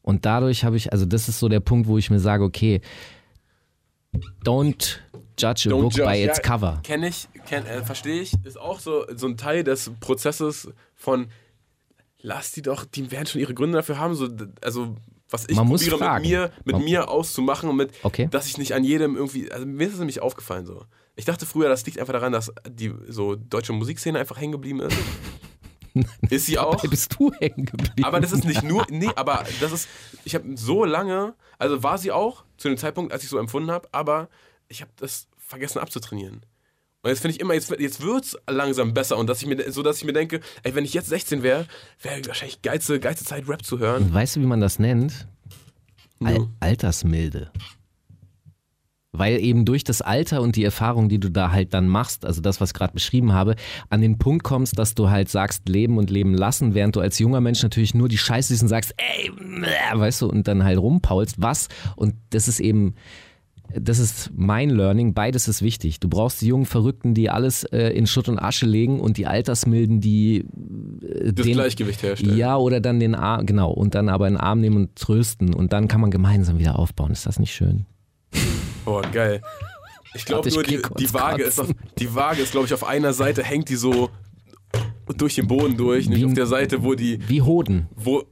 Und 0.02 0.24
dadurch 0.24 0.62
habe 0.62 0.76
ich, 0.76 0.92
also 0.92 1.04
das 1.06 1.28
ist 1.28 1.40
so 1.40 1.48
der 1.48 1.58
Punkt, 1.58 1.88
wo 1.88 1.98
ich 1.98 2.10
mir 2.10 2.20
sage, 2.20 2.44
okay, 2.44 2.80
don't 4.44 4.98
judge 5.38 5.68
a 5.68 5.72
Don't 5.72 5.82
book 5.82 5.92
judge. 5.92 6.04
by 6.10 6.22
its 6.24 6.38
Ja, 6.38 6.42
cover. 6.42 6.80
Kenne 6.82 7.08
ich, 7.08 7.28
kenn, 7.46 7.66
äh, 7.66 7.82
verstehe 7.84 8.20
ich. 8.22 8.32
Ist 8.44 8.58
auch 8.58 8.80
so, 8.80 9.04
so 9.14 9.26
ein 9.26 9.36
Teil 9.36 9.64
des 9.64 9.90
Prozesses 10.00 10.68
von, 10.94 11.26
lass 12.20 12.52
die 12.52 12.62
doch, 12.62 12.84
die 12.84 13.10
werden 13.10 13.26
schon 13.26 13.40
ihre 13.40 13.54
Gründe 13.54 13.76
dafür 13.76 13.98
haben. 13.98 14.14
So, 14.14 14.28
also, 14.62 14.96
was 15.30 15.48
ich 15.48 15.56
Man 15.56 15.68
probiere 15.68 16.14
mit 16.20 16.22
mir, 16.28 16.50
mit 16.64 16.74
Man- 16.76 16.84
mir 16.84 17.08
auszumachen 17.08 17.68
und 17.68 17.76
mit, 17.76 17.90
Okay. 18.02 18.28
dass 18.30 18.46
ich 18.46 18.58
nicht 18.58 18.74
an 18.74 18.84
jedem 18.84 19.16
irgendwie, 19.16 19.50
also 19.50 19.66
mir 19.66 19.86
ist 19.86 19.94
es 19.94 19.98
nämlich 19.98 20.20
aufgefallen 20.22 20.66
so. 20.66 20.84
Ich 21.16 21.24
dachte 21.24 21.46
früher, 21.46 21.68
das 21.68 21.84
liegt 21.86 21.98
einfach 21.98 22.12
daran, 22.12 22.32
dass 22.32 22.52
die 22.68 22.94
so 23.08 23.36
deutsche 23.36 23.72
Musikszene 23.72 24.18
einfach 24.18 24.38
hängen 24.38 24.52
geblieben 24.52 24.80
ist. 24.80 24.96
ist 26.30 26.46
sie 26.46 26.58
auch. 26.58 26.82
Bist 26.88 27.16
du 27.18 27.32
hängen 27.32 27.64
geblieben. 27.64 28.04
Aber 28.04 28.20
das 28.20 28.32
ist 28.32 28.44
nicht 28.44 28.62
nur, 28.62 28.86
nee, 28.90 29.10
aber 29.16 29.44
das 29.60 29.72
ist, 29.72 29.88
ich 30.24 30.34
habe 30.34 30.56
so 30.56 30.84
lange, 30.84 31.34
also 31.58 31.82
war 31.82 31.96
sie 31.96 32.12
auch 32.12 32.44
zu 32.58 32.68
dem 32.68 32.76
Zeitpunkt, 32.76 33.12
als 33.12 33.24
ich 33.24 33.30
so 33.30 33.38
empfunden 33.38 33.70
habe, 33.70 33.88
aber 33.92 34.28
ich 34.68 34.82
habe 34.82 34.90
das 34.96 35.26
vergessen 35.38 35.78
abzutrainieren. 35.78 36.44
Und 37.02 37.10
jetzt 37.10 37.20
finde 37.20 37.36
ich 37.36 37.40
immer, 37.40 37.54
jetzt, 37.54 37.70
jetzt 37.78 38.02
wird 38.02 38.24
es 38.24 38.36
langsam 38.48 38.92
besser 38.92 39.16
und 39.16 39.28
dass 39.28 39.40
ich 39.40 39.48
mir, 39.48 39.70
so 39.70 39.82
dass 39.82 39.98
ich 39.98 40.04
mir 40.04 40.12
denke, 40.12 40.40
ey, 40.64 40.74
wenn 40.74 40.84
ich 40.84 40.92
jetzt 40.92 41.08
16 41.08 41.42
wäre, 41.42 41.66
wäre 42.02 42.26
wahrscheinlich 42.26 42.62
geilste, 42.62 42.98
geilste 43.00 43.24
Zeit, 43.24 43.48
Rap 43.48 43.64
zu 43.64 43.78
hören. 43.78 44.04
Und 44.04 44.14
weißt 44.14 44.36
du, 44.36 44.40
wie 44.40 44.46
man 44.46 44.60
das 44.60 44.78
nennt? 44.78 45.28
Al. 46.22 46.48
Altersmilde. 46.60 47.52
Weil 49.18 49.40
eben 49.40 49.64
durch 49.64 49.84
das 49.84 50.02
Alter 50.02 50.42
und 50.42 50.56
die 50.56 50.64
Erfahrung, 50.64 51.08
die 51.08 51.18
du 51.18 51.30
da 51.30 51.50
halt 51.52 51.74
dann 51.74 51.88
machst, 51.88 52.24
also 52.24 52.40
das, 52.40 52.60
was 52.60 52.70
ich 52.70 52.74
gerade 52.74 52.92
beschrieben 52.92 53.32
habe, 53.32 53.56
an 53.88 54.00
den 54.00 54.18
Punkt 54.18 54.44
kommst, 54.44 54.78
dass 54.78 54.94
du 54.94 55.10
halt 55.10 55.28
sagst, 55.28 55.68
leben 55.68 55.98
und 55.98 56.10
leben 56.10 56.34
lassen, 56.34 56.74
während 56.74 56.96
du 56.96 57.00
als 57.00 57.18
junger 57.18 57.40
Mensch 57.40 57.62
natürlich 57.62 57.94
nur 57.94 58.08
die 58.08 58.18
Scheiße 58.18 58.48
siehst 58.48 58.62
und 58.62 58.68
sagst, 58.68 58.94
ey, 58.96 59.30
weißt 59.98 60.22
du, 60.22 60.28
und 60.28 60.48
dann 60.48 60.64
halt 60.64 60.78
rumpaulst, 60.78 61.40
was? 61.40 61.68
Und 61.96 62.14
das 62.30 62.48
ist 62.48 62.60
eben, 62.60 62.94
das 63.74 63.98
ist 63.98 64.30
mein 64.34 64.70
Learning, 64.70 65.12
beides 65.12 65.48
ist 65.48 65.60
wichtig. 65.62 65.98
Du 66.00 66.08
brauchst 66.08 66.40
die 66.40 66.46
jungen 66.46 66.66
Verrückten, 66.66 67.14
die 67.14 67.30
alles 67.30 67.64
äh, 67.64 67.88
in 67.88 68.06
Schutt 68.06 68.28
und 68.28 68.38
Asche 68.38 68.66
legen 68.66 69.00
und 69.00 69.16
die 69.16 69.26
Altersmilden, 69.26 70.00
die 70.00 70.44
äh, 71.02 71.32
Das 71.32 71.44
den, 71.46 71.54
Gleichgewicht 71.54 72.02
herstellen. 72.02 72.36
ja, 72.36 72.56
oder 72.56 72.80
dann 72.80 73.00
den 73.00 73.14
Arm, 73.14 73.46
genau, 73.46 73.70
und 73.72 73.94
dann 73.94 74.08
aber 74.08 74.28
in 74.28 74.34
den 74.34 74.40
Arm 74.40 74.60
nehmen 74.60 74.76
und 74.76 74.96
trösten 74.96 75.54
und 75.54 75.72
dann 75.72 75.88
kann 75.88 76.00
man 76.00 76.10
gemeinsam 76.10 76.58
wieder 76.58 76.78
aufbauen. 76.78 77.10
Ist 77.10 77.26
das 77.26 77.38
nicht 77.38 77.54
schön? 77.54 77.86
Oh, 78.86 79.02
geil. 79.12 79.42
Ich 80.14 80.24
glaube 80.24 80.48
nur, 80.48 80.62
die, 80.62 80.80
die 80.98 81.12
Waage 81.12 81.42
ist, 81.42 81.60
auf, 81.60 81.68
die 81.98 82.14
Waage 82.14 82.40
ist, 82.40 82.52
glaube 82.52 82.66
ich, 82.66 82.72
auf 82.72 82.84
einer 82.84 83.12
Seite 83.12 83.42
hängt 83.42 83.68
die 83.68 83.76
so 83.76 84.08
durch 85.08 85.34
den 85.34 85.46
Boden 85.46 85.76
durch, 85.76 86.08
nicht 86.08 86.20
Wie- 86.20 86.24
auf 86.24 86.32
der 86.34 86.46
Seite, 86.46 86.82
wo 86.82 86.94
die, 86.94 87.18
Wie 87.28 87.42
Hoden. 87.42 87.88
wo 87.94 88.24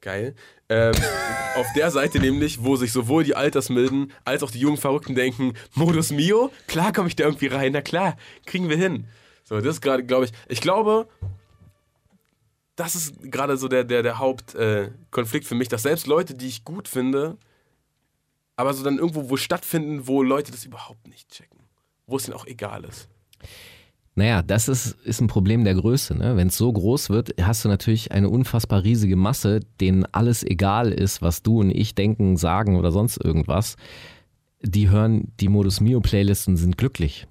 geil 0.00 0.34
ähm, 0.68 0.92
auf 1.56 1.66
der 1.76 1.90
Seite 1.90 2.18
nämlich, 2.20 2.62
wo 2.64 2.76
sich 2.76 2.92
sowohl 2.92 3.24
die 3.24 3.34
Altersmilden 3.34 4.12
als 4.24 4.42
auch 4.42 4.50
die 4.50 4.60
jungen 4.60 4.76
Verrückten 4.76 5.14
denken, 5.14 5.54
Modus 5.74 6.10
Mio, 6.10 6.50
klar 6.66 6.92
komme 6.92 7.08
ich 7.08 7.16
da 7.16 7.24
irgendwie 7.24 7.46
rein, 7.48 7.72
na 7.72 7.80
klar, 7.82 8.16
kriegen 8.46 8.68
wir 8.68 8.76
hin. 8.76 9.06
So, 9.44 9.56
das 9.60 9.76
ist 9.76 9.80
gerade, 9.80 10.04
glaube 10.04 10.26
ich, 10.26 10.32
ich 10.48 10.60
glaube, 10.60 11.08
das 12.76 12.94
ist 12.94 13.14
gerade 13.22 13.56
so 13.56 13.66
der, 13.68 13.84
der, 13.84 14.02
der 14.02 14.18
Hauptkonflikt 14.18 15.44
äh, 15.44 15.48
für 15.48 15.54
mich, 15.54 15.68
dass 15.68 15.82
selbst 15.82 16.06
Leute, 16.06 16.34
die 16.34 16.46
ich 16.48 16.64
gut 16.64 16.86
finde, 16.86 17.36
aber 18.58 18.74
so 18.74 18.82
dann 18.82 18.98
irgendwo 18.98 19.30
wo 19.30 19.36
stattfinden, 19.36 20.08
wo 20.08 20.22
Leute 20.22 20.50
das 20.50 20.64
überhaupt 20.64 21.06
nicht 21.06 21.30
checken. 21.30 21.60
Wo 22.08 22.16
es 22.16 22.26
ihnen 22.26 22.36
auch 22.36 22.46
egal 22.46 22.84
ist. 22.84 23.08
Naja, 24.16 24.42
das 24.42 24.68
ist, 24.68 24.96
ist 25.04 25.20
ein 25.20 25.28
Problem 25.28 25.62
der 25.62 25.76
Größe. 25.76 26.16
Ne? 26.16 26.36
Wenn 26.36 26.48
es 26.48 26.56
so 26.56 26.72
groß 26.72 27.08
wird, 27.08 27.34
hast 27.40 27.64
du 27.64 27.68
natürlich 27.68 28.10
eine 28.10 28.28
unfassbar 28.28 28.82
riesige 28.82 29.14
Masse, 29.14 29.60
denen 29.80 30.04
alles 30.10 30.42
egal 30.42 30.90
ist, 30.90 31.22
was 31.22 31.44
du 31.44 31.60
und 31.60 31.70
ich 31.70 31.94
denken, 31.94 32.36
sagen 32.36 32.76
oder 32.76 32.90
sonst 32.90 33.24
irgendwas. 33.24 33.76
Die 34.60 34.90
hören 34.90 35.30
die 35.38 35.48
Modus 35.48 35.80
Mio 35.80 36.00
Playlist 36.00 36.48
und 36.48 36.56
sind 36.56 36.76
glücklich. 36.76 37.28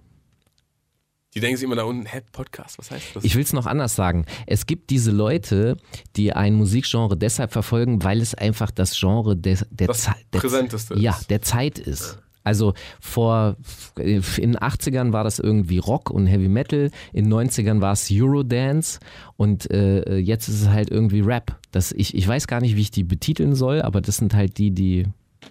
Die 1.38 1.42
denken 1.42 1.58
sich 1.58 1.66
immer 1.66 1.76
da 1.76 1.84
unten, 1.84 2.08
hä, 2.08 2.22
Podcast, 2.32 2.80
was 2.80 2.90
heißt 2.90 3.16
das? 3.16 3.24
Ich 3.24 3.36
will 3.36 3.44
es 3.44 3.54
noch 3.54 3.68
anders 3.68 3.96
sagen. 3.96 4.26
Es 4.48 4.66
gibt 4.66 4.90
diese 4.90 5.12
Leute, 5.12 5.78
die 6.16 6.34
ein 6.34 6.56
Musikgenre 6.56 7.16
deshalb 7.16 7.52
verfolgen, 7.52 8.04
weil 8.04 8.22
es 8.22 8.34
einfach 8.34 8.72
das 8.72 9.00
Genre 9.00 9.38
der, 9.38 9.60
der, 9.70 9.86
Das 9.86 10.02
Zei- 10.02 10.16
der 10.34 10.40
Präsenteste 10.40 10.98
Ja, 10.98 11.16
der 11.30 11.44
Zeit 11.44 11.78
ist. 11.78 12.18
Also 12.44 12.74
vor 13.00 13.56
in 13.98 14.22
den 14.24 14.58
80ern 14.58 15.14
war 15.14 15.24
das 15.24 15.38
irgendwie 15.38 15.78
Rock 15.78 16.10
und 16.10 16.26
Heavy 16.26 16.48
Metal, 16.48 16.90
in 17.14 17.26
den 17.30 17.34
90ern 17.34 17.82
war 17.82 17.92
es 17.92 18.08
Eurodance 18.12 19.00
und 19.36 19.70
äh, 19.70 20.18
jetzt 20.18 20.48
ist 20.48 20.62
es 20.64 20.70
halt 20.70 20.90
irgendwie 20.90 21.20
Rap. 21.20 21.56
Das, 21.72 21.92
ich, 21.92 22.16
ich 22.16 22.28
weiß 22.28 22.48
gar 22.48 22.62
nicht, 22.62 22.76
wie 22.76 22.82
ich 22.82 22.90
die 22.92 23.04
betiteln 23.04 23.54
soll, 23.54 23.84
aber 23.84 24.02
das 24.02 24.18
sind 24.18 24.34
halt 24.34 24.58
die, 24.58 24.72
die, 24.72 25.06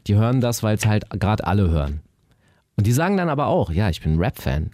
die 0.08 0.16
hören 0.16 0.40
das, 0.40 0.64
weil 0.64 0.76
es 0.78 0.84
halt 0.86 1.08
gerade 1.10 1.46
alle 1.46 1.70
hören. 1.70 2.00
Und 2.78 2.86
die 2.86 2.92
sagen 2.92 3.16
dann 3.16 3.28
aber 3.30 3.46
auch, 3.46 3.70
ja, 3.70 3.88
ich 3.88 4.00
bin 4.02 4.18
Rap-Fan. 4.18 4.70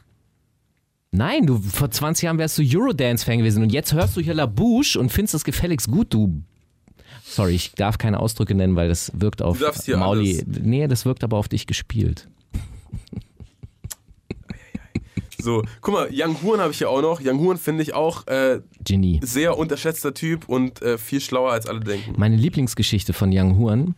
Nein, 1.15 1.45
du 1.47 1.59
vor 1.59 1.91
20 1.91 2.25
Jahren 2.25 2.39
wärst 2.39 2.57
du 2.59 2.63
Eurodance-Fan 2.65 3.39
gewesen 3.39 3.63
und 3.63 3.71
jetzt 3.71 3.93
hörst 3.93 4.17
du 4.17 4.21
hier 4.23 4.33
La 4.35 4.47
Bouche 4.47 4.99
und 4.99 5.11
findest 5.13 5.35
das 5.35 5.45
gefälligst 5.45 5.89
gut, 5.91 6.13
du. 6.15 6.43
Sorry, 7.25 7.55
ich 7.55 7.73
darf 7.73 7.99
keine 7.99 8.19
Ausdrücke 8.19 8.55
nennen, 8.55 8.77
weil 8.77 8.89
das 8.89 9.13
wirkt 9.15 9.43
auf 9.43 9.59
Du 9.59 9.65
darfst 9.65 9.85
hier 9.85 9.99
Mauli. 9.99 10.41
alles. 10.43 10.45
Nee, 10.63 10.87
das 10.89 11.05
wirkt 11.05 11.23
aber 11.23 11.37
auf 11.37 11.49
dich 11.49 11.67
gespielt. 11.67 12.29
So, 15.39 15.65
guck 15.81 15.95
mal, 15.95 16.09
Young 16.13 16.41
Huren 16.43 16.61
habe 16.61 16.73
ich 16.73 16.81
ja 16.81 16.89
auch 16.89 17.03
noch. 17.03 17.21
Young 17.21 17.41
Huren 17.41 17.59
finde 17.59 17.83
ich 17.83 17.95
auch 17.95 18.27
äh, 18.29 18.61
Genie. 18.85 19.21
sehr 19.25 19.59
unterschätzter 19.59 20.15
Typ 20.15 20.49
und 20.49 20.81
äh, 20.83 20.99
viel 20.99 21.21
schlauer 21.21 21.51
als 21.53 21.67
alle 21.67 21.81
denken. 21.81 22.15
Meine 22.17 22.37
Lieblingsgeschichte 22.37 23.13
von 23.13 23.31
Young 23.33 23.57
Huren, 23.59 23.95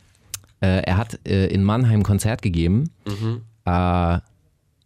äh, 0.62 0.82
er 0.84 0.96
hat 0.96 1.20
äh, 1.28 1.46
in 1.48 1.62
Mannheim 1.62 2.00
ein 2.00 2.02
Konzert 2.02 2.40
gegeben. 2.40 2.90
Äh, 3.66 4.18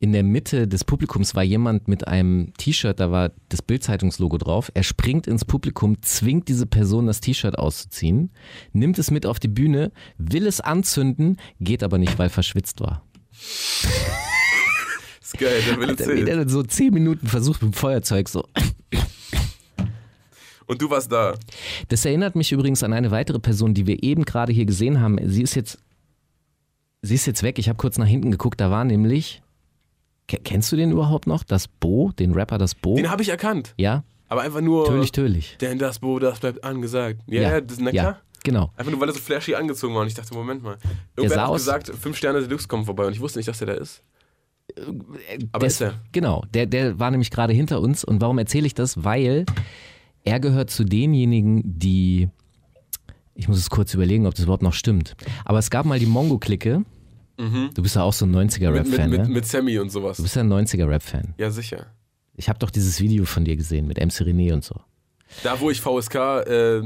in 0.01 0.13
der 0.13 0.23
Mitte 0.23 0.69
des 0.69 0.85
Publikums 0.85 1.35
war 1.35 1.43
jemand 1.43 1.89
mit 1.89 2.07
einem 2.07 2.53
T-Shirt, 2.57 3.01
da 3.01 3.11
war 3.11 3.33
das 3.49 3.63
Bild-Zeitungslogo 3.63 4.39
drauf. 4.39 4.71
Er 4.75 4.85
springt 4.85 5.27
ins 5.27 5.45
Publikum, 5.45 6.01
zwingt 6.03 6.49
diese 6.49 6.67
Person 6.67 7.07
das 7.07 7.21
T-Shirt 7.21 7.59
auszuziehen, 7.59 8.31
nimmt 8.73 8.99
es 8.99 9.11
mit 9.11 9.27
auf 9.27 9.41
die 9.41 9.49
Bühne, 9.49 9.91
will 10.17 10.47
es 10.47 10.61
anzünden, 10.61 11.37
geht 11.61 11.83
aber 11.83 11.99
nicht, 11.99 12.19
weil 12.19 12.29
verschwitzt 12.29 12.81
war. 12.81 13.03
ist 15.21 15.39
geil, 15.39 15.61
der 15.69 15.79
will 15.79 15.91
Alter, 15.91 16.15
der 16.15 16.37
dann 16.37 16.49
so 16.49 16.63
zehn 16.63 16.95
Minuten 16.95 17.27
versucht 17.27 17.63
mit 17.63 17.73
dem 17.73 17.77
Feuerzeug 17.77 18.29
so. 18.29 18.45
Und 20.67 20.83
du 20.83 20.91
warst 20.91 21.11
da. 21.11 21.35
Das 21.89 22.05
erinnert 22.05 22.37
mich 22.37 22.53
übrigens 22.53 22.83
an 22.83 22.93
eine 22.93 23.11
weitere 23.11 23.39
Person, 23.39 23.75
die 23.75 23.87
wir 23.87 24.03
eben 24.03 24.25
gerade 24.25 24.53
hier 24.53 24.67
gesehen 24.67 25.01
haben. 25.01 25.19
Sie 25.25 25.43
ist 25.43 25.55
jetzt, 25.55 25.79
sie 27.01 27.15
ist 27.15 27.27
jetzt 27.27 27.43
weg. 27.43 27.59
Ich 27.59 27.69
habe 27.71 27.79
kurz 27.79 27.97
nach 27.97 28.07
hinten 28.07 28.31
geguckt. 28.31 28.61
Da 28.61 28.71
war 28.71 28.85
nämlich, 28.85 29.43
kennst 30.29 30.71
du 30.73 30.77
den 30.77 30.93
überhaupt 30.93 31.27
noch? 31.27 31.43
Das 31.43 31.67
Bo, 31.69 32.13
den 32.19 32.33
Rapper 32.33 32.59
das 32.59 32.75
Bo? 32.75 32.95
Den 32.97 33.11
habe 33.11 33.23
ich 33.23 33.29
erkannt. 33.31 33.75
ja, 33.79 34.05
Aber 34.29 34.43
einfach 34.43 34.61
nur. 34.61 34.87
tödlich, 34.87 35.13
tödlich. 35.13 35.57
Denn 35.61 35.79
das 35.79 35.99
Bo, 35.99 36.19
das 36.19 36.41
bleibt 36.41 36.63
angesagt. 36.65 37.21
Ja, 37.27 37.43
ja, 37.43 37.61
das, 37.61 37.79
na 37.81 37.91
klar. 37.91 38.05
ja, 38.05 38.19
genau. 38.45 38.71
Einfach 38.77 38.93
nur, 38.93 39.01
weil 39.01 39.09
er 39.09 39.15
so 39.15 39.21
flashy 39.21 39.55
angezogen 39.55 39.95
war. 39.95 40.03
Und 40.03 40.09
ich 40.09 40.15
dachte, 40.15 40.35
Moment 40.35 40.63
mal. 40.63 40.77
Irgendwer 41.17 41.47
hat 41.47 41.53
gesagt, 41.55 41.89
fünf 41.99 42.17
Sterne 42.17 42.41
Deluxe 42.43 42.69
kommen 42.69 42.85
vorbei. 42.85 43.07
Und 43.07 43.13
ich 43.15 43.21
wusste 43.21 43.39
nicht, 43.39 43.49
dass 43.49 43.59
der 43.59 43.69
da 43.69 43.73
ist. 43.75 44.03
Aber 45.53 45.61
Der 45.61 45.67
ist 45.69 45.81
er? 45.81 45.95
Genau, 46.13 46.45
der, 46.53 46.67
der 46.67 46.99
war 46.99 47.11
nämlich 47.11 47.31
gerade 47.31 47.55
hinter 47.55 47.81
uns. 47.81 48.05
Und 48.05 48.21
warum 48.21 48.37
erzähle 48.39 48.67
ich 48.67 48.75
das? 48.75 49.03
Weil 49.03 49.47
er 50.25 50.41
gehört 50.41 50.69
zu 50.71 50.85
denjenigen, 50.85 51.63
die. 51.65 52.29
Ich 53.35 53.49
muss 53.49 53.59
es 53.59 53.71
kurz 53.71 53.95
überlegen, 53.95 54.27
ob 54.27 54.35
das 54.35 54.45
überhaupt 54.45 54.63
noch 54.65 54.73
stimmt. 54.75 55.17
Aber 55.45 55.59
es 55.59 55.71
gab 55.71 55.87
mal 55.87 55.99
die 55.99 56.07
Mongo-Clique. 56.07 56.83
Du 57.39 57.83
bist 57.83 57.95
ja 57.97 58.03
auch 58.03 58.13
so 58.13 58.27
ein 58.27 58.31
Mhm. 58.33 58.37
Mit, 58.39 58.51
90er-Rap-Fan, 58.53 59.11
mit, 59.11 59.19
mit, 59.21 59.29
ne? 59.29 59.35
mit 59.35 59.47
Sammy 59.47 59.79
und 59.79 59.91
sowas. 59.91 60.17
Du 60.17 60.25
bist 60.25 60.35
ja 60.37 60.43
ein 60.43 60.53
90er-Rap-Fan. 60.53 61.35
Ja, 61.39 61.51
sicher. 61.51 61.87
Ich 62.35 62.49
habe 62.49 62.59
doch 62.59 62.71
dieses 62.71 63.01
Video 63.01 63.25
von 63.25 63.45
dir 63.45 63.57
gesehen 63.57 63.87
mit 63.87 63.99
MC 63.99 64.23
René 64.23 64.53
und 64.53 64.65
so. 64.65 64.75
Da, 65.45 65.61
wo 65.61 65.71
ich 65.71 65.81
VSK 65.81 66.15
äh, 66.47 66.83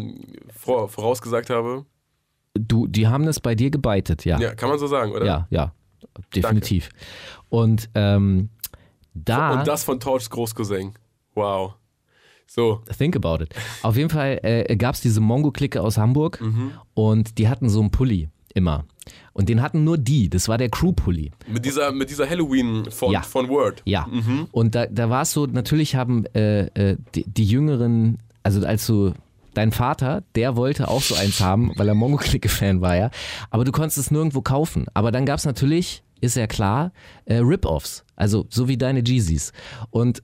vor, 0.55 0.89
vorausgesagt 0.89 1.49
habe. 1.51 1.87
Du, 2.55 2.87
die 2.87 3.07
haben 3.09 3.27
es 3.29 3.41
bei 3.41 3.55
dir 3.55 3.71
gebeitet, 3.71 4.25
ja. 4.27 4.39
Ja, 4.39 4.55
kann 4.55 4.69
man 4.69 4.79
so 4.79 4.87
sagen, 4.87 5.13
oder? 5.13 5.25
Ja, 5.25 5.47
ja, 5.51 5.73
definitiv. 6.35 6.91
Und 7.49 7.89
ähm, 7.95 8.51
da. 9.15 9.59
Und 9.61 9.67
das 9.69 9.85
von 9.85 10.01
Torchs 10.01 10.29
Großcousin. 10.29 10.93
Wow. 11.35 11.75
So. 12.47 12.83
Think 12.99 13.17
about 13.17 13.43
it. 13.43 13.55
Auf 13.83 13.97
jeden 13.97 14.11
Fall 14.11 14.39
äh, 14.43 14.77
gab 14.77 14.95
es 14.97 15.01
diese 15.01 15.21
Mongo-Clique 15.21 15.81
aus 15.81 15.97
Hamburg 15.97 16.41
Mhm. 16.43 16.73
und 16.93 17.39
die 17.39 17.49
hatten 17.49 17.71
so 17.71 17.81
einen 17.81 17.91
Pulli 17.91 18.29
immer. 18.53 18.85
Und 19.33 19.49
den 19.49 19.63
hatten 19.63 19.85
nur 19.85 19.97
die. 19.99 20.29
Das 20.29 20.49
war 20.49 20.59
der 20.59 20.69
Crew-Pulli. 20.69 21.31
Mit 21.49 21.65
dieser, 21.65 21.91
mit 21.93 22.11
dieser 22.11 22.29
Halloween-Font 22.29 23.13
Ja. 23.13 23.23
von 23.23 23.49
Word. 23.49 23.83
Ja. 23.85 24.07
Und 24.53 24.75
da, 24.75 24.87
da 24.87 25.09
war 25.11 25.23
es 25.23 25.33
so, 25.33 25.47
natürlich 25.47 25.95
haben 25.95 26.27
äh, 26.35 26.67
äh, 26.67 26.97
die, 27.15 27.25
die 27.27 27.45
Jüngeren, 27.45 28.19
also 28.43 28.65
als 28.67 28.87
du. 28.87 29.13
Dein 29.55 29.71
Vater, 29.71 30.23
der 30.35 30.57
wollte 30.57 30.89
auch 30.89 31.03
so 31.03 31.15
eins 31.15 31.41
haben, 31.43 31.73
weil 31.77 31.87
er 31.87 31.95
Mongo-Clique-Fan 31.95 32.81
war, 32.81 32.97
ja. 32.97 33.11
Aber 33.51 33.65
du 33.65 33.71
konntest 33.73 33.99
es 33.99 34.11
nirgendwo 34.11 34.41
kaufen. 34.41 34.87
Aber 34.95 35.13
dann 35.13 35.27
gab 35.27 35.39
es 35.39 35.45
natürlich, 35.45 36.03
ist 36.23 36.37
ja 36.37 36.47
klar, 36.47 36.91
äh, 37.27 37.35
Rip-Offs. 37.37 38.03
Also 38.17 38.47
so 38.49 38.67
wie 38.69 38.79
deine 38.79 39.03
Jeezys. 39.05 39.53
Und 39.91 40.23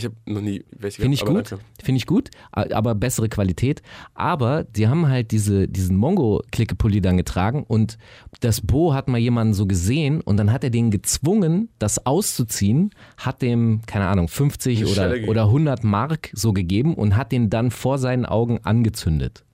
Ich 0.00 0.06
habe 0.06 0.16
noch 0.24 0.40
nie 0.40 0.64
welche 0.78 1.02
Finde 1.02 1.14
ich 1.14 1.24
gut, 1.24 1.48
finde 1.82 1.98
ich 1.98 2.06
gut, 2.06 2.30
aber 2.52 2.94
bessere 2.94 3.28
Qualität. 3.28 3.82
Aber 4.14 4.64
die 4.64 4.88
haben 4.88 5.08
halt 5.08 5.30
diese, 5.30 5.68
diesen 5.68 5.96
Mongo-Klicke-Pulli 5.96 7.02
dann 7.02 7.18
getragen 7.18 7.64
und 7.68 7.98
das 8.40 8.62
Bo 8.62 8.94
hat 8.94 9.08
mal 9.08 9.18
jemanden 9.18 9.52
so 9.52 9.66
gesehen 9.66 10.22
und 10.22 10.38
dann 10.38 10.52
hat 10.52 10.64
er 10.64 10.70
den 10.70 10.90
gezwungen, 10.90 11.68
das 11.78 12.06
auszuziehen, 12.06 12.90
hat 13.18 13.42
dem, 13.42 13.82
keine 13.84 14.06
Ahnung, 14.06 14.28
50 14.28 14.78
Eine 14.78 14.90
oder, 14.90 15.28
oder 15.28 15.42
100 15.44 15.84
Mark 15.84 16.30
so 16.32 16.54
gegeben 16.54 16.94
und 16.94 17.16
hat 17.16 17.30
den 17.30 17.50
dann 17.50 17.70
vor 17.70 17.98
seinen 17.98 18.24
Augen 18.24 18.60
angezündet. 18.62 19.44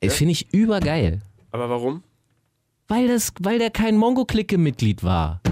Ey, 0.00 0.08
Finde 0.08 0.32
ich 0.32 0.54
übergeil. 0.54 1.20
Aber 1.50 1.68
warum? 1.68 2.02
Weil, 2.88 3.08
das, 3.08 3.34
weil 3.40 3.58
der 3.58 3.70
kein 3.70 3.98
Mongo-Clique-Mitglied 3.98 5.04
war. 5.04 5.42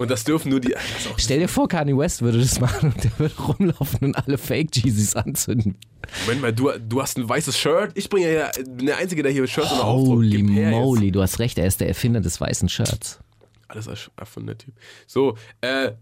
Und 0.00 0.10
das 0.10 0.24
dürfen 0.24 0.48
nur 0.48 0.60
die. 0.60 0.74
Stell 1.18 1.40
dir 1.40 1.48
vor, 1.48 1.68
Kanye 1.68 1.94
West 1.94 2.22
würde 2.22 2.38
das 2.38 2.58
machen 2.58 2.94
und 2.94 3.04
der 3.04 3.18
würde 3.18 3.36
rumlaufen 3.36 3.98
und 4.00 4.16
alle 4.16 4.38
Fake-Jeezys 4.38 5.14
anzünden. 5.14 5.76
Moment 6.24 6.40
mal, 6.40 6.52
du, 6.54 6.70
du 6.78 7.02
hast 7.02 7.18
ein 7.18 7.28
weißes 7.28 7.58
Shirt. 7.58 7.92
Ich 7.96 8.08
bringe 8.08 8.32
ja 8.32 8.50
bin 8.66 8.86
der 8.86 8.96
Einzige, 8.96 9.22
der 9.22 9.30
hier 9.30 9.46
Shirts 9.46 9.70
unter 9.70 9.84
Aufdruck 9.84 10.16
Holy 10.16 10.38
her 10.48 10.70
jetzt. 10.70 10.80
moly, 10.80 11.12
du 11.12 11.20
hast 11.20 11.38
recht, 11.38 11.58
er 11.58 11.66
ist 11.66 11.82
der 11.82 11.88
Erfinder 11.88 12.22
des 12.22 12.40
weißen 12.40 12.70
Shirts. 12.70 13.20
Alles 13.68 13.88
erfunden, 14.16 14.46
der 14.46 14.56
Typ. 14.56 14.74
So, 15.06 15.36
äh, 15.60 15.92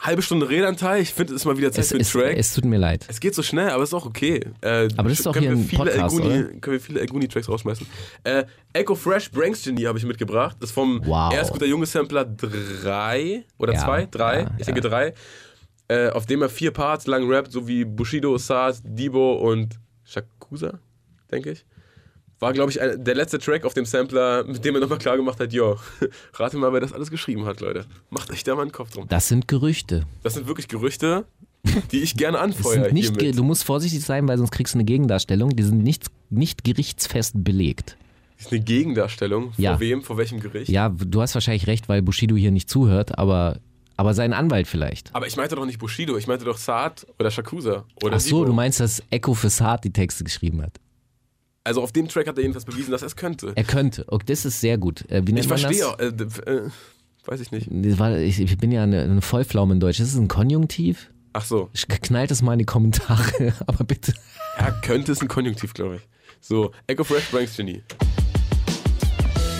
halbe 0.00 0.22
Stunde 0.22 0.48
Redanteil. 0.48 1.02
Ich 1.02 1.12
finde, 1.14 1.34
es 1.34 1.40
ist 1.42 1.44
mal 1.46 1.56
wieder 1.56 1.70
Zeit 1.72 1.84
Es, 1.84 1.88
für 1.88 1.94
einen 1.94 2.00
es, 2.02 2.10
Track. 2.12 2.36
es 2.36 2.54
tut 2.54 2.64
mir 2.64 2.78
leid. 2.78 3.04
Es 3.08 3.20
geht 3.20 3.34
so 3.34 3.42
schnell, 3.42 3.70
aber 3.70 3.82
es 3.82 3.90
ist 3.90 3.94
auch 3.94 4.06
okay. 4.06 4.40
Äh, 4.60 4.88
Aber 4.96 5.08
das 5.08 5.18
ist 5.18 5.26
doch 5.26 5.36
hier 5.36 5.50
ein 5.50 5.68
Podcast, 5.68 5.98
Elguni? 6.18 6.60
Können 6.60 6.72
wir 6.72 6.80
viele 6.80 7.00
Elguni-Tracks 7.00 7.48
rausschmeißen. 7.48 7.86
Äh, 8.24 8.44
Echo 8.72 8.94
Fresh 8.94 9.30
Branks 9.30 9.62
Genie 9.62 9.86
habe 9.86 9.98
ich 9.98 10.04
mitgebracht. 10.04 10.56
Das 10.60 10.70
ist 10.70 10.74
vom 10.74 11.00
Wow. 11.06 11.32
Erst 11.32 11.52
guter 11.52 11.66
Junge 11.66 11.86
Sampler 11.86 12.24
3 12.24 13.44
oder 13.58 13.74
Ja, 13.74 13.84
2? 13.84 14.06
3? 14.10 14.40
ja, 14.40 14.50
ich 14.58 14.66
ja. 14.66 14.72
denke 14.72 14.80
3. 14.80 15.14
Äh, 15.88 16.10
auf 16.10 16.24
dem 16.26 16.40
er 16.42 16.48
vier 16.48 16.70
Parts 16.70 17.06
lang 17.06 17.28
rappt, 17.30 17.50
so 17.52 17.66
wie 17.66 17.84
Bushido, 17.84 18.38
Saad, 18.38 18.76
Debo 18.84 19.34
und 19.34 19.78
Shakusa, 20.04 20.78
denke 21.30 21.50
ich. 21.50 21.64
War, 22.40 22.54
glaube 22.54 22.70
ich, 22.72 22.78
der 22.78 23.14
letzte 23.14 23.38
Track 23.38 23.66
auf 23.66 23.74
dem 23.74 23.84
Sampler, 23.84 24.44
mit 24.44 24.64
dem 24.64 24.74
er 24.74 24.80
nochmal 24.80 24.98
klar 24.98 25.16
gemacht 25.18 25.38
hat, 25.40 25.52
jo, 25.52 25.76
rate 26.34 26.56
mal, 26.56 26.72
wer 26.72 26.80
das 26.80 26.94
alles 26.94 27.10
geschrieben 27.10 27.44
hat, 27.44 27.60
Leute. 27.60 27.84
Macht 28.08 28.30
euch 28.30 28.42
da 28.44 28.54
mal 28.54 28.62
einen 28.62 28.72
Kopf 28.72 28.92
drum. 28.92 29.06
Das 29.08 29.28
sind 29.28 29.46
Gerüchte. 29.46 30.06
Das 30.22 30.34
sind 30.34 30.46
wirklich 30.46 30.66
Gerüchte, 30.66 31.26
die 31.92 32.00
ich 32.00 32.16
gerne 32.16 32.38
anfeuere 32.40 32.92
nicht, 32.92 33.14
hiermit. 33.16 33.38
du 33.38 33.44
musst 33.44 33.64
vorsichtig 33.64 34.00
sein, 34.02 34.26
weil 34.26 34.38
sonst 34.38 34.52
kriegst 34.52 34.72
du 34.74 34.78
eine 34.78 34.86
Gegendarstellung. 34.86 35.54
Die 35.54 35.62
sind 35.62 35.82
nicht, 35.82 36.06
nicht 36.30 36.64
gerichtsfest 36.64 37.34
belegt. 37.44 37.98
Das 38.38 38.46
ist 38.46 38.52
eine 38.52 38.62
Gegendarstellung. 38.62 39.52
Ja. 39.58 39.72
Vor 39.72 39.80
wem? 39.80 40.02
Vor 40.02 40.16
welchem 40.16 40.40
Gericht? 40.40 40.70
Ja, 40.70 40.88
du 40.88 41.20
hast 41.20 41.34
wahrscheinlich 41.34 41.66
recht, 41.66 41.90
weil 41.90 42.00
Bushido 42.00 42.36
hier 42.36 42.52
nicht 42.52 42.70
zuhört, 42.70 43.18
aber, 43.18 43.58
aber 43.98 44.14
sein 44.14 44.32
Anwalt 44.32 44.66
vielleicht. 44.66 45.14
Aber 45.14 45.26
ich 45.26 45.36
meinte 45.36 45.56
doch 45.56 45.66
nicht 45.66 45.78
Bushido, 45.78 46.16
ich 46.16 46.26
meinte 46.26 46.46
doch 46.46 46.56
Saad 46.56 47.06
oder 47.18 47.30
Shakusa. 47.30 47.84
Oder 48.02 48.16
Ach 48.16 48.20
so, 48.20 48.36
Debo. 48.38 48.46
du 48.46 48.52
meinst, 48.54 48.80
dass 48.80 49.02
Echo 49.10 49.34
für 49.34 49.50
Saad 49.50 49.84
die 49.84 49.92
Texte 49.92 50.24
geschrieben 50.24 50.62
hat. 50.62 50.80
Also 51.64 51.82
auf 51.82 51.92
dem 51.92 52.08
Track 52.08 52.26
hat 52.26 52.36
er 52.38 52.42
jedenfalls 52.42 52.64
bewiesen, 52.64 52.90
dass 52.90 53.02
er 53.02 53.06
es 53.08 53.16
könnte. 53.16 53.52
Er 53.54 53.64
könnte. 53.64 54.04
Okay, 54.08 54.24
das 54.26 54.44
ist 54.46 54.60
sehr 54.60 54.78
gut. 54.78 55.04
Äh, 55.10 55.22
Ich 55.36 55.46
verstehe 55.46 55.70
das? 55.78 55.82
auch. 55.82 55.98
Äh, 55.98 56.06
äh, 56.06 56.70
weiß 57.26 57.40
ich 57.40 57.52
nicht. 57.52 57.68
Das 57.70 58.16
ich, 58.18 58.40
ich 58.40 58.56
bin 58.58 58.72
ja 58.72 58.82
eine, 58.82 59.02
eine 59.02 59.20
Vollpflaume 59.20 59.74
in 59.74 59.80
Deutsch. 59.80 60.00
Ist 60.00 60.08
es 60.14 60.18
ein 60.18 60.28
Konjunktiv? 60.28 61.10
Ach 61.34 61.44
so. 61.44 61.68
Knallt 62.02 62.30
es 62.30 62.40
mal 62.42 62.54
in 62.54 62.60
die 62.60 62.64
Kommentare, 62.64 63.52
aber 63.66 63.84
bitte. 63.84 64.14
Ja, 64.58 64.70
könnte 64.70 65.12
es 65.12 65.20
ein 65.20 65.28
Konjunktiv, 65.28 65.74
glaube 65.74 65.96
ich. 65.96 66.02
So, 66.40 66.72
Echo 66.86 67.04
Fresh 67.04 67.28
Branks 67.30 67.56
Genie. 67.56 67.82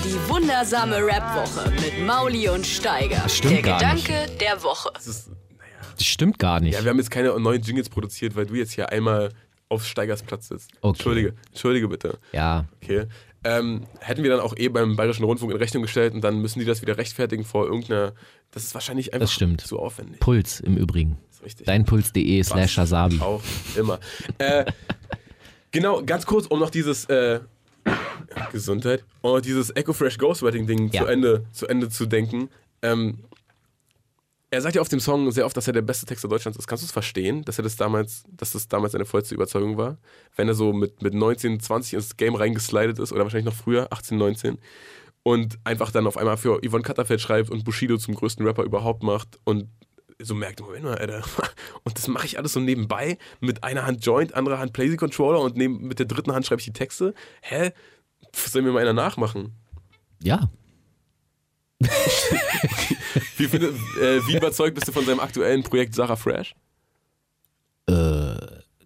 Die 0.05 0.29
wundersame 0.31 0.97
Rap-Woche 1.05 1.71
mit 1.73 2.07
Mauli 2.07 2.49
und 2.49 2.67
Steiger. 2.67 3.29
stimmt 3.29 3.57
der 3.57 3.63
gar 3.63 3.79
Gedanke 3.79 4.27
der 4.41 4.63
Woche. 4.63 4.91
Das 4.95 5.07
ist, 5.07 5.31
Das 5.99 6.07
stimmt 6.07 6.39
gar 6.39 6.61
nicht. 6.61 6.75
ja, 6.75 6.83
wir 6.83 6.91
haben 6.91 6.97
jetzt 6.99 7.11
keine 7.11 7.39
neuen 7.39 7.61
Jingles 7.61 7.91
produziert, 7.91 8.35
weil 8.35 8.47
du 8.47 8.55
jetzt 8.55 8.73
hier 8.73 8.89
einmal 8.91 9.29
auf 9.71 9.87
Steigers 9.87 10.23
Platz 10.23 10.49
sitzt. 10.49 10.73
Okay. 10.83 10.89
Entschuldige, 10.99 11.35
entschuldige 11.49 11.89
bitte. 11.89 12.19
Ja, 12.33 12.67
Okay. 12.83 13.07
Ähm, 13.43 13.85
hätten 14.01 14.23
wir 14.23 14.29
dann 14.29 14.41
auch 14.41 14.55
eh 14.59 14.69
beim 14.69 14.97
Bayerischen 14.97 15.25
Rundfunk 15.25 15.51
in 15.53 15.57
Rechnung 15.57 15.83
gestellt 15.85 16.13
und 16.13 16.21
dann 16.23 16.41
müssen 16.43 16.59
die 16.59 16.67
das 16.67 16.83
wieder 16.83 16.99
rechtfertigen 16.99 17.43
vor 17.43 17.65
irgendeiner. 17.65 18.13
Das 18.51 18.65
ist 18.65 18.75
wahrscheinlich 18.75 19.15
einfach 19.15 19.25
Das 19.25 19.33
stimmt. 19.33 19.63
zu 19.63 19.79
aufwendig. 19.79 20.21
Puls 20.21 20.61
im 20.61 20.77
Übrigen. 20.77 21.17
Richtig. 21.43 21.65
Deinpuls.de 21.65 22.43
slash 22.43 22.73
Shazabi. 22.75 23.19
Auch 23.21 23.41
immer. 23.77 23.99
äh, 24.37 24.67
genau, 25.71 26.03
ganz 26.05 26.27
kurz, 26.27 26.49
um 26.49 26.59
noch 26.61 26.69
dieses 26.69 27.07
äh, 27.07 27.41
Gesundheit, 28.53 29.05
um 29.23 29.33
noch 29.33 29.41
dieses 29.41 29.75
Echo 29.75 29.95
Fresh 29.95 30.19
Ghostwriting-Ding 30.19 30.91
Ja. 30.93 31.03
zu, 31.03 31.07
Ende, 31.09 31.45
zu 31.53 31.67
Ende 31.67 31.89
zu 31.89 32.05
denken. 32.05 32.51
Ähm, 32.83 33.21
er 34.51 34.61
sagt 34.61 34.75
ja 34.75 34.81
auf 34.81 34.89
dem 34.89 34.99
Song 34.99 35.31
sehr 35.31 35.47
oft, 35.47 35.57
dass 35.57 35.69
er 35.69 35.73
der 35.73 35.83
beste 35.83 36.07
Texter 36.07 36.29
Deutschlands 36.29 36.59
ist. 36.59 36.67
Kannst 36.67 36.83
du 36.83 36.87
es 36.87 36.93
verstehen, 36.93 37.45
dass 37.45 37.59
er 37.59 37.63
das 37.63 37.77
damals, 37.77 38.25
dass 38.29 38.53
das 38.53 38.67
damals 38.67 38.93
seine 38.93 39.05
vollste 39.05 39.35
Überzeugung 39.35 39.77
war? 39.77 39.99
Wenn 40.35 40.49
er 40.49 40.55
so 40.55 40.73
mit, 40.73 41.03
mit 41.03 41.15
19, 41.15 41.61
20 41.61 41.95
ins 41.95 42.17
Game 42.17 42.35
reingeslidet 42.35 42.99
ist 42.99 43.13
oder 43.13 43.23
wahrscheinlich 43.23 43.47
noch 43.47 43.55
früher, 43.55 43.87
18, 43.93 44.19
19 44.19 44.59
und 45.23 45.59
einfach 45.65 45.93
dann 45.93 46.07
auf 46.07 46.17
einmal 46.17 46.37
für 46.37 46.61
Yvonne 46.67 46.83
Katterfeld 46.83 47.21
schreibt 47.21 47.51
und 47.51 47.65
Bushido 47.65 47.97
zum 47.97 48.15
größten 48.15 48.45
Rapper 48.45 48.65
überhaupt 48.65 49.05
macht 49.05 49.39
und 49.45 49.69
so 50.23 50.35
merkt, 50.35 50.61
Moment 50.61 50.85
mal, 50.85 50.99
Alter. 50.99 51.23
Und 51.83 51.97
das 51.97 52.07
mache 52.07 52.27
ich 52.27 52.37
alles 52.37 52.53
so 52.53 52.61
nebenbei. 52.61 53.17
Mit 53.41 53.65
einer 53.65 53.87
Hand 53.87 54.05
Joint, 54.05 54.35
anderer 54.35 54.59
Hand 54.59 54.75
Playsy 54.75 54.99
Controller 54.99 55.41
und 55.41 55.57
neben, 55.57 55.89
mit 55.89 55.99
der 55.99 56.05
dritten 56.05 56.33
Hand 56.33 56.45
schreibe 56.45 56.61
ich 56.61 56.67
die 56.67 56.75
Texte. 56.75 57.15
Hä? 57.41 57.71
Pff, 58.37 58.49
Soll 58.49 58.61
mir 58.61 58.71
mal 58.71 58.83
einer 58.83 58.93
nachmachen? 58.93 59.57
Ja. 60.23 60.51
Wie, 63.37 63.47
findet, 63.47 63.75
äh, 64.01 64.21
wie 64.27 64.37
überzeugt 64.37 64.75
bist 64.75 64.89
du 64.89 64.93
von 64.93 65.05
seinem 65.05 65.21
aktuellen 65.21 65.63
Projekt 65.63 65.95
Sarah 65.95 66.17
Fresh? 66.17 66.55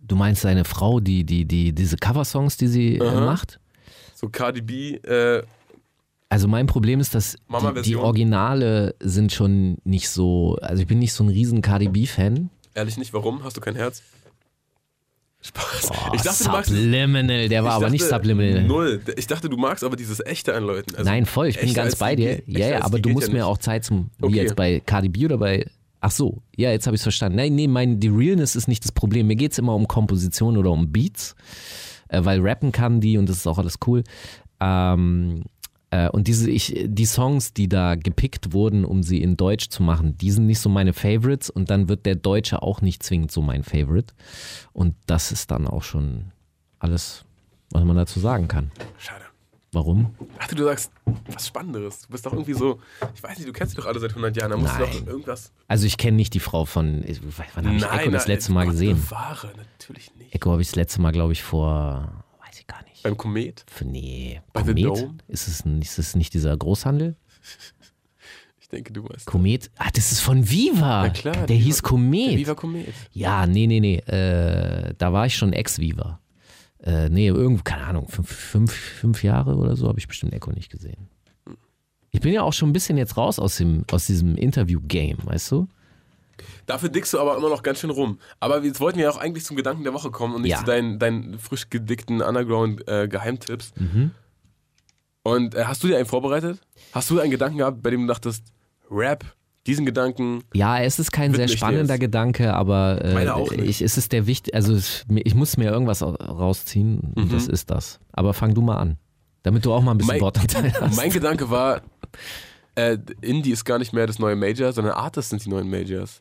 Du 0.06 0.16
meinst 0.16 0.42
seine 0.42 0.64
Frau, 0.64 1.00
die, 1.00 1.24
die, 1.24 1.44
die 1.44 1.72
diese 1.72 1.96
Coversongs, 1.96 2.56
die 2.56 2.68
sie 2.68 2.96
äh, 2.96 3.20
macht? 3.20 3.58
So 4.14 4.28
Cardi 4.28 4.60
B, 4.60 4.94
äh, 4.96 5.42
Also 6.28 6.48
mein 6.48 6.66
Problem 6.66 7.00
ist, 7.00 7.14
dass 7.14 7.36
die, 7.76 7.82
die. 7.82 7.96
Originale 7.96 8.94
sind 9.00 9.32
schon 9.32 9.78
nicht 9.84 10.08
so, 10.08 10.56
also 10.60 10.80
ich 10.82 10.88
bin 10.88 10.98
nicht 10.98 11.12
so 11.12 11.24
ein 11.24 11.28
riesen 11.28 11.62
Cardi 11.62 11.88
B-Fan. 11.88 12.50
ehrlich 12.74 12.96
nicht, 12.96 13.12
warum? 13.12 13.44
Hast 13.44 13.56
du 13.56 13.60
kein 13.60 13.76
Herz? 13.76 14.02
Spaß. 15.46 15.90
ich 16.14 16.22
dachte, 16.22 16.44
du 16.44 16.50
magst. 16.50 16.70
Subliminal, 16.70 17.48
der 17.48 17.64
war 17.64 17.72
aber 17.74 17.90
nicht 17.90 18.02
dachte, 18.10 18.14
Subliminal. 18.28 18.64
Null. 18.64 19.00
Ich 19.16 19.26
dachte, 19.26 19.48
du 19.50 19.56
magst 19.58 19.84
aber 19.84 19.94
dieses 19.96 20.24
Echte 20.24 20.54
an 20.54 20.64
Leuten. 20.64 20.94
Also 20.96 21.08
Nein, 21.10 21.26
voll, 21.26 21.48
ich 21.48 21.60
bin 21.60 21.72
ganz 21.74 21.96
bei 21.96 22.16
dir. 22.16 22.42
Ja, 22.46 22.68
ja, 22.68 22.82
aber 22.82 22.98
du 22.98 23.10
musst 23.10 23.28
ja 23.28 23.32
mir 23.32 23.40
nicht. 23.40 23.46
auch 23.46 23.58
Zeit 23.58 23.84
zum, 23.84 24.10
wie 24.18 24.26
Okay. 24.26 24.36
jetzt 24.36 24.56
bei 24.56 24.80
Cardi 24.80 25.10
B 25.10 25.26
oder 25.26 25.36
bei, 25.36 25.66
ach 26.00 26.10
so, 26.12 26.42
ja, 26.56 26.70
jetzt 26.70 26.86
habe 26.86 26.94
ich 26.96 27.00
es 27.00 27.02
verstanden. 27.04 27.36
Nein, 27.36 27.54
nee, 27.54 27.68
mein, 27.68 28.00
die 28.00 28.08
Realness 28.08 28.56
ist 28.56 28.68
nicht 28.68 28.84
das 28.84 28.92
Problem. 28.92 29.26
Mir 29.26 29.36
geht 29.36 29.52
es 29.52 29.58
immer 29.58 29.74
um 29.74 29.86
Komposition 29.86 30.56
oder 30.56 30.70
um 30.70 30.90
Beats, 30.90 31.34
äh, 32.08 32.24
weil 32.24 32.40
rappen 32.40 32.72
kann 32.72 33.00
die 33.00 33.18
und 33.18 33.28
das 33.28 33.36
ist 33.36 33.46
auch 33.46 33.58
alles 33.58 33.76
cool. 33.86 34.02
Ähm, 34.60 35.42
äh, 35.94 36.08
und 36.08 36.26
diese, 36.26 36.50
ich, 36.50 36.74
die 36.86 37.06
Songs, 37.06 37.52
die 37.52 37.68
da 37.68 37.94
gepickt 37.94 38.52
wurden, 38.52 38.84
um 38.84 39.04
sie 39.04 39.22
in 39.22 39.36
Deutsch 39.36 39.68
zu 39.68 39.82
machen, 39.82 40.18
die 40.18 40.32
sind 40.32 40.46
nicht 40.46 40.58
so 40.58 40.68
meine 40.68 40.92
Favorites 40.92 41.50
und 41.50 41.70
dann 41.70 41.88
wird 41.88 42.04
der 42.04 42.16
Deutsche 42.16 42.62
auch 42.62 42.80
nicht 42.80 43.04
zwingend 43.04 43.30
so 43.30 43.42
mein 43.42 43.62
Favorite. 43.62 44.12
Und 44.72 44.96
das 45.06 45.30
ist 45.30 45.52
dann 45.52 45.68
auch 45.68 45.84
schon 45.84 46.32
alles, 46.80 47.24
was 47.70 47.84
man 47.84 47.96
dazu 47.96 48.18
sagen 48.18 48.48
kann. 48.48 48.72
Schade. 48.98 49.22
Warum? 49.70 50.14
Ach 50.38 50.48
du, 50.48 50.56
du 50.56 50.64
sagst 50.64 50.90
was 51.32 51.46
Spannenderes. 51.46 52.02
Du 52.02 52.08
bist 52.08 52.26
doch 52.26 52.32
irgendwie 52.32 52.54
so, 52.54 52.80
ich 53.14 53.22
weiß 53.22 53.38
nicht, 53.38 53.48
du 53.48 53.52
kennst 53.52 53.74
sie 53.74 53.80
doch 53.80 53.86
alle 53.86 54.00
seit 54.00 54.10
100 54.10 54.36
Jahren. 54.36 54.50
Da 54.50 54.56
musst 54.56 54.74
du 54.74 54.80
Nein. 54.80 54.90
doch 54.98 55.06
irgendwas. 55.06 55.52
Also 55.68 55.86
ich 55.86 55.96
kenne 55.96 56.16
nicht 56.16 56.34
die 56.34 56.40
Frau 56.40 56.64
von, 56.64 57.04
wann 57.54 57.66
habe 57.66 57.76
ich 57.76 57.84
Echo 57.84 58.10
das 58.10 58.26
letzte 58.26 58.52
Mal 58.52 58.66
gesehen? 58.66 59.00
Bewahre, 59.00 59.52
natürlich 59.56 60.12
nicht. 60.16 60.34
Echo 60.34 60.50
habe 60.50 60.62
ich 60.62 60.68
das 60.68 60.76
letzte 60.76 61.00
Mal, 61.00 61.12
glaube 61.12 61.32
ich, 61.32 61.42
vor, 61.42 62.24
weiß 62.46 62.58
ich 62.58 62.66
gar 62.66 62.82
nicht. 62.84 62.93
Beim 63.04 63.16
Komet? 63.16 63.64
Nee, 63.84 64.40
Bei 64.52 64.62
The 64.64 64.68
Komet? 64.74 64.84
Dome? 65.02 65.14
Ist 65.28 65.46
es, 65.46 65.60
ist 65.60 65.98
es 65.98 66.16
nicht 66.16 66.34
dieser 66.34 66.56
Großhandel? 66.56 67.14
Ich 68.60 68.68
denke, 68.70 68.92
du 68.94 69.06
weißt. 69.08 69.26
Komet. 69.26 69.70
Ah, 69.76 69.90
das 69.94 70.10
ist 70.10 70.20
von 70.20 70.48
Viva. 70.50 71.02
Na 71.02 71.10
klar, 71.10 71.46
der 71.46 71.56
Viva- 71.58 71.62
hieß 71.64 71.82
Komet. 71.82 72.30
Der 72.32 72.38
Viva 72.38 72.54
Komet. 72.54 72.88
Ja, 73.12 73.46
nee, 73.46 73.66
nee, 73.66 73.78
nee. 73.78 73.98
Äh, 73.98 74.94
da 74.96 75.12
war 75.12 75.26
ich 75.26 75.36
schon 75.36 75.52
Ex-Viva. 75.52 76.18
Äh, 76.82 77.08
nee, 77.10 77.26
irgendwie, 77.28 77.62
keine 77.62 77.84
Ahnung, 77.84 78.08
fünf, 78.08 78.28
fünf, 78.30 78.72
fünf 78.72 79.22
Jahre 79.22 79.56
oder 79.56 79.76
so 79.76 79.86
habe 79.86 79.98
ich 80.00 80.08
bestimmt 80.08 80.32
Echo 80.32 80.50
nicht 80.50 80.70
gesehen. 80.70 81.08
Ich 82.10 82.20
bin 82.20 82.32
ja 82.32 82.42
auch 82.42 82.52
schon 82.54 82.70
ein 82.70 82.72
bisschen 82.72 82.96
jetzt 82.96 83.16
raus 83.18 83.38
aus, 83.38 83.56
dem, 83.58 83.84
aus 83.92 84.06
diesem 84.06 84.34
Interview-Game, 84.36 85.18
weißt 85.24 85.52
du? 85.52 85.68
Dafür 86.66 86.88
dickst 86.88 87.12
du 87.12 87.20
aber 87.20 87.36
immer 87.36 87.48
noch 87.50 87.62
ganz 87.62 87.80
schön 87.80 87.90
rum. 87.90 88.18
Aber 88.40 88.62
wir 88.62 88.78
wollten 88.80 88.98
ja 88.98 89.10
auch 89.10 89.16
eigentlich 89.18 89.44
zum 89.44 89.56
Gedanken 89.56 89.84
der 89.84 89.92
Woche 89.94 90.10
kommen 90.10 90.34
und 90.34 90.42
nicht 90.42 90.52
Ja. 90.52 90.58
zu 90.58 90.64
deinen, 90.64 90.98
deinen 90.98 91.38
frisch 91.38 91.70
gedickten 91.70 92.20
Underground-Geheimtipps. 92.22 93.72
Mhm. 93.76 94.10
Und 95.22 95.54
äh, 95.54 95.64
hast 95.64 95.82
du 95.82 95.88
dir 95.88 95.96
einen 95.96 96.06
vorbereitet? 96.06 96.60
Hast 96.92 97.10
du 97.10 97.18
einen 97.20 97.30
Gedanken 97.30 97.58
gehabt, 97.58 97.82
bei 97.82 97.90
dem 97.90 98.02
du 98.02 98.06
dachtest, 98.12 98.44
Rap, 98.90 99.24
diesen 99.66 99.86
Gedanken, 99.86 100.44
Ja, 100.52 100.78
es 100.78 100.98
ist 100.98 101.10
kein 101.10 101.32
sehr 101.34 101.48
spannender 101.48 101.94
jetzt. 101.94 102.00
Gedanke, 102.00 102.52
aber 102.52 103.02
äh, 103.02 103.14
Meiner 103.14 103.34
auch 103.36 103.50
nicht. 103.50 103.62
ich, 103.64 103.82
es 103.82 103.96
ist 103.96 104.12
der 104.12 104.26
wichtig, 104.26 104.54
also 104.54 104.74
es, 104.74 105.04
ich 105.08 105.34
muss 105.34 105.56
mir 105.56 105.70
irgendwas 105.70 106.02
au- 106.02 106.10
rausziehen 106.14 107.12
und 107.14 107.32
das 107.32 107.46
ist 107.48 107.70
das. 107.70 107.98
Aber 108.12 108.34
fang 108.34 108.52
du 108.52 108.60
mal 108.60 108.76
an, 108.76 108.98
damit 109.42 109.64
du 109.64 109.72
auch 109.72 109.80
mal 109.82 109.92
ein 109.92 109.96
bisschen 109.98 110.14
Mein- 110.16 110.20
Wortanteil 110.20 110.72
hast. 110.78 110.96
mein 110.96 111.08
Gedanke 111.10 111.48
war, 111.48 111.80
äh, 112.74 112.98
Indie 113.22 113.52
ist 113.52 113.64
gar 113.64 113.78
nicht 113.78 113.94
mehr 113.94 114.06
das 114.06 114.18
neue 114.18 114.36
Major, 114.36 114.70
sondern 114.74 114.92
Artists 114.92 115.30
sind 115.30 115.42
die 115.42 115.48
neuen 115.48 115.70
Majors. 115.70 116.20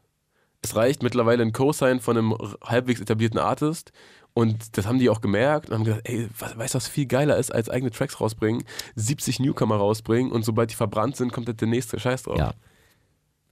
Es 0.64 0.76
reicht 0.76 1.04
mittlerweile 1.04 1.44
ein 1.44 1.54
Co-Sign 1.54 2.00
von 2.00 2.18
einem 2.18 2.36
halbwegs 2.64 3.02
etablierten 3.02 3.40
Artist 3.40 3.92
und 4.34 4.78
das 4.78 4.88
haben 4.88 4.98
die 4.98 5.10
auch 5.10 5.22
gemerkt 5.22 5.70
und 5.70 5.76
haben 5.76 5.84
gesagt, 5.84 6.10
ey, 6.10 6.28
weißt 6.56 6.74
du, 6.74 6.78
was 6.78 6.88
viel 6.88 7.06
geiler 7.06 7.38
ist, 7.38 7.54
als 7.54 7.70
eigene 7.70 7.92
Tracks 7.92 8.20
rausbringen, 8.20 8.64
70 8.96 9.40
Newcomer 9.40 9.76
rausbringen 9.76 10.32
und 10.32 10.44
sobald 10.44 10.72
die 10.72 10.76
verbrannt 10.76 11.16
sind, 11.18 11.32
kommt 11.32 11.62
der 11.62 11.68
nächste 11.68 12.00
Scheiß 12.00 12.24
drauf. 12.24 12.38
Ja, 12.38 12.54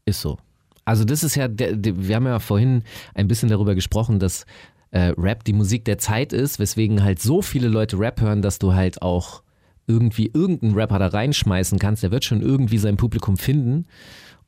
ist 0.05 0.21
so. 0.21 0.37
Also 0.85 1.05
das 1.05 1.23
ist 1.23 1.35
ja, 1.35 1.47
wir 1.49 2.15
haben 2.15 2.25
ja 2.25 2.39
vorhin 2.39 2.83
ein 3.13 3.27
bisschen 3.27 3.49
darüber 3.49 3.75
gesprochen, 3.75 4.19
dass 4.19 4.45
äh, 4.89 5.13
Rap 5.17 5.43
die 5.43 5.53
Musik 5.53 5.85
der 5.85 5.99
Zeit 5.99 6.33
ist, 6.33 6.57
weswegen 6.57 7.03
halt 7.03 7.21
so 7.21 7.41
viele 7.41 7.67
Leute 7.67 7.99
Rap 7.99 8.19
hören, 8.19 8.41
dass 8.41 8.57
du 8.57 8.73
halt 8.73 9.01
auch 9.01 9.43
irgendwie 9.87 10.31
irgendeinen 10.33 10.73
Rapper 10.73 10.99
da 10.99 11.07
reinschmeißen 11.07 11.77
kannst. 11.77 12.03
Der 12.03 12.11
wird 12.11 12.25
schon 12.25 12.41
irgendwie 12.41 12.77
sein 12.77 12.97
Publikum 12.97 13.37
finden. 13.37 13.85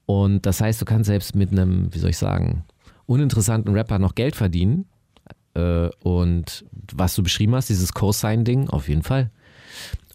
Und 0.06 0.45
das 0.45 0.62
heißt, 0.62 0.82
du 0.82 0.86
kannst 0.86 1.08
selbst 1.08 1.36
mit 1.36 1.51
einem, 1.51 1.93
wie 1.93 1.99
soll 1.99 2.10
ich 2.10 2.18
sagen, 2.18 2.66
uninteressanten 3.06 3.74
Rapper 3.74 3.99
noch 3.99 4.16
Geld 4.16 4.36
verdienen. 4.36 4.86
Äh, 5.54 5.89
und 6.04 6.66
was 6.93 7.16
du 7.16 7.24
beschrieben 7.24 7.56
hast, 7.56 7.70
dieses 7.70 7.93
Co-Sign-Ding, 7.93 8.70
auf 8.70 8.89
jeden 8.89 9.04
Fall. 9.04 9.32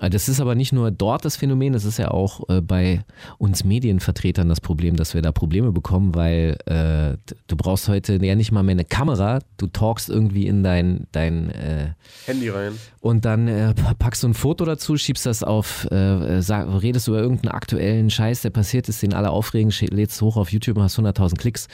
Äh, 0.00 0.10
Das 0.10 0.28
ist 0.28 0.40
aber 0.40 0.54
nicht 0.54 0.72
nur 0.72 0.90
dort 0.90 1.24
das 1.24 1.36
Phänomen, 1.36 1.72
das 1.72 1.84
ist 1.84 1.98
ja 1.98 2.10
auch 2.10 2.48
äh, 2.48 2.60
bei 2.60 3.04
uns 3.38 3.64
Medienvertretern 3.64 4.48
das 4.48 4.60
Problem, 4.60 4.96
dass 4.96 5.14
wir 5.14 5.22
da 5.22 5.32
Probleme 5.32 5.72
bekommen, 5.72 6.14
weil 6.14 6.56
äh, 6.66 7.16
du 7.46 7.56
brauchst 7.56 7.88
heute 7.88 8.24
ja 8.24 8.34
nicht 8.34 8.52
mal 8.52 8.62
mehr 8.62 8.74
eine 8.74 8.84
Kamera, 8.84 9.40
du 9.56 9.66
talkst 9.66 10.08
irgendwie 10.08 10.46
in 10.46 10.62
dein, 10.62 11.06
dein 11.12 11.50
äh, 11.50 11.92
Handy 12.26 12.48
rein. 12.48 12.72
und 13.00 13.24
dann 13.24 13.48
äh, 13.48 13.74
packst 13.98 14.22
du 14.22 14.28
ein 14.28 14.34
Foto 14.34 14.64
dazu, 14.64 14.96
schiebst 14.96 15.26
das 15.26 15.42
auf, 15.42 15.90
äh, 15.90 16.40
sag, 16.40 16.68
redest 16.82 17.08
über 17.08 17.18
irgendeinen 17.18 17.52
aktuellen 17.52 18.10
Scheiß, 18.10 18.42
der 18.42 18.50
passiert 18.50 18.88
ist, 18.88 19.02
den 19.02 19.14
alle 19.14 19.30
aufregen, 19.30 19.72
lädst 19.90 20.16
es 20.16 20.22
hoch 20.22 20.36
auf 20.36 20.52
YouTube 20.52 20.76
und 20.76 20.82
hast 20.82 20.98
100.000 20.98 21.36
Klicks. 21.36 21.68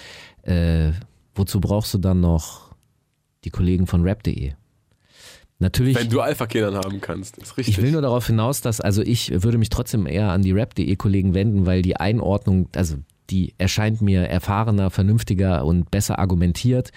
Wozu 1.35 1.61
brauchst 1.61 1.95
du 1.95 1.99
dann 1.99 2.21
noch 2.21 2.75
die 3.45 3.51
Kollegen 3.51 3.87
von 3.87 4.03
rap.de? 4.03 4.53
Natürlich. 5.59 5.97
Wenn 5.97 6.11
du 6.11 6.21
Alpha-Kindern 6.21 6.77
haben 6.77 7.01
kannst, 7.01 7.39
ist 7.39 7.57
richtig. 7.57 7.79
Ich 7.79 7.83
will 7.83 7.93
nur 7.93 8.03
darauf 8.03 8.27
hinaus, 8.27 8.61
dass, 8.61 8.81
also 8.81 9.03
ich 9.03 9.31
würde 9.43 9.59
mich 9.59 9.69
trotzdem 9.69 10.07
eher 10.07 10.31
an 10.31 10.43
die 10.43 10.53
Rap.de-Kollegen 10.53 11.35
wenden, 11.35 11.65
weil 11.65 11.83
die 11.83 11.97
Einordnung, 11.97 12.69
also 12.75 12.97
die 13.31 13.55
erscheint 13.59 14.03
mir 14.03 14.23
erfahrener, 14.23 14.91
vernünftiger 14.91 15.65
und 15.65 15.91
besser 15.91 16.19
argumentiert. 16.19 16.91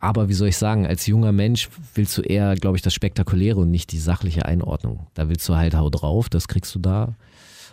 Aber 0.00 0.28
wie 0.28 0.34
soll 0.34 0.48
ich 0.48 0.58
sagen, 0.58 0.86
als 0.86 1.06
junger 1.06 1.32
Mensch 1.32 1.70
willst 1.94 2.18
du 2.18 2.22
eher, 2.22 2.56
glaube 2.56 2.76
ich, 2.76 2.82
das 2.82 2.92
Spektakuläre 2.92 3.60
und 3.60 3.70
nicht 3.70 3.90
die 3.92 3.98
sachliche 3.98 4.44
Einordnung. 4.44 5.06
Da 5.14 5.30
willst 5.30 5.48
du 5.48 5.56
halt 5.56 5.74
hau 5.74 5.88
drauf, 5.88 6.28
das 6.28 6.46
kriegst 6.46 6.74
du 6.74 6.78
da. 6.78 7.16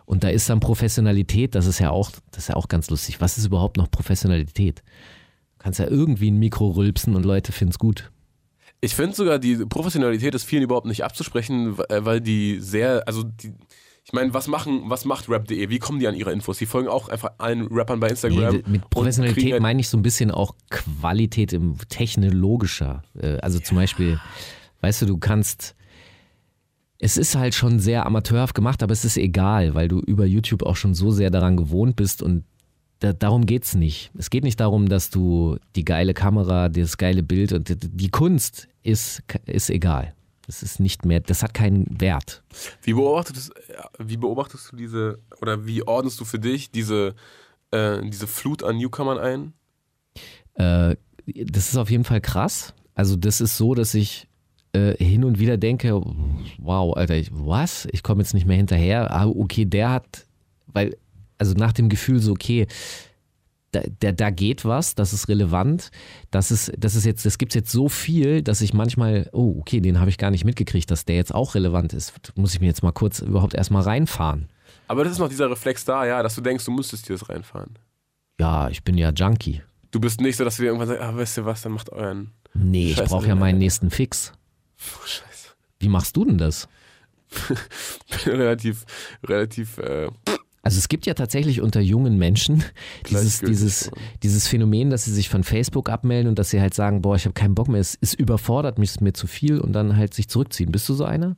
Und 0.05 0.23
da 0.23 0.29
ist 0.29 0.49
dann 0.49 0.61
Professionalität, 0.61 1.55
das 1.55 1.65
ist 1.65 1.79
ja 1.79 1.89
auch, 1.89 2.11
das 2.31 2.43
ist 2.43 2.47
ja 2.49 2.55
auch 2.55 2.69
ganz 2.69 2.89
lustig. 2.89 3.19
Was 3.19 3.37
ist 3.37 3.45
überhaupt 3.45 3.77
noch 3.77 3.91
Professionalität? 3.91 4.79
Du 5.57 5.63
kannst 5.63 5.79
ja 5.79 5.87
irgendwie 5.87 6.31
ein 6.31 6.39
Mikro 6.39 6.69
rülpsen 6.69 7.15
und 7.15 7.25
Leute 7.25 7.51
finden 7.51 7.71
es 7.71 7.79
gut. 7.79 8.11
Ich 8.81 8.95
finde 8.95 9.15
sogar, 9.15 9.37
die 9.39 9.57
Professionalität 9.65 10.33
ist 10.33 10.43
vielen 10.43 10.63
überhaupt 10.63 10.87
nicht 10.87 11.03
abzusprechen, 11.03 11.77
äh, 11.89 12.03
weil 12.03 12.19
die 12.19 12.59
sehr, 12.59 13.03
also 13.07 13.23
die, 13.23 13.53
ich 14.03 14.11
meine, 14.13 14.33
was 14.33 14.47
machen, 14.47 14.81
was 14.85 15.05
macht 15.05 15.29
Rap.de? 15.29 15.69
Wie 15.69 15.77
kommen 15.77 15.99
die 15.99 16.07
an 16.07 16.15
ihre 16.15 16.31
Infos? 16.31 16.57
Die 16.57 16.65
folgen 16.65 16.87
auch 16.87 17.07
einfach 17.07 17.33
allen 17.37 17.67
Rappern 17.67 17.99
bei 17.99 18.09
Instagram. 18.09 18.55
Nee, 18.55 18.63
mit 18.65 18.89
Professionalität 18.89 19.53
halt- 19.53 19.61
meine 19.61 19.79
ich 19.81 19.87
so 19.87 19.97
ein 19.97 20.01
bisschen 20.01 20.31
auch 20.31 20.55
Qualität 20.71 21.53
im 21.53 21.77
technologischer. 21.89 23.03
Äh, 23.19 23.37
Also 23.37 23.59
zum 23.59 23.77
Beispiel, 23.77 24.19
weißt 24.81 25.03
du, 25.03 25.05
du 25.05 25.17
kannst. 25.17 25.75
Es 27.03 27.17
ist 27.17 27.35
halt 27.35 27.55
schon 27.55 27.79
sehr 27.79 28.05
amateurhaft 28.05 28.53
gemacht, 28.53 28.83
aber 28.83 28.93
es 28.93 29.03
ist 29.05 29.17
egal, 29.17 29.73
weil 29.73 29.87
du 29.87 29.99
über 30.01 30.25
YouTube 30.25 30.61
auch 30.63 30.75
schon 30.75 30.93
so 30.93 31.09
sehr 31.09 31.31
daran 31.31 31.57
gewohnt 31.57 31.95
bist 31.95 32.21
und 32.21 32.43
da, 33.01 33.13
darum 33.13 33.45
geht's 33.45 33.73
nicht. 33.73 34.11
Es 34.15 34.29
geht 34.29 34.43
nicht 34.43 34.59
darum, 34.59 34.87
dass 34.87 35.09
du 35.09 35.57
die 35.75 35.83
geile 35.83 36.13
Kamera, 36.13 36.69
das 36.69 36.97
geile 36.97 37.23
Bild 37.23 37.51
und 37.51 37.67
die, 37.67 37.75
die 37.75 38.09
Kunst 38.09 38.69
ist, 38.83 39.23
ist 39.45 39.69
egal. 39.71 40.13
Das 40.45 40.61
ist 40.63 40.79
nicht 40.79 41.03
mehr, 41.03 41.19
das 41.19 41.41
hat 41.43 41.53
keinen 41.53 41.99
Wert. 41.99 42.43
Wie 42.83 42.93
beobachtest, 42.93 43.53
wie 43.97 44.17
beobachtest 44.17 44.71
du 44.71 44.75
diese, 44.75 45.19
oder 45.41 45.65
wie 45.65 45.81
ordnest 45.83 46.19
du 46.19 46.25
für 46.25 46.39
dich 46.39 46.71
diese, 46.71 47.15
äh, 47.71 48.01
diese 48.03 48.27
Flut 48.27 48.63
an 48.63 48.77
Newcomern 48.77 49.17
ein? 49.17 49.53
Äh, 50.53 50.95
das 51.25 51.69
ist 51.69 51.77
auf 51.77 51.89
jeden 51.89 52.03
Fall 52.03 52.21
krass. 52.21 52.73
Also 52.93 53.15
das 53.15 53.41
ist 53.41 53.57
so, 53.57 53.73
dass 53.73 53.95
ich 53.95 54.27
äh, 54.73 54.95
hin 55.03 55.23
und 55.23 55.39
wieder 55.39 55.57
denke, 55.57 56.01
wow, 56.59 56.95
Alter, 56.95 57.15
ich, 57.15 57.29
was? 57.31 57.87
Ich 57.93 58.03
komme 58.03 58.21
jetzt 58.21 58.35
nicht 58.35 58.45
mehr 58.45 58.57
hinterher. 58.57 59.11
Ah, 59.11 59.25
okay, 59.25 59.65
der 59.65 59.89
hat, 59.89 60.27
weil, 60.67 60.97
also 61.41 61.55
nach 61.55 61.73
dem 61.73 61.89
Gefühl 61.89 62.19
so, 62.19 62.31
okay, 62.33 62.67
da, 63.71 63.81
da, 63.99 64.11
da 64.11 64.29
geht 64.29 64.63
was, 64.63 64.95
das 64.95 65.11
ist 65.11 65.27
relevant, 65.27 65.89
das 66.29 66.51
ist, 66.51 66.71
das 66.77 66.95
ist 66.95 67.05
jetzt, 67.05 67.25
das 67.25 67.37
gibt 67.37 67.55
jetzt 67.55 67.71
so 67.71 67.89
viel, 67.89 68.43
dass 68.43 68.61
ich 68.61 68.73
manchmal, 68.73 69.27
oh, 69.33 69.55
okay, 69.59 69.79
den 69.79 69.99
habe 69.99 70.09
ich 70.09 70.19
gar 70.19 70.29
nicht 70.29 70.45
mitgekriegt, 70.45 70.91
dass 70.91 71.05
der 71.05 71.15
jetzt 71.15 71.33
auch 71.33 71.55
relevant 71.55 71.93
ist. 71.93 72.13
Muss 72.35 72.53
ich 72.53 72.61
mir 72.61 72.67
jetzt 72.67 72.83
mal 72.83 72.91
kurz 72.91 73.19
überhaupt 73.19 73.55
erstmal 73.55 73.81
reinfahren. 73.81 74.49
Aber 74.87 75.03
das 75.03 75.13
ist 75.13 75.19
noch 75.19 75.29
dieser 75.29 75.49
Reflex 75.49 75.83
da, 75.83 76.05
ja, 76.05 76.21
dass 76.21 76.35
du 76.35 76.41
denkst, 76.41 76.63
du 76.65 76.71
müsstest 76.71 77.09
dir 77.09 77.13
das 77.13 77.27
reinfahren. 77.27 77.79
Ja, 78.39 78.69
ich 78.69 78.83
bin 78.83 78.97
ja 78.97 79.09
Junkie. 79.09 79.63
Du 79.89 79.99
bist 79.99 80.21
nicht 80.21 80.37
so, 80.37 80.43
dass 80.43 80.57
du 80.57 80.61
dir 80.61 80.67
irgendwann 80.67 80.89
sagst, 80.89 81.01
ah, 81.01 81.15
weißt 81.15 81.37
du 81.37 81.45
was, 81.45 81.61
dann 81.63 81.71
macht 81.71 81.91
euren. 81.91 82.31
Nee, 82.53 82.91
ich 82.91 82.97
Scheiße, 82.97 83.09
brauche 83.09 83.27
ja 83.27 83.35
meinen 83.35 83.57
nächsten 83.57 83.89
Fix. 83.89 84.33
Oh, 84.77 85.05
Scheiße. 85.05 85.49
Wie 85.79 85.89
machst 85.89 86.15
du 86.15 86.25
denn 86.25 86.37
das? 86.37 86.67
Bin 87.47 87.57
relativ, 88.33 88.85
relativ, 89.25 89.77
äh, 89.77 90.09
Also 90.63 90.77
es 90.77 90.89
gibt 90.89 91.05
ja 91.07 91.15
tatsächlich 91.15 91.59
unter 91.61 91.81
jungen 91.81 92.17
Menschen 92.17 92.63
dieses, 93.09 93.39
dieses, 93.39 93.91
dieses 94.21 94.47
Phänomen, 94.47 94.89
dass 94.91 95.05
sie 95.05 95.13
sich 95.13 95.27
von 95.29 95.43
Facebook 95.43 95.89
abmelden 95.89 96.27
und 96.29 96.37
dass 96.37 96.51
sie 96.51 96.61
halt 96.61 96.73
sagen, 96.75 97.01
boah, 97.01 97.15
ich 97.15 97.25
habe 97.25 97.33
keinen 97.33 97.55
Bock 97.55 97.67
mehr, 97.67 97.81
es 97.81 97.95
ist 97.95 98.13
überfordert, 98.13 98.77
mich 98.77 98.91
ist 98.91 99.01
mir 99.01 99.13
zu 99.13 99.25
viel 99.27 99.59
und 99.59 99.73
dann 99.73 99.97
halt 99.97 100.13
sich 100.13 100.27
zurückziehen. 100.27 100.71
Bist 100.71 100.87
du 100.89 100.93
so 100.93 101.05
einer? 101.05 101.35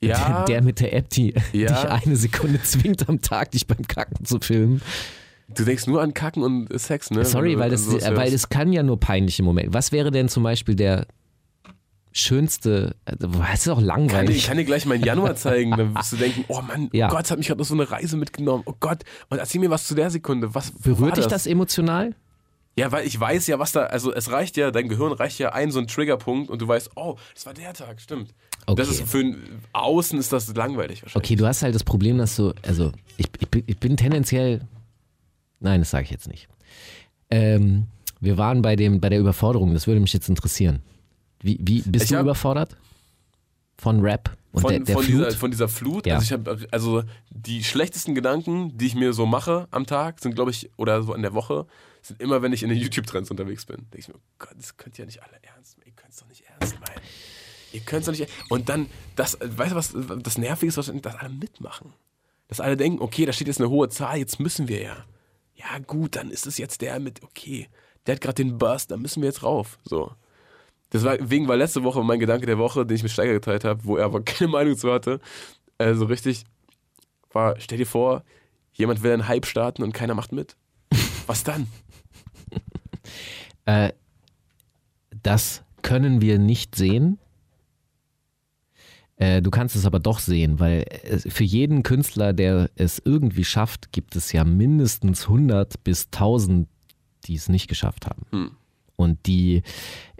ja. 0.00 0.42
Der, 0.42 0.44
der 0.46 0.62
mit 0.62 0.80
der 0.80 0.92
App, 0.94 1.08
die 1.10 1.34
Ja. 1.52 1.68
dich 1.72 1.88
eine 1.90 2.16
Sekunde 2.16 2.60
zwingt 2.62 3.08
am 3.08 3.20
Tag, 3.20 3.52
dich 3.52 3.66
beim 3.68 3.86
Kacken 3.86 4.24
zu 4.24 4.40
filmen. 4.40 4.82
du 5.54 5.64
denkst 5.64 5.86
nur 5.86 6.02
an 6.02 6.12
Kacken 6.12 6.42
und 6.42 6.80
Sex, 6.80 7.12
ne? 7.12 7.24
Sorry, 7.24 7.56
weil 7.58 7.70
das, 7.70 7.88
weil 7.88 8.32
das 8.32 8.48
kann 8.48 8.72
ja 8.72 8.82
nur 8.82 8.98
peinliche 8.98 9.44
Momente. 9.44 9.72
Was 9.72 9.92
wäre 9.92 10.10
denn 10.10 10.28
zum 10.28 10.42
Beispiel 10.42 10.74
der 10.74 11.06
schönste, 12.12 12.94
also, 13.04 13.28
es 13.52 13.60
ist 13.60 13.68
auch 13.68 13.76
Kann 13.76 13.82
dir, 13.82 13.86
langweilig. 13.86 14.36
ich 14.36 14.46
kann 14.46 14.56
dir 14.56 14.64
gleich 14.64 14.86
meinen 14.86 15.02
Januar 15.04 15.34
zeigen, 15.36 15.70
dann 15.72 15.94
wirst 15.94 16.12
du 16.12 16.16
denken, 16.16 16.44
oh 16.48 16.60
Mann, 16.62 16.88
Ja. 16.92 17.08
oh 17.08 17.10
Gott, 17.14 17.24
es 17.24 17.30
hat 17.30 17.38
mich 17.38 17.48
gerade 17.48 17.60
auf 17.60 17.66
so 17.68 17.74
eine 17.74 17.90
Reise 17.90 18.16
mitgenommen. 18.16 18.62
Oh 18.66 18.74
Gott, 18.78 19.02
und 19.30 19.38
erzähl 19.38 19.60
mir 19.60 19.70
was 19.70 19.86
zu 19.86 19.94
der 19.94 20.10
Sekunde. 20.10 20.54
Was 20.54 20.70
Berührt 20.72 21.16
dich 21.16 21.26
das 21.26 21.46
emotional? 21.46 22.14
Ja, 22.76 22.90
weil 22.90 23.06
ich 23.06 23.18
weiß 23.20 23.48
ja, 23.48 23.58
was 23.58 23.72
da, 23.72 23.82
also 23.84 24.12
es 24.14 24.30
reicht 24.30 24.56
ja, 24.56 24.70
dein 24.70 24.88
Gehirn 24.88 25.12
reicht 25.12 25.38
ja 25.38 25.52
ein 25.52 25.70
so 25.70 25.78
ein 25.78 25.86
Triggerpunkt 25.88 26.48
und 26.50 26.62
du 26.62 26.68
weißt, 26.68 26.92
oh, 26.96 27.16
das 27.34 27.44
war 27.44 27.52
der 27.54 27.74
Tag, 27.74 28.00
stimmt. 28.00 28.30
Das 28.66 28.88
Okay. 28.88 29.02
ist 29.02 29.02
für 29.10 29.18
ein- 29.18 29.36
außen 29.72 30.18
ist 30.18 30.32
das 30.32 30.54
langweilig 30.54 31.02
wahrscheinlich. 31.02 31.16
Okay, 31.30 31.36
du 31.36 31.46
hast 31.46 31.62
halt 31.62 31.74
das 31.74 31.84
Problem, 31.84 32.16
dass 32.18 32.36
du, 32.36 32.52
also 32.62 32.92
ich, 33.18 33.26
ich, 33.40 33.48
bin, 33.48 33.62
ich 33.66 33.76
bin 33.78 33.96
tendenziell, 33.98 34.62
nein, 35.60 35.80
das 35.80 35.90
sage 35.90 36.04
ich 36.04 36.10
jetzt 36.10 36.28
nicht. 36.28 36.48
Ähm, 37.30 37.86
wir 38.20 38.38
waren 38.38 38.62
bei, 38.62 38.76
dem, 38.76 39.00
bei 39.00 39.08
der 39.08 39.18
Überforderung, 39.18 39.74
das 39.74 39.86
würde 39.86 40.00
mich 40.00 40.12
jetzt 40.12 40.28
interessieren. 40.28 40.80
Wie, 41.42 41.58
wie 41.60 41.82
bist 41.82 42.04
Ich 42.04 42.10
du 42.10 42.20
überfordert? 42.20 42.76
Von 43.76 44.00
Rap 44.00 44.36
und 44.52 44.60
von, 44.60 44.70
der, 44.70 44.80
der 44.80 44.94
von, 44.94 45.04
Flut? 45.04 45.26
Dieser, 45.26 45.38
von 45.38 45.50
dieser 45.50 45.68
Flut. 45.68 46.06
Ja. 46.06 46.14
Also 46.14 46.24
ich 46.24 46.32
habe 46.32 46.68
also 46.70 47.02
die 47.30 47.64
schlechtesten 47.64 48.14
Gedanken, 48.14 48.76
die 48.78 48.86
ich 48.86 48.94
mir 48.94 49.12
so 49.12 49.26
mache 49.26 49.66
am 49.70 49.86
Tag, 49.86 50.20
sind 50.20 50.34
glaube 50.34 50.50
ich 50.50 50.70
oder 50.76 51.02
so 51.02 51.14
in 51.14 51.22
der 51.22 51.34
Woche, 51.34 51.66
sind 52.02 52.20
immer, 52.20 52.42
wenn 52.42 52.52
ich 52.52 52.62
in 52.62 52.68
den 52.68 52.78
YouTube 52.78 53.06
Trends 53.06 53.30
unterwegs 53.30 53.64
bin. 53.66 53.76
Denke 53.76 53.98
ich 53.98 54.08
mir, 54.08 54.14
oh 54.14 54.20
Gott, 54.38 54.54
das 54.56 54.76
könnt 54.76 54.98
ihr 54.98 55.04
ja 55.04 55.06
nicht 55.06 55.22
alle 55.22 55.38
ernst 55.42 55.78
meinen. 55.78 55.88
Ihr 55.88 55.92
könnt 55.94 56.12
es 56.12 56.18
doch 56.18 56.28
nicht 56.28 56.44
ernst 56.46 56.80
meinen. 56.80 57.00
Ihr 57.72 57.80
könnt 57.80 58.00
es 58.00 58.06
doch 58.06 58.12
nicht. 58.12 58.30
Und 58.50 58.68
dann 58.68 58.86
das, 59.16 59.38
weißt 59.40 59.72
du 59.72 59.76
was? 59.76 59.94
Das 60.22 60.38
Nervige 60.38 60.68
ist, 60.68 60.76
dass 60.76 60.90
alle 60.90 61.28
mitmachen. 61.30 61.92
dass 62.48 62.60
alle 62.60 62.76
denken, 62.76 63.00
okay, 63.00 63.24
da 63.24 63.32
steht 63.32 63.46
jetzt 63.46 63.60
eine 63.60 63.70
hohe 63.70 63.88
Zahl, 63.88 64.18
jetzt 64.18 64.38
müssen 64.38 64.68
wir 64.68 64.82
ja. 64.82 65.04
Ja, 65.54 65.78
gut, 65.78 66.16
dann 66.16 66.30
ist 66.30 66.46
es 66.46 66.58
jetzt 66.58 66.82
der 66.82 67.00
mit, 67.00 67.22
okay, 67.22 67.68
der 68.06 68.16
hat 68.16 68.20
gerade 68.20 68.34
den 68.34 68.58
Bust, 68.58 68.90
da 68.90 68.96
müssen 68.96 69.22
wir 69.22 69.28
jetzt 69.28 69.42
rauf. 69.42 69.78
So. 69.84 70.12
Deswegen 70.92 71.48
war 71.48 71.56
letzte 71.56 71.82
Woche 71.84 72.02
mein 72.02 72.20
Gedanke 72.20 72.46
der 72.46 72.58
Woche, 72.58 72.84
den 72.84 72.96
ich 72.96 73.02
mit 73.02 73.12
Steiger 73.12 73.32
geteilt 73.32 73.64
habe, 73.64 73.84
wo 73.84 73.96
er 73.96 74.04
aber 74.04 74.20
keine 74.24 74.50
Meinung 74.50 74.76
zu 74.76 74.92
hatte. 74.92 75.20
Also 75.78 76.04
richtig, 76.04 76.44
war, 77.32 77.58
stell 77.58 77.78
dir 77.78 77.86
vor, 77.86 78.24
jemand 78.72 79.02
will 79.02 79.12
einen 79.12 79.28
Hype 79.28 79.46
starten 79.46 79.82
und 79.82 79.92
keiner 79.92 80.14
macht 80.14 80.32
mit. 80.32 80.56
Was 81.26 81.44
dann? 81.44 81.66
Äh, 83.64 83.92
das 85.22 85.62
können 85.82 86.20
wir 86.20 86.38
nicht 86.38 86.74
sehen. 86.74 87.18
Äh, 89.16 89.40
du 89.40 89.50
kannst 89.50 89.76
es 89.76 89.86
aber 89.86 90.00
doch 90.00 90.18
sehen, 90.18 90.58
weil 90.58 90.84
es, 91.04 91.22
für 91.32 91.44
jeden 91.44 91.82
Künstler, 91.82 92.32
der 92.32 92.70
es 92.74 93.00
irgendwie 93.04 93.44
schafft, 93.44 93.92
gibt 93.92 94.16
es 94.16 94.32
ja 94.32 94.44
mindestens 94.44 95.24
100 95.24 95.84
bis 95.84 96.06
1000, 96.06 96.68
die 97.24 97.36
es 97.36 97.48
nicht 97.48 97.68
geschafft 97.68 98.06
haben. 98.06 98.26
Hm. 98.30 98.50
Und 98.96 99.26
die, 99.26 99.62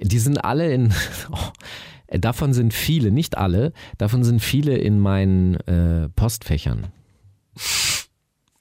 die 0.01 0.19
sind 0.19 0.39
alle 0.45 0.73
in, 0.73 0.93
oh, 1.33 2.17
davon 2.19 2.53
sind 2.53 2.75
viele, 2.75 3.11
nicht 3.11 3.37
alle, 3.39 3.73
davon 3.99 4.25
sind 4.25 4.41
viele 4.41 4.77
in 4.77 4.99
meinen 4.99 5.55
äh, 5.67 6.09
Postfächern. 6.11 6.89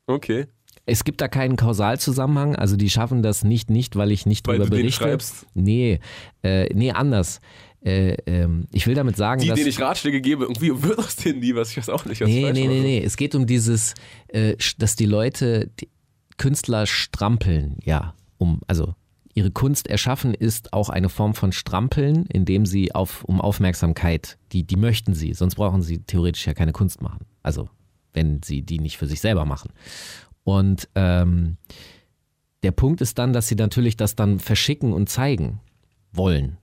Okay. 0.07 0.47
Es 0.85 1.03
gibt 1.03 1.21
da 1.21 1.27
keinen 1.27 1.55
Kausalzusammenhang, 1.55 2.55
also 2.55 2.75
die 2.75 2.89
schaffen 2.89 3.21
das 3.21 3.43
nicht, 3.43 3.69
nicht, 3.69 3.95
weil 3.95 4.11
ich 4.11 4.25
nicht 4.25 4.47
Weil 4.47 4.57
drüber 4.57 4.71
berichte. 4.71 5.03
schreibst? 5.03 5.45
Nee, 5.53 5.99
äh, 6.43 6.73
nee, 6.73 6.91
anders. 6.91 7.39
Äh, 7.83 8.13
ähm, 8.25 8.67
ich 8.71 8.85
will 8.87 8.95
damit 8.95 9.15
sagen, 9.15 9.41
Die, 9.41 9.47
dass. 9.47 9.55
denen 9.57 9.69
ich 9.69 9.79
Ratschläge 9.79 10.21
gebe, 10.21 10.43
irgendwie 10.43 10.83
wird 10.83 10.99
aus 10.99 11.15
denen 11.15 11.39
nie 11.39 11.55
was. 11.55 11.71
Ich 11.71 11.77
weiß 11.77 11.89
auch 11.89 12.05
nicht, 12.05 12.21
was 12.21 12.27
Nee, 12.27 12.51
nee, 12.51 12.67
nee, 12.67 12.81
nee. 12.81 13.03
Es 13.03 13.15
geht 13.15 13.35
um 13.35 13.45
dieses, 13.45 13.93
äh, 14.27 14.55
dass 14.77 14.95
die 14.95 15.05
Leute, 15.05 15.69
die 15.79 15.89
Künstler 16.37 16.85
strampeln, 16.87 17.77
ja. 17.83 18.15
Um, 18.37 18.61
also 18.67 18.95
ihre 19.33 19.51
Kunst 19.51 19.87
erschaffen 19.87 20.33
ist 20.33 20.73
auch 20.73 20.89
eine 20.89 21.09
Form 21.09 21.33
von 21.33 21.51
Strampeln, 21.51 22.25
indem 22.27 22.65
sie 22.65 22.93
auf, 22.93 23.23
um 23.23 23.41
Aufmerksamkeit, 23.41 24.37
die, 24.51 24.63
die 24.63 24.75
möchten 24.75 25.13
sie, 25.13 25.33
sonst 25.33 25.55
brauchen 25.55 25.81
sie 25.81 25.99
theoretisch 25.99 26.45
ja 26.47 26.53
keine 26.53 26.71
Kunst 26.71 27.01
machen. 27.01 27.25
Also, 27.43 27.69
wenn 28.13 28.41
sie 28.43 28.61
die 28.61 28.79
nicht 28.79 28.97
für 28.97 29.07
sich 29.07 29.21
selber 29.21 29.45
machen. 29.45 29.71
Und 30.43 30.89
ähm, 30.95 31.57
der 32.63 32.71
Punkt 32.71 33.01
ist 33.01 33.17
dann, 33.17 33.33
dass 33.33 33.47
sie 33.47 33.55
natürlich 33.55 33.97
das 33.97 34.15
dann 34.15 34.39
verschicken 34.39 34.93
und 34.93 35.09
zeigen 35.09 35.59
wollen. 36.11 36.57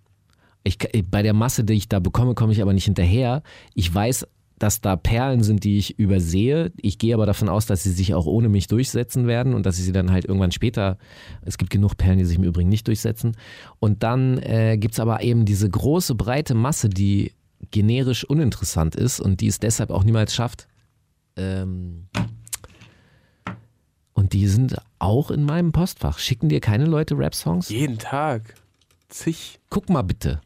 Ich, 0.64 0.79
bei 1.11 1.23
der 1.23 1.33
Masse, 1.33 1.64
die 1.64 1.75
ich 1.75 1.89
da 1.89 1.99
bekomme, 1.99 2.35
komme 2.35 2.53
ich 2.53 2.61
aber 2.61 2.73
nicht 2.73 2.85
hinterher. 2.85 3.43
Ich 3.75 3.93
weiß, 3.93 4.27
dass 4.59 4.80
da 4.80 4.96
Perlen 4.96 5.42
sind, 5.42 5.64
die 5.64 5.78
ich 5.78 5.98
übersehe. 5.98 6.72
Ich 6.76 6.98
gehe 6.98 7.14
aber 7.14 7.26
davon 7.26 7.48
aus, 7.48 7.66
dass 7.66 7.82
sie 7.82 7.92
sich 7.92 8.14
auch 8.14 8.26
ohne 8.26 8.48
mich 8.48 8.66
durchsetzen 8.66 9.26
werden 9.26 9.54
und 9.54 9.66
dass 9.66 9.78
ich 9.78 9.84
sie 9.84 9.92
dann 9.92 10.11
halt 10.11 10.24
irgendwann 10.24 10.52
später, 10.52 10.98
es 11.42 11.59
gibt 11.59 11.70
genug 11.70 11.96
Perlen, 11.96 12.18
die 12.18 12.24
sich 12.24 12.38
im 12.38 12.44
Übrigen 12.44 12.68
nicht 12.68 12.86
durchsetzen. 12.86 13.36
Und 13.78 14.02
dann 14.02 14.38
äh, 14.38 14.76
gibt 14.78 14.94
es 14.94 15.00
aber 15.00 15.22
eben 15.22 15.44
diese 15.44 15.68
große, 15.68 16.14
breite 16.14 16.54
Masse, 16.54 16.88
die 16.88 17.32
generisch 17.70 18.24
uninteressant 18.24 18.94
ist 18.94 19.20
und 19.20 19.40
die 19.40 19.48
es 19.48 19.59
deshalb 19.59 19.90
auch 19.90 20.04
niemals 20.04 20.34
schafft. 20.34 20.68
Ähm 21.36 22.06
und 24.12 24.32
die 24.32 24.48
sind 24.48 24.76
auch 24.98 25.30
in 25.30 25.44
meinem 25.44 25.70
Postfach. 25.72 26.18
Schicken 26.18 26.48
dir 26.48 26.61
keine 26.61 26.86
Leute 26.86 27.16
Rap-Songs? 27.16 27.68
Jeden 27.68 27.98
Tag. 27.98 28.54
Zig. 29.09 29.61
Guck 29.70 29.88
mal 29.88 30.02
bitte. 30.02 30.40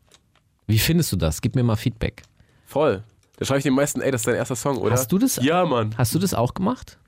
Wie 0.67 0.79
findest 0.79 1.13
du 1.13 1.17
das? 1.17 1.41
Gib 1.41 1.55
mir 1.55 1.63
mal 1.63 1.77
Feedback. 1.77 2.23
Voll. 2.67 3.03
Da 3.43 3.47
schreibe 3.47 3.59
ich 3.59 3.65
den 3.65 3.75
meisten, 3.75 4.01
ey, 4.01 4.11
das 4.11 4.23
ist 4.23 4.27
dein 4.29 4.35
erster 4.37 4.57
Song, 4.57 4.79
oder? 4.79 4.93
Hast 4.93 5.11
du 5.13 5.19
das- 5.19 5.37
Ja, 5.37 5.65
Mann. 5.67 5.95
Hast 5.99 6.15
du 6.15 6.19
das 6.19 6.33
auch 6.35 6.55
gemacht? 6.55 6.99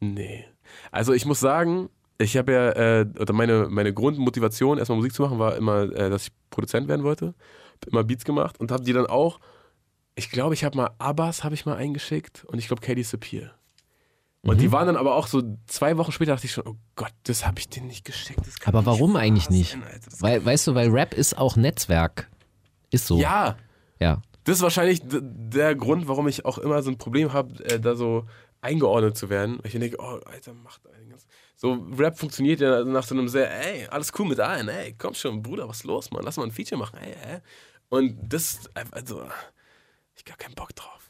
Nee. 0.00 0.44
Also 0.90 1.12
ich 1.12 1.24
muss 1.26 1.40
sagen, 1.40 1.88
ich 2.18 2.36
habe 2.36 2.52
ja, 2.52 2.70
äh, 2.72 3.06
oder 3.20 3.32
meine, 3.32 3.68
meine 3.70 3.92
Grundmotivation, 3.94 4.78
erstmal 4.78 4.96
Musik 4.96 5.12
zu 5.14 5.22
machen, 5.22 5.38
war 5.38 5.56
immer, 5.56 5.82
äh, 5.92 6.10
dass 6.10 6.24
ich 6.28 6.32
Produzent 6.50 6.88
werden 6.88 7.02
wollte. 7.04 7.34
Hab 7.74 7.86
immer 7.88 8.04
Beats 8.04 8.24
gemacht 8.24 8.58
und 8.58 8.70
habe 8.72 8.82
die 8.84 8.92
dann 8.92 9.06
auch, 9.06 9.38
ich 10.14 10.30
glaube, 10.30 10.54
ich 10.54 10.64
habe 10.64 10.76
mal 10.76 10.90
Abbas 10.98 11.44
habe 11.44 11.54
ich 11.54 11.66
mal 11.66 11.76
eingeschickt 11.76 12.44
und 12.46 12.58
ich 12.58 12.66
glaube 12.68 12.82
Katie 12.82 13.02
Sapir. 13.02 13.52
Und 14.42 14.56
Mhm. 14.56 14.60
die 14.60 14.72
waren 14.72 14.86
dann 14.86 14.96
aber 14.96 15.14
auch 15.14 15.26
so 15.26 15.42
zwei 15.66 15.96
Wochen 15.98 16.12
später 16.12 16.32
dachte 16.32 16.46
ich 16.46 16.52
schon, 16.52 16.66
oh 16.66 16.76
Gott, 16.94 17.12
das 17.24 17.46
habe 17.46 17.58
ich 17.58 17.68
denen 17.68 17.88
nicht 17.88 18.04
geschickt. 18.04 18.40
Aber 18.64 18.78
nicht 18.78 18.86
warum 18.86 19.14
wahr 19.14 19.20
eigentlich 19.22 19.50
nicht? 19.50 19.72
sein, 19.72 19.82
Alter. 19.84 20.10
Weil, 20.20 20.44
weißt 20.44 20.68
du, 20.68 20.74
weil 20.74 20.88
Rap 20.90 21.14
ist 21.14 21.36
auch 21.36 21.56
Netzwerk. 21.56 22.28
Ist 22.90 23.06
so. 23.06 23.18
ja, 23.18 23.56
Ja. 24.00 24.22
Das 24.46 24.56
ist 24.56 24.62
wahrscheinlich 24.62 25.00
der 25.04 25.74
Grund, 25.74 26.06
warum 26.06 26.28
ich 26.28 26.44
auch 26.44 26.58
immer 26.58 26.82
so 26.82 26.90
ein 26.90 26.98
Problem 26.98 27.32
habe, 27.32 27.64
äh, 27.64 27.80
da 27.80 27.96
so 27.96 28.26
eingeordnet 28.60 29.16
zu 29.16 29.28
werden. 29.28 29.58
Weil 29.58 29.66
ich 29.66 29.78
denke, 29.78 29.96
oh, 29.98 30.20
Alter, 30.24 30.54
macht 30.54 30.82
einiges. 30.88 31.26
So, 31.56 31.72
Rap 31.98 32.18
funktioniert 32.18 32.60
ja 32.60 32.84
nach 32.84 33.04
so 33.04 33.14
einem 33.14 33.28
sehr, 33.28 33.50
ey, 33.50 33.86
alles 33.88 34.12
cool 34.18 34.28
mit 34.28 34.38
allen, 34.38 34.68
ey, 34.68 34.94
komm 34.96 35.14
schon, 35.14 35.42
Bruder, 35.42 35.68
was 35.68 35.78
ist 35.78 35.84
los, 35.84 36.10
Mann? 36.10 36.22
Lass 36.22 36.36
mal 36.36 36.44
ein 36.44 36.52
Feature 36.52 36.78
machen, 36.78 36.98
ey, 36.98 37.12
ey. 37.12 37.38
Und 37.88 38.16
das, 38.22 38.70
also, 38.92 39.24
ich 40.14 40.24
gar 40.24 40.36
keinen 40.36 40.54
Bock 40.54 40.74
drauf. 40.76 41.08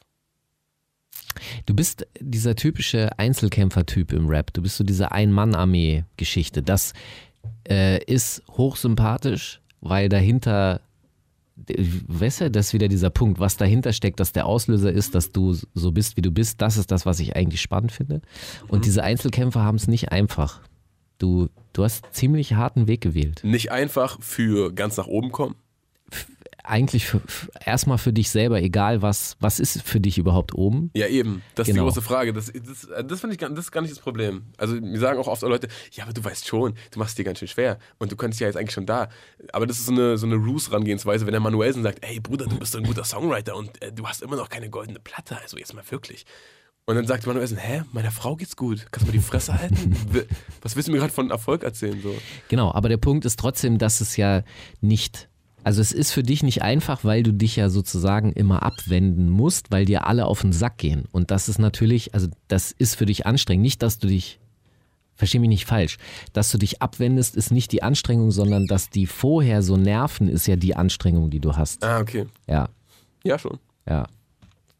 Du 1.67 1.75
bist 1.75 2.07
dieser 2.19 2.55
typische 2.55 3.17
Einzelkämpfer-Typ 3.19 4.13
im 4.13 4.27
Rap. 4.27 4.51
Du 4.53 4.63
bist 4.63 4.77
so 4.77 4.83
diese 4.83 5.11
Ein-Mann-Armee-Geschichte. 5.11 6.63
Das 6.63 6.93
äh, 7.69 8.03
ist 8.05 8.41
hochsympathisch, 8.49 9.61
weil 9.81 10.09
dahinter, 10.09 10.81
weißt 12.07 12.41
du, 12.41 12.51
das 12.51 12.67
ist 12.67 12.73
wieder 12.73 12.87
dieser 12.87 13.09
Punkt, 13.09 13.39
was 13.39 13.57
dahinter 13.57 13.93
steckt, 13.93 14.19
dass 14.19 14.31
der 14.31 14.45
Auslöser 14.45 14.91
ist, 14.91 15.15
dass 15.15 15.31
du 15.31 15.57
so 15.73 15.91
bist, 15.91 16.17
wie 16.17 16.21
du 16.21 16.31
bist. 16.31 16.61
Das 16.61 16.77
ist 16.77 16.91
das, 16.91 17.05
was 17.05 17.19
ich 17.19 17.35
eigentlich 17.35 17.61
spannend 17.61 17.91
finde. 17.91 18.21
Und 18.67 18.85
diese 18.85 19.03
Einzelkämpfer 19.03 19.61
haben 19.63 19.75
es 19.75 19.87
nicht 19.87 20.11
einfach. 20.11 20.61
Du, 21.17 21.49
du 21.73 21.83
hast 21.83 22.05
ziemlich 22.11 22.53
harten 22.53 22.87
Weg 22.87 23.01
gewählt. 23.01 23.41
Nicht 23.43 23.71
einfach 23.71 24.21
für 24.21 24.71
ganz 24.71 24.97
nach 24.97 25.07
oben 25.07 25.31
kommen. 25.31 25.55
Eigentlich 26.69 27.05
für, 27.05 27.21
erstmal 27.65 27.97
für 27.97 28.11
dich 28.11 28.29
selber, 28.29 28.61
egal 28.61 29.01
was, 29.01 29.37
was 29.39 29.59
ist 29.59 29.81
für 29.83 29.99
dich 30.01 30.17
überhaupt 30.17 30.53
oben. 30.53 30.91
Ja, 30.95 31.07
eben. 31.07 31.41
Das 31.55 31.67
ist 31.67 31.73
Genau. 31.73 31.85
die 31.87 31.93
große 31.93 32.01
Frage. 32.01 32.33
Das, 32.33 32.51
das, 32.51 32.87
das 33.07 33.19
finde 33.21 33.33
ich 33.35 33.39
gar- 33.39 33.49
das 33.49 33.65
ist 33.65 33.71
gar 33.71 33.81
nicht 33.81 33.91
das 33.93 33.99
Problem. 33.99 34.43
Also, 34.57 34.75
mir 34.75 34.99
sagen 34.99 35.17
auch 35.19 35.27
oft 35.27 35.41
Leute, 35.43 35.69
ja, 35.93 36.03
aber 36.03 36.13
du 36.13 36.23
weißt 36.23 36.45
schon, 36.47 36.73
du 36.91 36.99
machst 36.99 37.11
es 37.11 37.15
dir 37.15 37.23
ganz 37.23 37.39
schön 37.39 37.47
schwer. 37.47 37.79
Und 37.99 38.11
du 38.11 38.15
könntest 38.17 38.41
ja 38.41 38.47
jetzt 38.47 38.57
eigentlich 38.57 38.73
schon 38.73 38.85
da. 38.85 39.07
Aber 39.53 39.65
das 39.65 39.77
ist 39.79 39.85
so 39.85 39.91
eine, 39.93 40.17
so 40.17 40.25
eine 40.25 40.35
Ruse-Rangehensweise, 40.35 41.25
wenn 41.25 41.31
der 41.31 41.39
Manuelsen 41.41 41.83
sagt, 41.83 41.99
ey 42.05 42.19
Bruder, 42.19 42.45
du 42.47 42.59
bist 42.59 42.73
so 42.73 42.79
ein 42.79 42.83
guter 42.83 43.03
Songwriter 43.05 43.55
und 43.55 43.81
äh, 43.81 43.93
du 43.93 44.05
hast 44.05 44.21
immer 44.21 44.35
noch 44.35 44.49
keine 44.49 44.69
goldene 44.69 44.99
Platte. 44.99 45.37
Also 45.41 45.57
jetzt 45.57 45.73
mal 45.73 45.83
wirklich. 45.89 46.25
Und 46.85 46.95
dann 46.95 47.05
sagt 47.07 47.27
Manuelsen, 47.27 47.57
hä, 47.57 47.83
meiner 47.91 48.11
Frau 48.11 48.35
geht's 48.35 48.55
gut. 48.55 48.85
Kannst 48.91 49.07
du 49.07 49.11
mal 49.11 49.17
die 49.17 49.19
Fresse 49.23 49.57
halten? 49.59 49.95
Was 50.61 50.75
willst 50.75 50.87
du 50.87 50.91
mir 50.93 50.99
gerade 50.99 51.11
von 51.13 51.31
Erfolg 51.31 51.63
erzählen? 51.63 52.01
So? 52.01 52.15
Genau, 52.49 52.73
aber 52.73 52.87
der 52.89 52.95
Punkt 52.97 53.25
ist 53.25 53.39
trotzdem, 53.39 53.77
dass 53.77 53.99
es 53.99 54.15
ja 54.15 54.43
nicht, 54.79 55.27
also 55.67 55.81
es 55.81 55.91
ist 55.91 56.13
für 56.13 56.23
dich 56.23 56.43
nicht 56.43 56.61
einfach, 56.61 57.03
weil 57.03 57.23
du 57.23 57.33
dich 57.33 57.57
ja 57.57 57.67
sozusagen 57.69 58.31
immer 58.31 58.63
abwenden 58.63 59.29
musst, 59.29 59.69
weil 59.69 59.83
dir 59.83 60.07
alle 60.07 60.25
auf 60.25 60.39
den 60.39 60.53
Sack 60.53 60.77
gehen. 60.77 61.09
Und 61.11 61.29
das 61.29 61.49
ist 61.49 61.59
natürlich, 61.59 62.13
also 62.13 62.29
das 62.47 62.71
ist 62.71 62.95
für 62.95 63.05
dich 63.05 63.25
anstrengend. 63.25 63.63
Nicht, 63.63 63.83
dass 63.83 63.99
du 63.99 64.07
dich, 64.07 64.39
versteh 65.13 65.39
mich 65.39 65.49
nicht 65.49 65.65
falsch, 65.65 65.97
dass 66.31 66.49
du 66.53 66.57
dich 66.57 66.81
abwendest, 66.81 67.35
ist 67.35 67.51
nicht 67.51 67.73
die 67.73 67.83
Anstrengung, 67.83 68.31
sondern 68.31 68.65
dass 68.67 68.89
die 68.89 69.07
vorher 69.07 69.61
so 69.61 69.75
nerven, 69.75 70.29
ist 70.29 70.47
ja 70.47 70.55
die 70.55 70.73
Anstrengung, 70.73 71.29
die 71.31 71.41
du 71.41 71.57
hast. 71.57 71.83
Ah, 71.83 71.99
okay. 71.99 72.27
Ja, 72.47 72.69
Ja, 73.25 73.37
schon. 73.37 73.59
ja. 73.89 74.07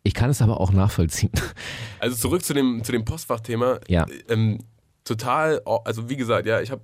Ich 0.03 0.13
kann 0.13 0.29
es 0.29 0.41
aber 0.41 0.61
auch 0.61 0.71
nachvollziehen. 0.71 1.31
Also 1.99 2.15
zurück 2.15 2.45
zu 2.45 2.53
dem, 2.53 2.81
zu 2.85 2.93
dem 2.93 3.03
Postfachthema. 3.03 3.81
Ja. 3.89 4.05
Ähm, 4.29 4.59
total, 5.03 5.61
also 5.83 6.09
wie 6.09 6.15
gesagt, 6.15 6.47
ja, 6.47 6.61
ich 6.61 6.71
habe 6.71 6.81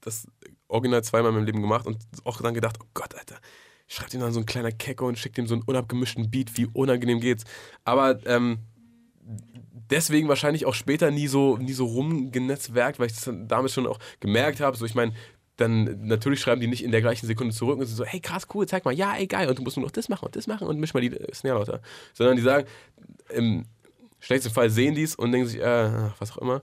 das 0.00 0.26
original 0.74 1.02
zweimal 1.04 1.30
in 1.30 1.36
meinem 1.36 1.46
Leben 1.46 1.62
gemacht 1.62 1.86
und 1.86 1.98
auch 2.24 2.40
dann 2.40 2.54
gedacht, 2.54 2.78
oh 2.82 2.86
Gott, 2.94 3.14
Alter, 3.14 3.36
schreibt 3.86 4.12
ihm 4.12 4.20
dann 4.20 4.32
so 4.32 4.40
ein 4.40 4.46
kleiner 4.46 4.72
Kecko 4.72 5.06
und 5.06 5.18
schickt 5.18 5.38
ihm 5.38 5.46
so 5.46 5.54
einen 5.54 5.62
unabgemischten 5.62 6.30
Beat, 6.30 6.56
wie 6.56 6.66
unangenehm 6.66 7.20
geht's. 7.20 7.44
Aber 7.84 8.18
ähm, 8.26 8.58
deswegen 9.90 10.28
wahrscheinlich 10.28 10.66
auch 10.66 10.74
später 10.74 11.10
nie 11.10 11.28
so, 11.28 11.56
nie 11.56 11.72
so 11.72 11.86
rumgenetzwerkt, 11.86 12.98
weil 12.98 13.06
ich 13.06 13.14
das 13.14 13.30
damit 13.46 13.70
schon 13.70 13.86
auch 13.86 13.98
gemerkt 14.20 14.60
habe. 14.60 14.76
So, 14.76 14.84
ich 14.84 14.94
meine, 14.94 15.12
dann 15.56 16.06
natürlich 16.06 16.40
schreiben 16.40 16.60
die 16.60 16.66
nicht 16.66 16.82
in 16.82 16.90
der 16.90 17.00
gleichen 17.00 17.26
Sekunde 17.26 17.54
zurück 17.54 17.78
und 17.78 17.86
sind 17.86 17.96
so, 17.96 18.04
hey 18.04 18.20
krass, 18.20 18.48
cool, 18.52 18.66
zeig 18.66 18.84
mal, 18.84 18.92
ja, 18.92 19.14
ey, 19.14 19.26
geil, 19.26 19.48
und 19.48 19.58
du 19.58 19.62
musst 19.62 19.76
nur 19.76 19.86
noch 19.86 19.92
das 19.92 20.08
machen 20.08 20.26
und 20.26 20.34
das 20.34 20.46
machen 20.46 20.66
und 20.66 20.80
misch 20.80 20.94
mal 20.94 21.00
die 21.00 21.16
Snare 21.32 21.58
lauter. 21.58 21.80
Sondern 22.12 22.36
die 22.36 22.42
sagen, 22.42 22.66
im 23.30 23.64
schlechtesten 24.18 24.54
Fall 24.54 24.70
sehen 24.70 24.94
die 24.94 25.02
es 25.02 25.14
und 25.14 25.30
denken 25.30 25.46
sich, 25.46 25.60
äh, 25.60 26.10
was 26.18 26.32
auch 26.32 26.38
immer. 26.38 26.62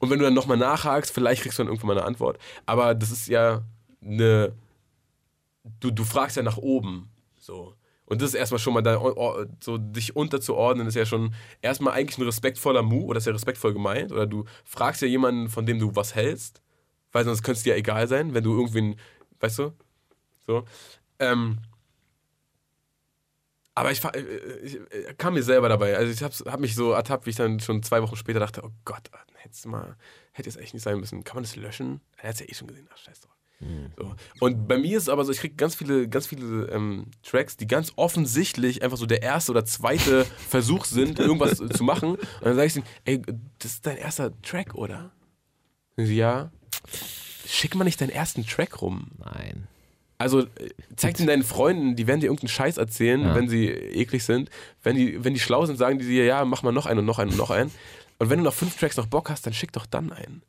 Und 0.00 0.10
wenn 0.10 0.18
du 0.18 0.24
dann 0.24 0.34
nochmal 0.34 0.56
nachhakst, 0.56 1.12
vielleicht 1.12 1.42
kriegst 1.42 1.58
du 1.58 1.62
dann 1.62 1.68
irgendwann 1.68 1.88
mal 1.88 1.98
eine 1.98 2.06
Antwort. 2.06 2.38
Aber 2.66 2.94
das 2.94 3.10
ist 3.10 3.28
ja 3.28 3.62
eine, 4.02 4.52
du, 5.80 5.90
du 5.90 6.04
fragst 6.04 6.36
ja 6.36 6.42
nach 6.42 6.58
oben, 6.58 7.10
so. 7.38 7.74
Und 8.06 8.22
das 8.22 8.30
ist 8.30 8.34
erstmal 8.34 8.60
schon 8.60 8.72
mal 8.72 8.82
da, 8.82 9.00
so 9.60 9.78
dich 9.78 10.14
unterzuordnen, 10.14 10.86
ist 10.86 10.94
ja 10.94 11.06
schon 11.06 11.34
erstmal 11.60 11.94
eigentlich 11.94 12.18
ein 12.18 12.24
respektvoller 12.24 12.82
Move 12.82 13.06
oder 13.06 13.18
ist 13.18 13.26
ja 13.26 13.32
respektvoll 13.32 13.72
gemeint. 13.72 14.12
Oder 14.12 14.26
du 14.26 14.44
fragst 14.64 15.02
ja 15.02 15.08
jemanden, 15.08 15.48
von 15.48 15.66
dem 15.66 15.80
du 15.80 15.96
was 15.96 16.14
hältst, 16.14 16.62
weil 17.10 17.24
sonst 17.24 17.42
könnte 17.42 17.58
es 17.58 17.62
dir 17.64 17.70
ja 17.70 17.76
egal 17.76 18.06
sein, 18.06 18.32
wenn 18.32 18.44
du 18.44 18.52
irgendwen, 18.54 18.94
weißt 19.40 19.58
du? 19.58 19.72
So. 20.46 20.64
Ähm, 21.18 21.58
Aber 23.76 23.92
ich, 23.92 24.00
fa- 24.00 24.10
äh, 24.10 24.20
ich 24.64 24.74
äh, 24.90 25.14
kam 25.16 25.34
mir 25.34 25.42
selber 25.44 25.68
dabei. 25.68 25.96
Also 25.96 26.10
ich 26.12 26.22
habe 26.22 26.50
hab 26.50 26.58
mich 26.60 26.74
so 26.74 26.92
ertappt, 26.92 27.26
wie 27.26 27.30
ich 27.30 27.36
dann 27.36 27.60
schon 27.60 27.82
zwei 27.84 28.02
Wochen 28.02 28.16
später 28.16 28.40
dachte, 28.40 28.62
oh 28.64 28.70
Gott, 28.84 29.10
hättest 29.34 29.64
du 29.66 29.68
mal, 29.68 29.96
hätte 30.32 30.48
es 30.48 30.56
echt 30.56 30.74
nicht 30.74 30.82
sein 30.82 30.98
müssen. 30.98 31.22
Kann 31.24 31.36
man 31.36 31.44
das 31.44 31.54
löschen? 31.56 32.00
Er 32.16 32.30
hat 32.30 32.34
es 32.34 32.40
ja 32.40 32.46
eh 32.48 32.54
schon 32.54 32.66
gesehen. 32.68 32.88
Ach, 32.92 32.96
scheiß 32.98 33.20
drauf. 33.20 33.32
So. 33.96 34.14
Und 34.40 34.66
bei 34.68 34.76
mir 34.76 34.96
ist 34.98 35.04
es 35.04 35.08
aber 35.08 35.24
so, 35.24 35.32
ich 35.32 35.38
kriege 35.38 35.54
ganz 35.54 35.74
viele, 35.74 36.08
ganz 36.08 36.26
viele 36.26 36.66
ähm, 36.70 37.06
Tracks, 37.22 37.56
die 37.56 37.66
ganz 37.66 37.92
offensichtlich 37.96 38.82
einfach 38.82 38.98
so 38.98 39.06
der 39.06 39.22
erste 39.22 39.50
oder 39.52 39.64
zweite 39.64 40.24
Versuch 40.48 40.84
sind, 40.84 41.18
irgendwas 41.18 41.56
zu 41.56 41.84
machen. 41.84 42.16
Und 42.16 42.20
dann 42.42 42.54
sage 42.56 42.66
ich 42.66 42.72
denen, 42.74 42.86
ey, 43.06 43.22
das 43.58 43.72
ist 43.72 43.86
dein 43.86 43.96
erster 43.96 44.38
Track, 44.42 44.74
oder? 44.74 45.10
Und 45.96 46.04
sie, 46.06 46.16
ja. 46.16 46.50
Schick 47.46 47.74
mal 47.74 47.84
nicht 47.84 48.00
deinen 48.00 48.10
ersten 48.10 48.44
Track 48.46 48.82
rum. 48.82 49.10
Nein. 49.18 49.68
Also 50.18 50.40
äh, 50.40 50.46
zeig 50.96 51.16
den 51.16 51.26
deinen 51.26 51.42
Freunden, 51.42 51.94
die 51.96 52.06
werden 52.06 52.20
dir 52.20 52.26
irgendeinen 52.26 52.48
Scheiß 52.48 52.78
erzählen, 52.78 53.20
Ja. 53.22 53.34
wenn 53.34 53.48
sie 53.48 53.66
eklig 53.68 54.24
sind. 54.24 54.50
Wenn 54.82 54.96
die, 54.96 55.22
wenn 55.24 55.34
die 55.34 55.40
schlau 55.40 55.66
sind, 55.66 55.76
sagen 55.76 55.98
die 55.98 56.06
dir, 56.06 56.24
ja, 56.24 56.44
mach 56.44 56.62
mal 56.62 56.72
noch 56.72 56.86
einen 56.86 57.00
und 57.00 57.04
noch 57.06 57.18
einen 57.18 57.30
und 57.32 57.36
noch 57.38 57.50
einen. 57.50 57.70
Und 58.18 58.30
wenn 58.30 58.38
du 58.38 58.44
noch 58.44 58.54
fünf 58.54 58.78
Tracks 58.78 58.96
noch 58.96 59.06
Bock 59.06 59.28
hast, 59.28 59.46
dann 59.46 59.52
schick 59.52 59.72
doch 59.72 59.84
dann 59.86 60.10
einen. 60.12 60.42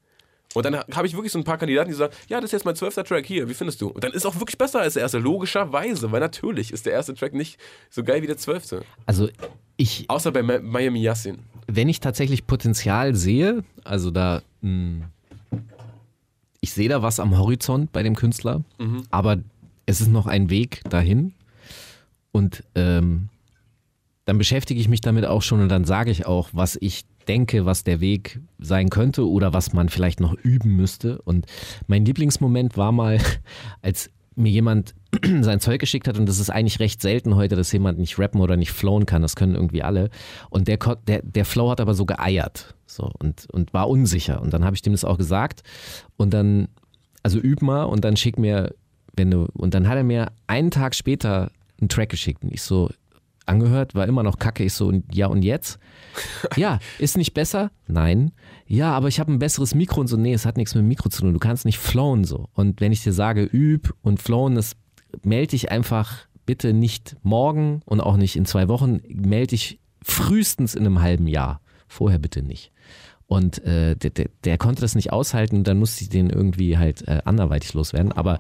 Und 0.54 0.66
dann 0.66 0.76
habe 0.94 1.06
ich 1.06 1.14
wirklich 1.14 1.34
so 1.34 1.38
ein 1.38 1.44
paar 1.44 1.58
Kandidaten, 1.58 1.90
die 1.90 1.96
sagen, 1.96 2.14
ja, 2.30 2.38
das 2.38 2.46
ist 2.46 2.52
jetzt 2.54 2.66
mein 2.66 2.76
zwölfter 2.78 3.04
Track 3.04 3.26
hier, 3.26 3.50
wie 3.50 3.54
findest 3.54 3.82
du? 3.82 3.90
Und 3.90 4.04
dann 4.04 4.14
ist 4.14 4.26
auch 4.26 4.36
wirklich 4.40 4.58
besser 4.58 4.80
als 4.80 4.94
der 4.94 5.04
erste, 5.04 5.20
logischerweise, 5.20 6.12
weil 6.14 6.22
natürlich 6.22 6.72
ist 6.72 6.86
der 6.86 6.94
erste 6.94 7.14
Track 7.14 7.34
nicht 7.34 7.60
so 7.90 8.04
geil 8.04 8.22
wie 8.24 8.28
der 8.28 8.38
zwölfte. 8.38 8.84
Also 9.06 9.30
ich, 9.76 10.06
Außer 10.10 10.32
bei 10.32 10.40
Mi- 10.40 10.62
Miami 10.62 11.02
Yassin. 11.02 11.40
wenn 11.68 11.90
ich 11.90 12.00
tatsächlich 12.00 12.48
Potenzial 12.48 13.14
sehe, 13.14 13.66
also 13.84 14.10
da, 14.10 14.42
mh, 14.62 15.06
ich 16.62 16.72
sehe 16.74 16.90
da 16.90 17.02
was 17.04 17.20
am 17.20 17.38
Horizont 17.38 17.92
bei 17.92 18.02
dem 18.02 18.16
Künstler, 18.16 18.64
aber 19.12 19.38
es 19.88 20.02
ist 20.02 20.12
noch 20.12 20.28
ein 20.28 20.52
Weg 20.52 20.84
dahin 20.90 21.34
und 22.32 22.64
ähm, 22.76 23.30
dann 24.26 24.38
beschäftige 24.38 24.80
ich 24.80 24.90
mich 24.90 25.02
damit 25.02 25.26
auch 25.26 25.42
schon 25.42 25.62
und 25.62 25.70
dann 25.70 25.86
sage 25.86 26.12
ich 26.12 26.28
auch, 26.28 26.50
was 26.52 26.78
ich 26.80 27.06
denke, 27.28 27.66
was 27.66 27.84
der 27.84 28.00
Weg 28.02 28.42
sein 28.60 28.90
könnte 28.90 29.28
oder 29.28 29.54
was 29.54 29.74
man 29.74 29.90
vielleicht 29.90 30.20
noch 30.20 30.34
üben 30.34 30.76
müsste. 30.76 31.22
Und 31.24 31.46
mein 31.88 32.06
Lieblingsmoment 32.06 32.78
war 32.78 32.92
mal, 32.92 33.20
als 33.82 34.10
mir 34.36 34.52
jemand 34.52 34.94
sein 35.42 35.62
Zeug 35.62 35.80
geschickt 35.80 36.08
hat 36.08 36.18
und 36.18 36.28
das 36.28 36.40
ist 36.40 36.50
eigentlich 36.50 36.80
recht 36.80 37.02
selten 37.02 37.36
heute, 37.36 37.56
dass 37.56 37.72
jemand 37.72 37.98
nicht 38.00 38.20
rappen 38.20 38.42
oder 38.42 38.58
nicht 38.58 38.72
flowen 38.72 39.06
kann, 39.06 39.22
das 39.22 39.36
können 39.36 39.56
irgendwie 39.56 39.82
alle. 39.82 40.10
Und 40.50 40.68
der, 40.68 40.78
der, 41.08 41.22
der 41.24 41.46
Flow 41.46 41.72
hat 41.72 41.82
aber 41.82 41.94
so 41.94 42.06
geeiert 42.06 42.76
so, 42.86 43.10
und, 43.20 43.48
und 43.52 43.74
war 43.74 43.90
unsicher. 43.90 44.42
Und 44.42 44.54
dann 44.54 44.64
habe 44.66 44.76
ich 44.76 44.82
dem 44.82 44.94
das 44.94 45.06
auch 45.06 45.18
gesagt 45.18 45.64
und 46.18 46.34
dann, 46.34 46.68
also 47.24 47.40
üb 47.40 47.62
mal 47.62 47.84
und 47.84 48.04
dann 48.04 48.18
schick 48.18 48.38
mir, 48.38 48.76
wenn 49.18 49.32
du, 49.32 49.48
und 49.54 49.74
dann 49.74 49.88
hat 49.88 49.98
er 49.98 50.04
mir 50.04 50.32
einen 50.48 50.72
Tag 50.72 50.96
später 50.96 51.52
einen 51.80 51.90
Track 51.90 52.10
geschickt 52.10 52.44
und 52.44 52.54
ich 52.54 52.62
so, 52.62 52.90
angehört, 53.48 53.96
war 53.96 54.08
immer 54.08 54.24
noch 54.24 54.40
kacke. 54.40 54.64
Ich 54.64 54.74
so, 54.74 54.92
ja 55.12 55.28
und 55.28 55.44
jetzt? 55.44 55.80
Ja, 56.56 56.80
ist 56.98 57.18
nicht 57.18 57.34
besser? 57.34 57.72
Nein. 57.88 58.32
Ja, 58.66 58.92
aber 58.94 59.08
ich 59.08 59.20
habe 59.20 59.32
ein 59.32 59.40
besseres 59.40 59.76
Mikro 59.76 60.02
und 60.02 60.08
so. 60.08 60.18
Nee, 60.18 60.34
es 60.34 60.46
hat 60.46 60.58
nichts 60.58 60.74
mit 60.74 60.82
dem 60.82 60.88
Mikro 60.88 61.10
zu 61.10 61.22
tun. 61.22 61.34
Du 61.34 61.40
kannst 61.40 61.66
nicht 61.66 61.78
flowen 61.78 62.24
so. 62.24 62.50
Und 62.54 62.82
wenn 62.82 62.92
ich 62.92 63.04
dir 63.04 63.14
sage, 63.14 63.44
üb 63.44 63.94
und 64.02 64.22
flowen, 64.22 64.56
das 64.56 64.76
melde 65.24 65.52
dich 65.52 65.72
einfach 65.72 66.28
bitte 66.46 66.74
nicht 66.74 67.16
morgen 67.22 67.82
und 67.86 68.02
auch 68.02 68.18
nicht 68.18 68.36
in 68.36 68.46
zwei 68.46 68.68
Wochen. 68.68 69.02
Melde 69.08 69.48
dich 69.48 69.80
frühestens 70.02 70.74
in 70.74 70.86
einem 70.86 71.02
halben 71.02 71.28
Jahr. 71.28 71.62
Vorher 71.88 72.20
bitte 72.20 72.42
nicht. 72.42 72.72
Und 73.28 73.64
äh, 73.66 73.96
der, 73.96 74.10
der, 74.10 74.30
der 74.44 74.58
konnte 74.58 74.82
das 74.82 74.96
nicht 74.96 75.12
aushalten 75.12 75.58
und 75.58 75.68
dann 75.68 75.78
musste 75.78 76.04
ich 76.04 76.10
den 76.10 76.30
irgendwie 76.30 76.78
halt 76.78 77.08
äh, 77.08 77.22
anderweitig 77.26 77.74
loswerden. 77.74 78.12
Aber 78.12 78.40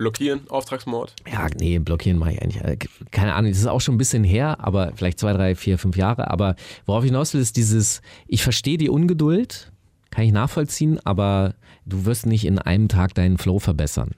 Blockieren, 0.00 0.48
Auftragsmord. 0.48 1.14
ja, 1.30 1.46
nee, 1.58 1.78
blockieren 1.78 2.18
mache 2.18 2.32
ich 2.32 2.40
eigentlich. 2.42 2.64
äh, 2.64 2.78
Keine 3.10 3.34
Ahnung, 3.34 3.50
das 3.50 3.60
ist 3.60 3.66
auch 3.66 3.82
schon 3.82 3.96
ein 3.96 3.98
bisschen 3.98 4.24
her, 4.24 4.56
aber 4.60 4.92
vielleicht 4.96 5.20
zwei, 5.20 5.34
drei, 5.34 5.54
vier, 5.54 5.76
fünf 5.76 5.94
Jahre. 5.94 6.30
Aber 6.30 6.56
worauf 6.86 7.04
ich 7.04 7.10
hinaus 7.10 7.34
will, 7.34 7.40
ist 7.42 7.58
dieses, 7.58 8.00
ich 8.26 8.42
verstehe 8.42 8.78
die 8.78 8.88
Ungeduld, 8.88 9.70
kann 10.10 10.24
ich 10.24 10.32
nachvollziehen, 10.32 10.98
aber 11.04 11.54
du 11.84 12.06
wirst 12.06 12.24
nicht 12.24 12.46
in 12.46 12.58
einem 12.58 12.88
Tag 12.88 13.12
deinen 13.12 13.36
Flow 13.36 13.58
verbessern. 13.58 14.12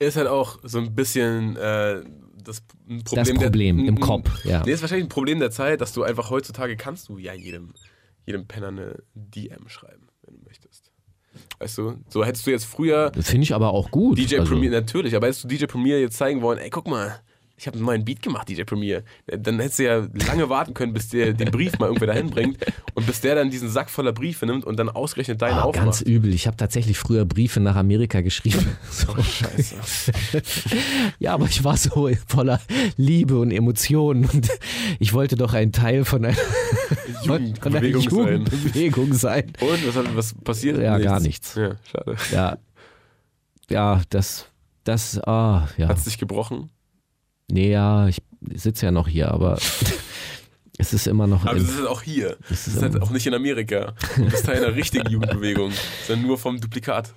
Ist 0.00 0.16
halt 0.16 0.26
auch 0.26 0.58
so 0.64 0.78
ein 0.78 0.92
bisschen 0.96 1.56
äh, 1.56 2.02
das 2.42 2.62
Problem, 2.62 3.04
Das 3.14 3.32
Problem 3.32 3.76
der, 3.78 3.86
im 3.86 4.00
Kopf, 4.00 4.44
ja. 4.44 4.64
Nee, 4.66 4.72
ist 4.72 4.82
wahrscheinlich 4.82 5.06
ein 5.06 5.10
Problem 5.10 5.38
der 5.38 5.52
Zeit, 5.52 5.80
dass 5.80 5.92
du 5.92 6.02
einfach 6.02 6.30
heutzutage 6.30 6.76
kannst 6.76 7.10
du 7.10 7.18
ja 7.18 7.32
jedem, 7.32 7.74
jedem 8.24 8.46
Penner 8.46 8.68
eine 8.68 9.02
DM 9.14 9.68
schreiben. 9.68 10.05
Weißt 11.58 11.78
du, 11.78 11.94
so 12.08 12.24
hättest 12.24 12.46
du 12.46 12.50
jetzt 12.50 12.66
früher 12.66 13.10
Das 13.10 13.30
finde 13.30 13.44
ich 13.44 13.54
aber 13.54 13.70
auch 13.70 13.90
gut. 13.90 14.18
DJ 14.18 14.38
also, 14.38 14.52
Premier, 14.52 14.70
natürlich, 14.70 15.16
aber 15.16 15.26
hättest 15.26 15.44
du 15.44 15.48
DJ 15.48 15.64
Premier 15.66 16.00
jetzt 16.00 16.16
zeigen 16.16 16.42
wollen, 16.42 16.58
ey, 16.58 16.70
guck 16.70 16.86
mal, 16.86 17.20
ich 17.58 17.66
habe 17.66 17.76
einen 17.76 17.86
neuen 17.86 18.04
Beat 18.04 18.20
gemacht, 18.22 18.48
DJ 18.48 18.64
Premier. 18.64 19.02
Dann 19.26 19.58
hättest 19.60 19.78
du 19.78 19.84
ja 19.84 20.06
lange 20.26 20.48
warten 20.50 20.74
können, 20.74 20.92
bis 20.92 21.08
der 21.08 21.32
den 21.32 21.50
Brief 21.50 21.78
mal 21.78 21.86
irgendwer 21.86 22.08
dahin 22.08 22.28
bringt 22.28 22.58
und 22.94 23.06
bis 23.06 23.22
der 23.22 23.34
dann 23.34 23.50
diesen 23.50 23.70
Sack 23.70 23.88
voller 23.88 24.12
Briefe 24.12 24.44
nimmt 24.44 24.64
und 24.66 24.76
dann 24.78 24.90
ausgerechnet 24.90 25.40
deinen 25.40 25.58
Oh, 25.60 25.72
ganz 25.72 26.00
aufmacht. 26.00 26.02
übel. 26.02 26.34
Ich 26.34 26.46
habe 26.46 26.56
tatsächlich 26.58 26.98
früher 26.98 27.24
Briefe 27.24 27.60
nach 27.60 27.76
Amerika 27.76 28.20
geschrieben. 28.20 28.66
So. 28.90 29.08
Oh, 29.16 29.22
scheiße. 29.22 30.12
Ja, 31.18 31.34
aber 31.34 31.46
ich 31.46 31.64
war 31.64 31.76
so 31.76 32.10
voller 32.26 32.60
Liebe 32.96 33.38
und 33.38 33.50
Emotionen 33.50 34.26
und 34.26 34.48
ich 34.98 35.12
wollte 35.12 35.36
doch 35.36 35.54
ein 35.54 35.72
Teil 35.72 36.04
von 36.04 36.24
einer, 36.24 36.34
von 37.24 37.36
einer 37.74 37.82
Jugendbewegung 37.82 38.02
sein. 38.02 38.18
Jugendbewegung 38.42 39.12
sein. 39.14 39.52
Und, 39.60 39.86
was, 39.86 39.96
hat, 39.96 40.16
was 40.16 40.34
passiert? 40.34 40.78
Ja, 40.78 40.98
gar 40.98 41.20
nichts. 41.20 41.54
Ja, 41.54 41.76
schade. 41.90 42.16
Ja, 42.32 42.58
ja, 43.70 44.02
das, 44.10 44.46
das, 44.84 45.18
ah, 45.26 45.68
ja. 45.76 45.88
Hat 45.88 45.96
es 45.98 46.04
dich 46.04 46.18
gebrochen? 46.18 46.70
Nee, 47.48 47.70
ja, 47.70 48.08
ich 48.08 48.22
sitze 48.54 48.86
ja 48.86 48.92
noch 48.92 49.08
hier, 49.08 49.30
aber 49.30 49.58
es 50.78 50.92
ist 50.92 51.06
immer 51.06 51.26
noch. 51.26 51.42
Aber 51.46 51.56
im- 51.56 51.66
das 51.66 51.74
ist 51.76 51.86
auch 51.86 52.02
hier. 52.02 52.36
Das 52.48 52.66
ist 52.66 52.82
halt 52.82 53.00
auch 53.00 53.10
nicht 53.10 53.26
in 53.26 53.34
Amerika. 53.34 53.92
Du 54.16 54.24
bist 54.24 54.46
Teil 54.46 54.64
einer 54.64 54.74
richtigen 54.74 55.08
Jugendbewegung, 55.10 55.72
sondern 56.06 56.26
nur 56.26 56.38
vom 56.38 56.60
Duplikat. 56.60 57.12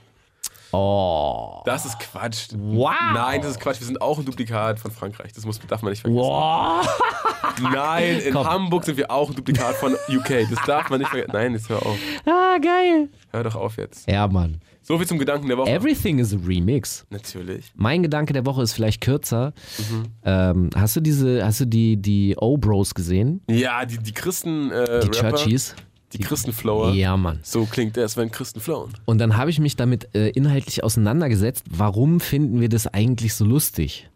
oh. 0.71 1.61
Das 1.65 1.85
ist 1.85 1.99
Quatsch. 1.99 2.47
Wow. 2.55 2.93
Nein, 3.13 3.41
das 3.41 3.51
ist 3.51 3.59
Quatsch. 3.59 3.79
Wir 3.79 3.87
sind 3.87 4.01
auch 4.01 4.17
ein 4.19 4.25
Duplikat 4.25 4.79
von 4.79 4.91
Frankreich. 4.91 5.33
Das 5.33 5.45
muss, 5.45 5.59
darf 5.67 5.81
man 5.81 5.91
nicht 5.91 6.01
vergessen. 6.01 6.21
Wow. 6.23 6.87
Nein, 7.61 8.19
in 8.19 8.33
Komm. 8.33 8.47
Hamburg 8.47 8.85
sind 8.85 8.97
wir 8.97 9.11
auch 9.11 9.29
ein 9.29 9.35
Duplikat 9.35 9.75
von 9.75 9.93
UK. 10.07 10.47
Das 10.49 10.63
darf 10.65 10.89
man 10.89 10.99
nicht 10.99 11.09
vergessen. 11.09 11.31
Nein, 11.33 11.53
jetzt 11.53 11.69
hör 11.69 11.85
auf. 11.85 11.97
Ah, 12.25 12.57
geil. 12.61 13.09
Hör 13.31 13.43
doch 13.43 13.55
auf 13.55 13.77
jetzt. 13.77 14.09
Ja, 14.09 14.27
Mann. 14.27 14.61
So 14.91 14.97
viel 14.97 15.05
zum 15.05 15.19
Gedanken 15.19 15.47
der 15.47 15.57
Woche. 15.59 15.69
Everything 15.69 16.17
is 16.17 16.33
a 16.33 16.37
Remix. 16.43 17.05
Natürlich. 17.11 17.71
Mein 17.75 18.01
Gedanke 18.01 18.33
der 18.33 18.47
Woche 18.47 18.63
ist 18.63 18.73
vielleicht 18.73 19.01
kürzer. 19.01 19.53
Mhm. 19.77 20.05
Ähm, 20.25 20.69
hast 20.75 20.95
du 20.95 20.99
diese, 20.99 21.45
hast 21.45 21.59
du 21.59 21.65
die, 21.65 21.97
die 21.97 22.35
O-Bros 22.35 22.95
gesehen? 22.95 23.41
Ja, 23.47 23.85
die, 23.85 23.99
die 23.99 24.13
Christen 24.13 24.71
äh, 24.71 25.01
Die 25.01 25.07
Rapper, 25.09 25.37
Churchies? 25.37 25.75
die 26.13 26.17
Christenflower. 26.17 26.93
Ja, 26.93 27.15
Mann. 27.17 27.37
So 27.43 27.65
klingt 27.65 27.97
es, 27.97 28.17
wenn 28.17 28.31
Christen 28.31 28.61
flowen. 28.61 28.91
Und 29.05 29.19
dann 29.19 29.37
habe 29.37 29.51
ich 29.51 29.59
mich 29.59 29.75
damit 29.75 30.09
äh, 30.15 30.29
inhaltlich 30.29 30.83
auseinandergesetzt, 30.83 31.65
warum 31.69 32.19
finden 32.19 32.59
wir 32.59 32.69
das 32.69 32.87
eigentlich 32.87 33.35
so 33.35 33.45
lustig? 33.45 34.09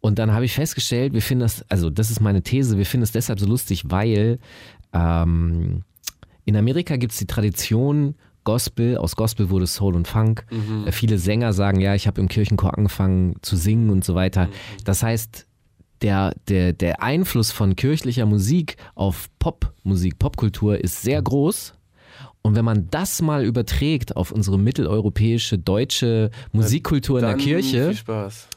Und 0.00 0.20
dann 0.20 0.32
habe 0.32 0.44
ich 0.44 0.54
festgestellt, 0.54 1.12
wir 1.12 1.22
finden 1.22 1.42
das, 1.42 1.64
also 1.68 1.90
das 1.90 2.12
ist 2.12 2.20
meine 2.20 2.42
These, 2.42 2.78
wir 2.78 2.86
finden 2.86 3.02
es 3.02 3.10
deshalb 3.10 3.40
so 3.40 3.46
lustig, 3.46 3.82
weil 3.90 4.38
ähm, 4.92 5.82
in 6.44 6.56
Amerika 6.56 6.94
gibt 6.94 7.14
es 7.14 7.18
die 7.18 7.26
Tradition, 7.26 8.14
Gospel, 8.44 8.96
aus 8.98 9.16
Gospel 9.16 9.50
wurde 9.50 9.66
Soul 9.66 9.94
und 9.94 10.06
Funk. 10.06 10.46
Äh, 10.86 10.92
viele 10.92 11.18
Sänger 11.18 11.52
sagen, 11.52 11.80
ja, 11.80 11.94
ich 11.94 12.06
habe 12.06 12.20
im 12.20 12.28
Kirchenchor 12.28 12.76
angefangen 12.76 13.36
zu 13.42 13.56
singen 13.56 13.90
und 13.90 14.04
so 14.04 14.14
weiter. 14.14 14.48
Das 14.84 15.02
heißt, 15.02 15.46
der, 16.02 16.34
der, 16.48 16.72
der 16.72 17.02
Einfluss 17.02 17.50
von 17.50 17.76
kirchlicher 17.76 18.26
Musik 18.26 18.76
auf 18.94 19.28
Popmusik, 19.38 20.18
Popkultur 20.18 20.78
ist 20.78 21.02
sehr 21.02 21.22
groß. 21.22 21.74
Und 22.42 22.54
wenn 22.56 22.64
man 22.64 22.88
das 22.90 23.22
mal 23.22 23.42
überträgt 23.44 24.16
auf 24.16 24.30
unsere 24.30 24.58
mitteleuropäische, 24.58 25.56
deutsche 25.58 26.30
Musikkultur 26.52 27.20
in 27.20 27.24
der 27.26 27.36
Kirche, 27.36 27.86
Viel 27.88 27.96
Spaß. 27.96 28.48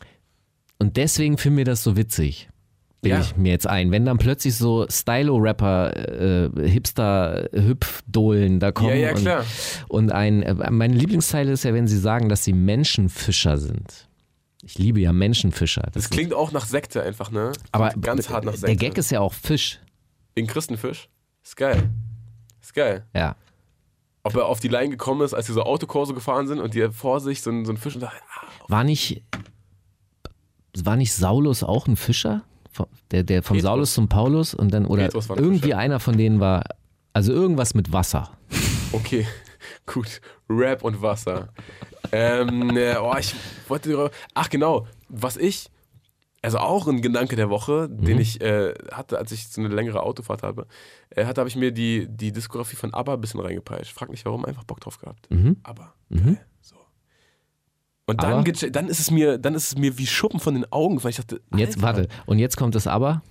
und 0.79 0.97
deswegen 0.97 1.37
finden 1.37 1.59
wir 1.59 1.65
das 1.65 1.83
so 1.83 1.95
witzig. 1.95 2.49
Bilde 3.01 3.17
Ja. 3.17 3.21
ich 3.23 3.37
mir 3.37 3.51
jetzt 3.51 3.67
ein. 3.67 3.91
Wenn 3.91 4.05
dann 4.05 4.17
plötzlich 4.17 4.55
so 4.55 4.85
Stylo-Rapper, 4.89 5.95
äh, 6.55 6.69
Hipster-Hüpfdohlen 6.69 8.59
da 8.59 8.71
kommen. 8.71 8.89
Ja, 8.89 8.95
ja, 8.95 9.13
klar. 9.13 9.45
Und, 9.87 10.05
und 10.05 10.11
ein, 10.11 10.43
äh, 10.43 10.71
meine 10.71 10.95
Lieblingsteile 10.95 11.51
ist 11.51 11.63
ja, 11.63 11.73
wenn 11.73 11.87
sie 11.87 11.97
sagen, 11.99 12.29
dass 12.29 12.43
sie 12.43 12.53
Menschenfischer 12.53 13.57
sind. 13.57 14.07
Ich 14.63 14.77
liebe 14.77 14.99
ja 14.99 15.13
Menschenfischer. 15.13 15.83
Das 15.93 16.03
Das 16.03 16.09
klingt 16.09 16.33
auch 16.33 16.51
nach 16.51 16.65
Sekte 16.65 17.03
einfach, 17.03 17.31
ne? 17.31 17.51
aber 17.71 17.89
ganz 18.01 18.29
hart 18.29 18.43
nach 18.45 18.53
Sekte. 18.53 18.67
der 18.67 18.75
Gag 18.75 18.97
ist 18.97 19.11
ja 19.11 19.19
auch 19.19 19.33
Fisch. 19.33 19.79
Wegen 20.35 20.47
Christenfisch? 20.47 21.09
Ist 21.43 21.55
geil. 21.55 21.89
Ist 22.61 22.73
geil. 22.73 23.05
Ja. 23.13 23.35
Ob 24.23 24.35
er 24.35 24.47
auf 24.47 24.59
die 24.59 24.67
Line 24.67 24.89
gekommen 24.89 25.21
ist, 25.21 25.33
als 25.33 25.47
sie 25.47 25.53
so 25.53 25.63
Autokurse 25.63 26.13
gefahren 26.13 26.47
sind 26.47 26.59
und 26.59 26.73
die 26.73 26.89
vor 26.91 27.21
sich 27.21 27.41
so 27.41 27.49
ein, 27.51 27.63
so 27.65 27.71
ein 27.71 27.77
Fisch 27.77 27.95
und 27.95 28.01
dachte, 28.01 28.17
ah, 28.41 28.47
War 28.67 28.83
nicht, 28.83 29.23
war 30.83 30.97
nicht 30.97 31.13
Saulus 31.13 31.63
auch 31.63 31.87
ein 31.87 31.95
Fischer? 31.95 32.43
Der, 33.11 33.23
der 33.23 33.43
vom 33.43 33.57
Petrus. 33.57 33.69
Saulus 33.69 33.93
zum 33.93 34.09
Paulus 34.09 34.53
und 34.53 34.73
dann, 34.73 34.85
oder 34.85 35.09
irgendwie 35.35 35.73
einer 35.73 35.99
von 35.99 36.17
denen 36.17 36.39
war, 36.39 36.63
also 37.13 37.31
irgendwas 37.31 37.73
mit 37.73 37.91
Wasser. 37.93 38.31
okay, 38.91 39.25
gut. 39.85 40.21
Rap 40.49 40.83
und 40.83 41.01
Wasser. 41.01 41.49
ähm, 42.11 42.75
äh, 42.77 42.95
oh, 42.97 43.15
ich 43.19 43.35
wollte. 43.67 44.11
Ach, 44.33 44.49
genau. 44.49 44.87
Was 45.09 45.35
ich 45.35 45.69
also 46.41 46.59
auch 46.59 46.87
ein 46.87 47.01
Gedanke 47.01 47.35
der 47.35 47.49
Woche, 47.49 47.89
den 47.89 48.19
ich 48.19 48.39
äh, 48.39 48.73
hatte, 48.91 49.17
als 49.17 49.33
ich 49.33 49.49
so 49.49 49.59
eine 49.59 49.73
längere 49.73 50.01
Autofahrt 50.03 50.43
habe, 50.43 50.67
äh, 51.09 51.25
hatte, 51.25 51.41
habe 51.41 51.49
ich 51.49 51.57
mir 51.57 51.73
die, 51.73 52.07
die 52.07 52.31
Diskografie 52.31 52.77
von 52.77 52.93
ABBA 52.93 53.15
ein 53.15 53.21
bisschen 53.21 53.41
reingepeitscht. 53.41 53.91
Frag 53.91 54.09
nicht 54.09 54.23
warum, 54.23 54.45
einfach 54.45 54.63
Bock 54.63 54.79
drauf 54.79 54.97
gehabt. 54.97 55.29
Mhm. 55.29 55.57
ABBA. 55.63 55.93
Mhm. 56.07 56.23
Geil. 56.23 56.45
So. 56.61 56.76
Und 58.09 58.23
dann, 58.23 58.43
dann, 58.71 58.87
ist 58.87 58.99
es 59.01 59.11
mir, 59.11 59.37
dann 59.37 59.53
ist 59.53 59.67
es 59.67 59.77
mir 59.77 59.97
wie 59.97 60.07
Schuppen 60.07 60.39
von 60.39 60.53
den 60.53 60.71
Augen, 60.71 61.03
weil 61.03 61.09
ich 61.09 61.17
dachte, 61.17 61.41
Jetzt, 61.53 61.75
Alter, 61.75 61.81
warte. 61.81 62.07
Und 62.25 62.39
jetzt 62.39 62.55
kommt 62.55 62.73
das 62.73 62.87
Aber. 62.87 63.21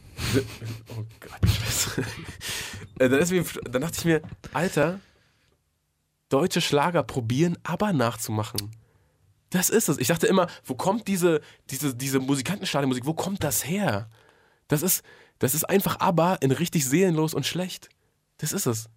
Oh 0.97 1.03
Gott, 1.21 1.51
Scheiße. 1.51 2.05
Äh, 2.99 3.11
dann, 3.11 3.19
ist 3.19 3.31
mir, 3.31 3.45
dann 3.71 3.83
dachte 3.83 3.99
ich 3.99 4.05
mir, 4.07 4.23
Alter, 4.55 5.01
deutsche 6.31 6.63
Schlager 6.63 7.03
probieren, 7.03 7.59
aber 7.63 7.93
nachzumachen. 7.93 8.71
Das 9.51 9.69
ist 9.69 9.91
es. 9.91 9.99
Ich 9.99 10.09
dachte 10.09 10.27
immer, 10.27 10.47
wo 10.65 10.75
kommt 10.75 11.07
diese, 11.07 11.43
diese, 11.71 11.95
diese 11.95 12.21
Musikantenstadionmusik, 12.21 13.05
wo 13.05 13.13
kommt 13.13 13.45
das 13.45 13.67
her? 13.67 14.09
Das 14.69 14.81
ist, 14.81 15.05
das 15.39 15.55
ist 15.55 15.65
einfach 15.65 16.01
aber 16.01 16.41
in 16.41 16.53
richtig 16.53 16.87
seelenlos 16.87 17.35
und 17.35 17.45
schlecht. 17.45 17.91
Das 18.39 18.55
ist 18.55 18.65
es. 18.65 18.89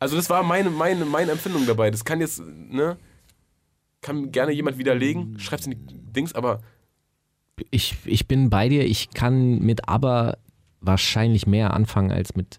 Also 0.00 0.16
das 0.16 0.28
war 0.30 0.42
meine, 0.42 0.70
meine, 0.70 1.04
meine 1.04 1.30
Empfindung 1.30 1.64
dabei. 1.64 1.92
Das 1.92 2.04
kann 2.04 2.20
jetzt, 2.20 2.40
ne, 2.40 2.98
kann 4.04 4.30
gerne 4.30 4.52
jemand 4.52 4.78
widerlegen, 4.78 5.38
schreibt's 5.40 5.66
in 5.66 5.72
die 5.72 6.12
Dings, 6.12 6.34
aber 6.34 6.60
Ich, 7.70 7.96
ich 8.04 8.28
bin 8.28 8.50
bei 8.50 8.68
dir. 8.68 8.84
Ich 8.84 9.10
kann 9.10 9.58
mit 9.58 9.88
Aber 9.88 10.38
wahrscheinlich 10.80 11.46
mehr 11.46 11.72
anfangen 11.72 12.12
als 12.12 12.36
mit 12.36 12.58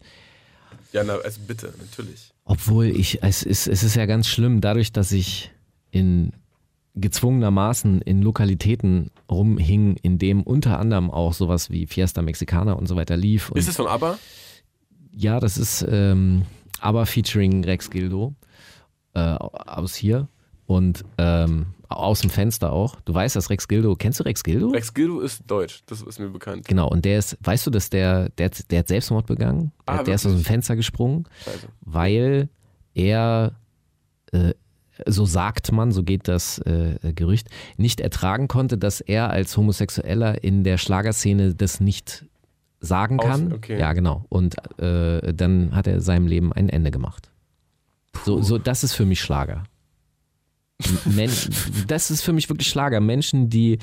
ja, 0.91 1.03
na, 1.03 1.15
also 1.15 1.41
bitte, 1.45 1.73
natürlich. 1.77 2.31
Obwohl 2.45 2.85
ich, 2.85 3.21
es 3.21 3.43
ist, 3.43 3.67
es 3.67 3.83
ist 3.83 3.95
ja 3.95 4.05
ganz 4.05 4.27
schlimm, 4.27 4.61
dadurch, 4.61 4.93
dass 4.93 5.11
ich 5.11 5.51
in 5.91 6.31
gezwungenermaßen 6.95 8.01
in 8.01 8.21
Lokalitäten 8.21 9.11
rumhing, 9.29 9.97
in 10.01 10.17
dem 10.17 10.41
unter 10.41 10.79
anderem 10.79 11.11
auch 11.11 11.33
sowas 11.33 11.69
wie 11.69 11.85
Fiesta 11.85 12.21
Mexicana 12.21 12.73
und 12.73 12.87
so 12.87 12.95
weiter 12.95 13.17
lief. 13.17 13.51
Ist 13.55 13.67
es 13.67 13.75
von 13.75 13.87
ABBA? 13.87 14.17
ja, 15.15 15.39
das 15.39 15.57
ist 15.57 15.85
ähm, 15.89 16.43
aber 16.79 17.05
featuring 17.05 17.63
Rex 17.63 17.89
Gildo 17.89 18.35
äh, 19.13 19.19
aus 19.19 19.95
hier 19.95 20.27
und 20.67 21.03
ähm, 21.17 21.67
aus 21.89 22.21
dem 22.21 22.29
Fenster 22.31 22.73
auch. 22.73 22.99
Du 23.01 23.13
weißt, 23.13 23.35
dass 23.35 23.49
Rex 23.49 23.67
Gildo, 23.67 23.95
kennst 23.95 24.19
du 24.19 24.23
Rex 24.23 24.43
Gildo? 24.43 24.69
Rex 24.69 24.93
Gildo 24.93 25.19
ist 25.21 25.43
deutsch, 25.47 25.83
das 25.85 26.01
ist 26.01 26.19
mir 26.19 26.29
bekannt. 26.29 26.67
Genau, 26.67 26.89
und 26.89 27.05
der 27.05 27.19
ist, 27.19 27.37
weißt 27.41 27.67
du, 27.67 27.71
dass 27.71 27.89
der, 27.89 28.29
der, 28.29 28.45
hat- 28.47 28.71
der 28.71 28.79
hat 28.79 28.87
Selbstmord 28.87 29.27
begangen? 29.27 29.71
Der, 29.87 29.99
Ah, 29.99 30.03
der 30.03 30.15
ist 30.15 30.25
aus 30.25 30.33
dem? 30.33 30.41
Fenster 30.43 30.75
gesprungen. 30.75 31.25
Scheiße. 31.43 31.67
weil 31.81 32.49
er, 32.95 33.53
äh, 34.31 34.53
so 35.05 35.25
sagt 35.25 35.71
man, 35.73 35.91
so 35.91 36.03
geht 36.03 36.27
das 36.27 36.57
äh, 36.59 36.97
Gerücht, 37.13 37.49
nicht 37.77 37.99
ertragen 37.99 38.47
konnte, 38.47 38.77
dass 38.77 39.01
er 39.01 39.29
als 39.29 39.55
Homosexueller 39.57 40.43
in 40.43 40.63
der 40.63 40.77
Schlagerszene 40.77 41.53
das 41.53 41.79
nicht 41.81 42.25
sagen 42.79 43.19
Aus- 43.19 43.25
kann. 43.27 43.53
okay. 43.53 43.77
Ja, 43.79 43.93
genau. 43.93 44.25
Und 44.29 44.55
äh, 44.79 45.33
dann 45.33 45.75
hat 45.75 45.85
er 45.87 46.01
seinem 46.01 46.27
Leben 46.27 46.51
ein 46.53 46.69
Ende 46.69 46.91
gemacht. 46.91 47.29
So, 48.23 48.41
so, 48.41 48.57
das 48.57 48.83
ist 48.83 48.93
für 48.93 49.05
mich 49.05 49.19
Schlager. 49.21 49.63
Men 51.05 51.31
das 51.87 52.11
ist 52.11 52.21
für 52.21 52.33
mich 52.33 52.49
wirklich 52.49 52.67
Schlager. 52.67 52.99
Menschen, 52.99 53.49
die 53.49 53.79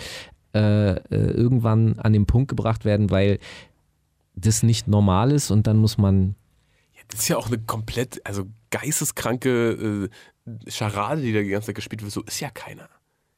äh, 0.54 0.90
äh, 0.92 0.98
irgendwann 1.10 1.98
an 1.98 2.12
den 2.12 2.26
Punkt 2.26 2.48
gebracht 2.48 2.84
werden, 2.84 3.10
weil 3.10 3.38
das 4.34 4.62
nicht 4.62 4.88
normal 4.88 5.30
ist 5.32 5.50
und 5.50 5.66
dann 5.66 5.78
muss 5.78 5.96
man 5.98 6.34
Das 7.08 7.20
ist 7.20 7.28
ja 7.28 7.36
auch 7.36 7.46
eine 7.48 7.58
komplett, 7.58 8.20
also 8.26 8.44
geisteskranke 8.70 10.08
äh, 10.46 10.70
Scharade, 10.70 11.22
die 11.22 11.32
da 11.32 11.40
die 11.40 11.48
ganze 11.48 11.66
Zeit 11.66 11.76
gespielt 11.76 12.02
wird. 12.02 12.12
So 12.12 12.22
ist 12.22 12.40
ja 12.40 12.50
keiner. 12.50 12.88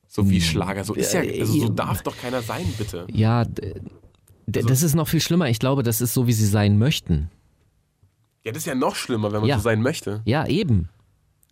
So 0.09 0.29
wie 0.31 0.41
Schlager. 0.41 0.85
So 0.85 0.95
ist 0.95 1.13
ja, 1.13 1.21
also 1.21 1.53
so 1.61 1.69
darf 1.69 2.03
doch 2.03 2.17
keiner 2.17 2.41
sein, 2.43 2.65
bitte. 2.79 3.07
Ja, 3.13 3.41
Also 3.41 4.69
das 4.69 4.83
ist 4.83 4.95
noch 4.95 5.09
viel 5.09 5.21
schlimmer. 5.21 5.49
Ich 5.49 5.59
glaube, 5.59 5.83
das 5.83 6.01
ist 6.01 6.15
so, 6.15 6.27
wie 6.27 6.33
sie 6.33 6.47
sein 6.47 6.79
möchten. 6.79 7.31
Ja, 8.45 8.53
das 8.53 8.63
ist 8.63 8.67
ja 8.67 8.75
noch 8.75 8.95
schlimmer, 8.95 9.33
wenn 9.33 9.41
man 9.41 9.49
Ja. 9.49 9.57
so 9.57 9.63
sein 9.63 9.83
möchte. 9.83 10.23
Ja, 10.25 10.47
eben. 10.47 10.89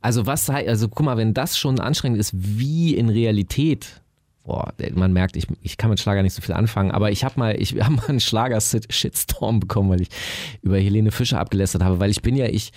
Also 0.03 0.27
was, 0.27 0.51
also 0.51 0.89
guck 0.89 1.07
mal, 1.07 1.17
wenn 1.17 1.33
das 1.33 1.57
schon 1.57 1.81
anstrengend 1.81 2.19
ist, 2.19 2.33
wie 2.35 2.95
in 2.95 3.09
Realität. 3.09 4.03
Boah, 4.45 4.75
man 4.95 5.13
merkt, 5.13 5.37
ich, 5.37 5.47
ich 5.63 5.77
kann 5.77 5.91
mit 5.91 6.01
Schlager 6.01 6.25
nicht 6.25 6.35
so 6.35 6.43
viel 6.43 6.57
anfangen, 6.57 6.91
aber 6.91 7.13
ich 7.13 7.25
habe 7.25 7.39
mal, 7.39 7.55
ich 7.61 7.73
habe 7.81 7.95
mal 7.95 8.09
einen 8.09 8.21
Schlager-Shitstorm 8.21 9.61
bekommen, 9.61 9.91
weil 9.91 10.03
ich 10.03 10.09
über 10.63 10.77
Helene 10.77 11.13
Fischer 11.13 11.39
abgelästert 11.39 11.85
habe, 11.85 12.01
weil 12.01 12.11
ich 12.11 12.23
bin 12.23 12.35
ja, 12.35 12.47
ich, 12.47 12.73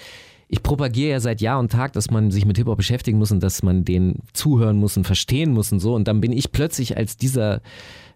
ich 0.47 0.61
propagiere 0.61 1.09
ja 1.09 1.19
seit 1.19 1.41
Jahr 1.41 1.59
und 1.59 1.71
Tag, 1.71 1.93
dass 1.93 2.11
man 2.11 2.29
sich 2.29 2.45
mit 2.45 2.57
Hip-Hop 2.57 2.77
beschäftigen 2.77 3.17
muss 3.17 3.31
und 3.31 3.41
dass 3.41 3.63
man 3.63 3.83
den 3.83 4.19
zuhören 4.33 4.77
muss 4.77 4.95
und 4.95 5.05
verstehen 5.05 5.51
muss 5.51 5.71
und 5.71 5.79
so. 5.79 5.95
Und 5.95 6.07
dann 6.07 6.21
bin 6.21 6.31
ich 6.31 6.51
plötzlich 6.51 6.95
als 6.97 7.17
dieser 7.17 7.61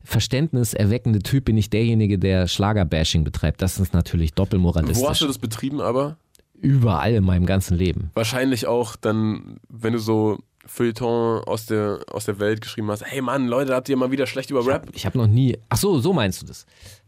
verständniserweckende 0.04 1.20
Typ, 1.20 1.46
bin 1.46 1.58
ich 1.58 1.72
derjenige, 1.72 2.20
der 2.20 2.48
Schlager-Bashing 2.48 3.24
betreibt. 3.24 3.62
Das 3.64 3.80
ist 3.80 3.94
natürlich 3.94 4.34
doppelmoralistisch. 4.34 5.04
Wo 5.04 5.10
hast 5.10 5.22
du 5.22 5.28
das 5.28 5.40
betrieben, 5.40 5.82
aber? 5.82 6.18
Überall 6.62 7.14
in 7.14 7.24
meinem 7.24 7.46
ganzen 7.46 7.78
Leben. 7.78 8.12
Wahrscheinlich 8.14 8.68
auch 8.68 8.96
dann, 8.96 9.58
wenn 9.70 9.94
du 9.94 10.00
so 10.00 10.40
Feuilleton 10.66 11.44
aus 11.46 11.66
der, 11.66 12.00
aus 12.12 12.26
der 12.26 12.40
Welt 12.40 12.62
geschrieben 12.62 12.92
hast. 12.92 13.04
Hey 13.06 13.22
Mann, 13.22 13.48
Leute, 13.48 13.74
habt 13.74 13.90
ihr 13.90 13.98
mal 13.98 14.12
wieder 14.12 14.28
schlecht 14.28 14.52
über 14.52 14.66
Rap? 14.66 14.88
Ich 14.94 15.06
habe 15.06 15.18
noch 15.18 15.28
nie. 15.28 15.58
Ach 15.70 15.78
so, 15.78 16.00
so 16.00 16.14
meinst 16.14 16.42
du 16.42 16.46
das? 16.46 16.66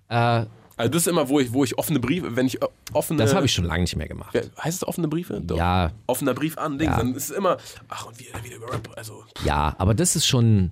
Äh, 0.10 0.46
Also 0.78 0.92
das 0.92 1.04
ist 1.04 1.08
immer, 1.08 1.30
wo 1.30 1.40
ich, 1.40 1.54
wo 1.54 1.64
ich 1.64 1.78
offene 1.78 2.00
Briefe, 2.00 2.36
wenn 2.36 2.48
ich 2.48 2.62
äh, 2.62 2.66
offene... 2.94 3.20
das 3.22 3.36
habe 3.36 3.46
ich 3.46 3.54
schon 3.54 3.66
lange 3.66 3.82
nicht 3.84 3.96
mehr 3.96 4.08
gemacht. 4.08 4.34
Ja, 4.34 4.42
heißt 4.64 4.82
es 4.82 4.88
offene 4.88 5.08
Briefe? 5.08 5.40
Doch. 5.42 5.58
Ja, 5.58 5.92
Offener 6.08 6.34
Brief 6.34 6.58
an, 6.58 6.80
Dings. 6.80 6.92
Ja. 6.92 6.98
Dann 6.98 7.14
ist 7.14 7.30
es 7.30 7.38
immer, 7.38 7.58
ach 7.90 8.08
und 8.08 8.18
wieder, 8.20 8.44
wieder 8.44 8.56
über 8.56 8.74
Rap. 8.74 8.90
Also, 8.96 9.24
ja, 9.46 9.76
aber 9.78 9.94
das 9.94 10.16
ist 10.16 10.26
schon 10.26 10.72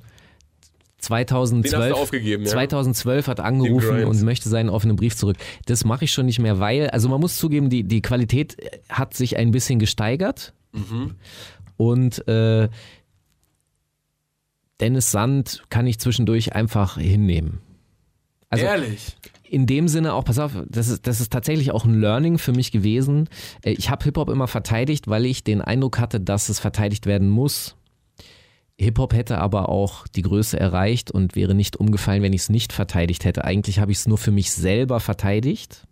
2012. 0.99 1.89
du 1.89 1.95
aufgegeben, 1.95 2.43
ja? 2.43 2.49
2012 2.49 3.27
hat 3.27 3.39
angerufen 3.39 4.03
und 4.05 4.21
möchte 4.23 4.49
seinen 4.49 4.69
offenen 4.69 4.95
Brief 4.95 5.15
zurück. 5.15 5.37
Das 5.65 5.85
mache 5.85 6.05
ich 6.05 6.11
schon 6.11 6.25
nicht 6.25 6.39
mehr, 6.39 6.59
weil, 6.59 6.89
also 6.89 7.09
man 7.09 7.19
muss 7.19 7.37
zugeben, 7.37 7.69
die, 7.69 7.83
die 7.83 8.01
Qualität 8.01 8.57
hat 8.89 9.13
sich 9.13 9.37
ein 9.37 9.51
bisschen 9.51 9.79
gesteigert. 9.79 10.53
Mhm. 10.73 11.15
Und 11.77 12.27
äh, 12.27 12.69
Dennis 14.79 15.11
Sand 15.11 15.63
kann 15.69 15.87
ich 15.87 15.99
zwischendurch 15.99 16.53
einfach 16.53 16.97
hinnehmen. 16.97 17.59
Also 18.49 18.65
Ehrlich? 18.65 19.15
in 19.49 19.65
dem 19.65 19.87
Sinne 19.87 20.13
auch, 20.13 20.23
pass 20.25 20.39
auf, 20.39 20.51
das 20.67 20.87
ist, 20.87 21.07
das 21.07 21.21
ist 21.21 21.31
tatsächlich 21.31 21.71
auch 21.71 21.85
ein 21.85 21.99
Learning 21.99 22.37
für 22.37 22.51
mich 22.51 22.71
gewesen. 22.71 23.29
Äh, 23.63 23.71
Ich 23.71 23.89
habe 23.89 24.03
Hip-Hop 24.03 24.29
immer 24.29 24.47
verteidigt, 24.47 25.07
weil 25.07 25.25
ich 25.25 25.43
den 25.43 25.61
Eindruck 25.61 25.99
hatte, 25.99 26.19
dass 26.19 26.49
es 26.49 26.59
verteidigt 26.59 27.05
werden 27.05 27.29
muss. 27.29 27.75
Hip-Hop 28.79 29.13
hätte 29.13 29.39
aber 29.39 29.69
auch 29.69 30.07
die 30.07 30.21
Größe 30.21 30.57
erreicht 30.57 31.11
und 31.11 31.35
wäre 31.35 31.53
nicht 31.53 31.77
umgefallen, 31.77 32.23
wenn 32.23 32.33
ich 32.33 32.41
es 32.41 32.49
nicht 32.49 32.71
verteidigt 32.71 33.25
hätte. 33.25 33.43
Eigentlich 33.43 33.79
habe 33.79 33.91
ich 33.91 33.99
es 33.99 34.07
nur 34.07 34.17
für 34.17 34.31
mich 34.31 34.51
selber 34.51 35.01
verteidigt. 35.01 35.85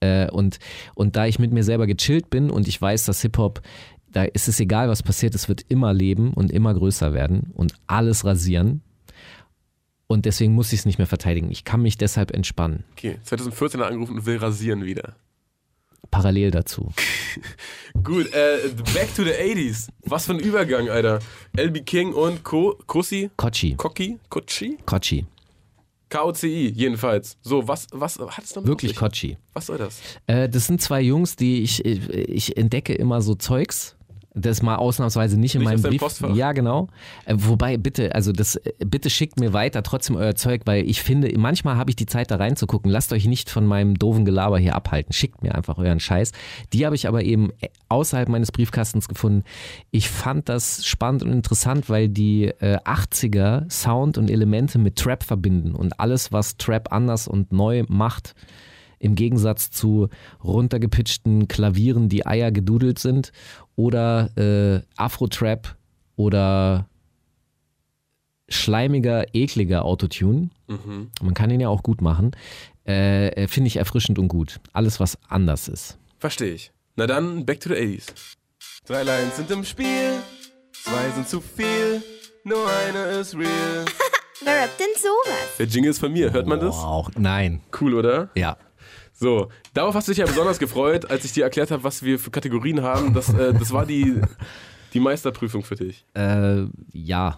Äh, 0.00 0.30
und, 0.30 0.60
und 0.94 1.16
da 1.16 1.26
ich 1.26 1.40
mit 1.40 1.52
mir 1.52 1.64
selber 1.64 1.88
gechillt 1.88 2.30
bin 2.30 2.50
und 2.50 2.68
ich 2.68 2.80
weiß, 2.80 3.04
dass 3.04 3.22
Hip-Hop, 3.22 3.62
da 4.12 4.22
ist 4.24 4.46
es 4.46 4.60
egal, 4.60 4.88
was 4.88 5.02
passiert, 5.02 5.34
es 5.34 5.48
wird 5.48 5.64
immer 5.68 5.92
leben 5.92 6.32
und 6.34 6.52
immer 6.52 6.72
größer 6.72 7.12
werden 7.12 7.50
und 7.54 7.74
alles 7.88 8.24
rasieren. 8.24 8.82
Und 10.06 10.24
deswegen 10.24 10.54
muss 10.54 10.72
ich 10.72 10.80
es 10.80 10.86
nicht 10.86 10.98
mehr 10.98 11.06
verteidigen. 11.06 11.50
Ich 11.50 11.64
kann 11.64 11.82
mich 11.82 11.98
deshalb 11.98 12.30
entspannen. 12.30 12.84
Okay, 12.92 13.18
2014 13.24 13.80
hat 13.80 13.88
er 13.88 13.90
angerufen 13.90 14.16
und 14.16 14.26
will 14.26 14.38
rasieren 14.38 14.84
wieder. 14.84 15.16
Parallel 16.10 16.50
dazu. 16.50 16.92
Gut, 18.02 18.32
äh, 18.32 18.68
back 18.94 19.14
to 19.14 19.24
the 19.24 19.30
80s. 19.30 19.88
Was 20.04 20.26
für 20.26 20.32
ein 20.32 20.40
Übergang, 20.40 20.88
Alter. 20.88 21.20
LB 21.56 21.84
King 21.84 22.12
und 22.14 22.44
Ko 22.44 22.78
Kossi? 22.86 23.30
Kochi. 23.36 23.74
Koki? 23.76 24.18
Kochi? 24.28 24.78
Kochi. 24.86 25.26
K-O-C-I, 26.08 26.72
jedenfalls. 26.74 27.36
So, 27.42 27.68
was, 27.68 27.86
was 27.92 28.18
hat 28.18 28.44
es 28.44 28.52
damit 28.54 28.68
Wirklich? 28.68 28.96
Kochi. 28.96 29.36
Was 29.52 29.66
soll 29.66 29.78
das? 29.78 30.00
Äh, 30.26 30.48
das 30.48 30.66
sind 30.66 30.80
zwei 30.80 31.02
Jungs, 31.02 31.36
die 31.36 31.62
ich, 31.62 31.84
ich 31.84 32.56
entdecke 32.56 32.94
immer 32.94 33.20
so 33.20 33.34
Zeugs. 33.34 33.97
Das 34.38 34.62
mal 34.62 34.76
ausnahmsweise 34.76 35.38
nicht 35.38 35.54
in 35.54 35.60
Nicht 35.60 35.70
meinem 35.70 35.82
Brief. 35.82 36.00
Postfach. 36.00 36.34
Ja, 36.34 36.52
genau. 36.52 36.88
Äh, 37.24 37.34
wobei, 37.36 37.76
bitte, 37.76 38.14
also 38.14 38.32
das, 38.32 38.56
äh, 38.56 38.72
bitte 38.84 39.10
schickt 39.10 39.38
mir 39.40 39.52
weiter 39.52 39.82
trotzdem 39.82 40.16
euer 40.16 40.34
Zeug, 40.34 40.62
weil 40.64 40.88
ich 40.88 41.02
finde, 41.02 41.32
manchmal 41.38 41.76
habe 41.76 41.90
ich 41.90 41.96
die 41.96 42.06
Zeit 42.06 42.30
da 42.30 42.36
reinzugucken. 42.36 42.90
Lasst 42.90 43.12
euch 43.12 43.26
nicht 43.26 43.50
von 43.50 43.66
meinem 43.66 43.98
doofen 43.98 44.24
Gelaber 44.24 44.58
hier 44.58 44.74
abhalten. 44.74 45.12
Schickt 45.12 45.42
mir 45.42 45.54
einfach 45.54 45.78
euren 45.78 46.00
Scheiß. 46.00 46.32
Die 46.72 46.86
habe 46.86 46.96
ich 46.96 47.08
aber 47.08 47.22
eben 47.22 47.50
außerhalb 47.88 48.28
meines 48.28 48.52
Briefkastens 48.52 49.08
gefunden. 49.08 49.44
Ich 49.90 50.08
fand 50.08 50.48
das 50.48 50.86
spannend 50.86 51.22
und 51.22 51.32
interessant, 51.32 51.88
weil 51.88 52.08
die 52.08 52.46
äh, 52.46 52.78
80er 52.84 53.70
Sound 53.70 54.18
und 54.18 54.30
Elemente 54.30 54.78
mit 54.78 54.96
Trap 54.96 55.22
verbinden 55.22 55.74
und 55.74 56.00
alles, 56.00 56.32
was 56.32 56.56
Trap 56.56 56.92
anders 56.92 57.28
und 57.28 57.52
neu 57.52 57.84
macht, 57.88 58.34
im 58.98 59.14
Gegensatz 59.14 59.70
zu 59.70 60.08
runtergepitchten 60.42 61.48
Klavieren, 61.48 62.08
die 62.08 62.26
Eier 62.26 62.50
gedudelt 62.50 62.98
sind, 62.98 63.32
oder 63.76 64.30
äh, 64.36 64.82
Afro-Trap 64.96 65.76
oder 66.16 66.86
schleimiger, 68.48 69.34
ekliger 69.34 69.84
Autotune. 69.84 70.50
Man 71.20 71.34
kann 71.34 71.50
ihn 71.50 71.60
ja 71.60 71.68
auch 71.68 71.82
gut 71.82 72.00
machen. 72.00 72.32
Äh, 72.86 73.28
äh, 73.28 73.48
Finde 73.48 73.68
ich 73.68 73.76
erfrischend 73.76 74.18
und 74.18 74.28
gut. 74.28 74.60
Alles, 74.72 74.98
was 75.00 75.18
anders 75.28 75.68
ist. 75.68 75.98
Verstehe 76.18 76.54
ich. 76.54 76.72
Na 76.96 77.06
dann, 77.06 77.44
back 77.44 77.60
to 77.60 77.68
the 77.68 77.74
80s. 77.74 78.06
Drei 78.86 79.02
Lines 79.02 79.36
sind 79.36 79.50
im 79.50 79.64
Spiel, 79.64 80.14
zwei 80.72 81.10
sind 81.10 81.28
zu 81.28 81.40
viel, 81.40 82.02
nur 82.44 82.66
eine 82.68 83.20
ist 83.20 83.34
real. 83.34 83.84
Wer 84.44 84.62
rappt 84.62 84.80
denn 84.80 84.86
sowas? 84.96 85.56
Der 85.58 85.66
Jingle 85.66 85.90
ist 85.90 85.98
von 85.98 86.12
mir. 86.12 86.32
Hört 86.32 86.46
man 86.46 86.58
das? 86.60 86.76
Wow, 86.76 87.10
nein. 87.18 87.60
Cool, 87.78 87.94
oder? 87.94 88.30
Ja. 88.34 88.56
So, 89.20 89.48
darauf 89.74 89.94
hast 89.96 90.06
du 90.06 90.12
dich 90.12 90.18
ja 90.18 90.26
besonders 90.26 90.60
gefreut, 90.60 91.10
als 91.10 91.24
ich 91.24 91.32
dir 91.32 91.42
erklärt 91.42 91.72
habe, 91.72 91.82
was 91.82 92.04
wir 92.04 92.20
für 92.20 92.30
Kategorien 92.30 92.82
haben. 92.82 93.14
Das, 93.14 93.28
äh, 93.34 93.52
das 93.52 93.72
war 93.72 93.84
die, 93.84 94.20
die 94.94 95.00
Meisterprüfung 95.00 95.64
für 95.64 95.74
dich. 95.74 96.04
Äh, 96.14 96.66
ja. 96.92 97.36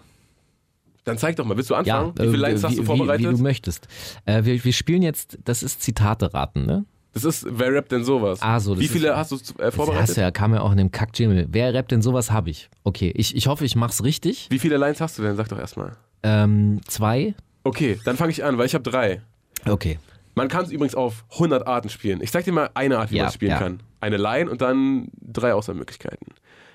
Dann 1.04 1.16
zeig 1.16 1.36
doch 1.36 1.46
mal, 1.46 1.56
willst 1.56 1.70
du 1.70 1.74
Ja, 1.74 1.78
anfangen? 2.02 2.12
wie 2.18 2.26
viele 2.32 2.36
Lines 2.36 2.62
äh, 2.62 2.66
hast 2.66 2.76
du 2.76 2.82
wie, 2.82 2.86
vorbereitet? 2.86 3.26
Wie, 3.26 3.30
wie 3.32 3.36
du 3.36 3.42
möchtest. 3.42 3.88
Äh, 4.26 4.44
wir, 4.44 4.62
wir 4.62 4.72
spielen 4.74 5.00
jetzt, 5.00 5.38
das 5.46 5.62
ist 5.62 5.80
Zitate 5.82 6.34
raten, 6.34 6.66
ne? 6.66 6.84
das 7.14 7.24
ist, 7.24 7.46
wer 7.48 7.72
rappt 7.72 7.90
denn 7.92 8.04
sowas? 8.04 8.40
Ah, 8.42 8.60
so, 8.60 8.72
das 8.74 8.80
wie 8.82 8.84
ist- 8.84 8.92
viele 8.92 9.16
hast 9.16 9.32
du 9.32 9.36
äh, 9.36 9.38
Das 9.56 9.74
vorbereitet? 9.74 10.16
du 10.18 10.20
ja, 10.20 10.30
kam 10.30 10.52
ja 10.52 10.60
auch 10.60 10.70
in 10.72 10.76
dem 10.76 10.90
kack 10.92 11.12
-Jingle. 11.14 11.46
Wer 11.48 11.72
rappt 11.72 11.92
denn 11.92 12.02
sowas, 12.02 12.30
habe 12.30 12.50
ich. 12.50 12.68
Okay, 12.84 13.10
ich, 13.16 13.34
ich 13.34 13.46
hoffe, 13.46 13.64
ich 13.64 13.74
mach's 13.74 14.04
richtig. 14.04 14.46
Wie 14.50 14.58
viele 14.58 14.76
Lines 14.76 15.00
hast 15.00 15.18
du 15.18 15.22
denn? 15.22 15.34
Sag 15.36 15.48
doch 15.48 15.58
erstmal. 15.58 15.92
Ähm, 16.22 16.82
zwei. 16.86 17.34
Okay, 17.64 17.98
dann 18.04 18.16
fange 18.18 18.30
ich 18.32 18.44
an, 18.44 18.58
weil 18.58 18.66
ich 18.66 18.74
habe 18.74 18.84
drei. 18.88 19.22
Okay. 19.66 19.98
Man 20.40 20.48
kann 20.48 20.64
es 20.64 20.70
übrigens 20.70 20.94
auf 20.94 21.26
100 21.32 21.66
Arten 21.66 21.90
spielen. 21.90 22.22
Ich 22.22 22.32
zeig 22.32 22.46
dir 22.46 22.52
mal 22.52 22.70
eine 22.72 22.98
Art, 22.98 23.10
wie 23.10 23.16
Ja, 23.16 23.24
man 23.24 23.28
es 23.28 23.34
spielen 23.34 23.50
ja. 23.50 23.58
kann. 23.58 23.82
Eine 24.00 24.16
Line 24.16 24.50
und 24.50 24.62
dann 24.62 25.08
drei 25.20 25.52
Auswahlmöglichkeiten. 25.52 26.28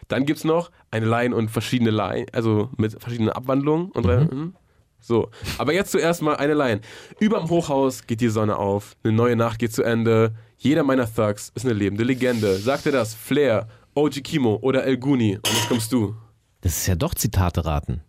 Dann 0.08 0.28
gibt 0.28 0.38
es 0.38 0.44
noch 0.46 0.70
eine 0.92 1.08
Line 1.08 1.36
und 1.36 1.50
verschiedene 1.50 1.90
Line, 1.90 2.28
also 2.32 2.70
mit 2.78 2.92
verschiedenen 3.02 3.32
Abwandlungen. 3.32 3.90
Und 3.90 4.06
drei, 4.06 4.18
mhm. 4.26 4.54
So, 5.00 5.32
aber 5.58 5.74
jetzt 5.74 5.92
zuerst 5.92 6.22
mal 6.22 6.36
eine 6.36 6.54
Line. 6.54 6.82
Überm 7.20 7.50
Hochhaus 7.50 8.06
geht 8.06 8.22
die 8.22 8.30
Sonne 8.30 8.56
auf, 8.56 8.96
eine 9.04 9.14
neue 9.14 9.36
Nacht 9.36 9.58
geht 9.58 9.74
zu 9.74 9.82
Ende. 9.82 10.36
Jeder 10.60 10.84
meiner 10.84 11.12
Thugs 11.12 11.52
ist 11.56 11.66
eine 11.66 11.74
lebende 11.74 12.04
Legende. 12.04 12.58
Sagte 12.58 12.92
das 12.92 13.16
Flair, 13.16 13.68
OG 13.96 14.22
Kimo 14.24 14.60
oder 14.62 14.84
El 14.84 14.98
Guni. 14.98 15.38
Und 15.38 15.48
jetzt 15.52 15.70
kommst 15.70 15.92
du. 15.92 16.16
Das 16.62 16.78
ist 16.78 16.86
ja 16.86 16.94
doch 16.94 17.16
Zitate 17.16 17.66
raten. 17.66 18.04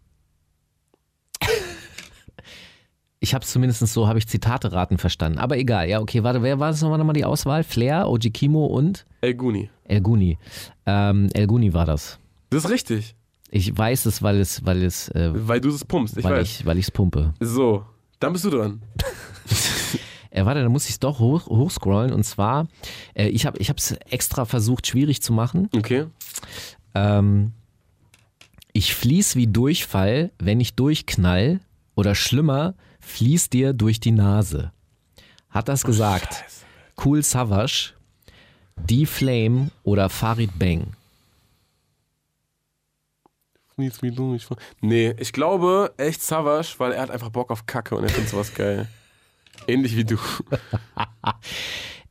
Ich 3.27 3.35
habe 3.35 3.45
zumindest 3.45 3.85
so, 3.89 4.07
habe 4.07 4.21
ich 4.21 4.29
Zitate 4.29 4.71
raten 4.71 4.99
verstanden. 4.99 5.39
Aber 5.39 5.59
egal, 5.59 5.89
ja, 5.89 6.01
okay, 6.01 6.23
warte, 6.23 6.45
wer 6.45 6.61
war 6.61 6.71
das 6.71 6.81
nochmal, 6.81 6.99
nochmal 6.99 7.15
die 7.15 7.25
Auswahl? 7.25 7.65
Flair, 7.65 8.09
OG 8.09 8.33
Kimo 8.33 8.67
und 8.67 9.05
El 9.21 9.35
Guni. 9.35 9.69
El 9.83 10.01
Guni. 10.01 10.39
Ähm, 10.87 11.29
El 11.35 11.49
Guni 11.49 11.75
war 11.75 11.87
das. 11.87 12.21
Das 12.51 12.65
ist 12.65 12.71
richtig, 12.71 13.17
Ich 13.51 13.77
weiß 13.77 14.07
es, 14.07 14.23
weil 14.23 14.39
es, 14.39 14.65
weil 14.65 14.85
es, 14.85 15.09
äh, 15.09 15.33
weil 15.35 15.61
du 15.61 15.71
es 15.71 15.85
pumpst. 15.85 16.17
Ich 16.17 16.23
weil 16.23 16.35
weiß. 16.35 16.61
ich, 16.61 16.67
weil 16.67 16.79
ich 16.79 16.85
es 16.85 16.91
pumpe. 16.93 17.35
So, 17.41 17.85
dann 18.21 18.33
bist 18.33 18.45
du 18.45 18.51
dran. 18.51 18.81
Äh, 20.31 20.45
warte, 20.45 20.63
da 20.63 20.69
muss 20.69 20.85
ich 20.85 20.91
es 20.91 20.99
doch 21.01 21.19
hoch, 21.19 21.47
hochscrollen. 21.47 22.13
Und 22.13 22.23
zwar, 22.25 22.69
äh, 23.15 23.29
ich 23.29 23.47
habe 23.47 23.59
es 23.59 23.93
extra 24.11 24.45
versucht, 24.45 24.87
schwierig 24.87 25.23
zu 25.23 25.33
machen. 25.33 25.71
Okay. 25.75 26.05
Ähm, 26.95 27.53
ich 28.75 28.95
fließ 28.95 29.35
wie 29.35 29.47
Durchfall, 29.47 30.31
wenn 30.39 30.61
ich 30.61 30.75
durchknall. 30.75 31.61
Oder 31.95 32.15
schlimmer, 32.15 32.75
fließ 33.07 33.51
dir 33.51 33.73
durch 33.73 34.01
die 34.01 34.11
Nase. 34.11 34.73
Hat 35.51 35.69
das 35.69 35.85
gesagt? 35.85 36.45
Cool 37.03 37.23
Savage, 37.23 37.93
D-Flame 38.77 39.71
oder 39.85 40.11
Farid 40.11 40.59
Bang? 40.59 40.93
Wie 43.77 43.91
du. 44.11 44.39
Nee, 44.81 45.15
ich 45.19 45.33
glaube 45.33 45.93
echt 45.99 46.23
Savage, 46.23 46.75
weil 46.79 46.93
er 46.93 47.03
hat 47.03 47.11
einfach 47.11 47.29
Bock 47.29 47.51
auf 47.51 47.67
Kacke 47.67 47.95
und 47.95 48.05
er 48.05 48.09
findet 48.09 48.31
sowas 48.31 48.55
geil. 48.55 48.89
Ähnlich 49.67 49.97
wie 49.97 50.05
du. 50.05 50.17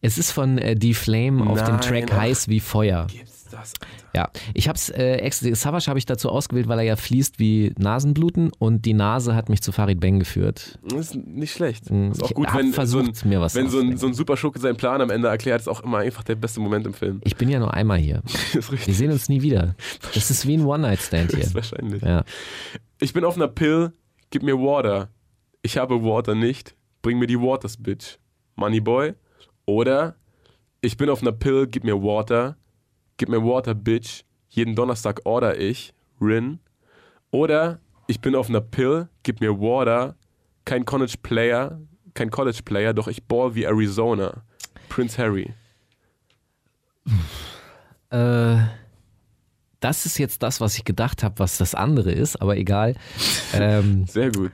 Es 0.02 0.18
ist 0.20 0.32
von 0.32 0.60
äh, 0.60 0.76
D-Flame 0.76 1.48
auf 1.50 1.64
dem 1.64 1.76
Nein, 1.76 1.82
Track 1.82 2.12
ach. 2.12 2.18
Heiß 2.18 2.48
wie 2.48 2.60
Feuer. 2.60 3.08
Gibt's 3.08 3.35
das, 3.46 3.74
Alter? 3.80 4.10
Ja, 4.14 4.30
ich 4.54 4.68
hab's 4.70 4.90
äh, 4.90 5.16
extra, 5.18 5.54
Savage 5.56 5.88
habe 5.88 6.00
ich 6.00 6.06
dazu 6.06 6.30
ausgewählt, 6.30 6.68
weil 6.68 6.80
er 6.80 6.86
ja 6.86 6.96
fließt 6.96 7.40
wie 7.40 7.74
Nasenbluten 7.78 8.52
und 8.60 8.86
die 8.86 8.94
Nase 8.94 9.36
hat 9.36 9.50
mich 9.50 9.62
zu 9.62 9.72
Farid 9.72 10.00
Bang 10.00 10.20
geführt. 10.20 10.80
Das 10.84 11.12
ist 11.12 11.16
nicht 11.16 11.54
schlecht. 11.54 11.90
Mm, 11.92 12.12
Ist 12.12 12.24
auch 12.24 12.34
gut, 12.34 12.48
wenn, 12.54 12.74
versucht, 12.74 13.16
so 13.16 13.26
ein, 13.26 13.30
mir 13.30 13.42
was 13.42 13.56
wenn 13.56 13.70
so 13.70 13.80
ein, 13.80 13.98
so 13.98 14.08
ein 14.08 14.14
Superschurke 14.14 14.60
seinen 14.60 14.78
Plan 14.78 15.02
am 15.02 15.10
Ende 15.10 15.28
erklärt, 15.28 15.62
ist 15.62 15.68
auch 15.68 15.82
immer 15.84 16.00
einfach 16.00 16.24
der 16.24 16.36
beste 16.36 16.60
Moment 16.60 16.86
im 16.88 16.94
Film. 16.94 17.22
Ich 17.24 17.36
bin 17.36 17.50
ja 17.50 17.60
nur 17.60 17.74
einmal 17.74 17.98
hier. 17.98 18.22
Das 18.24 18.56
ist 18.56 18.72
richtig. 18.72 18.88
Wir 18.88 18.94
sehen 18.96 19.12
uns 19.12 19.30
nie 19.30 19.42
wieder. 19.42 19.76
Das 20.14 20.32
ist 20.32 20.46
wie 20.48 20.58
ein 20.58 20.66
One-Night-Stand 20.66 21.32
hier. 21.36 21.54
Wahrscheinlich. 21.54 22.02
Ja. 22.02 22.24
Ich 23.00 23.14
bin 23.14 23.24
auf 23.26 23.36
einer 23.36 23.48
Pill, 23.48 23.92
gib 24.30 24.44
mir 24.44 24.58
Water. 24.58 25.10
Ich 25.62 25.78
habe 25.78 26.04
Water 26.04 26.36
nicht, 26.36 26.76
bring 27.02 27.20
mir 27.20 27.28
die 27.28 27.40
Waters, 27.40 27.78
Bitch. 27.78 28.18
Moneyboy. 28.56 29.14
Oder 29.66 30.16
ich 30.82 30.98
bin 30.98 31.10
auf 31.10 31.22
einer 31.22 31.32
Pill, 31.32 31.68
gib 31.68 31.84
mir 31.84 31.96
Water. 32.02 32.58
Gib 33.18 33.30
mir 33.30 33.44
Water, 33.44 33.74
Bitch. 33.74 34.24
Jeden 34.50 34.76
Donnerstag 34.76 35.22
order 35.26 35.60
ich, 35.60 35.94
Rin. 36.22 36.60
Oder 37.32 37.80
ich 38.08 38.22
bin 38.22 38.36
auf 38.36 38.50
einer 38.50 38.62
Pill, 38.62 39.10
gib 39.24 39.42
mir 39.42 39.60
Water. 39.60 40.16
Kein 40.64 40.86
College 40.86 41.16
Player, 41.22 41.80
kein 42.14 42.32
College 42.32 42.62
Player, 42.64 42.94
doch 42.94 43.08
ich 43.08 43.24
ball 43.24 43.54
wie 43.56 43.64
Arizona. 43.64 44.44
Prince 44.90 45.18
Harry. 45.18 45.54
Äh, 48.10 48.58
das 49.80 50.06
ist 50.06 50.18
jetzt 50.18 50.42
das, 50.42 50.62
was 50.62 50.76
ich 50.78 50.86
gedacht 50.86 51.24
habe, 51.24 51.40
was 51.40 51.58
das 51.58 51.76
andere 51.76 52.12
ist, 52.12 52.42
aber 52.42 52.58
egal. 52.58 52.96
Ähm, 53.54 54.06
Sehr 54.06 54.32
gut. 54.34 54.52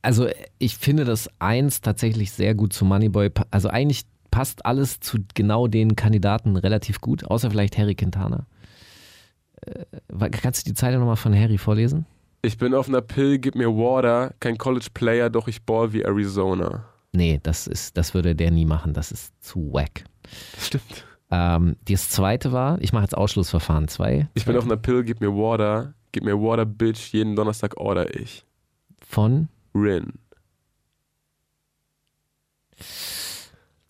also 0.00 0.28
ich 0.58 0.78
finde 0.78 1.04
das 1.04 1.28
eins 1.38 1.82
tatsächlich 1.82 2.32
sehr 2.32 2.54
gut 2.54 2.72
zu 2.72 2.86
Moneyboy. 2.86 3.30
Also 3.50 3.68
eigentlich 3.68 4.06
passt 4.36 4.66
alles 4.66 5.00
zu 5.00 5.16
genau 5.32 5.66
den 5.66 5.96
Kandidaten 5.96 6.56
relativ 6.56 7.00
gut, 7.00 7.24
außer 7.24 7.50
vielleicht 7.50 7.78
Harry 7.78 7.94
Quintana. 7.94 8.44
Äh, 9.62 10.28
kannst 10.28 10.66
du 10.66 10.70
die 10.70 10.74
Zeile 10.74 10.98
nochmal 10.98 11.16
von 11.16 11.34
Harry 11.34 11.56
vorlesen? 11.56 12.04
Ich 12.42 12.58
bin 12.58 12.74
auf 12.74 12.86
einer 12.86 13.00
Pill, 13.00 13.38
gib 13.38 13.54
mir 13.54 13.68
Water. 13.68 14.34
Kein 14.38 14.58
College 14.58 14.88
Player, 14.92 15.30
doch 15.30 15.48
ich 15.48 15.62
ball 15.62 15.94
wie 15.94 16.02
Arizona. 16.02 16.84
Nee, 17.12 17.40
das 17.42 17.66
ist, 17.66 17.96
das 17.96 18.12
würde 18.12 18.34
der 18.36 18.50
nie 18.50 18.66
machen. 18.66 18.92
Das 18.92 19.10
ist 19.10 19.32
zu 19.42 19.72
wack. 19.72 20.04
Das 20.54 20.66
stimmt. 20.66 21.06
Ähm, 21.30 21.76
das 21.88 22.10
zweite 22.10 22.52
war, 22.52 22.78
ich 22.82 22.92
mache 22.92 23.04
jetzt 23.04 23.16
Ausschlussverfahren 23.16 23.88
zwei. 23.88 24.28
Ich 24.34 24.44
bin 24.44 24.58
auf 24.58 24.64
einer 24.64 24.76
Pill, 24.76 25.02
gib 25.02 25.22
mir 25.22 25.32
Water. 25.32 25.94
Gib 26.12 26.24
mir 26.24 26.38
Water, 26.38 26.66
Bitch. 26.66 27.10
Jeden 27.14 27.36
Donnerstag 27.36 27.78
order 27.78 28.14
ich. 28.14 28.44
Von 29.00 29.48
Rin. 29.74 30.12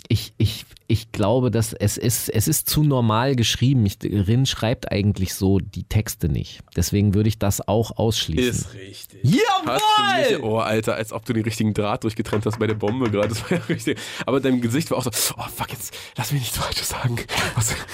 Ich, 0.09 0.33
ich, 0.39 0.65
ich 0.87 1.11
glaube, 1.11 1.51
dass 1.51 1.73
es 1.73 1.97
ist, 1.97 2.29
es 2.29 2.49
ist 2.49 2.69
zu 2.69 2.85
normal 2.85 3.35
geschrieben. 3.35 3.85
Ich, 3.87 3.99
Rin 4.03 4.47
schreibt 4.47 4.93
eigentlich 4.93 5.35
so 5.35 5.59
die 5.59 5.85
Texte 5.85 6.29
nicht. 6.29 6.61
Deswegen 6.77 7.15
würde 7.15 7.29
ich 7.29 7.39
das 7.39 7.67
auch 7.67 7.97
ausschließen. 7.97 8.71
richtig. 8.73 9.21
Hast 9.67 9.83
du 10.29 10.33
nicht, 10.35 10.43
oh, 10.45 10.59
Alter, 10.59 10.95
als 10.95 11.13
ob 11.13 11.25
du 11.25 11.33
den 11.33 11.45
richtigen 11.45 11.75
Draht 11.75 12.05
durchgetrennt 12.05 12.47
hast 12.47 12.59
bei 12.59 12.67
der 12.67 12.75
Bombe 12.75 13.11
gerade. 13.11 13.29
Das 13.29 13.43
war 13.43 13.59
ja 13.59 13.65
richtig. 13.65 13.99
Aber 14.27 14.41
dein 14.41 14.61
Gesicht 14.61 14.91
war 14.91 14.99
auch 14.99 15.05
so, 15.05 15.11
oh 15.37 15.49
fuck, 15.55 15.71
jetzt 15.71 15.95
lass 16.17 16.33
mich 16.33 16.43
nichts 16.43 16.59
Falsches 16.59 16.89
sagen. 16.89 17.17
Was? 17.55 17.75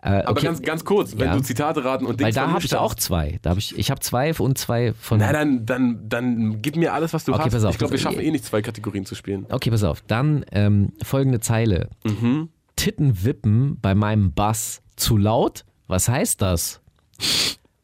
Äh, 0.00 0.08
Aber 0.22 0.30
okay, 0.30 0.46
ganz, 0.46 0.62
ganz 0.62 0.84
kurz, 0.84 1.12
wenn 1.18 1.26
Ja. 1.26 1.34
du 1.36 1.42
Zitate 1.42 1.84
raten 1.84 2.04
und 2.06 2.20
weil 2.20 2.26
Dings 2.26 2.34
da 2.36 2.50
habe 2.50 2.64
ich 2.64 2.74
auch 2.76 2.94
zwei. 2.94 3.38
Da 3.42 3.50
hab 3.50 3.58
ich 3.58 3.76
ich 3.76 3.90
habe 3.90 4.00
zwei 4.00 4.32
und 4.34 4.56
zwei 4.56 4.92
von. 4.92 5.18
Na, 5.18 5.32
dann, 5.32 5.66
dann, 5.66 6.08
dann 6.08 6.62
gib 6.62 6.76
mir 6.76 6.92
alles, 6.94 7.12
was 7.12 7.24
du 7.24 7.32
Okay, 7.32 7.42
hast. 7.44 7.52
pass 7.52 7.64
auf, 7.64 7.72
ich 7.72 7.78
glaube, 7.78 7.92
wir 7.92 7.98
schaffen 7.98 8.20
eh 8.20 8.30
nicht 8.30 8.44
zwei 8.44 8.62
Kategorien 8.62 9.04
zu 9.04 9.14
spielen. 9.16 9.46
Okay, 9.50 9.70
pass 9.70 9.82
auf. 9.82 10.02
Dann 10.06 10.44
ähm, 10.52 10.92
folgende 11.02 11.40
Zeile. 11.40 11.88
Mhm. 12.04 12.48
Titten 12.76 13.24
wippen 13.24 13.78
bei 13.80 13.94
meinem 13.96 14.32
Bass 14.32 14.82
zu 14.94 15.16
laut? 15.16 15.64
Was 15.88 16.08
heißt 16.08 16.40
das? 16.42 16.80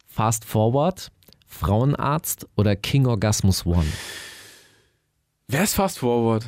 Fast 0.07 0.45
Forward, 0.45 1.11
Frauenarzt 1.49 2.47
oder 2.57 2.77
King 2.77 3.07
Orgasmus 3.07 3.66
One? 3.66 3.86
Wer 5.49 5.65
ist 5.65 5.74
Fast 5.74 5.99
Forward? 5.99 6.47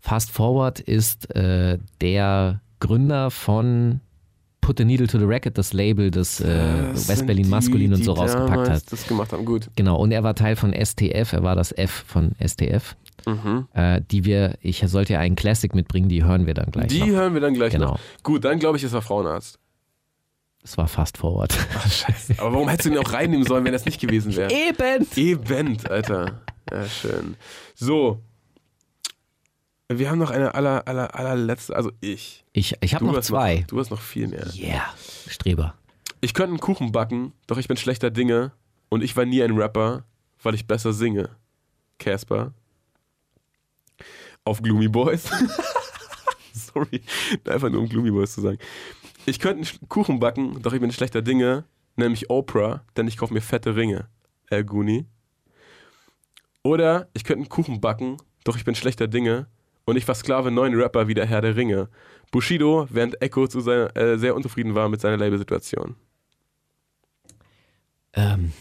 Fast 0.00 0.30
Forward 0.30 0.80
ist 0.80 1.34
äh, 1.34 1.78
der 2.00 2.60
Gründer 2.80 3.30
von 3.30 4.00
Put 4.60 4.78
the 4.78 4.84
Needle 4.84 5.06
to 5.06 5.18
the 5.18 5.24
Racket, 5.24 5.56
das 5.58 5.72
Label, 5.72 6.10
das 6.10 6.40
äh, 6.40 6.46
Das 6.92 7.08
West-Berlin 7.08 7.48
Maskulin 7.48 7.92
und 7.94 8.04
so 8.04 8.12
rausgepackt 8.12 8.68
hat. 8.68 8.92
das 8.92 9.06
gemacht 9.06 9.32
haben. 9.32 9.44
Gut. 9.44 9.68
Genau, 9.76 9.96
und 9.98 10.12
er 10.12 10.22
war 10.22 10.34
Teil 10.34 10.54
von 10.56 10.72
STF, 10.72 11.32
er 11.32 11.42
war 11.42 11.56
das 11.56 11.72
F 11.72 12.04
von 12.06 12.32
STF, 12.44 12.96
Mhm. 13.26 13.66
äh, 13.74 14.00
die 14.10 14.24
wir, 14.24 14.54
ich 14.60 14.82
sollte 14.86 15.14
ja 15.14 15.18
einen 15.20 15.36
Classic 15.36 15.74
mitbringen, 15.74 16.08
die 16.08 16.24
hören 16.24 16.46
wir 16.46 16.54
dann 16.54 16.70
gleich 16.70 16.88
Die 16.88 17.00
noch. 17.00 17.06
hören 17.08 17.34
wir 17.34 17.40
dann 17.40 17.54
gleich 17.54 17.72
Genau. 17.72 17.92
noch. 17.92 18.00
Gut, 18.22 18.44
dann 18.44 18.58
glaube 18.58 18.76
ich, 18.78 18.84
es 18.84 18.92
war 18.92 19.02
Frauenarzt. 19.02 19.58
Das 20.62 20.76
war 20.76 20.88
Fast 20.88 21.16
Forward. 21.18 21.56
Ach, 21.74 21.90
scheiße. 21.90 22.34
Aber 22.38 22.52
warum 22.52 22.68
hättest 22.68 22.86
du 22.88 22.92
ihn 22.92 22.98
auch 22.98 23.12
reinnehmen 23.12 23.46
sollen, 23.46 23.64
wenn 23.64 23.72
das 23.72 23.86
nicht 23.86 24.00
gewesen 24.00 24.36
wäre? 24.36 24.50
Eben! 24.52 25.06
Eben, 25.16 25.76
Alter. 25.88 26.40
Ja, 26.70 26.86
schön. 26.86 27.34
So. 27.74 28.20
Wir 29.92 30.08
haben 30.08 30.20
noch 30.20 30.30
eine 30.30 30.54
aller, 30.54 30.86
aller, 30.86 31.16
allerletzte, 31.16 31.74
also 31.74 31.90
ich. 32.00 32.44
Ich, 32.52 32.76
ich 32.80 32.94
habe 32.94 33.04
noch 33.04 33.20
zwei. 33.22 33.60
Noch, 33.60 33.66
du 33.66 33.80
hast 33.80 33.90
noch 33.90 34.00
viel 34.00 34.28
mehr. 34.28 34.46
Yeah, 34.54 34.84
Streber. 35.26 35.74
Ich 36.20 36.32
könnte 36.32 36.50
einen 36.50 36.60
Kuchen 36.60 36.92
backen, 36.92 37.32
doch 37.48 37.58
ich 37.58 37.66
bin 37.66 37.76
schlechter 37.76 38.08
Dinge 38.12 38.52
und 38.88 39.02
ich 39.02 39.16
war 39.16 39.24
nie 39.24 39.42
ein 39.42 39.56
Rapper, 39.56 40.04
weil 40.44 40.54
ich 40.54 40.68
besser 40.68 40.92
singe. 40.92 41.30
Casper. 41.98 42.52
Auf 44.44 44.62
Gloomy 44.62 44.86
Boys. 44.86 45.28
Sorry, 46.52 47.02
einfach 47.48 47.68
nur 47.68 47.80
um 47.80 47.88
Gloomy 47.88 48.12
Boys 48.12 48.34
zu 48.34 48.42
sagen. 48.42 48.58
Ich 49.26 49.40
könnte 49.40 49.68
einen 49.68 49.88
Kuchen 49.88 50.20
backen, 50.20 50.62
doch 50.62 50.72
ich 50.72 50.80
bin 50.80 50.92
schlechter 50.92 51.20
Dinge. 51.20 51.64
nämlich 51.96 52.30
Oprah, 52.30 52.84
denn 52.96 53.08
ich 53.08 53.16
kaufe 53.16 53.34
mir 53.34 53.42
fette 53.42 53.74
Ringe. 53.74 54.08
El 54.50 54.62
Guni. 54.62 55.06
Oder 56.62 57.08
ich 57.12 57.24
könnte 57.24 57.40
einen 57.40 57.48
Kuchen 57.48 57.80
backen, 57.80 58.18
doch 58.44 58.56
ich 58.56 58.64
bin 58.64 58.76
schlechter 58.76 59.08
Dinge 59.08 59.48
und 59.90 59.96
ich 59.96 60.04
versklave 60.04 60.52
neuen 60.52 60.74
Rapper 60.80 61.08
wie 61.08 61.14
der 61.14 61.26
Herr 61.26 61.42
der 61.42 61.56
Ringe. 61.56 61.88
Bushido, 62.30 62.86
während 62.90 63.20
Echo 63.20 63.48
zu 63.48 63.60
seiner, 63.60 63.94
äh, 63.96 64.16
sehr 64.18 64.36
unzufrieden 64.36 64.76
war 64.76 64.88
mit 64.88 65.00
seiner 65.00 65.16
Labelsituation. 65.16 65.96
Ähm, 68.12 68.52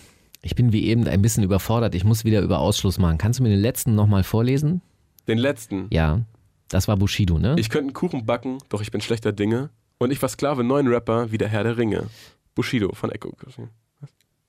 ich 0.42 0.56
bin 0.56 0.74
wie 0.74 0.86
eben 0.88 1.08
ein 1.08 1.22
bisschen 1.22 1.44
überfordert. 1.44 1.94
Ich 1.94 2.04
muss 2.04 2.26
wieder 2.26 2.42
über 2.42 2.58
Ausschluss 2.58 2.98
machen. 2.98 3.20
Kannst 3.20 3.40
du 3.40 3.44
mir 3.44 3.50
den 3.50 3.60
letzten 3.60 3.94
nochmal 3.94 4.24
vorlesen? 4.24 4.82
Den 5.28 5.38
letzten. 5.38 5.88
Ja, 5.92 6.22
das 6.68 6.88
war 6.88 6.98
Bushido, 6.98 7.38
ne? 7.38 7.56
Ich 7.60 7.70
könnte 7.70 7.86
einen 7.86 7.94
Kuchen 7.94 8.26
backen, 8.26 8.58
doch 8.70 8.82
ich 8.82 8.90
bin 8.90 9.00
schlechter 9.00 9.32
Dinge 9.32 9.70
und 10.00 10.12
ich 10.12 10.18
versklave 10.18 10.64
neuen 10.64 10.88
Rapper 10.88 11.32
wie 11.32 11.38
der 11.38 11.48
Herr 11.48 11.64
der 11.64 11.78
Ringe. 11.78 12.08
Bushido 12.56 12.94
von 12.96 13.12
Echo. 13.12 13.36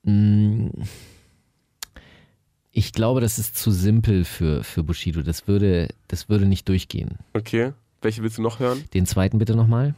Mm, 0.05 0.69
Ich 2.72 2.92
glaube, 2.92 3.20
das 3.20 3.38
ist 3.38 3.56
zu 3.56 3.70
simpel 3.70 4.24
für, 4.24 4.62
für 4.62 4.84
Bushido. 4.84 5.22
Das 5.22 5.48
würde, 5.48 5.88
das 6.09 6.28
würde 6.28 6.47
nicht 6.47 6.68
durchgehen. 6.68 7.18
Okay, 7.34 7.72
welche 8.01 8.22
willst 8.22 8.38
du 8.38 8.42
noch 8.42 8.60
hören? 8.60 8.84
Den 8.94 9.06
zweiten 9.06 9.38
bitte 9.38 9.56
nochmal. 9.56 9.94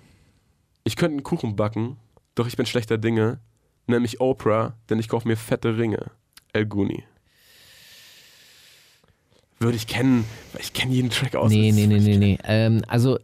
Ich 0.85 0.97
könnte 0.97 1.15
einen 1.15 1.23
Kuchen 1.23 1.55
backen, 1.55 1.97
doch 2.35 2.47
ich 2.47 2.57
bin 2.57 2.67
schlechter 2.67 2.99
Dinge, 2.99 3.41
nämlich 3.87 4.21
Oprah, 4.21 4.75
denn 4.89 4.99
ich 4.99 5.09
kaufe 5.09 5.29
mir 5.29 5.37
fette 5.37 5.77
Ringe. 5.77 6.11
El 6.53 6.67
Guni. 6.67 7.05
Würde 9.61 9.77
ich 9.77 9.87
kennen, 9.87 10.25
weil 10.53 10.63
ich 10.63 10.73
kenne 10.73 10.93
jeden 10.93 11.11
Track 11.11 11.37
aus. 11.37 11.51
Nee, 11.51 11.71
nee, 11.73 11.87
nee, 11.87 12.01
nee, 12.01 12.17
nee. 12.17 12.39
Ähm, 12.45 12.83
also 12.89 13.19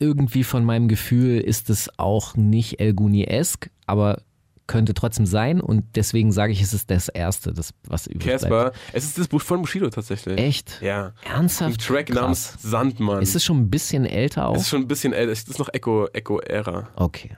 irgendwie 0.00 0.42
von 0.42 0.64
meinem 0.64 0.88
Gefühl 0.88 1.40
ist 1.40 1.70
es 1.70 1.98
auch 1.98 2.36
nicht 2.36 2.80
El 2.80 2.94
Guni-esk, 2.94 3.70
aber 3.86 4.22
könnte 4.68 4.94
trotzdem 4.94 5.26
sein 5.26 5.60
und 5.60 5.84
deswegen 5.96 6.30
sage 6.30 6.52
ich, 6.52 6.60
es 6.60 6.72
ist 6.72 6.90
das 6.90 7.08
Erste, 7.08 7.52
das, 7.52 7.74
was 7.84 8.06
übrig. 8.06 8.28
Casper, 8.28 8.72
es 8.92 9.04
ist 9.06 9.18
das 9.18 9.26
Buch 9.26 9.40
von 9.40 9.62
Bushido 9.62 9.88
tatsächlich. 9.90 10.38
Echt? 10.38 10.80
Ja. 10.80 11.14
Ernsthaft? 11.24 11.72
Ein 11.72 11.78
Track 11.78 12.06
Krass. 12.06 12.16
namens 12.16 12.56
Sandmann. 12.60 13.22
Ist 13.22 13.34
es 13.34 13.44
schon 13.44 13.58
ein 13.58 13.70
bisschen 13.70 14.04
älter 14.04 14.46
auch? 14.46 14.54
Es 14.54 14.62
ist 14.62 14.68
schon 14.68 14.82
ein 14.82 14.88
bisschen 14.88 15.12
älter. 15.12 15.32
Es 15.32 15.42
ist 15.42 15.58
noch 15.58 15.70
Echo, 15.72 16.06
Echo-Ära. 16.12 16.88
Okay. 16.94 17.36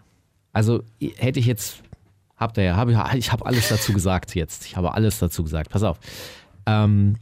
Also 0.53 0.83
hätte 1.17 1.39
ich 1.39 1.47
jetzt, 1.47 1.83
habt 2.37 2.59
ihr 2.59 2.65
ja, 2.65 2.77
hab 2.77 2.89
ich, 2.89 2.97
ich 3.15 3.33
habe 3.33 3.47
alles 3.47 3.69
dazu 3.69 3.93
gesagt 3.93 4.35
jetzt. 4.35 4.67
Ich 4.67 4.77
habe 4.77 4.93
alles 4.95 5.21
dazu 5.21 5.45
gesagt. 5.45 5.71
Pass 5.71 5.85
auf. 5.85 6.01
Ähm, 6.67 7.15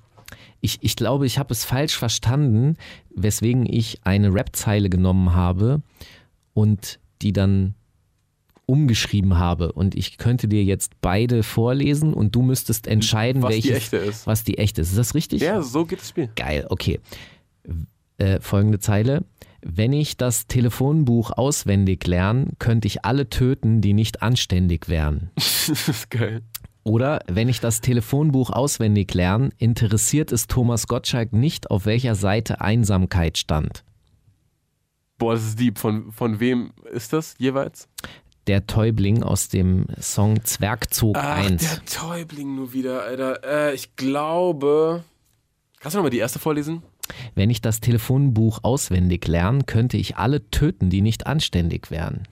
ich, 0.62 0.78
ich 0.80 0.96
glaube, 0.96 1.26
ich 1.26 1.38
habe 1.38 1.52
es 1.52 1.66
falsch 1.66 1.96
verstanden, 1.96 2.76
weswegen 3.14 3.66
ich 3.66 4.00
eine 4.04 4.32
Rap-Zeile 4.32 4.88
genommen 4.88 5.34
habe 5.34 5.82
und 6.54 6.98
die 7.20 7.34
dann 7.34 7.74
umgeschrieben 8.68 9.38
habe. 9.38 9.72
Und 9.72 9.94
ich 9.94 10.18
könnte 10.18 10.46
dir 10.46 10.62
jetzt 10.62 11.00
beide 11.00 11.42
vorlesen 11.42 12.12
und 12.12 12.34
du 12.34 12.42
müsstest 12.42 12.86
entscheiden, 12.86 13.42
Was 13.42 13.54
die 13.54 13.64
welches, 13.64 13.76
echte 13.76 13.96
ist. 13.96 14.26
was 14.26 14.44
die 14.44 14.58
echte 14.58 14.82
ist. 14.82 14.90
Ist 14.90 14.98
das 14.98 15.14
richtig? 15.14 15.40
Ja, 15.40 15.62
so 15.62 15.86
geht 15.86 16.00
das 16.00 16.10
Spiel. 16.10 16.28
Geil, 16.36 16.66
okay. 16.68 17.00
Äh, 18.18 18.40
folgende 18.40 18.78
Zeile. 18.78 19.24
Wenn 19.62 19.92
ich 19.92 20.16
das 20.16 20.46
Telefonbuch 20.46 21.32
auswendig 21.32 22.06
lerne, 22.06 22.48
könnte 22.58 22.86
ich 22.86 23.04
alle 23.04 23.30
töten, 23.30 23.80
die 23.80 23.94
nicht 23.94 24.22
anständig 24.22 24.88
wären. 24.88 25.30
das 25.34 25.88
ist 25.88 26.10
geil. 26.10 26.42
Oder 26.84 27.20
wenn 27.26 27.48
ich 27.48 27.60
das 27.60 27.80
Telefonbuch 27.80 28.50
auswendig 28.50 29.12
lerne, 29.14 29.50
interessiert 29.58 30.30
es 30.30 30.46
Thomas 30.46 30.86
Gottschalk 30.86 31.32
nicht, 31.32 31.70
auf 31.70 31.86
welcher 31.86 32.14
Seite 32.14 32.60
Einsamkeit 32.60 33.38
stand. 33.38 33.82
Boah, 35.18 35.34
das 35.34 35.44
ist 35.44 35.58
deep. 35.58 35.78
Von, 35.78 36.12
von 36.12 36.38
wem 36.38 36.72
ist 36.92 37.12
das 37.12 37.34
jeweils? 37.38 37.88
Der 38.48 38.66
Täubling 38.66 39.22
aus 39.22 39.50
dem 39.50 39.86
Song 40.00 40.42
Zwergzog 40.42 41.18
Ach, 41.18 41.36
1. 41.36 41.60
der 41.60 41.84
Täubling 41.84 42.54
nur 42.54 42.72
wieder, 42.72 43.02
Alter. 43.02 43.44
Äh, 43.44 43.74
ich 43.74 43.94
glaube. 43.94 45.04
Kannst 45.80 45.94
du 45.94 45.98
nochmal 45.98 46.10
die 46.10 46.18
erste 46.18 46.38
vorlesen? 46.38 46.82
Wenn 47.34 47.50
ich 47.50 47.60
das 47.60 47.80
Telefonbuch 47.80 48.60
auswendig 48.62 49.28
lerne, 49.28 49.64
könnte 49.64 49.98
ich 49.98 50.16
alle 50.16 50.48
töten, 50.50 50.88
die 50.88 51.02
nicht 51.02 51.26
anständig 51.26 51.90
wären. 51.90 52.26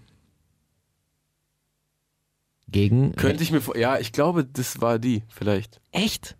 Gegen. 2.66 3.14
Könnte 3.14 3.42
ich 3.42 3.52
mir 3.52 3.60
vor. 3.60 3.76
Ja, 3.76 3.98
ich 3.98 4.12
glaube, 4.12 4.42
das 4.44 4.80
war 4.80 4.98
die, 4.98 5.22
vielleicht. 5.28 5.82
Echt? 5.92 6.34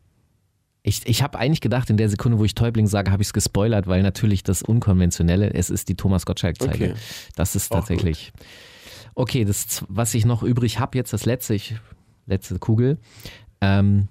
Ich, 0.82 1.07
ich 1.07 1.23
habe 1.23 1.39
eigentlich 1.39 1.61
gedacht, 1.61 1.90
in 1.90 1.98
der 1.98 2.09
Sekunde, 2.09 2.39
wo 2.39 2.44
ich 2.44 2.55
Täubling 2.55 2.86
sage, 2.86 3.11
habe 3.11 3.23
ich 3.23 3.28
es 3.28 3.32
gespoilert, 3.35 3.89
weil 3.89 4.03
natürlich 4.03 4.43
das 4.43 4.62
Unkonventionelle, 4.62 5.53
es 5.53 5.69
ist 5.69 5.90
die 5.90 5.97
Thomas 5.97 6.24
Gottschalk-Zeile. 6.24 6.73
Okay. 6.73 6.94
Das 7.35 7.57
ist 7.57 7.73
Auch 7.73 7.81
tatsächlich. 7.81 8.32
Okay, 9.18 9.47
das, 9.47 9.82
was 9.88 10.12
ich 10.12 10.26
noch 10.26 10.43
übrig 10.43 10.78
habe, 10.78 10.98
jetzt 10.98 11.14
das 11.14 11.24
letzte, 11.24 11.55
ich, 11.55 11.74
letzte 12.26 12.59
Kugel. 12.59 12.98
Ähm, 13.62 14.09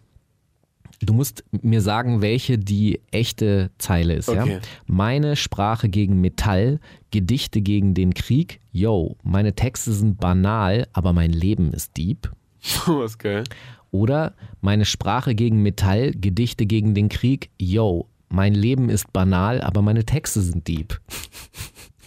du 1.00 1.14
musst 1.14 1.44
mir 1.52 1.82
sagen, 1.82 2.24
welche 2.24 2.58
die 2.58 3.00
echte 3.12 3.70
Zeile 3.78 4.16
ist. 4.16 4.30
Ja? 4.30 4.42
Okay. 4.42 4.60
Meine 4.88 5.36
Sprache 5.36 5.90
gegen 5.90 6.22
Metall, 6.22 6.80
Gedichte 7.12 7.62
gegen 7.62 7.94
den 7.94 8.16
Krieg. 8.16 8.60
Yo, 8.72 9.16
meine 9.22 9.54
Texte 9.54 9.94
sind 9.94 10.18
banal, 10.18 10.88
aber 10.92 11.14
mein 11.14 11.32
Leben 11.32 11.72
ist 11.72 11.96
deep. 11.98 12.32
Was 12.88 13.20
geil. 13.20 13.44
Oder 13.92 14.34
meine 14.62 14.86
Sprache 14.86 15.36
gegen 15.36 15.62
Metall, 15.62 16.14
Gedichte 16.14 16.66
gegen 16.66 16.96
den 16.96 17.10
Krieg. 17.10 17.52
Yo, 17.60 18.08
mein 18.30 18.56
Leben 18.56 18.90
ist 18.90 19.14
banal, 19.14 19.62
aber 19.62 19.84
meine 19.84 20.04
Texte 20.04 20.42
sind 20.42 20.68
deep. 20.68 21.00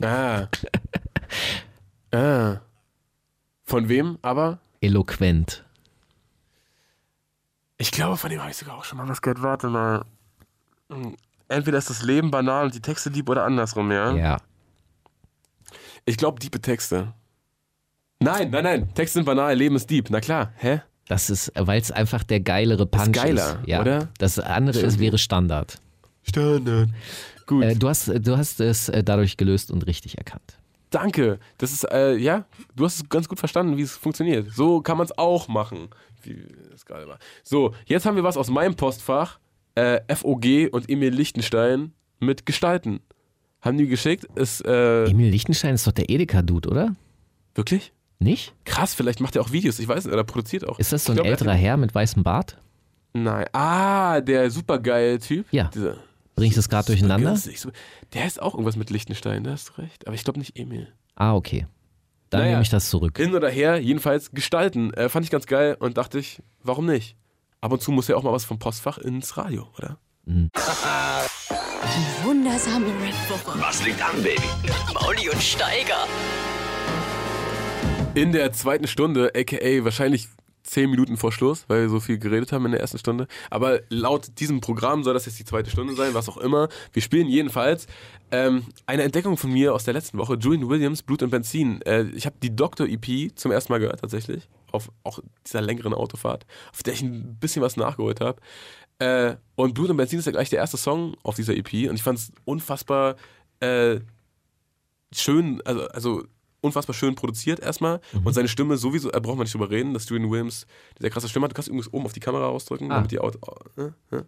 Ah. 0.02 0.48
ah. 2.12 2.60
Von 3.69 3.90
wem 3.90 4.19
aber? 4.23 4.61
Eloquent. 4.81 5.62
Ich 7.77 7.90
glaube, 7.90 8.16
von 8.16 8.31
dem 8.31 8.40
habe 8.40 8.51
ich 8.51 8.57
sogar 8.57 8.78
auch 8.78 8.85
schon 8.85 8.97
mal 8.97 9.07
was 9.07 9.20
gehört. 9.20 9.43
Warte 9.43 9.69
mal. 9.69 10.07
Hm, 10.90 11.15
Entweder 11.49 11.77
ist 11.77 11.90
das 11.90 12.03
Leben 12.03 12.31
banal 12.31 12.65
und 12.65 12.74
die 12.74 12.81
Texte 12.81 13.11
deep 13.11 13.28
oder 13.28 13.45
andersrum, 13.45 13.93
ja? 13.93 14.15
Ja. 14.15 14.36
Ich 16.07 16.16
glaube, 16.16 16.40
diepe 16.40 16.62
Texte. 16.62 17.12
Nein, 18.20 18.51
nein, 18.51 18.65
nein. 18.65 18.95
Texte 18.95 19.19
sind 19.19 19.27
banal, 19.27 19.55
Leben 19.55 19.77
ist 19.77 19.90
deep. 19.90 20.09
Na 20.09 20.20
klar. 20.20 20.53
Hä? 20.57 20.81
Das 21.07 21.28
ist, 21.28 21.53
weil 21.55 21.81
es 21.81 21.90
einfach 21.90 22.23
der 22.24 22.40
geilere 22.40 22.86
Punch 22.86 23.09
ist. 23.09 23.12
geiler, 23.12 23.62
ja. 23.66 23.82
oder? 23.82 24.09
Das 24.16 24.39
andere 24.39 24.78
ist, 24.81 24.99
wäre 24.99 25.19
Standard. 25.19 25.78
Standard. 26.23 26.89
Gut. 27.47 27.65
Äh, 27.65 27.77
du, 27.77 27.89
hast, 27.89 28.09
du 28.09 28.36
hast 28.39 28.61
es 28.61 28.89
äh, 28.89 29.05
dadurch 29.05 29.36
gelöst 29.36 29.70
und 29.70 29.86
richtig 29.86 30.16
erkannt. 30.16 30.59
Danke. 30.90 31.39
Das 31.59 31.73
ist, 31.73 31.85
äh, 31.90 32.16
ja, 32.16 32.44
du 32.74 32.85
hast 32.85 32.97
es 32.97 33.09
ganz 33.09 33.28
gut 33.28 33.39
verstanden, 33.39 33.77
wie 33.77 33.82
es 33.82 33.97
funktioniert. 33.97 34.51
So 34.52 34.81
kann 34.81 34.97
man 34.97 35.05
es 35.06 35.16
auch 35.19 35.48
machen. 35.48 35.89
Wie 36.23 36.47
das 36.70 36.85
gerade 36.86 37.06
war. 37.06 37.19
So, 37.43 37.74
jetzt 37.86 38.06
haben 38.06 38.16
wir 38.16 38.24
was 38.24 38.36
aus 38.36 38.48
meinem 38.51 38.74
Postfach. 38.74 39.39
Äh, 39.74 40.01
FOG 40.15 40.69
und 40.73 40.89
Emil 40.90 41.15
Lichtenstein 41.15 41.93
mit 42.20 42.47
Gestalten. 42.47 43.01
Haben 43.60 43.77
die 43.78 43.86
geschickt? 43.86 44.24
Ist, 44.35 44.65
äh, 44.66 45.05
Emil 45.06 45.31
Lichtenstein 45.31 45.74
ist 45.74 45.86
doch 45.86 45.93
der 45.93 46.09
Edeka-Dude, 46.10 46.69
oder? 46.69 46.94
wirklich? 47.55 47.93
Nicht? 48.20 48.52
Krass, 48.65 48.94
vielleicht 48.94 49.20
macht 49.20 49.36
er 49.36 49.43
auch 49.43 49.52
Videos, 49.52 49.78
ich 49.78 49.86
weiß 49.89 50.05
nicht, 50.05 50.12
oder 50.12 50.24
produziert 50.24 50.66
auch. 50.69 50.78
Ist 50.78 50.93
das 50.93 51.05
so 51.05 51.12
ein 51.12 51.16
glaub, 51.16 51.27
er- 51.27 51.32
älterer 51.32 51.55
Herr 51.55 51.77
mit 51.77 51.94
weißem 51.94 52.23
Bart? 52.24 52.56
Nein. 53.12 53.47
Ah, 53.52 54.20
der 54.20 54.51
supergeile 54.51 55.19
Typ. 55.20 55.47
Ja. 55.52 55.70
Dieser, 55.74 55.97
Bring 56.39 56.48
ich 56.51 56.55
das 56.56 56.69
gerade 56.69 56.86
durcheinander? 56.86 57.31
günstig, 57.31 57.60
Der 58.15 58.27
ist 58.27 58.40
auch 58.43 58.55
irgendwas 58.55 58.77
mit 58.77 58.90
Lichtenstein, 58.90 59.44
da 59.44 59.51
hast 59.52 59.70
du 59.70 59.82
recht. 59.82 60.06
Aber 60.06 60.15
ich 60.15 60.24
glaube 60.24 60.39
nicht 60.39 60.59
Emil. 60.59 60.93
Ah, 61.15 61.35
okay. 61.35 61.66
Dann 62.31 62.40
Naja. 62.40 62.51
nehme 62.52 62.62
ich 62.62 62.69
das 62.70 62.90
zurück. 62.90 63.16
Hin 63.16 63.35
oder 63.35 63.48
her, 63.48 63.81
jedenfalls 63.81 64.31
gestalten. 64.32 64.93
Äh, 64.94 65.09
fand 65.09 65.24
ich 65.24 65.31
ganz 65.31 65.47
geil 65.47 65.77
und 65.81 65.97
dachte 65.97 66.19
ich, 66.19 66.43
warum 66.62 66.86
nicht? 66.86 67.16
Ab 67.60 67.73
und 67.73 67.82
zu 67.82 67.90
muss 67.90 68.06
ja 68.09 68.16
auch 68.16 68.23
mal 68.23 68.32
was 68.32 68.44
vom 68.44 68.59
Postfach 68.59 68.98
ins 68.98 69.36
Radio, 69.36 69.66
oder? 69.77 69.98
Wundersame 72.23 72.86
Red 72.86 73.15
Woche. 73.31 73.59
Was 73.60 73.82
liegt 73.85 74.02
an, 74.02 74.23
Baby? 74.23 74.43
Mauli 74.94 75.28
und 75.31 75.43
Steiger. 75.43 76.06
In 78.15 78.32
der 78.32 78.52
zweiten 78.52 78.86
Stunde, 78.86 79.32
aka 79.35 79.85
wahrscheinlich 79.85 80.28
zehn 80.69 80.90
Minuten 80.90 81.16
vor 81.16 81.32
Schluss, 81.32 81.65
weil 81.69 81.82
wir 81.82 81.89
so 81.89 82.01
viel 82.01 82.19
geredet 82.19 82.53
haben 82.53 82.66
in 82.66 82.73
der 82.73 82.81
ersten 82.81 82.99
Stunde. 82.99 83.27
Aber 83.51 83.81
laut 83.89 84.39
diesem 84.39 84.61
Programm 84.61 85.03
soll 85.03 85.15
das 85.15 85.27
jetzt 85.27 85.39
die 85.39 85.45
zweite 85.45 85.70
Stunde 85.70 85.95
sein, 85.95 86.15
was 86.15 86.28
auch 86.28 86.36
immer. 86.36 86.69
Wir 86.93 87.03
spielen 87.03 87.27
jedenfalls 87.27 87.86
ähm, 88.31 88.65
eine 88.86 89.03
Entdeckung 89.03 89.36
von 89.36 89.53
mir 89.53 89.74
aus 89.74 89.85
der 89.85 89.95
letzten 89.95 90.19
Woche, 90.19 90.35
Julian 90.35 90.69
Williams, 90.69 91.03
Blut 91.03 91.23
und 91.23 91.31
Benzin. 91.31 91.81
Äh, 91.82 92.05
ich 92.15 92.27
habe 92.27 92.36
die 92.43 92.55
Doktor-EP 92.55 93.36
zum 93.36 93.51
ersten 93.51 93.73
Mal 93.73 93.78
gehört, 93.78 94.01
tatsächlich. 94.01 94.49
Auf 94.70 94.90
auch 95.03 95.20
dieser 95.47 95.62
längeren 95.62 95.95
Autofahrt, 95.95 96.45
auf 96.73 96.82
der 96.82 96.93
ich 96.93 97.03
ein 97.03 97.39
bisschen 97.40 97.62
was 97.62 97.77
nachgeholt 97.77 98.20
habe. 98.20 98.40
Äh, 98.99 99.36
und 99.55 99.74
Blut 99.74 99.89
und 99.89 99.97
Benzin 99.97 100.19
ist 100.19 100.27
ja 100.27 100.32
gleich 100.32 100.51
der 100.51 100.59
erste 100.59 100.77
Song 100.77 101.16
auf 101.23 101.36
dieser 101.36 101.57
EP. 101.57 101.89
Und 101.89 101.95
ich 101.95 102.03
fand 102.03 102.19
es 102.19 102.32
unfassbar 102.45 103.16
äh, 103.61 104.01
schön, 105.12 105.62
also, 105.65 105.89
also 105.89 106.24
unfassbar 106.60 106.94
schön 106.94 107.14
produziert 107.14 107.60
erstmal. 107.60 108.01
Und 108.24 108.32
seine 108.32 108.48
Stimme 108.48 108.76
sowieso, 108.76 109.10
da 109.10 109.20
braucht 109.20 109.36
man 109.36 109.44
nicht 109.44 109.55
drüber 109.55 109.70
reden, 109.70 109.94
dass 109.94 110.09
Julian 110.09 110.30
Williams 110.30 110.66
diese 110.98 111.10
krasse 111.10 111.28
Stimme 111.28 111.44
hat. 111.44 111.52
Du 111.52 111.55
kannst 111.55 111.68
übrigens 111.68 111.93
oben 111.93 112.05
auf 112.06 112.12
die 112.12 112.20
Kamera 112.20 112.47
ausdrücken, 112.48 112.90
Ah. 112.90 112.97
damit 112.97 113.10
die 113.12 113.18
Auto. 113.20 113.39
Äh, 113.76 114.16
äh. 114.16 114.22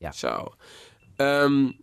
Ja. 0.00 0.12
Ciao. 0.12 0.54
Ähm, 1.18 1.74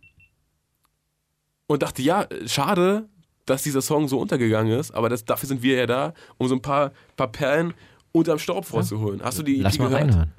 und 1.66 1.82
dachte, 1.82 2.02
ja, 2.02 2.26
schade, 2.46 3.08
dass 3.44 3.62
dieser 3.62 3.82
Song 3.82 4.08
so 4.08 4.18
untergegangen 4.18 4.78
ist, 4.78 4.92
aber 4.92 5.08
das, 5.08 5.24
dafür 5.24 5.46
sind 5.48 5.62
wir 5.62 5.76
ja 5.76 5.86
da, 5.86 6.14
um 6.38 6.48
so 6.48 6.54
ein 6.54 6.62
paar, 6.62 6.92
paar 7.16 7.28
Perlen 7.30 7.74
unterm 8.12 8.38
Staub 8.38 8.64
vorzuholen. 8.64 9.20
Hast 9.22 9.38
du 9.38 9.42
die 9.42 9.56
Lass 9.60 9.74
EP 9.74 9.80
mal 9.80 9.88
gehört? 9.88 10.02
reinhören. 10.04 10.32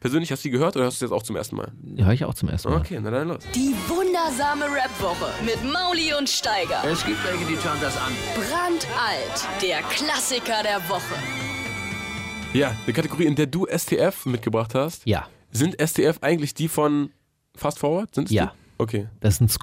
Persönlich 0.00 0.30
hast 0.30 0.44
du 0.44 0.48
die 0.48 0.52
gehört 0.52 0.76
oder 0.76 0.84
hast 0.84 1.00
du 1.00 1.04
das 1.06 1.10
jetzt 1.10 1.16
auch 1.20 1.24
zum 1.24 1.34
ersten 1.34 1.56
Mal? 1.56 1.72
Ja, 1.96 2.04
höre 2.04 2.12
ich 2.12 2.24
auch 2.24 2.34
zum 2.34 2.48
ersten 2.48 2.68
Mal. 2.70 2.78
Okay, 2.78 3.00
na 3.02 3.10
dann 3.10 3.28
los. 3.28 3.42
Die 3.52 3.74
wundersame 3.88 4.66
Rap-Woche 4.66 5.28
mit 5.44 5.56
Mauli 5.64 6.14
und 6.16 6.28
Steiger. 6.28 6.84
Es 6.84 7.04
gibt 7.04 7.18
welche, 7.24 7.44
die 7.46 7.56
schauen 7.56 7.78
das 7.80 7.96
an. 7.96 8.12
Brandalt. 8.34 9.48
Der 9.60 9.82
Klassiker 9.82 10.62
der 10.62 10.88
Woche. 10.88 11.14
Ja, 12.52 12.76
eine 12.84 12.92
Kategorie, 12.92 13.24
in 13.24 13.34
der 13.34 13.46
du 13.46 13.66
STF 13.66 14.24
mitgebracht 14.26 14.74
hast. 14.76 15.04
Ja, 15.04 15.26
Sind 15.50 15.76
STF 15.84 16.18
eigentlich 16.20 16.54
die 16.54 16.68
von 16.68 17.10
Fast 17.56 17.80
Forward? 17.80 18.14
Sind 18.14 18.26
es 18.26 18.30
Ja. 18.30 18.46
Die? 18.46 18.82
Okay. 18.82 19.08
das 19.18 19.38
sind 19.38 19.50
the 19.50 19.58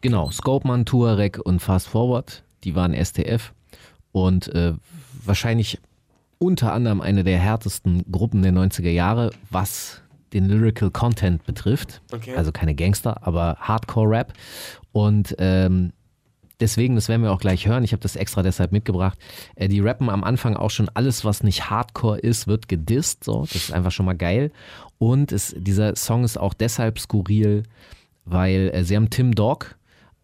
genau, 0.00 0.30
Scopeman, 0.30 0.86
Tuareg 0.86 1.38
und 1.44 1.60
Fast 1.60 1.88
Forward, 1.88 2.42
die 2.64 2.74
waren 2.74 2.94
STF 2.94 3.52
und 4.12 4.48
äh, 4.54 4.72
wahrscheinlich 5.24 5.78
unter 6.38 6.72
anderem 6.72 7.00
eine 7.00 7.24
der 7.24 7.38
härtesten 7.38 8.04
Gruppen 8.10 8.42
der 8.42 8.52
90er 8.52 8.90
Jahre, 8.90 9.30
was 9.50 10.02
den 10.32 10.48
Lyrical 10.48 10.90
Content 10.90 11.44
betrifft. 11.44 12.02
Okay. 12.12 12.34
Also 12.34 12.52
keine 12.52 12.74
Gangster, 12.74 13.26
aber 13.26 13.56
Hardcore-Rap. 13.60 14.32
Und 14.92 15.34
ähm, 15.38 15.92
deswegen, 16.60 16.94
das 16.94 17.08
werden 17.08 17.22
wir 17.22 17.32
auch 17.32 17.40
gleich 17.40 17.66
hören, 17.66 17.84
ich 17.84 17.92
habe 17.92 18.02
das 18.02 18.16
extra 18.16 18.42
deshalb 18.42 18.72
mitgebracht, 18.72 19.18
äh, 19.54 19.68
die 19.68 19.80
rappen 19.80 20.10
am 20.10 20.24
Anfang 20.24 20.56
auch 20.56 20.70
schon 20.70 20.90
alles, 20.94 21.24
was 21.24 21.42
nicht 21.42 21.70
Hardcore 21.70 22.18
ist, 22.18 22.46
wird 22.46 22.68
gedisst. 22.68 23.24
So. 23.24 23.42
Das 23.42 23.54
ist 23.54 23.72
einfach 23.72 23.92
schon 23.92 24.06
mal 24.06 24.16
geil. 24.16 24.50
Und 24.98 25.32
es, 25.32 25.54
dieser 25.56 25.96
Song 25.96 26.24
ist 26.24 26.38
auch 26.38 26.54
deshalb 26.54 26.98
skurril, 26.98 27.64
weil 28.24 28.70
äh, 28.74 28.84
sie 28.84 28.96
haben 28.96 29.10
Tim 29.10 29.34
Dog 29.34 29.76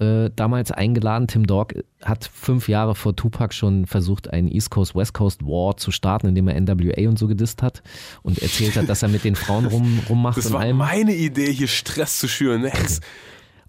äh, 0.03 0.31
damals 0.35 0.70
eingeladen. 0.73 1.29
Tim 1.29 1.47
Dog 1.47 1.74
hat 2.03 2.29
fünf 2.33 2.69
Jahre 2.69 2.95
vor 2.95 3.15
Tupac 3.15 3.55
schon 3.55 3.87
versucht, 3.87 4.31
einen 4.33 4.49
East 4.49 4.70
Coast, 4.70 4.95
West 4.95 5.15
Coast 5.15 5.43
War 5.43 5.77
zu 5.77 5.91
starten, 5.91 6.27
indem 6.29 6.49
er 6.49 6.61
NWA 6.61 7.09
und 7.09 7.19
so 7.19 7.29
gedisst 7.29 7.62
hat 7.62 7.83
und 8.23 8.41
erzählt 8.43 8.77
hat, 8.77 8.89
dass 8.89 9.03
er 9.03 9.09
mit 9.09 9.24
den 9.24 9.37
Frauen 9.37 9.66
rum, 9.66 10.01
rummacht 10.09 10.37
Das 10.39 10.53
war 10.53 10.61
allem. 10.61 10.77
meine 10.79 11.15
Idee, 11.15 11.53
hier 11.53 11.69
Stress 11.69 12.19
zu 12.19 12.29
schüren. 12.29 12.62
Ne? 12.62 12.73
Es- 12.73 13.01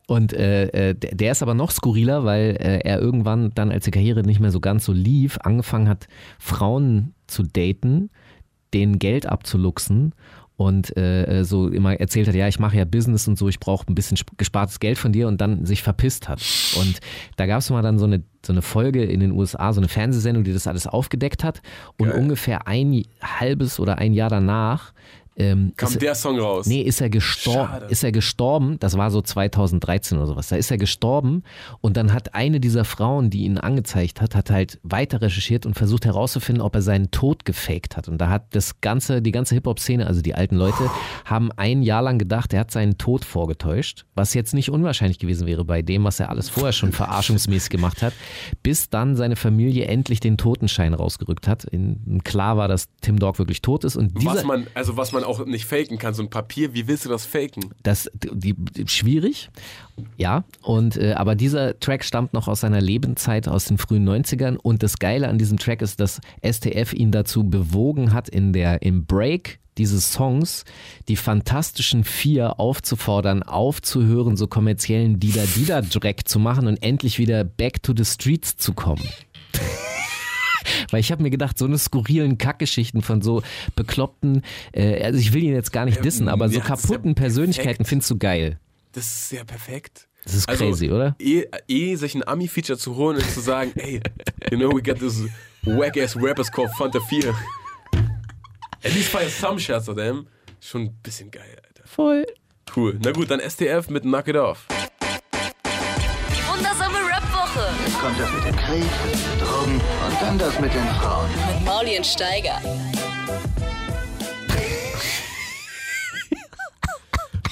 Und 0.08 0.34
äh, 0.34 0.90
äh, 0.90 0.96
der 0.96 1.16
der 1.16 1.32
ist 1.32 1.42
aber 1.44 1.54
noch 1.54 1.72
skurriler, 1.72 2.26
weil 2.26 2.58
äh, 2.60 2.80
er 2.84 3.00
irgendwann 3.00 3.52
dann, 3.56 3.72
als 3.72 3.86
die 3.86 3.92
Karriere 3.92 4.24
nicht 4.24 4.40
mehr 4.42 4.52
so 4.52 4.60
ganz 4.60 4.84
so 4.86 4.92
lief, 4.92 5.38
angefangen 5.44 5.88
hat, 5.88 6.08
Frauen 6.40 7.14
zu 7.28 7.44
daten, 7.44 8.10
denen 8.74 9.00
Geld 9.00 9.28
abzuluxen 9.28 10.14
und 10.56 10.96
äh, 10.98 11.44
so 11.44 11.68
immer 11.68 12.00
erzählt 12.00 12.28
hat, 12.28 12.36
ja, 12.36 12.48
ich 12.48 12.60
mache 12.60 12.78
ja 12.78 12.86
Business 12.86 13.28
und 13.28 13.38
so, 13.38 13.50
ich 13.50 13.60
brauche 13.60 13.86
ein 13.92 13.96
bisschen 13.96 14.16
sp- 14.22 14.38
gespartes 14.38 14.80
Geld 14.80 14.98
von 14.98 15.12
dir 15.12 15.28
und 15.28 15.42
dann 15.42 15.66
sich 15.66 15.82
verpisst 15.82 16.30
hat. 16.30 16.42
Und 16.80 17.00
da 17.38 17.46
gab 17.48 17.60
es 17.60 17.70
mal 17.70 17.82
dann 17.82 17.98
so 17.98 18.06
eine, 18.06 18.24
so 18.46 18.54
eine 18.54 18.62
Folge 18.62 19.04
in 19.04 19.20
den 19.20 19.32
USA, 19.32 19.74
so 19.74 19.80
eine 19.82 19.88
Fernsehsendung, 19.88 20.44
die 20.44 20.54
das 20.54 20.68
alles 20.68 20.86
aufgedeckt 20.86 21.44
hat. 21.44 21.62
Und 21.98 22.10
Geil. 22.10 22.20
ungefähr 22.20 22.68
ein 22.68 23.04
halbes 23.22 23.80
oder 23.80 23.98
ein 23.98 24.14
Jahr 24.14 24.30
danach 24.30 24.94
ähm, 25.36 25.74
Kam 25.78 25.90
ist- 25.90 26.02
der 26.02 26.16
Song 26.16 26.40
raus. 26.40 26.66
Nee, 26.68 26.82
ist 26.82 27.02
er 27.02 27.10
gestorben. 27.10 27.88
Ist 27.90 28.04
er 28.04 28.12
gestorben? 28.12 28.78
Das 28.80 28.98
war 28.98 29.10
so 29.12 29.22
2013 29.22 30.18
oder 30.18 30.28
sowas. 30.28 30.48
Da 30.50 30.56
ist 30.56 30.70
er 30.72 30.78
gestorben 30.78 31.44
und 31.82 31.98
dann 31.98 32.14
hat 32.14 32.36
eine 32.36 32.60
dieser 32.60 32.86
Frauen, 32.86 33.30
die 33.30 33.44
ihn 33.46 33.58
angezeigt 33.58 34.22
hat, 34.22 34.36
hat 34.36 34.50
halt 34.52 34.80
weiter 34.84 35.22
recherchiert 35.22 35.66
und 35.66 35.74
versucht 35.76 36.06
herauszufinden, 36.06 36.62
ob 36.62 36.76
er 36.76 36.82
seinen 36.82 37.12
Tod 37.12 37.46
gefaked 37.46 37.98
hat. 37.98 38.08
Und 38.08 38.20
da 38.20 38.30
hat 38.30 38.56
das 38.56 38.80
ganze, 38.82 39.22
die 39.22 39.32
ganze 39.32 39.56
Hip-Hop-Szene, 39.56 40.06
also 40.08 40.22
die 40.22 40.36
alten 40.36 40.56
Leute, 40.56 40.90
haben 41.26 41.52
ein 41.56 41.82
Jahr 41.84 42.02
lang 42.02 42.20
gedacht, 42.20 42.54
er 42.54 42.60
hat 42.62 42.72
seinen 42.72 42.98
Tod 42.98 43.26
vorgetäuscht, 43.26 44.06
was 44.16 44.34
jetzt 44.34 44.54
nicht 44.54 44.70
unwahrscheinlich 44.70 45.20
gewesen 45.20 45.48
wäre 45.48 45.66
bei 45.66 45.82
dem, 45.82 46.04
was 46.04 46.20
er 46.20 46.30
alles 46.30 46.50
vorher 46.50 46.74
schon 46.74 46.92
verarschungsmäßig 46.92 47.70
gemacht 47.70 48.02
hat, 48.02 48.14
bis 48.62 48.90
dann 48.90 49.16
seine 49.16 49.36
Familie 49.36 49.86
endlich 49.86 50.20
den 50.20 50.38
Totenschein 50.38 50.94
rausgerückt 50.94 51.48
hat. 51.48 51.64
In, 51.66 52.22
klar 52.24 52.58
war, 52.58 52.68
dass 52.68 52.88
Tim 53.02 53.18
Dog 53.20 53.40
wirklich 53.40 53.62
tot 53.62 53.84
ist 53.84 53.96
und 53.96 54.20
dieser, 54.22 54.36
was 54.36 54.44
man, 54.44 54.68
also 54.74 54.98
was 54.98 55.12
man 55.12 55.23
auch 55.24 55.46
nicht 55.46 55.66
faken 55.66 55.98
kann, 55.98 56.14
so 56.14 56.24
ein 56.24 56.30
Papier, 56.30 56.74
wie 56.74 56.88
willst 56.88 57.06
du 57.06 57.10
das 57.10 57.26
faken? 57.26 57.74
Das 57.84 58.10
die, 58.14 58.54
die, 58.54 58.88
schwierig, 58.88 59.50
ja. 60.18 60.44
Und 60.62 60.98
äh, 60.98 61.14
aber 61.14 61.36
dieser 61.36 61.80
Track 61.80 62.04
stammt 62.04 62.34
noch 62.34 62.48
aus 62.48 62.62
seiner 62.62 62.82
Lebenszeit 62.82 63.48
aus 63.48 63.66
den 63.66 63.78
frühen 63.78 64.08
90ern. 64.08 64.56
Und 64.56 64.84
das 64.84 64.98
Geile 64.98 65.28
an 65.28 65.38
diesem 65.38 65.58
Track 65.58 65.82
ist, 65.82 66.00
dass 66.00 66.22
STF 66.44 66.94
ihn 66.94 67.12
dazu 67.12 67.44
bewogen 67.44 68.14
hat, 68.14 68.30
in 68.30 68.54
der 68.54 68.82
im 68.82 69.06
Break 69.06 69.60
dieses 69.78 70.14
Songs 70.14 70.66
die 71.08 71.16
Fantastischen 71.16 72.04
Vier 72.04 72.60
aufzufordern, 72.60 73.44
aufzuhören, 73.44 74.38
so 74.38 74.48
kommerziellen 74.48 75.20
Dida-Dida-Dreck 75.20 76.28
zu 76.28 76.40
machen 76.40 76.68
und 76.68 76.84
endlich 76.84 77.20
wieder 77.20 77.44
back 77.44 77.82
to 77.82 77.94
the 77.96 78.06
streets 78.06 78.58
zu 78.58 78.74
kommen. 78.74 79.08
Weil 80.94 81.00
ich 81.00 81.12
habe 81.12 81.24
mir 81.24 81.32
gedacht, 81.32 81.58
so 81.58 81.66
eine 81.66 81.80
skurrilen 81.80 82.38
Kackgeschichten 82.38 83.02
von 83.02 83.24
so 83.24 83.42
bekloppten, 83.76 84.44
äh, 84.74 85.04
also 85.04 85.18
ich 85.18 85.34
will 85.34 85.42
ihn 85.44 85.54
jetzt 85.56 85.74
gar 85.74 85.86
nicht 85.86 86.06
dissen, 86.06 86.30
aber 86.30 86.48
so 86.50 86.60
ist 86.60 86.70
ja 86.70 86.76
kaputten 86.76 87.16
Persönlichkeiten 87.16 87.84
findest 87.84 88.12
du 88.12 88.18
geil. 88.20 88.60
Das 88.92 89.06
ist 89.06 89.30
sehr 89.30 89.44
perfekt. 89.44 90.08
Das 90.24 90.36
ist 90.36 90.48
Also, 90.48 90.66
crazy, 90.66 90.92
oder? 90.92 91.16
Eh, 91.20 91.46
eh 91.68 91.96
sich 91.96 92.14
ein 92.14 92.26
Ami-Feature 92.28 92.78
zu 92.78 92.96
holen 92.96 93.18
und 93.18 93.28
zu 93.28 93.40
sagen, 93.40 93.72
hey, 93.76 94.02
you 94.52 94.58
know, 94.58 94.70
we 94.72 94.84
got 94.84 95.00
this 95.00 95.24
whack-ass 95.64 96.16
rappers 96.16 96.52
called 96.52 96.70
Fanta 96.78 97.00
4. 97.10 97.34
At 98.84 98.94
least 98.94 99.10
fire 99.10 99.28
some 99.30 99.60
shots 99.60 99.90
of 99.90 99.96
them. 99.96 100.28
Schon 100.60 100.84
ein 100.84 100.94
bisschen 101.02 101.32
geil, 101.32 101.58
Alter. 101.68 101.88
Voll. 101.88 102.26
Cool. 102.76 103.00
Na 103.04 103.12
gut, 103.12 103.32
dann 103.32 103.40
STF 103.40 103.90
mit 103.90 104.04
Knock 104.04 104.28
It 104.28 104.36
Off. 104.36 104.68
Die 105.02 106.48
wundersame 106.48 106.98
Rap-Woche 107.00 107.66
kommt 108.00 108.20
das 108.20 108.32
mit 108.32 108.46
dem 108.46 108.56
Krieg, 108.56 108.84
Drogen 109.40 109.82
und 110.14 110.22
dann 110.22 110.38
das 110.38 110.60
mit 110.60 110.74
den 110.74 110.86
Frauen. 111.00 111.30
mit 111.32 111.66
Mauli 111.66 111.98
und 111.98 112.06
Steiger. 112.06 112.62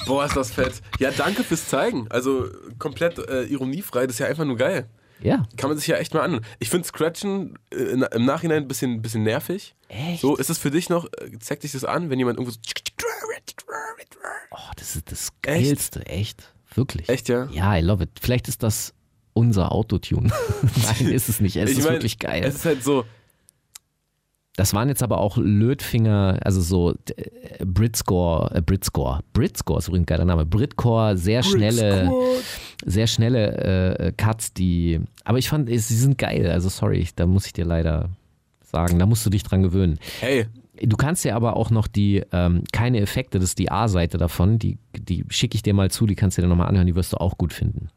Boah, 0.06 0.26
ist 0.26 0.36
das 0.36 0.52
fett. 0.52 0.80
Ja, 0.98 1.10
danke 1.10 1.42
fürs 1.42 1.66
Zeigen. 1.68 2.06
Also 2.10 2.46
komplett 2.78 3.18
äh, 3.18 3.44
ironiefrei, 3.44 4.06
das 4.06 4.16
ist 4.16 4.18
ja 4.20 4.26
einfach 4.26 4.44
nur 4.44 4.56
geil. 4.56 4.88
Ja. 5.20 5.44
Kann 5.56 5.70
man 5.70 5.78
sich 5.78 5.86
ja 5.86 5.96
echt 5.96 6.14
mal 6.14 6.20
an. 6.20 6.44
Ich 6.58 6.70
finde 6.70 6.86
Scratchen 6.86 7.58
äh, 7.72 7.76
im 7.76 8.24
Nachhinein 8.24 8.64
ein 8.64 8.68
bisschen, 8.68 9.02
bisschen 9.02 9.22
nervig. 9.22 9.74
Echt? 9.88 10.20
So, 10.20 10.36
ist 10.36 10.50
es 10.50 10.58
für 10.58 10.70
dich 10.70 10.88
noch, 10.88 11.06
äh, 11.06 11.38
zeigt 11.38 11.62
dich 11.62 11.72
das 11.72 11.84
an, 11.84 12.10
wenn 12.10 12.18
jemand 12.18 12.38
irgendwo 12.38 12.52
so. 12.52 12.60
Oh, 14.50 14.70
das 14.76 14.96
ist 14.96 15.10
das 15.10 15.28
Geilste, 15.42 16.04
echt. 16.06 16.52
Wirklich. 16.74 17.08
Echt, 17.08 17.28
ja? 17.28 17.48
Ja, 17.52 17.76
I 17.76 17.80
love 17.80 18.04
it. 18.04 18.10
Vielleicht 18.20 18.48
ist 18.48 18.62
das 18.62 18.94
unser 19.34 19.72
Autotune. 19.72 20.30
Nein, 21.00 21.12
ist 21.12 21.28
es 21.28 21.40
nicht. 21.40 21.56
Es 21.56 21.70
Ich 21.70 21.78
ist 21.78 21.84
mein, 21.84 21.94
wirklich 21.94 22.18
geil. 22.18 22.42
Es 22.44 22.56
ist 22.56 22.64
halt 22.64 22.82
so, 22.84 23.04
Das 24.56 24.74
waren 24.74 24.88
jetzt 24.88 25.02
aber 25.02 25.18
auch 25.18 25.36
Lötfinger, 25.38 26.38
also 26.42 26.60
so 26.60 26.94
äh, 27.16 27.64
Britscore, 27.64 28.54
äh, 28.54 28.60
Britscore. 28.60 29.20
Britscore 29.32 29.78
ist 29.78 29.88
übrigens 29.88 30.04
ein 30.04 30.06
geiler 30.06 30.24
Name. 30.26 30.44
Britcore, 30.44 31.16
sehr 31.16 31.42
schnelle, 31.42 32.10
sehr 32.84 33.06
schnelle 33.06 33.98
äh, 33.98 34.12
Cuts, 34.12 34.52
die. 34.52 35.00
Aber 35.24 35.38
ich 35.38 35.48
fand, 35.48 35.68
sie 35.68 35.78
sind 35.78 36.18
geil. 36.18 36.50
Also 36.50 36.68
sorry, 36.68 37.08
da 37.16 37.26
muss 37.26 37.46
ich 37.46 37.52
dir 37.52 37.64
leider 37.64 38.10
sagen, 38.62 38.98
da 38.98 39.06
musst 39.06 39.24
du 39.24 39.30
dich 39.30 39.42
dran 39.42 39.62
gewöhnen. 39.62 39.98
hey, 40.20 40.46
Du 40.84 40.96
kannst 40.96 41.22
dir 41.24 41.36
aber 41.36 41.56
auch 41.56 41.70
noch 41.70 41.86
die, 41.86 42.24
ähm, 42.32 42.64
keine 42.72 43.00
Effekte, 43.00 43.38
das 43.38 43.50
ist 43.50 43.58
die 43.60 43.70
A-Seite 43.70 44.18
davon, 44.18 44.58
die, 44.58 44.78
die 44.98 45.24
schicke 45.28 45.54
ich 45.54 45.62
dir 45.62 45.74
mal 45.74 45.90
zu, 45.92 46.06
die 46.06 46.16
kannst 46.16 46.38
du 46.38 46.42
dir 46.42 46.48
nochmal 46.48 46.66
anhören, 46.66 46.86
die 46.88 46.96
wirst 46.96 47.12
du 47.12 47.18
auch 47.18 47.38
gut 47.38 47.52
finden. 47.52 47.88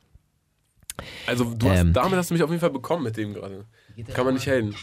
Also 1.28 1.54
du 1.54 1.70
hast, 1.70 1.80
Ähm. 1.82 1.94
damit 1.94 2.18
hast 2.18 2.30
du 2.30 2.34
mich 2.36 2.44
auf 2.44 2.50
jeden 2.50 2.62
Fall 2.62 2.70
bekommen 2.72 3.04
mit 3.04 3.18
dem 3.18 3.34
gerade. 3.34 3.66
Kann 4.14 4.26
man 4.26 4.34
nicht 4.34 4.48
haten. 4.48 4.76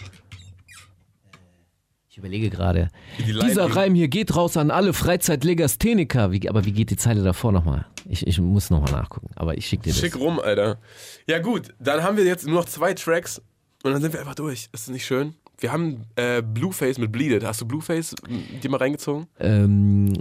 Ich 2.09 2.19
überlege 2.19 2.51
gerade. 2.51 2.91
Die 3.19 3.33
Dieser 3.33 3.75
Reim 3.75 3.95
hier 3.95 4.09
geht 4.09 4.37
raus 4.37 4.59
an 4.59 4.71
alle 4.71 4.93
Freizeitlegastheniker. 4.93 6.31
Wie, 6.31 6.47
aber 6.47 6.67
wie 6.67 6.73
geht 6.73 6.91
die 6.91 6.97
Zeile 6.97 7.23
davor 7.23 7.53
nochmal? 7.53 7.87
Ich, 8.07 8.27
ich 8.27 8.39
muss 8.39 8.69
nochmal 8.69 8.93
nachgucken, 8.93 9.31
aber 9.35 9.57
ich 9.57 9.67
schicke 9.67 9.85
dir 9.85 9.91
das. 9.91 10.01
Schick 10.01 10.17
rum, 10.19 10.39
Alter. 10.39 10.79
Ja 11.27 11.39
gut, 11.39 11.73
dann 11.79 12.03
haben 12.03 12.19
wir 12.19 12.25
jetzt 12.25 12.47
nur 12.47 12.57
noch 12.57 12.67
zwei 12.67 12.93
Tracks 12.93 13.41
und 13.83 13.93
dann 13.93 14.03
sind 14.03 14.13
wir 14.13 14.21
einfach 14.21 14.35
durch. 14.35 14.65
Ist 14.73 14.89
das 14.89 14.89
nicht 14.89 15.07
schön? 15.07 15.35
Wir 15.59 15.73
haben 15.73 16.05
äh, 16.17 16.43
Blueface 16.43 16.99
mit 16.99 17.13
Bleeded. 17.13 17.45
Hast 17.45 17.63
du 17.63 17.67
Blueface 17.67 18.15
m, 18.29 18.61
dir 18.61 18.69
mal 18.71 18.77
reingezogen? 18.79 19.27
Ähm, 19.41 20.13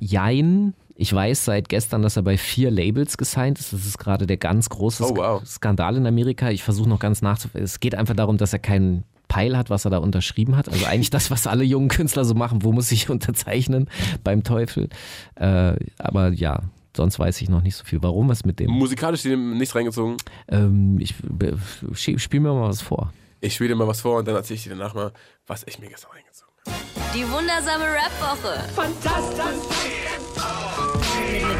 Jein. 0.00 0.74
Ich 1.00 1.12
weiß 1.12 1.44
seit 1.44 1.68
gestern, 1.68 2.02
dass 2.02 2.16
er 2.16 2.22
bei 2.24 2.36
vier 2.36 2.72
Labels 2.72 3.16
gesigned 3.16 3.60
ist. 3.60 3.72
Das 3.72 3.86
ist 3.86 3.98
gerade 3.98 4.26
der 4.26 4.36
ganz 4.36 4.68
große 4.68 5.04
Oh, 5.04 5.16
wow. 5.16 5.46
Skandal 5.46 5.96
in 5.96 6.06
Amerika. 6.08 6.50
Ich 6.50 6.64
versuche 6.64 6.88
noch 6.88 6.98
ganz 6.98 7.22
nachzuvollziehen. 7.22 7.62
Es 7.64 7.78
geht 7.78 7.94
einfach 7.94 8.16
darum, 8.16 8.36
dass 8.36 8.52
er 8.52 8.58
keinen 8.58 9.04
Peil 9.28 9.56
hat, 9.56 9.70
was 9.70 9.84
er 9.84 9.92
da 9.92 9.98
unterschrieben 9.98 10.56
hat. 10.56 10.68
Also 10.68 10.86
eigentlich 10.86 11.10
das, 11.10 11.30
was 11.30 11.46
alle 11.46 11.62
jungen 11.62 11.86
Künstler 11.88 12.24
so 12.24 12.34
machen. 12.34 12.64
Wo 12.64 12.72
muss 12.72 12.90
ich 12.90 13.08
unterzeichnen 13.10 13.88
beim 14.24 14.42
Teufel? 14.42 14.88
Äh, 15.36 15.76
aber 15.98 16.30
ja, 16.32 16.62
sonst 16.96 17.20
weiß 17.20 17.40
ich 17.42 17.48
noch 17.48 17.62
nicht 17.62 17.76
so 17.76 17.84
viel. 17.84 18.02
Warum 18.02 18.28
was 18.28 18.44
mit 18.44 18.58
dem? 18.58 18.72
Musikalisch 18.72 19.24
nichts 19.24 19.76
reingezogen. 19.76 20.16
Ähm, 20.48 20.98
ich 20.98 21.14
be- 21.22 21.56
sch- 21.92 22.18
spiel 22.18 22.40
mir 22.40 22.52
mal 22.52 22.68
was 22.70 22.82
vor. 22.82 23.12
Ich 23.40 23.54
spiele 23.54 23.68
dir 23.68 23.76
mal 23.76 23.86
was 23.86 24.00
vor 24.00 24.18
und 24.18 24.26
dann 24.26 24.34
erzähle 24.34 24.56
ich 24.56 24.64
dir 24.64 24.70
danach 24.70 24.94
mal, 24.94 25.12
was 25.46 25.62
ich 25.68 25.78
mir 25.78 25.86
gestern 25.90 26.10
reingezogen 26.10 26.52
habe. 26.66 26.74
Die 27.16 27.22
wundersame 27.30 27.84
Rap-Woche. 27.84 28.64
Fantastisch. 28.74 29.68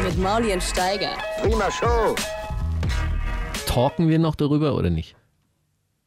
Mit, 0.09 0.17
mit 0.17 0.23
Mauli 0.23 0.53
und 0.53 0.63
Steiger. 0.63 1.11
Prima 1.39 1.69
Show. 1.69 2.15
Talken 3.67 4.09
wir 4.09 4.17
noch 4.17 4.33
darüber 4.33 4.73
oder 4.75 4.89
nicht? 4.89 5.15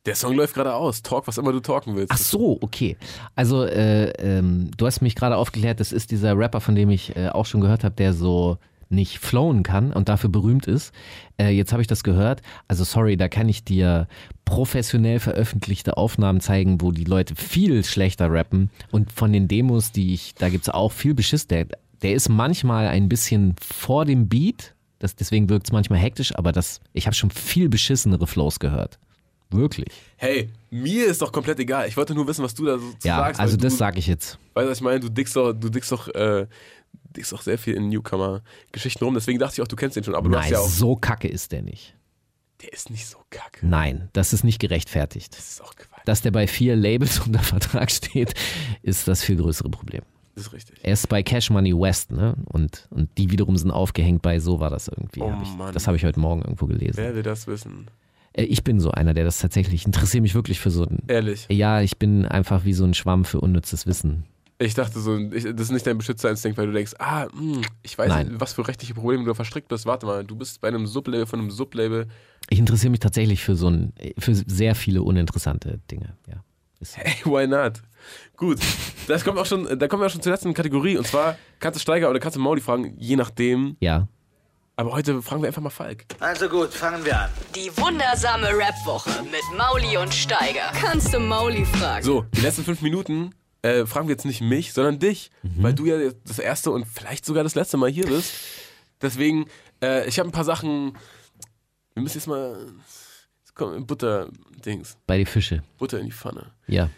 Der 0.07 0.17
Song 0.17 0.35
läuft 0.35 0.55
gerade 0.55 0.75
aus. 0.75 1.03
Talk, 1.03 1.29
was 1.29 1.39
immer 1.39 1.53
du 1.53 1.61
talken 1.61 1.95
willst. 1.95 2.11
Ach 2.13 2.19
so, 2.19 2.59
okay. 2.61 2.97
Also, 3.37 3.65
äh, 3.65 4.09
ähm, 4.19 4.73
du 4.77 4.87
hast 4.87 5.03
mich 5.03 5.15
gerade 5.15 5.37
aufgeklärt, 5.37 5.79
das 5.79 5.93
ist 5.93 6.11
dieser 6.11 6.37
Rapper, 6.37 6.61
von 6.61 6.75
dem 6.75 6.91
ich 6.91 7.15
äh, 7.15 7.29
auch 7.29 7.47
schon 7.47 7.61
gehört 7.61 7.85
habe, 7.85 7.95
der 7.95 8.13
so 8.13 8.59
nicht 8.89 9.21
flowen 9.21 9.63
kann 9.63 9.93
und 9.93 10.09
dafür 10.09 10.31
berühmt 10.31 10.67
ist. 10.67 10.93
Äh, 11.39 11.51
jetzt 11.51 11.71
habe 11.71 11.81
ich 11.81 11.89
das 11.89 12.03
gehört. 12.03 12.43
Also 12.67 12.83
sorry, 12.83 13.17
da 13.17 13.29
kann 13.29 13.49
ich 13.49 13.63
dir 13.63 14.09
professionell 14.45 15.21
veröffentlichte 15.21 15.97
Aufnahmen 15.97 16.41
zeigen, 16.41 16.81
wo 16.81 16.91
die 16.91 17.05
Leute 17.05 17.37
viel 17.37 17.85
schlechter 17.85 18.33
rappen. 18.33 18.71
Und 18.91 19.13
von 19.13 19.33
den 19.33 19.47
Demos, 19.47 19.93
die 19.93 20.13
ich, 20.13 20.35
da 20.35 20.49
gibt 20.49 20.65
es 20.65 20.71
auch 20.71 20.91
viel 20.91 21.15
Beschiss. 21.15 21.47
Der, 21.47 21.69
der 22.03 22.15
ist 22.15 22.29
manchmal 22.29 22.89
ein 22.89 23.09
bisschen 23.09 23.55
vor 23.61 24.05
dem 24.05 24.29
Beat. 24.29 24.75
Das, 24.99 25.17
deswegen 25.17 25.49
wirkt 25.49 25.67
es 25.67 25.73
manchmal 25.73 25.99
hektisch, 25.99 26.35
aber 26.37 26.53
das, 26.53 26.81
ich 26.93 27.07
habe 27.07 27.15
schon 27.17 27.31
viel 27.31 27.69
beschissenere 27.69 28.27
Flows 28.27 28.61
gehört. 28.61 28.99
Wirklich. 29.51 29.89
Hey, 30.17 30.51
mir 30.71 31.07
ist 31.07 31.21
doch 31.21 31.31
komplett 31.33 31.59
egal. 31.59 31.87
Ich 31.89 31.97
wollte 31.97 32.15
nur 32.15 32.27
wissen, 32.27 32.43
was 32.43 32.55
du 32.55 32.65
da 32.65 32.79
so 32.79 32.91
zu 32.99 33.07
Ja, 33.09 33.19
sagst. 33.19 33.41
also 33.41 33.53
weil 33.55 33.61
das 33.63 33.77
sage 33.79 33.99
ich 33.99 34.07
jetzt. 34.07 34.39
Weißt 34.55 34.67
du, 34.67 34.71
was 34.71 34.79
ich 34.79 34.83
meine? 34.85 35.01
Du 35.01 35.09
dickst 35.11 35.37
doch, 35.37 35.53
du 35.53 35.69
dickst 35.69 35.93
doch, 35.93 36.09
äh, 36.09 36.47
dickst 37.17 37.33
doch 37.33 37.43
sehr 37.43 37.59
viel 37.59 37.75
in 37.75 37.89
Newcomer-Geschichten 37.91 39.05
rum. 39.05 39.13
Deswegen 39.15 39.39
dachte 39.39 39.55
ich 39.55 39.63
auch, 39.63 39.69
du 39.69 39.77
kennst 39.77 39.97
den 39.97 40.05
schon. 40.05 40.15
Aber 40.15 40.29
du 40.31 40.37
hast 40.37 40.45
Nein, 40.45 40.53
ja 40.53 40.59
auch. 40.61 40.69
so 40.69 40.97
kacke 40.97 41.29
ist 41.29 41.53
der 41.53 41.63
nicht. 41.63 41.95
Der 42.63 42.73
ist 42.73 42.89
nicht 42.91 43.07
so 43.07 43.19
kacke. 43.29 43.67
Nein, 43.67 44.09
das 44.15 44.33
ist 44.33 44.45
nicht 44.45 44.59
gerechtfertigt. 44.61 45.37
Das 45.37 45.51
ist 45.51 45.63
auch 45.63 45.75
Quatsch. 45.75 46.01
Dass 46.07 46.23
der 46.23 46.31
bei 46.31 46.47
vier 46.47 46.75
Labels 46.77 47.19
unter 47.27 47.41
Vertrag 47.41 47.91
steht, 47.91 48.33
ist 48.83 49.07
das 49.09 49.23
viel 49.23 49.37
größere 49.37 49.69
Problem. 49.69 50.03
Das 50.35 50.47
ist 50.47 50.53
richtig. 50.53 50.79
Er 50.83 50.95
ist 50.95 51.09
bei 51.09 51.23
Cash 51.23 51.51
Money 51.51 51.75
West, 51.79 52.11
ne? 52.11 52.35
Und, 52.47 52.87
und 52.91 53.11
die 53.19 53.31
wiederum 53.31 53.57
sind 53.57 53.71
aufgehängt 53.71 54.23
bei 54.23 54.39
So 54.39 54.61
war 54.61 54.71
das 54.71 54.89
irgendwie. 54.89 55.21
Oh 55.21 55.31
hab 55.31 55.43
ich, 55.43 55.55
Mann. 55.55 55.75
das 55.75 55.87
habe 55.87 55.97
ich 55.97 56.05
heute 56.05 56.21
Morgen 56.21 56.43
irgendwo 56.43 56.67
gelesen. 56.67 56.97
Wer 56.97 57.15
will 57.15 57.23
das 57.23 57.47
wissen? 57.47 57.87
Äh, 58.33 58.45
Ich 58.45 58.65
bin 58.65 58.81
so 58.81 58.91
einer, 58.91 59.13
der 59.15 59.25
das 59.25 59.39
tatsächlich 59.41 59.85
interessiert 59.87 60.23
mich 60.23 60.35
wirklich 60.35 60.59
für 60.61 60.71
so 60.71 60.85
ein. 60.85 61.01
Ehrlich. 61.09 61.47
Ja, 61.51 61.83
ich 61.83 61.99
bin 61.99 62.25
einfach 62.27 62.65
wie 62.65 62.73
so 62.73 62.85
ein 62.85 62.95
Schwamm 62.95 63.25
für 63.25 63.41
unnützes 63.41 63.87
Wissen. 63.87 64.25
Ich 64.59 64.75
dachte 64.75 65.01
so, 65.01 65.19
ich, 65.19 65.43
das 65.45 65.61
ist 65.63 65.73
nicht 65.73 65.87
dein 65.87 65.99
Beschützerinstinkt, 65.99 66.57
weil 66.57 66.67
du 66.67 66.73
denkst, 66.73 66.93
ah, 67.01 67.27
mh, 67.35 67.63
ich 67.83 67.99
weiß 67.99 68.09
Nein. 68.09 68.29
nicht, 68.29 68.41
was 68.41 68.53
für 68.53 68.67
rechtliche 68.69 68.95
Probleme 68.95 69.25
du 69.25 69.31
da 69.31 69.35
verstrickt 69.35 69.67
bist. 69.69 69.87
Warte 69.87 70.07
mal, 70.07 70.25
du 70.25 70.37
bist 70.37 70.61
bei 70.61 70.69
einem 70.69 70.87
Sublabel 70.87 71.27
von 71.27 71.41
einem 71.41 71.51
Sublabel. 71.51 72.07
Ich 72.49 72.59
interessiere 72.61 72.91
mich 72.91 73.01
tatsächlich 73.01 73.43
für 73.43 73.57
so 73.57 73.69
ein, 73.69 73.93
für 74.19 74.35
sehr 74.35 74.75
viele 74.77 75.03
uninteressante 75.03 75.81
Dinge. 75.91 76.17
Ja. 76.29 76.45
Ist, 76.83 76.97
Hey, 76.99 77.15
why 77.25 77.47
not? 77.47 77.81
Gut, 78.37 78.59
das 79.07 79.25
kommt 79.25 79.39
auch 79.39 79.47
schon, 79.47 79.79
da 79.79 79.87
kommen 79.87 80.03
wir 80.03 80.07
auch 80.07 80.11
schon 80.11 80.21
zur 80.21 80.33
letzten 80.33 80.53
Kategorie. 80.53 80.97
Und 80.99 81.07
zwar 81.07 81.39
kannst 81.61 81.77
du 81.77 81.81
Steiger 81.81 82.11
oder 82.11 82.19
kannst 82.19 82.37
du 82.37 82.41
Mauli 82.41 82.61
fragen, 82.61 82.95
je 82.99 83.17
nachdem. 83.17 83.77
ja. 83.81 84.09
Aber 84.75 84.93
heute 84.93 85.21
fragen 85.21 85.43
wir 85.43 85.49
einfach 85.49 85.61
mal 85.61 85.69
Falk. 85.69 86.07
Also 86.19 86.49
gut, 86.49 86.71
fangen 86.73 87.05
wir 87.05 87.21
an. 87.21 87.31
Die 87.55 87.71
wundersame 87.77 88.49
Rap-Woche 88.49 89.11
mit 89.25 89.43
Mauli 89.57 89.99
und 89.99 90.13
Steiger. 90.15 90.73
Kannst 90.73 91.13
du 91.13 91.21
Mauli 91.21 91.67
fragen? 91.67 92.03
So, 92.03 92.25
die 92.35 92.41
letzten 92.41 92.65
fünf 92.65 92.81
Minuten 92.81 93.35
äh, 93.61 93.85
fragen 93.85 94.09
wir 94.09 94.15
jetzt 94.15 94.25
nicht 94.25 94.41
mich, 94.41 94.73
sondern 94.73 94.99
dich, 94.99 95.31
weil 95.43 95.75
du 95.75 95.85
ja 95.85 96.11
das 96.27 96.39
erste 96.39 96.71
und 96.71 96.87
vielleicht 96.87 97.27
sogar 97.27 97.45
das 97.45 97.55
letzte 97.55 97.77
Mal 97.77 97.91
hier 97.91 98.07
bist. 98.07 98.33
Deswegen, 99.03 99.45
äh, 99.83 100.09
ich 100.09 100.19
habe 100.19 100.31
ein 100.31 100.33
paar 100.33 100.45
Sachen. 100.45 100.97
Wir 101.93 102.03
müssen 102.03 102.17
jetzt 102.17 102.27
mal. 102.27 102.57
Butter-Dings. 103.55 104.97
Bei 105.07 105.19
die 105.19 105.25
Fische. 105.25 105.63
Butter 105.79 105.99
in 105.99 106.07
die 106.07 106.13
Pfanne. 106.13 106.47
Ja. 106.67 106.89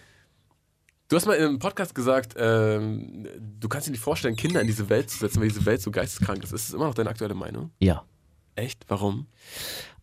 Du 1.09 1.17
hast 1.17 1.27
mal 1.27 1.35
in 1.35 1.45
einem 1.45 1.59
Podcast 1.59 1.95
gesagt, 1.95 2.35
ähm, 2.39 3.29
du 3.61 3.69
kannst 3.69 3.87
dir 3.87 3.91
nicht 3.91 4.01
vorstellen, 4.01 4.37
Kinder 4.37 4.61
in 4.61 4.67
diese 4.67 4.89
Welt 4.89 5.11
zu 5.11 5.19
setzen, 5.19 5.41
weil 5.41 5.49
diese 5.49 5.67
Welt 5.67 5.81
so 5.81 5.91
geisteskrank 5.91 6.43
ist. 6.43 6.53
Ist 6.53 6.69
das 6.69 6.75
immer 6.75 6.87
noch 6.87 6.95
deine 6.95 7.11
aktuelle 7.11 7.35
Meinung? 7.35 7.71
Ja. 7.79 8.05
Echt? 8.55 8.85
Warum? 8.89 9.27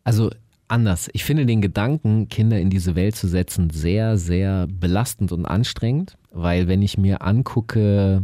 Also 0.03 0.29
anders. 0.67 1.09
Ich 1.13 1.23
finde 1.23 1.45
den 1.45 1.61
Gedanken, 1.61 2.29
Kinder 2.29 2.59
in 2.59 2.69
diese 2.69 2.95
Welt 2.95 3.15
zu 3.15 3.27
setzen, 3.27 3.69
sehr, 3.71 4.17
sehr 4.17 4.67
belastend 4.67 5.31
und 5.31 5.45
anstrengend, 5.45 6.17
weil 6.31 6.67
wenn 6.67 6.81
ich 6.81 6.97
mir 6.97 7.21
angucke, 7.23 8.23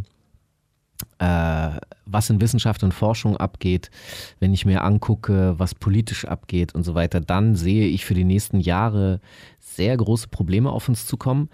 was 1.19 2.29
in 2.29 2.41
Wissenschaft 2.41 2.83
und 2.83 2.93
Forschung 2.93 3.37
abgeht, 3.37 3.89
wenn 4.39 4.53
ich 4.53 4.65
mir 4.65 4.83
angucke, 4.83 5.55
was 5.57 5.75
politisch 5.75 6.25
abgeht 6.25 6.75
und 6.75 6.83
so 6.83 6.95
weiter, 6.95 7.21
dann 7.21 7.55
sehe 7.55 7.87
ich 7.87 8.05
für 8.05 8.13
die 8.13 8.23
nächsten 8.23 8.59
Jahre 8.59 9.19
sehr 9.59 9.97
große 9.97 10.27
Probleme 10.29 10.71
auf 10.71 10.87
uns 10.89 11.05
zukommen. 11.05 11.49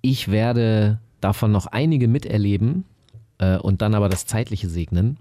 Ich 0.00 0.30
werde 0.30 0.98
davon 1.20 1.52
noch 1.52 1.66
einige 1.66 2.08
miterleben 2.08 2.84
äh, 3.38 3.58
und 3.58 3.82
dann 3.82 3.94
aber 3.94 4.08
das 4.08 4.26
Zeitliche 4.26 4.68
segnen. 4.68 5.18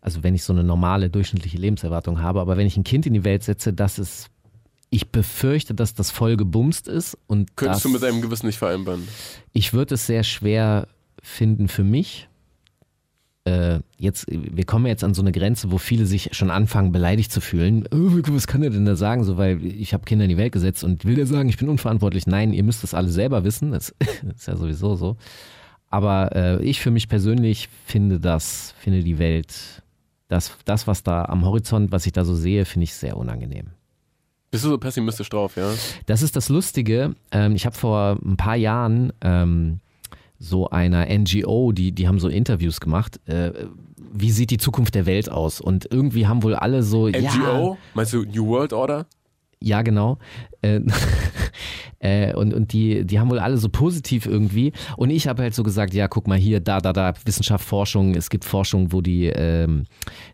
Also 0.00 0.22
wenn 0.22 0.34
ich 0.34 0.44
so 0.44 0.52
eine 0.52 0.64
normale, 0.64 1.08
durchschnittliche 1.10 1.56
Lebenserwartung 1.56 2.20
habe. 2.20 2.40
Aber 2.40 2.56
wenn 2.56 2.66
ich 2.66 2.76
ein 2.76 2.84
Kind 2.84 3.06
in 3.06 3.14
die 3.14 3.24
Welt 3.24 3.42
setze, 3.42 3.72
das 3.72 3.98
ist, 3.98 4.28
ich 4.90 5.10
befürchte, 5.10 5.74
dass 5.74 5.94
das 5.94 6.10
voll 6.10 6.36
gebumst 6.36 6.88
ist. 6.88 7.16
Und 7.26 7.56
Könntest 7.56 7.78
das, 7.78 7.82
du 7.84 7.88
mit 7.88 8.02
deinem 8.02 8.20
Gewissen 8.20 8.46
nicht 8.46 8.58
vereinbaren? 8.58 9.06
ich 9.52 9.72
würde 9.72 9.94
es 9.94 10.06
sehr 10.06 10.22
schwer 10.22 10.88
finden 11.22 11.68
für 11.68 11.84
mich. 11.84 12.28
Äh, 13.44 13.80
jetzt, 13.98 14.26
wir 14.28 14.64
kommen 14.64 14.86
jetzt 14.86 15.04
an 15.04 15.12
so 15.12 15.20
eine 15.20 15.32
Grenze, 15.32 15.70
wo 15.70 15.76
viele 15.76 16.06
sich 16.06 16.30
schon 16.32 16.50
anfangen, 16.50 16.92
beleidigt 16.92 17.30
zu 17.30 17.42
fühlen. 17.42 17.86
Oh, 17.92 18.18
was 18.32 18.46
kann 18.46 18.62
er 18.62 18.70
denn 18.70 18.86
da 18.86 18.96
sagen? 18.96 19.22
So, 19.24 19.36
weil 19.36 19.64
ich 19.64 19.92
habe 19.92 20.04
Kinder 20.04 20.24
in 20.24 20.30
die 20.30 20.38
Welt 20.38 20.52
gesetzt 20.52 20.82
und 20.82 21.04
will 21.04 21.14
der 21.14 21.26
sagen, 21.26 21.50
ich 21.50 21.58
bin 21.58 21.68
unverantwortlich. 21.68 22.26
Nein, 22.26 22.54
ihr 22.54 22.62
müsst 22.62 22.82
das 22.82 22.94
alle 22.94 23.10
selber 23.10 23.44
wissen. 23.44 23.72
Das 23.72 23.94
ist 24.34 24.48
ja 24.48 24.56
sowieso 24.56 24.96
so. 24.96 25.16
Aber 25.90 26.34
äh, 26.34 26.64
ich 26.64 26.80
für 26.80 26.90
mich 26.90 27.08
persönlich 27.08 27.68
finde 27.84 28.18
das, 28.18 28.74
finde 28.78 29.02
die 29.02 29.18
Welt, 29.18 29.82
das, 30.28 30.56
das, 30.64 30.86
was 30.86 31.02
da 31.02 31.26
am 31.26 31.44
Horizont, 31.44 31.92
was 31.92 32.06
ich 32.06 32.12
da 32.12 32.24
so 32.24 32.34
sehe, 32.34 32.64
finde 32.64 32.84
ich 32.84 32.94
sehr 32.94 33.16
unangenehm. 33.16 33.66
Bist 34.50 34.64
du 34.64 34.70
so 34.70 34.78
pessimistisch 34.78 35.28
drauf, 35.28 35.56
ja? 35.56 35.70
Das 36.06 36.22
ist 36.22 36.34
das 36.34 36.48
Lustige. 36.48 37.14
Ähm, 37.30 37.54
ich 37.54 37.66
habe 37.66 37.76
vor 37.76 38.18
ein 38.24 38.36
paar 38.36 38.56
Jahren 38.56 39.12
ähm, 39.20 39.80
so 40.44 40.68
einer 40.70 41.06
NGO, 41.06 41.72
die, 41.72 41.92
die 41.92 42.06
haben 42.06 42.18
so 42.18 42.28
Interviews 42.28 42.80
gemacht. 42.80 43.20
Äh, 43.26 43.52
wie 44.12 44.30
sieht 44.30 44.50
die 44.50 44.58
Zukunft 44.58 44.94
der 44.94 45.06
Welt 45.06 45.30
aus? 45.30 45.60
Und 45.60 45.88
irgendwie 45.90 46.26
haben 46.26 46.42
wohl 46.42 46.54
alle 46.54 46.82
so. 46.82 47.08
Ja, 47.08 47.34
NGO? 47.34 47.78
Meinst 47.94 48.12
du 48.12 48.24
New 48.24 48.46
World 48.46 48.72
Order? 48.72 49.06
ja, 49.64 49.80
genau. 49.80 50.18
Äh, 50.60 50.80
äh, 51.98 52.34
und 52.34 52.52
und 52.52 52.72
die, 52.72 53.04
die 53.04 53.18
haben 53.18 53.30
wohl 53.30 53.38
alle 53.38 53.56
so 53.56 53.70
positiv 53.70 54.26
irgendwie. 54.26 54.72
Und 54.96 55.10
ich 55.10 55.26
habe 55.26 55.42
halt 55.42 55.54
so 55.54 55.62
gesagt, 55.62 55.94
ja, 55.94 56.06
guck 56.06 56.28
mal 56.28 56.38
hier, 56.38 56.60
da, 56.60 56.80
da, 56.80 56.92
da, 56.92 57.14
Wissenschaft, 57.24 57.64
Forschung. 57.64 58.14
Es 58.14 58.28
gibt 58.28 58.44
Forschung, 58.44 58.92
wo 58.92 59.00
die 59.00 59.26
ähm, 59.26 59.84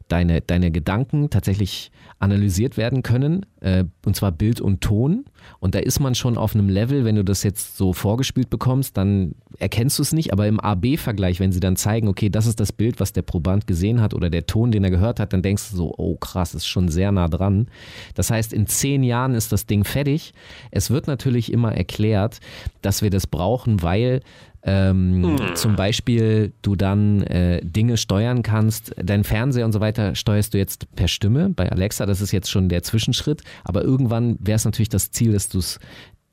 deine, 0.08 0.40
deine 0.40 0.72
Gedanken 0.72 1.30
tatsächlich 1.30 1.92
analysiert 2.18 2.76
werden 2.76 3.02
können. 3.02 3.46
Äh, 3.60 3.84
und 4.04 4.16
zwar 4.16 4.32
Bild 4.32 4.60
und 4.60 4.80
Ton. 4.80 5.24
Und 5.58 5.74
da 5.74 5.78
ist 5.78 6.00
man 6.00 6.14
schon 6.14 6.38
auf 6.38 6.54
einem 6.54 6.68
Level, 6.68 7.04
wenn 7.04 7.16
du 7.16 7.24
das 7.24 7.42
jetzt 7.42 7.76
so 7.76 7.92
vorgespielt 7.92 8.50
bekommst, 8.50 8.96
dann 8.96 9.34
erkennst 9.58 9.98
du 9.98 10.02
es 10.02 10.12
nicht. 10.12 10.32
Aber 10.32 10.46
im 10.46 10.60
AB-Vergleich, 10.60 11.40
wenn 11.40 11.52
sie 11.52 11.60
dann 11.60 11.76
zeigen, 11.76 12.08
okay, 12.08 12.30
das 12.30 12.46
ist 12.46 12.60
das 12.60 12.72
Bild, 12.72 13.00
was 13.00 13.12
der 13.12 13.22
Proband 13.22 13.66
gesehen 13.66 14.00
hat 14.00 14.14
oder 14.14 14.30
der 14.30 14.46
Ton, 14.46 14.72
den 14.72 14.84
er 14.84 14.90
gehört 14.90 15.20
hat, 15.20 15.32
dann 15.32 15.42
denkst 15.42 15.70
du 15.70 15.76
so, 15.76 15.94
oh 15.96 16.16
krass, 16.16 16.54
ist 16.54 16.66
schon 16.66 16.88
sehr 16.88 17.12
nah 17.12 17.28
dran. 17.28 17.68
Das 18.14 18.30
heißt, 18.30 18.52
in 18.52 18.66
zehn 18.66 19.02
Jahren 19.02 19.34
ist 19.34 19.52
das 19.52 19.66
Ding 19.66 19.84
fertig. 19.84 20.32
Es 20.70 20.90
wird 20.90 21.06
natürlich 21.06 21.52
immer 21.52 21.72
erklärt, 21.74 22.40
dass 22.82 23.02
wir 23.02 23.10
das 23.10 23.26
brauchen, 23.26 23.82
weil 23.82 24.20
ähm, 24.62 25.38
zum 25.54 25.76
Beispiel 25.76 26.52
du 26.62 26.76
dann 26.76 27.22
äh, 27.22 27.60
Dinge 27.64 27.96
steuern 27.96 28.42
kannst, 28.42 28.94
dein 29.02 29.24
Fernseher 29.24 29.64
und 29.64 29.72
so 29.72 29.80
weiter 29.80 30.14
steuerst 30.14 30.52
du 30.52 30.58
jetzt 30.58 30.94
per 30.94 31.08
Stimme 31.08 31.48
bei 31.48 31.70
Alexa, 31.70 32.06
das 32.06 32.20
ist 32.20 32.32
jetzt 32.32 32.50
schon 32.50 32.68
der 32.68 32.82
Zwischenschritt, 32.82 33.42
aber 33.64 33.82
irgendwann 33.82 34.36
wäre 34.40 34.56
es 34.56 34.64
natürlich 34.64 34.90
das 34.90 35.10
Ziel, 35.10 35.32
dass 35.32 35.48
du 35.48 35.58
es 35.58 35.78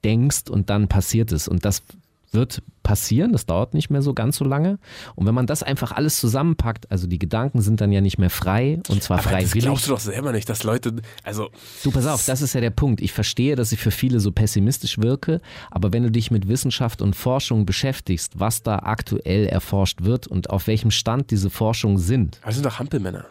denkst 0.03 0.49
und 0.49 0.69
dann 0.69 0.87
passiert 0.87 1.31
es. 1.31 1.47
Und 1.47 1.65
das 1.65 1.83
wird 2.37 2.61
passieren, 2.83 3.33
das 3.33 3.45
dauert 3.45 3.73
nicht 3.73 3.89
mehr 3.89 4.01
so 4.01 4.13
ganz 4.13 4.37
so 4.37 4.45
lange 4.45 4.79
und 5.15 5.25
wenn 5.25 5.35
man 5.35 5.45
das 5.45 5.61
einfach 5.61 5.91
alles 5.91 6.19
zusammenpackt, 6.21 6.89
also 6.89 7.05
die 7.05 7.19
Gedanken 7.19 7.61
sind 7.61 7.81
dann 7.81 7.91
ja 7.91 7.99
nicht 7.99 8.17
mehr 8.17 8.29
frei 8.29 8.79
und 8.87 9.03
zwar 9.03 9.19
Aber 9.19 9.41
das 9.41 9.51
glaubst 9.51 9.87
du 9.87 9.91
doch 9.91 9.99
selber 9.99 10.31
nicht, 10.31 10.47
dass 10.47 10.63
Leute, 10.63 10.95
also 11.23 11.49
Du, 11.83 11.91
pass 11.91 12.05
auf, 12.05 12.25
das 12.25 12.41
ist 12.41 12.53
ja 12.53 12.61
der 12.61 12.69
Punkt. 12.69 13.01
Ich 13.01 13.11
verstehe, 13.11 13.55
dass 13.55 13.71
ich 13.73 13.79
für 13.79 13.91
viele 13.91 14.21
so 14.21 14.31
pessimistisch 14.31 14.99
wirke, 14.99 15.41
aber 15.69 15.91
wenn 15.91 16.03
du 16.03 16.11
dich 16.11 16.31
mit 16.31 16.47
Wissenschaft 16.47 17.01
und 17.01 17.15
Forschung 17.15 17.65
beschäftigst, 17.65 18.39
was 18.39 18.63
da 18.63 18.79
aktuell 18.79 19.47
erforscht 19.47 20.03
wird 20.03 20.27
und 20.27 20.49
auf 20.49 20.67
welchem 20.67 20.91
Stand 20.91 21.31
diese 21.31 21.49
Forschungen 21.49 21.97
sind, 21.97 22.39
das 22.45 22.55
sind 22.55 22.65
doch 22.65 22.79
Hampelmänner. 22.79 23.25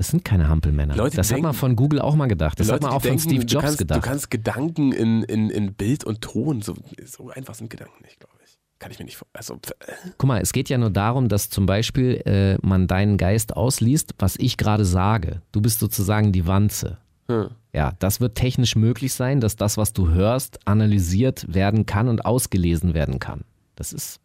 Das 0.00 0.08
sind 0.08 0.24
keine 0.24 0.48
Hampelmänner. 0.48 0.96
Leute, 0.96 1.18
das 1.18 1.30
hat 1.30 1.42
man 1.42 1.52
von 1.52 1.76
Google 1.76 2.00
auch 2.00 2.14
mal 2.14 2.26
gedacht. 2.26 2.58
Das 2.58 2.68
Leute, 2.68 2.76
hat 2.76 2.82
man 2.84 2.92
auch 2.92 3.02
von 3.02 3.10
denken, 3.10 3.20
Steve 3.20 3.44
du 3.44 3.52
Jobs 3.52 3.64
kannst, 3.64 3.78
gedacht. 3.78 4.02
Du 4.02 4.08
kannst 4.08 4.30
Gedanken 4.30 4.92
in, 4.92 5.24
in, 5.24 5.50
in 5.50 5.74
Bild 5.74 6.04
und 6.04 6.22
Ton, 6.22 6.62
so, 6.62 6.74
so 7.04 7.28
einfach 7.28 7.54
sind 7.54 7.68
Gedanken 7.68 8.02
nicht, 8.02 8.18
glaube 8.18 8.34
ich. 8.42 8.56
Kann 8.78 8.90
ich 8.90 8.98
mir 8.98 9.04
nicht 9.04 9.18
vor. 9.18 9.28
Also, 9.34 9.56
äh, 9.56 9.92
Guck 10.16 10.26
mal, 10.26 10.40
es 10.40 10.54
geht 10.54 10.70
ja 10.70 10.78
nur 10.78 10.88
darum, 10.88 11.28
dass 11.28 11.50
zum 11.50 11.66
Beispiel 11.66 12.22
äh, 12.24 12.56
man 12.66 12.86
deinen 12.86 13.18
Geist 13.18 13.54
ausliest, 13.54 14.14
was 14.18 14.36
ich 14.38 14.56
gerade 14.56 14.86
sage. 14.86 15.42
Du 15.52 15.60
bist 15.60 15.80
sozusagen 15.80 16.32
die 16.32 16.46
Wanze. 16.46 16.96
hm. 17.28 17.50
Ja, 17.74 17.92
das 17.98 18.22
wird 18.22 18.36
technisch 18.36 18.76
möglich 18.76 19.12
sein, 19.12 19.40
dass 19.40 19.56
das, 19.56 19.76
was 19.76 19.92
du 19.92 20.08
hörst, 20.08 20.66
analysiert 20.66 21.44
werden 21.52 21.84
kann 21.84 22.08
und 22.08 22.24
ausgelesen 22.24 22.94
werden 22.94 23.18
kann. 23.18 23.44
Das 23.76 23.92
ist 23.92 24.18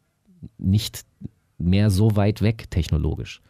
nicht 0.57 1.03
mehr 1.57 1.89
so 1.89 2.15
weit 2.15 2.41
weg 2.41 2.71
technologisch. 2.71 3.41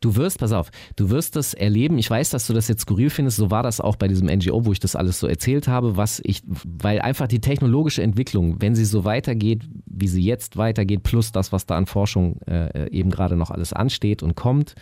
Du 0.00 0.16
wirst, 0.16 0.38
pass 0.38 0.52
auf, 0.52 0.70
du 0.96 1.10
wirst 1.10 1.36
das 1.36 1.54
erleben. 1.54 1.98
Ich 1.98 2.08
weiß, 2.10 2.30
dass 2.30 2.46
du 2.46 2.52
das 2.52 2.68
jetzt 2.68 2.82
skurril 2.82 3.10
findest. 3.10 3.36
So 3.36 3.50
war 3.50 3.62
das 3.62 3.80
auch 3.80 3.96
bei 3.96 4.08
diesem 4.08 4.28
NGO, 4.28 4.64
wo 4.64 4.72
ich 4.72 4.80
das 4.80 4.96
alles 4.96 5.20
so 5.20 5.26
erzählt 5.26 5.68
habe, 5.68 5.96
was 5.96 6.20
ich, 6.24 6.42
weil 6.46 7.00
einfach 7.00 7.28
die 7.28 7.40
technologische 7.40 8.02
Entwicklung, 8.02 8.60
wenn 8.60 8.74
sie 8.74 8.84
so 8.84 9.04
weitergeht, 9.04 9.62
wie 9.86 10.08
sie 10.08 10.22
jetzt 10.22 10.56
weitergeht, 10.56 11.02
plus 11.02 11.32
das, 11.32 11.52
was 11.52 11.66
da 11.66 11.76
an 11.76 11.86
Forschung 11.86 12.40
äh, 12.42 12.90
eben 12.90 13.10
gerade 13.10 13.36
noch 13.36 13.50
alles 13.50 13.72
ansteht 13.72 14.22
und 14.22 14.34
kommt. 14.34 14.74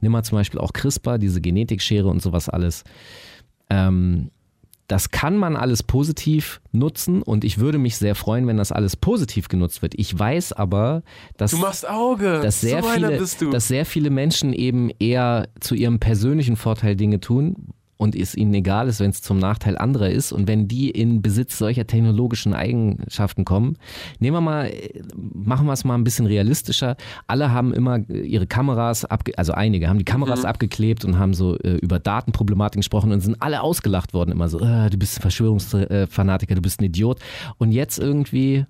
Nimm 0.00 0.12
mal 0.12 0.22
zum 0.22 0.38
Beispiel 0.38 0.60
auch 0.60 0.72
CRISPR, 0.72 1.18
diese 1.18 1.40
Genetikschere 1.40 2.08
und 2.08 2.22
sowas 2.22 2.48
alles. 2.48 2.84
Ähm, 3.70 4.30
das 4.86 5.10
kann 5.10 5.36
man 5.36 5.56
alles 5.56 5.82
positiv 5.82 6.60
nutzen 6.72 7.22
und 7.22 7.44
ich 7.44 7.58
würde 7.58 7.78
mich 7.78 7.96
sehr 7.96 8.14
freuen, 8.14 8.46
wenn 8.46 8.56
das 8.58 8.72
alles 8.72 8.96
positiv 8.96 9.48
genutzt 9.48 9.80
wird. 9.82 9.94
Ich 9.96 10.18
weiß 10.18 10.52
aber, 10.52 11.02
dass, 11.36 11.52
Du 11.52 11.58
machst 11.58 11.88
Auge. 11.88 12.40
dass, 12.42 12.60
sehr, 12.60 12.82
so 12.82 12.88
viele, 12.90 13.18
bist 13.18 13.40
du. 13.40 13.50
dass 13.50 13.68
sehr 13.68 13.86
viele 13.86 14.10
Menschen 14.10 14.52
eben 14.52 14.90
eher 14.98 15.48
zu 15.60 15.74
ihrem 15.74 16.00
persönlichen 16.00 16.56
Vorteil 16.56 16.96
Dinge 16.96 17.20
tun 17.20 17.72
und 18.04 18.14
es 18.14 18.36
ihnen 18.36 18.54
egal 18.54 18.88
ist, 18.88 19.00
wenn 19.00 19.10
es 19.10 19.22
zum 19.22 19.38
Nachteil 19.38 19.76
anderer 19.76 20.10
ist. 20.10 20.30
Und 20.30 20.46
wenn 20.46 20.68
die 20.68 20.90
in 20.90 21.22
Besitz 21.22 21.58
solcher 21.58 21.86
technologischen 21.86 22.54
Eigenschaften 22.54 23.44
kommen, 23.44 23.76
nehmen 24.20 24.36
wir 24.36 24.40
mal, 24.40 24.66
äh, 24.66 25.02
machen 25.16 25.66
wir 25.66 25.72
es 25.72 25.84
mal 25.84 25.96
ein 25.96 26.04
bisschen 26.04 26.26
realistischer. 26.26 26.96
Alle 27.26 27.50
haben 27.50 27.74
immer 27.74 28.08
ihre 28.08 28.46
Kameras, 28.46 29.04
also 29.04 29.52
einige 29.52 29.88
haben 29.88 29.98
die 29.98 30.04
Kameras 30.04 30.40
Mhm. 30.40 30.46
abgeklebt 30.46 31.04
und 31.04 31.18
haben 31.18 31.34
so 31.34 31.58
äh, 31.58 31.76
über 31.76 31.98
Datenproblematiken 31.98 32.80
gesprochen 32.80 33.12
und 33.12 33.20
sind 33.20 33.40
alle 33.40 33.62
ausgelacht 33.62 34.14
worden. 34.14 34.30
Immer 34.30 34.48
so, 34.48 34.60
äh, 34.60 34.90
du 34.90 34.96
bist 34.96 35.18
ein 35.18 35.22
Verschwörungsfanatiker, 35.22 36.54
du 36.54 36.62
bist 36.62 36.80
ein 36.80 36.84
Idiot. 36.84 37.20
Und 37.58 37.72
jetzt 37.72 37.98
irgendwie 37.98 38.66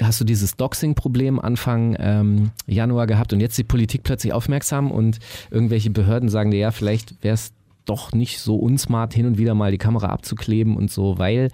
hast 0.00 0.20
du 0.20 0.24
dieses 0.24 0.56
Doxing-Problem 0.56 1.38
Anfang 1.38 1.96
ähm, 1.98 2.52
Januar 2.66 3.06
gehabt 3.06 3.32
und 3.32 3.40
jetzt 3.40 3.58
die 3.58 3.64
Politik 3.64 4.02
plötzlich 4.02 4.32
aufmerksam 4.32 4.90
und 4.90 5.18
irgendwelche 5.50 5.90
Behörden 5.90 6.28
sagen 6.28 6.50
dir, 6.50 6.58
ja, 6.58 6.70
vielleicht 6.70 7.22
wäre 7.22 7.34
es 7.34 7.52
doch 7.90 8.12
nicht 8.12 8.38
so 8.38 8.56
unsmart, 8.56 9.12
hin 9.12 9.26
und 9.26 9.36
wieder 9.36 9.54
mal 9.54 9.72
die 9.72 9.78
Kamera 9.78 10.06
abzukleben 10.06 10.76
und 10.76 10.90
so, 10.90 11.18
weil 11.18 11.50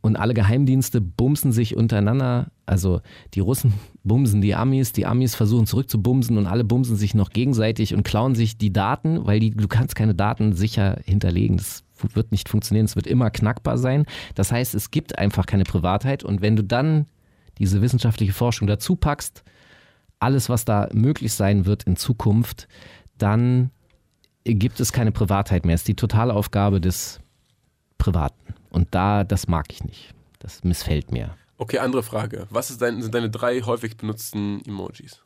und 0.00 0.14
alle 0.14 0.34
Geheimdienste 0.34 1.00
bumsen 1.00 1.50
sich 1.50 1.76
untereinander. 1.76 2.52
Also 2.64 3.00
die 3.34 3.40
Russen 3.40 3.74
bumsen 4.04 4.40
die 4.40 4.54
Amis, 4.54 4.92
die 4.92 5.04
Amis 5.04 5.34
versuchen 5.34 5.66
zurückzubumsen 5.66 6.38
und 6.38 6.46
alle 6.46 6.62
bumsen 6.62 6.96
sich 6.96 7.14
noch 7.14 7.30
gegenseitig 7.30 7.92
und 7.92 8.04
klauen 8.04 8.36
sich 8.36 8.56
die 8.56 8.72
Daten, 8.72 9.26
weil 9.26 9.40
die, 9.40 9.50
du 9.50 9.66
kannst 9.66 9.96
keine 9.96 10.14
Daten 10.14 10.52
sicher 10.52 11.00
hinterlegen. 11.04 11.56
Das 11.56 11.82
wird 12.14 12.30
nicht 12.30 12.48
funktionieren, 12.48 12.84
es 12.84 12.94
wird 12.94 13.08
immer 13.08 13.30
knackbar 13.30 13.78
sein. 13.78 14.06
Das 14.36 14.52
heißt, 14.52 14.76
es 14.76 14.92
gibt 14.92 15.18
einfach 15.18 15.44
keine 15.44 15.64
Privatheit 15.64 16.22
und 16.22 16.40
wenn 16.40 16.54
du 16.54 16.62
dann 16.62 17.06
diese 17.58 17.82
wissenschaftliche 17.82 18.32
Forschung 18.32 18.68
dazu 18.68 18.94
packst, 18.94 19.42
alles, 20.20 20.48
was 20.48 20.64
da 20.64 20.88
möglich 20.92 21.32
sein 21.32 21.66
wird 21.66 21.82
in 21.82 21.96
Zukunft, 21.96 22.68
dann 23.18 23.70
gibt 24.54 24.80
es 24.80 24.92
keine 24.92 25.12
Privatheit 25.12 25.64
mehr. 25.64 25.74
Es 25.74 25.82
ist 25.82 25.88
die 25.88 25.96
totale 25.96 26.34
Aufgabe 26.34 26.80
des 26.80 27.20
Privaten. 27.98 28.54
Und 28.70 28.94
da, 28.94 29.24
das 29.24 29.48
mag 29.48 29.72
ich 29.72 29.84
nicht. 29.84 30.14
Das 30.38 30.62
missfällt 30.64 31.12
mir. 31.12 31.36
Okay, 31.58 31.78
andere 31.78 32.02
Frage. 32.02 32.46
Was 32.50 32.76
dein, 32.78 33.02
sind 33.02 33.14
deine 33.14 33.30
drei 33.30 33.60
häufig 33.62 33.96
benutzten 33.96 34.62
Emojis? 34.66 35.22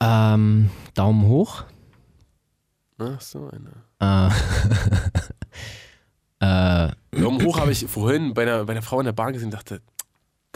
Ähm, 0.00 0.70
Daumen 0.94 1.26
hoch. 1.26 1.64
Ach 2.98 3.20
so, 3.20 3.50
eine. 3.50 3.72
Äh, 4.00 4.30
äh, 6.88 7.20
Daumen 7.20 7.44
hoch 7.44 7.58
habe 7.58 7.72
ich 7.72 7.86
vorhin 7.86 8.34
bei 8.34 8.42
einer, 8.42 8.64
bei 8.64 8.72
einer 8.72 8.82
Frau 8.82 9.00
in 9.00 9.04
der 9.04 9.12
Bahn 9.12 9.32
gesehen 9.32 9.46
und 9.46 9.54
dachte, 9.54 9.82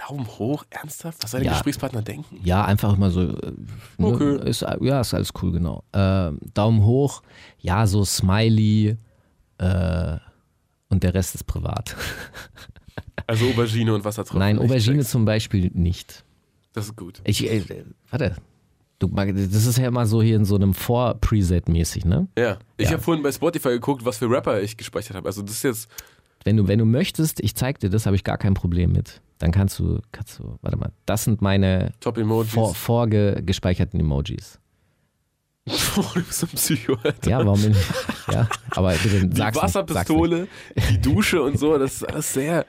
Daumen 0.09 0.27
hoch? 0.27 0.65
Ernsthaft? 0.71 1.23
Was 1.23 1.31
soll 1.31 1.41
der 1.41 1.47
Ja. 1.49 1.53
Gesprächspartner 1.55 2.03
denken? 2.03 2.41
ja, 2.43 2.65
einfach 2.65 2.95
immer 2.97 3.11
so. 3.11 3.21
äh, 3.23 3.53
ne, 3.99 4.07
Okay. 4.07 4.49
Ist, 4.49 4.63
ja, 4.63 5.01
ist 5.01 5.15
alles 5.15 5.31
cool, 5.43 5.53
genau. 5.53 5.85
Äh, 5.93 6.33
Daumen 6.55 6.85
hoch. 6.85 7.23
Ja, 7.59 7.87
so 7.87 8.05
Smiley. 8.05 8.97
Äh, 9.59 10.17
und 10.89 11.03
der 11.03 11.15
Rest 11.15 11.35
ist 11.35 11.45
privat. 11.45 11.97
Also 13.27 13.47
Aubergine 13.49 13.95
und 13.95 14.05
Wassertropfen. 14.05 14.41
Nein, 14.41 14.59
Aubergine 14.59 14.97
check's. 14.99 15.11
zum 15.11 15.25
Beispiel 15.25 15.71
nicht. 15.75 16.25
Das 16.73 16.87
ist 16.87 16.97
gut. 16.97 17.21
Ich, 17.25 17.49
äh, 17.49 17.63
warte. 18.11 18.37
Das 18.99 19.67
ist 19.67 19.79
ja 19.79 19.89
immer 19.89 20.07
so 20.07 20.21
hier 20.23 20.37
in 20.37 20.45
so 20.45 20.57
einem 20.57 20.75
Vor-Preset 20.75 21.69
mäßig, 21.69 22.05
ne? 22.05 22.27
Ja. 22.37 22.59
Ich 22.77 22.87
Ja. 22.87 22.93
habe 22.95 23.03
vorhin 23.03 23.23
bei 23.23 23.31
Spotify 23.33 23.71
geguckt, 23.71 24.05
was 24.05 24.19
für 24.19 24.29
Rapper 24.29 24.61
ich 24.61 24.77
gespeichert 24.77 25.17
habe. 25.17 25.29
Also 25.29 25.41
das 25.43 25.53
ist 25.55 25.63
jetzt. 25.63 25.89
Wenn 26.45 26.57
du, 26.57 26.69
wenn 26.69 26.79
du 26.79 26.85
möchtest, 26.85 27.41
ich 27.41 27.55
zeig 27.55 27.79
dir 27.79 27.91
das, 27.91 28.07
habe 28.07 28.17
ich 28.17 28.25
gar 28.25 28.39
kein 28.39 28.55
Problem 28.55 28.93
mit. 28.93 29.21
Dann 29.39 29.51
kannst 29.51 29.79
du, 29.79 30.01
kannst 30.13 30.39
du, 30.39 30.57
warte 30.63 30.77
mal, 30.77 30.93
das 31.07 31.25
sind 31.25 31.43
meine 31.43 31.93
Top-Emojis. 32.01 32.53
vor, 32.53 32.75
vorgespeicherten 32.75 33.99
Emojis. 33.99 34.59
du 35.65 35.73
bist 36.15 36.43
ein 36.43 36.49
Psycho, 36.49 36.97
Alter. 37.03 37.31
Ja, 37.31 37.39
warum 37.47 37.61
nicht? 37.61 37.81
Ja, 38.31 38.49
aber 38.71 38.93
bitte 38.95 39.29
Die 39.29 39.37
sag's 39.37 39.57
nicht. 39.57 39.65
Wasserpistole, 39.65 40.49
die 40.91 41.01
Dusche 41.01 41.43
und 41.43 41.59
so, 41.59 41.79
das 41.79 41.95
ist 41.95 42.05
alles 42.05 42.33
sehr. 42.33 42.67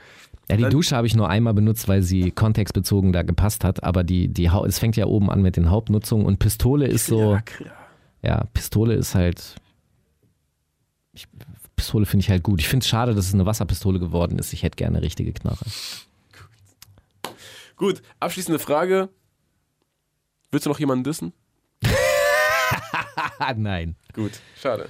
Ja, 0.50 0.58
die 0.58 0.70
Dusche 0.70 0.96
habe 0.96 1.08
ich 1.08 1.16
nur 1.16 1.30
einmal 1.30 1.54
benutzt, 1.54 1.88
weil 1.88 2.04
sie 2.04 2.32
kontextbezogen 2.32 3.14
da 3.14 3.24
gepasst 3.24 3.64
hat. 3.64 3.84
Aber 3.84 4.04
die, 4.04 4.28
die, 4.28 4.50
es 4.68 4.78
fängt 4.78 4.98
ja 4.98 5.06
oben 5.06 5.30
an 5.30 5.42
mit 5.42 5.56
den 5.56 5.70
Hauptnutzungen 5.70 6.26
und 6.26 6.38
Pistole 6.38 6.86
ist 6.86 7.06
so, 7.08 7.38
ja, 8.22 8.44
Pistole 8.54 8.94
ist 8.96 9.16
halt, 9.16 9.56
ich, 11.14 11.28
Pistole 11.76 12.06
finde 12.06 12.24
ich 12.24 12.30
halt 12.30 12.44
gut. 12.44 12.60
Ich 12.62 12.68
finde 12.68 12.84
es 12.84 12.88
schade, 12.90 13.14
dass 13.16 13.28
es 13.28 13.34
eine 13.34 13.46
Wasserpistole 13.46 14.00
geworden 14.00 14.38
ist. 14.40 14.54
Ich 14.54 14.64
hätte 14.64 14.76
gerne 14.76 14.98
eine 14.98 15.06
richtige 15.06 15.34
Knarre. 15.34 15.66
Gut, 17.76 18.02
abschließende 18.20 18.60
Frage. 18.60 19.10
Willst 20.52 20.66
du 20.66 20.70
noch 20.70 20.80
jemanden 20.80 21.04
dissen? 21.04 21.34
Nein. 23.58 23.96
Gut, 24.14 24.32
schade. 24.62 24.88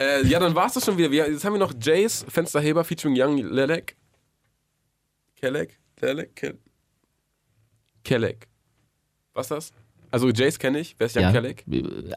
Äh, 0.00 0.26
ja, 0.26 0.40
dann 0.40 0.54
war's 0.54 0.74
das 0.74 0.84
schon 0.84 0.98
wieder. 0.98 1.10
Wir, 1.10 1.30
jetzt 1.30 1.44
haben 1.44 1.52
wir 1.54 1.60
noch 1.60 1.72
Jace, 1.80 2.26
Fensterheber, 2.28 2.84
featuring 2.84 3.14
Young 3.16 3.38
Lelek. 3.38 3.96
Kelek? 5.36 5.78
Lelek? 6.00 6.34
Kel 6.34 6.58
Kelek. 8.02 8.48
Was 9.32 9.46
ist 9.46 9.50
das? 9.50 9.72
Also 10.10 10.28
Jace 10.30 10.58
kenne 10.58 10.80
ich. 10.80 10.96
Wer 10.98 11.06
ist 11.06 11.16
Young 11.16 11.22
Ja. 11.22 11.32
Kelek? 11.32 11.64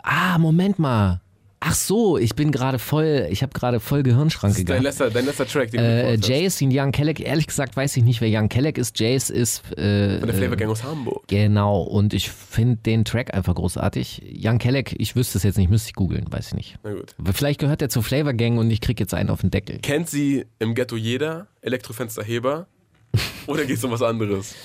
Ah, 0.03 0.37
Moment 0.37 0.79
mal. 0.79 1.21
Ach 1.69 1.75
so, 1.75 2.17
ich 2.17 2.33
bin 2.33 2.51
gerade 2.51 2.79
voll, 2.79 3.27
ich 3.29 3.41
habe 3.43 3.51
gerade 3.51 3.81
voll 3.81 4.01
Gehirnschranke 4.01 4.59
ist 4.59 4.69
dein 4.69 4.83
letzter, 4.83 5.09
dein 5.09 5.25
letzter 5.25 5.45
Track, 5.45 5.71
den 5.71 5.81
du 5.81 5.85
Äh, 5.85 6.01
gepostet 6.17 6.21
hast. 6.23 6.29
Jace 6.29 6.61
in 6.61 6.69
Young 6.71 6.91
Kellek, 6.93 7.19
ehrlich 7.19 7.45
gesagt 7.47 7.75
weiß 7.75 7.97
ich 7.97 8.03
nicht, 8.03 8.21
wer 8.21 8.29
Young 8.31 8.47
Kellek 8.47 8.77
ist. 8.77 8.97
Jace 8.97 9.29
ist. 9.29 9.63
Äh, 9.77 10.19
Von 10.19 10.27
der 10.27 10.35
Flavor 10.37 10.53
äh, 10.53 10.57
Gang 10.57 10.71
aus 10.71 10.83
Hamburg. 10.83 11.27
Genau, 11.27 11.81
und 11.81 12.13
ich 12.13 12.29
finde 12.29 12.77
den 12.77 13.03
Track 13.03 13.33
einfach 13.33 13.53
großartig. 13.55 14.21
Young 14.41 14.59
Kellek, 14.59 14.95
ich 14.97 15.17
wüsste 15.17 15.37
es 15.39 15.43
jetzt 15.43 15.57
nicht, 15.57 15.69
müsste 15.69 15.89
ich 15.89 15.95
googeln, 15.95 16.25
weiß 16.31 16.47
ich 16.47 16.53
nicht. 16.53 16.75
Na 16.83 16.93
gut. 16.93 17.13
Vielleicht 17.33 17.59
gehört 17.59 17.81
er 17.81 17.89
zur 17.89 18.01
Flavor 18.03 18.31
Gang 18.33 18.57
und 18.57 18.71
ich 18.71 18.79
krieg 18.79 18.97
jetzt 19.01 19.13
einen 19.13 19.29
auf 19.29 19.41
den 19.41 19.51
Deckel. 19.51 19.79
Kennt 19.79 20.09
sie 20.09 20.45
im 20.59 20.73
Ghetto 20.73 20.95
jeder? 20.95 21.47
Elektrofensterheber? 21.61 22.67
Oder 23.47 23.65
geht 23.65 23.77
es 23.77 23.83
um 23.83 23.91
was 23.91 24.01
anderes? 24.01 24.55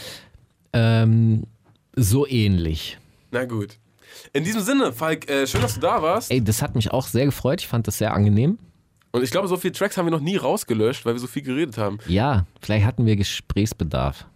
Ähm, 0.73 1.45
so 1.97 2.29
ähnlich. 2.29 2.99
Na 3.33 3.45
gut. 3.45 3.79
In 4.33 4.45
diesem 4.45 4.63
Sinne, 4.63 4.93
Falk, 4.93 5.29
äh, 5.29 5.47
schön, 5.47 5.63
dass 5.63 5.75
du 5.75 5.81
da 5.81 6.03
warst. 6.03 6.31
Ey, 6.31 6.43
das 6.43 6.63
hat 6.63 6.75
mich 6.75 6.91
auch 6.91 7.07
sehr 7.07 7.25
gefreut. 7.27 7.61
Ich 7.61 7.69
fand 7.69 7.87
das 7.87 7.99
sehr 7.99 8.15
angenehm. 8.15 8.59
Und 9.11 9.23
ich 9.23 9.31
glaube, 9.31 9.47
so 9.47 9.57
viele 9.57 9.73
Tracks 9.73 9.97
haben 9.99 10.07
wir 10.07 10.11
noch 10.11 10.21
nie 10.21 10.37
rausgelöscht, 10.37 11.05
weil 11.05 11.15
wir 11.15 11.21
so 11.21 11.27
viel 11.27 11.43
geredet 11.43 11.77
haben. 11.77 11.99
Ja, 12.07 12.47
vielleicht 12.61 12.87
hatten 12.87 13.05
wir 13.05 13.17
Gesprächsbedarf. 13.17 14.27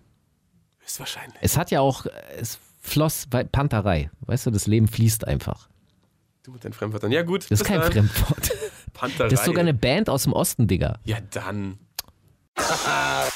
Höchstwahrscheinlich. 0.80 1.38
Es 1.40 1.56
hat 1.56 1.70
ja 1.70 1.80
auch, 1.80 2.06
es 2.38 2.58
floss 2.82 3.26
bei 3.28 3.42
Panterei. 3.44 4.10
Weißt 4.20 4.46
du, 4.46 4.50
das 4.50 4.66
Leben 4.66 4.86
fließt 4.86 5.26
einfach. 5.26 5.68
Du 6.42 6.52
mit 6.52 6.64
deinen 6.64 6.74
Fremdwörtern. 6.74 7.10
Ja, 7.10 7.22
gut. 7.22 7.50
Das 7.50 7.60
ist 7.60 7.64
kein 7.64 7.80
dann. 7.80 7.92
Fremdwort. 7.92 8.52
Panterei. 8.92 9.28
Das 9.30 9.40
ist 9.40 9.46
sogar 9.46 9.62
eine 9.62 9.74
Band 9.74 10.08
aus 10.08 10.24
dem 10.24 10.32
Osten, 10.32 10.68
Digga. 10.68 10.98
Ja, 11.04 11.18
dann. 11.30 11.78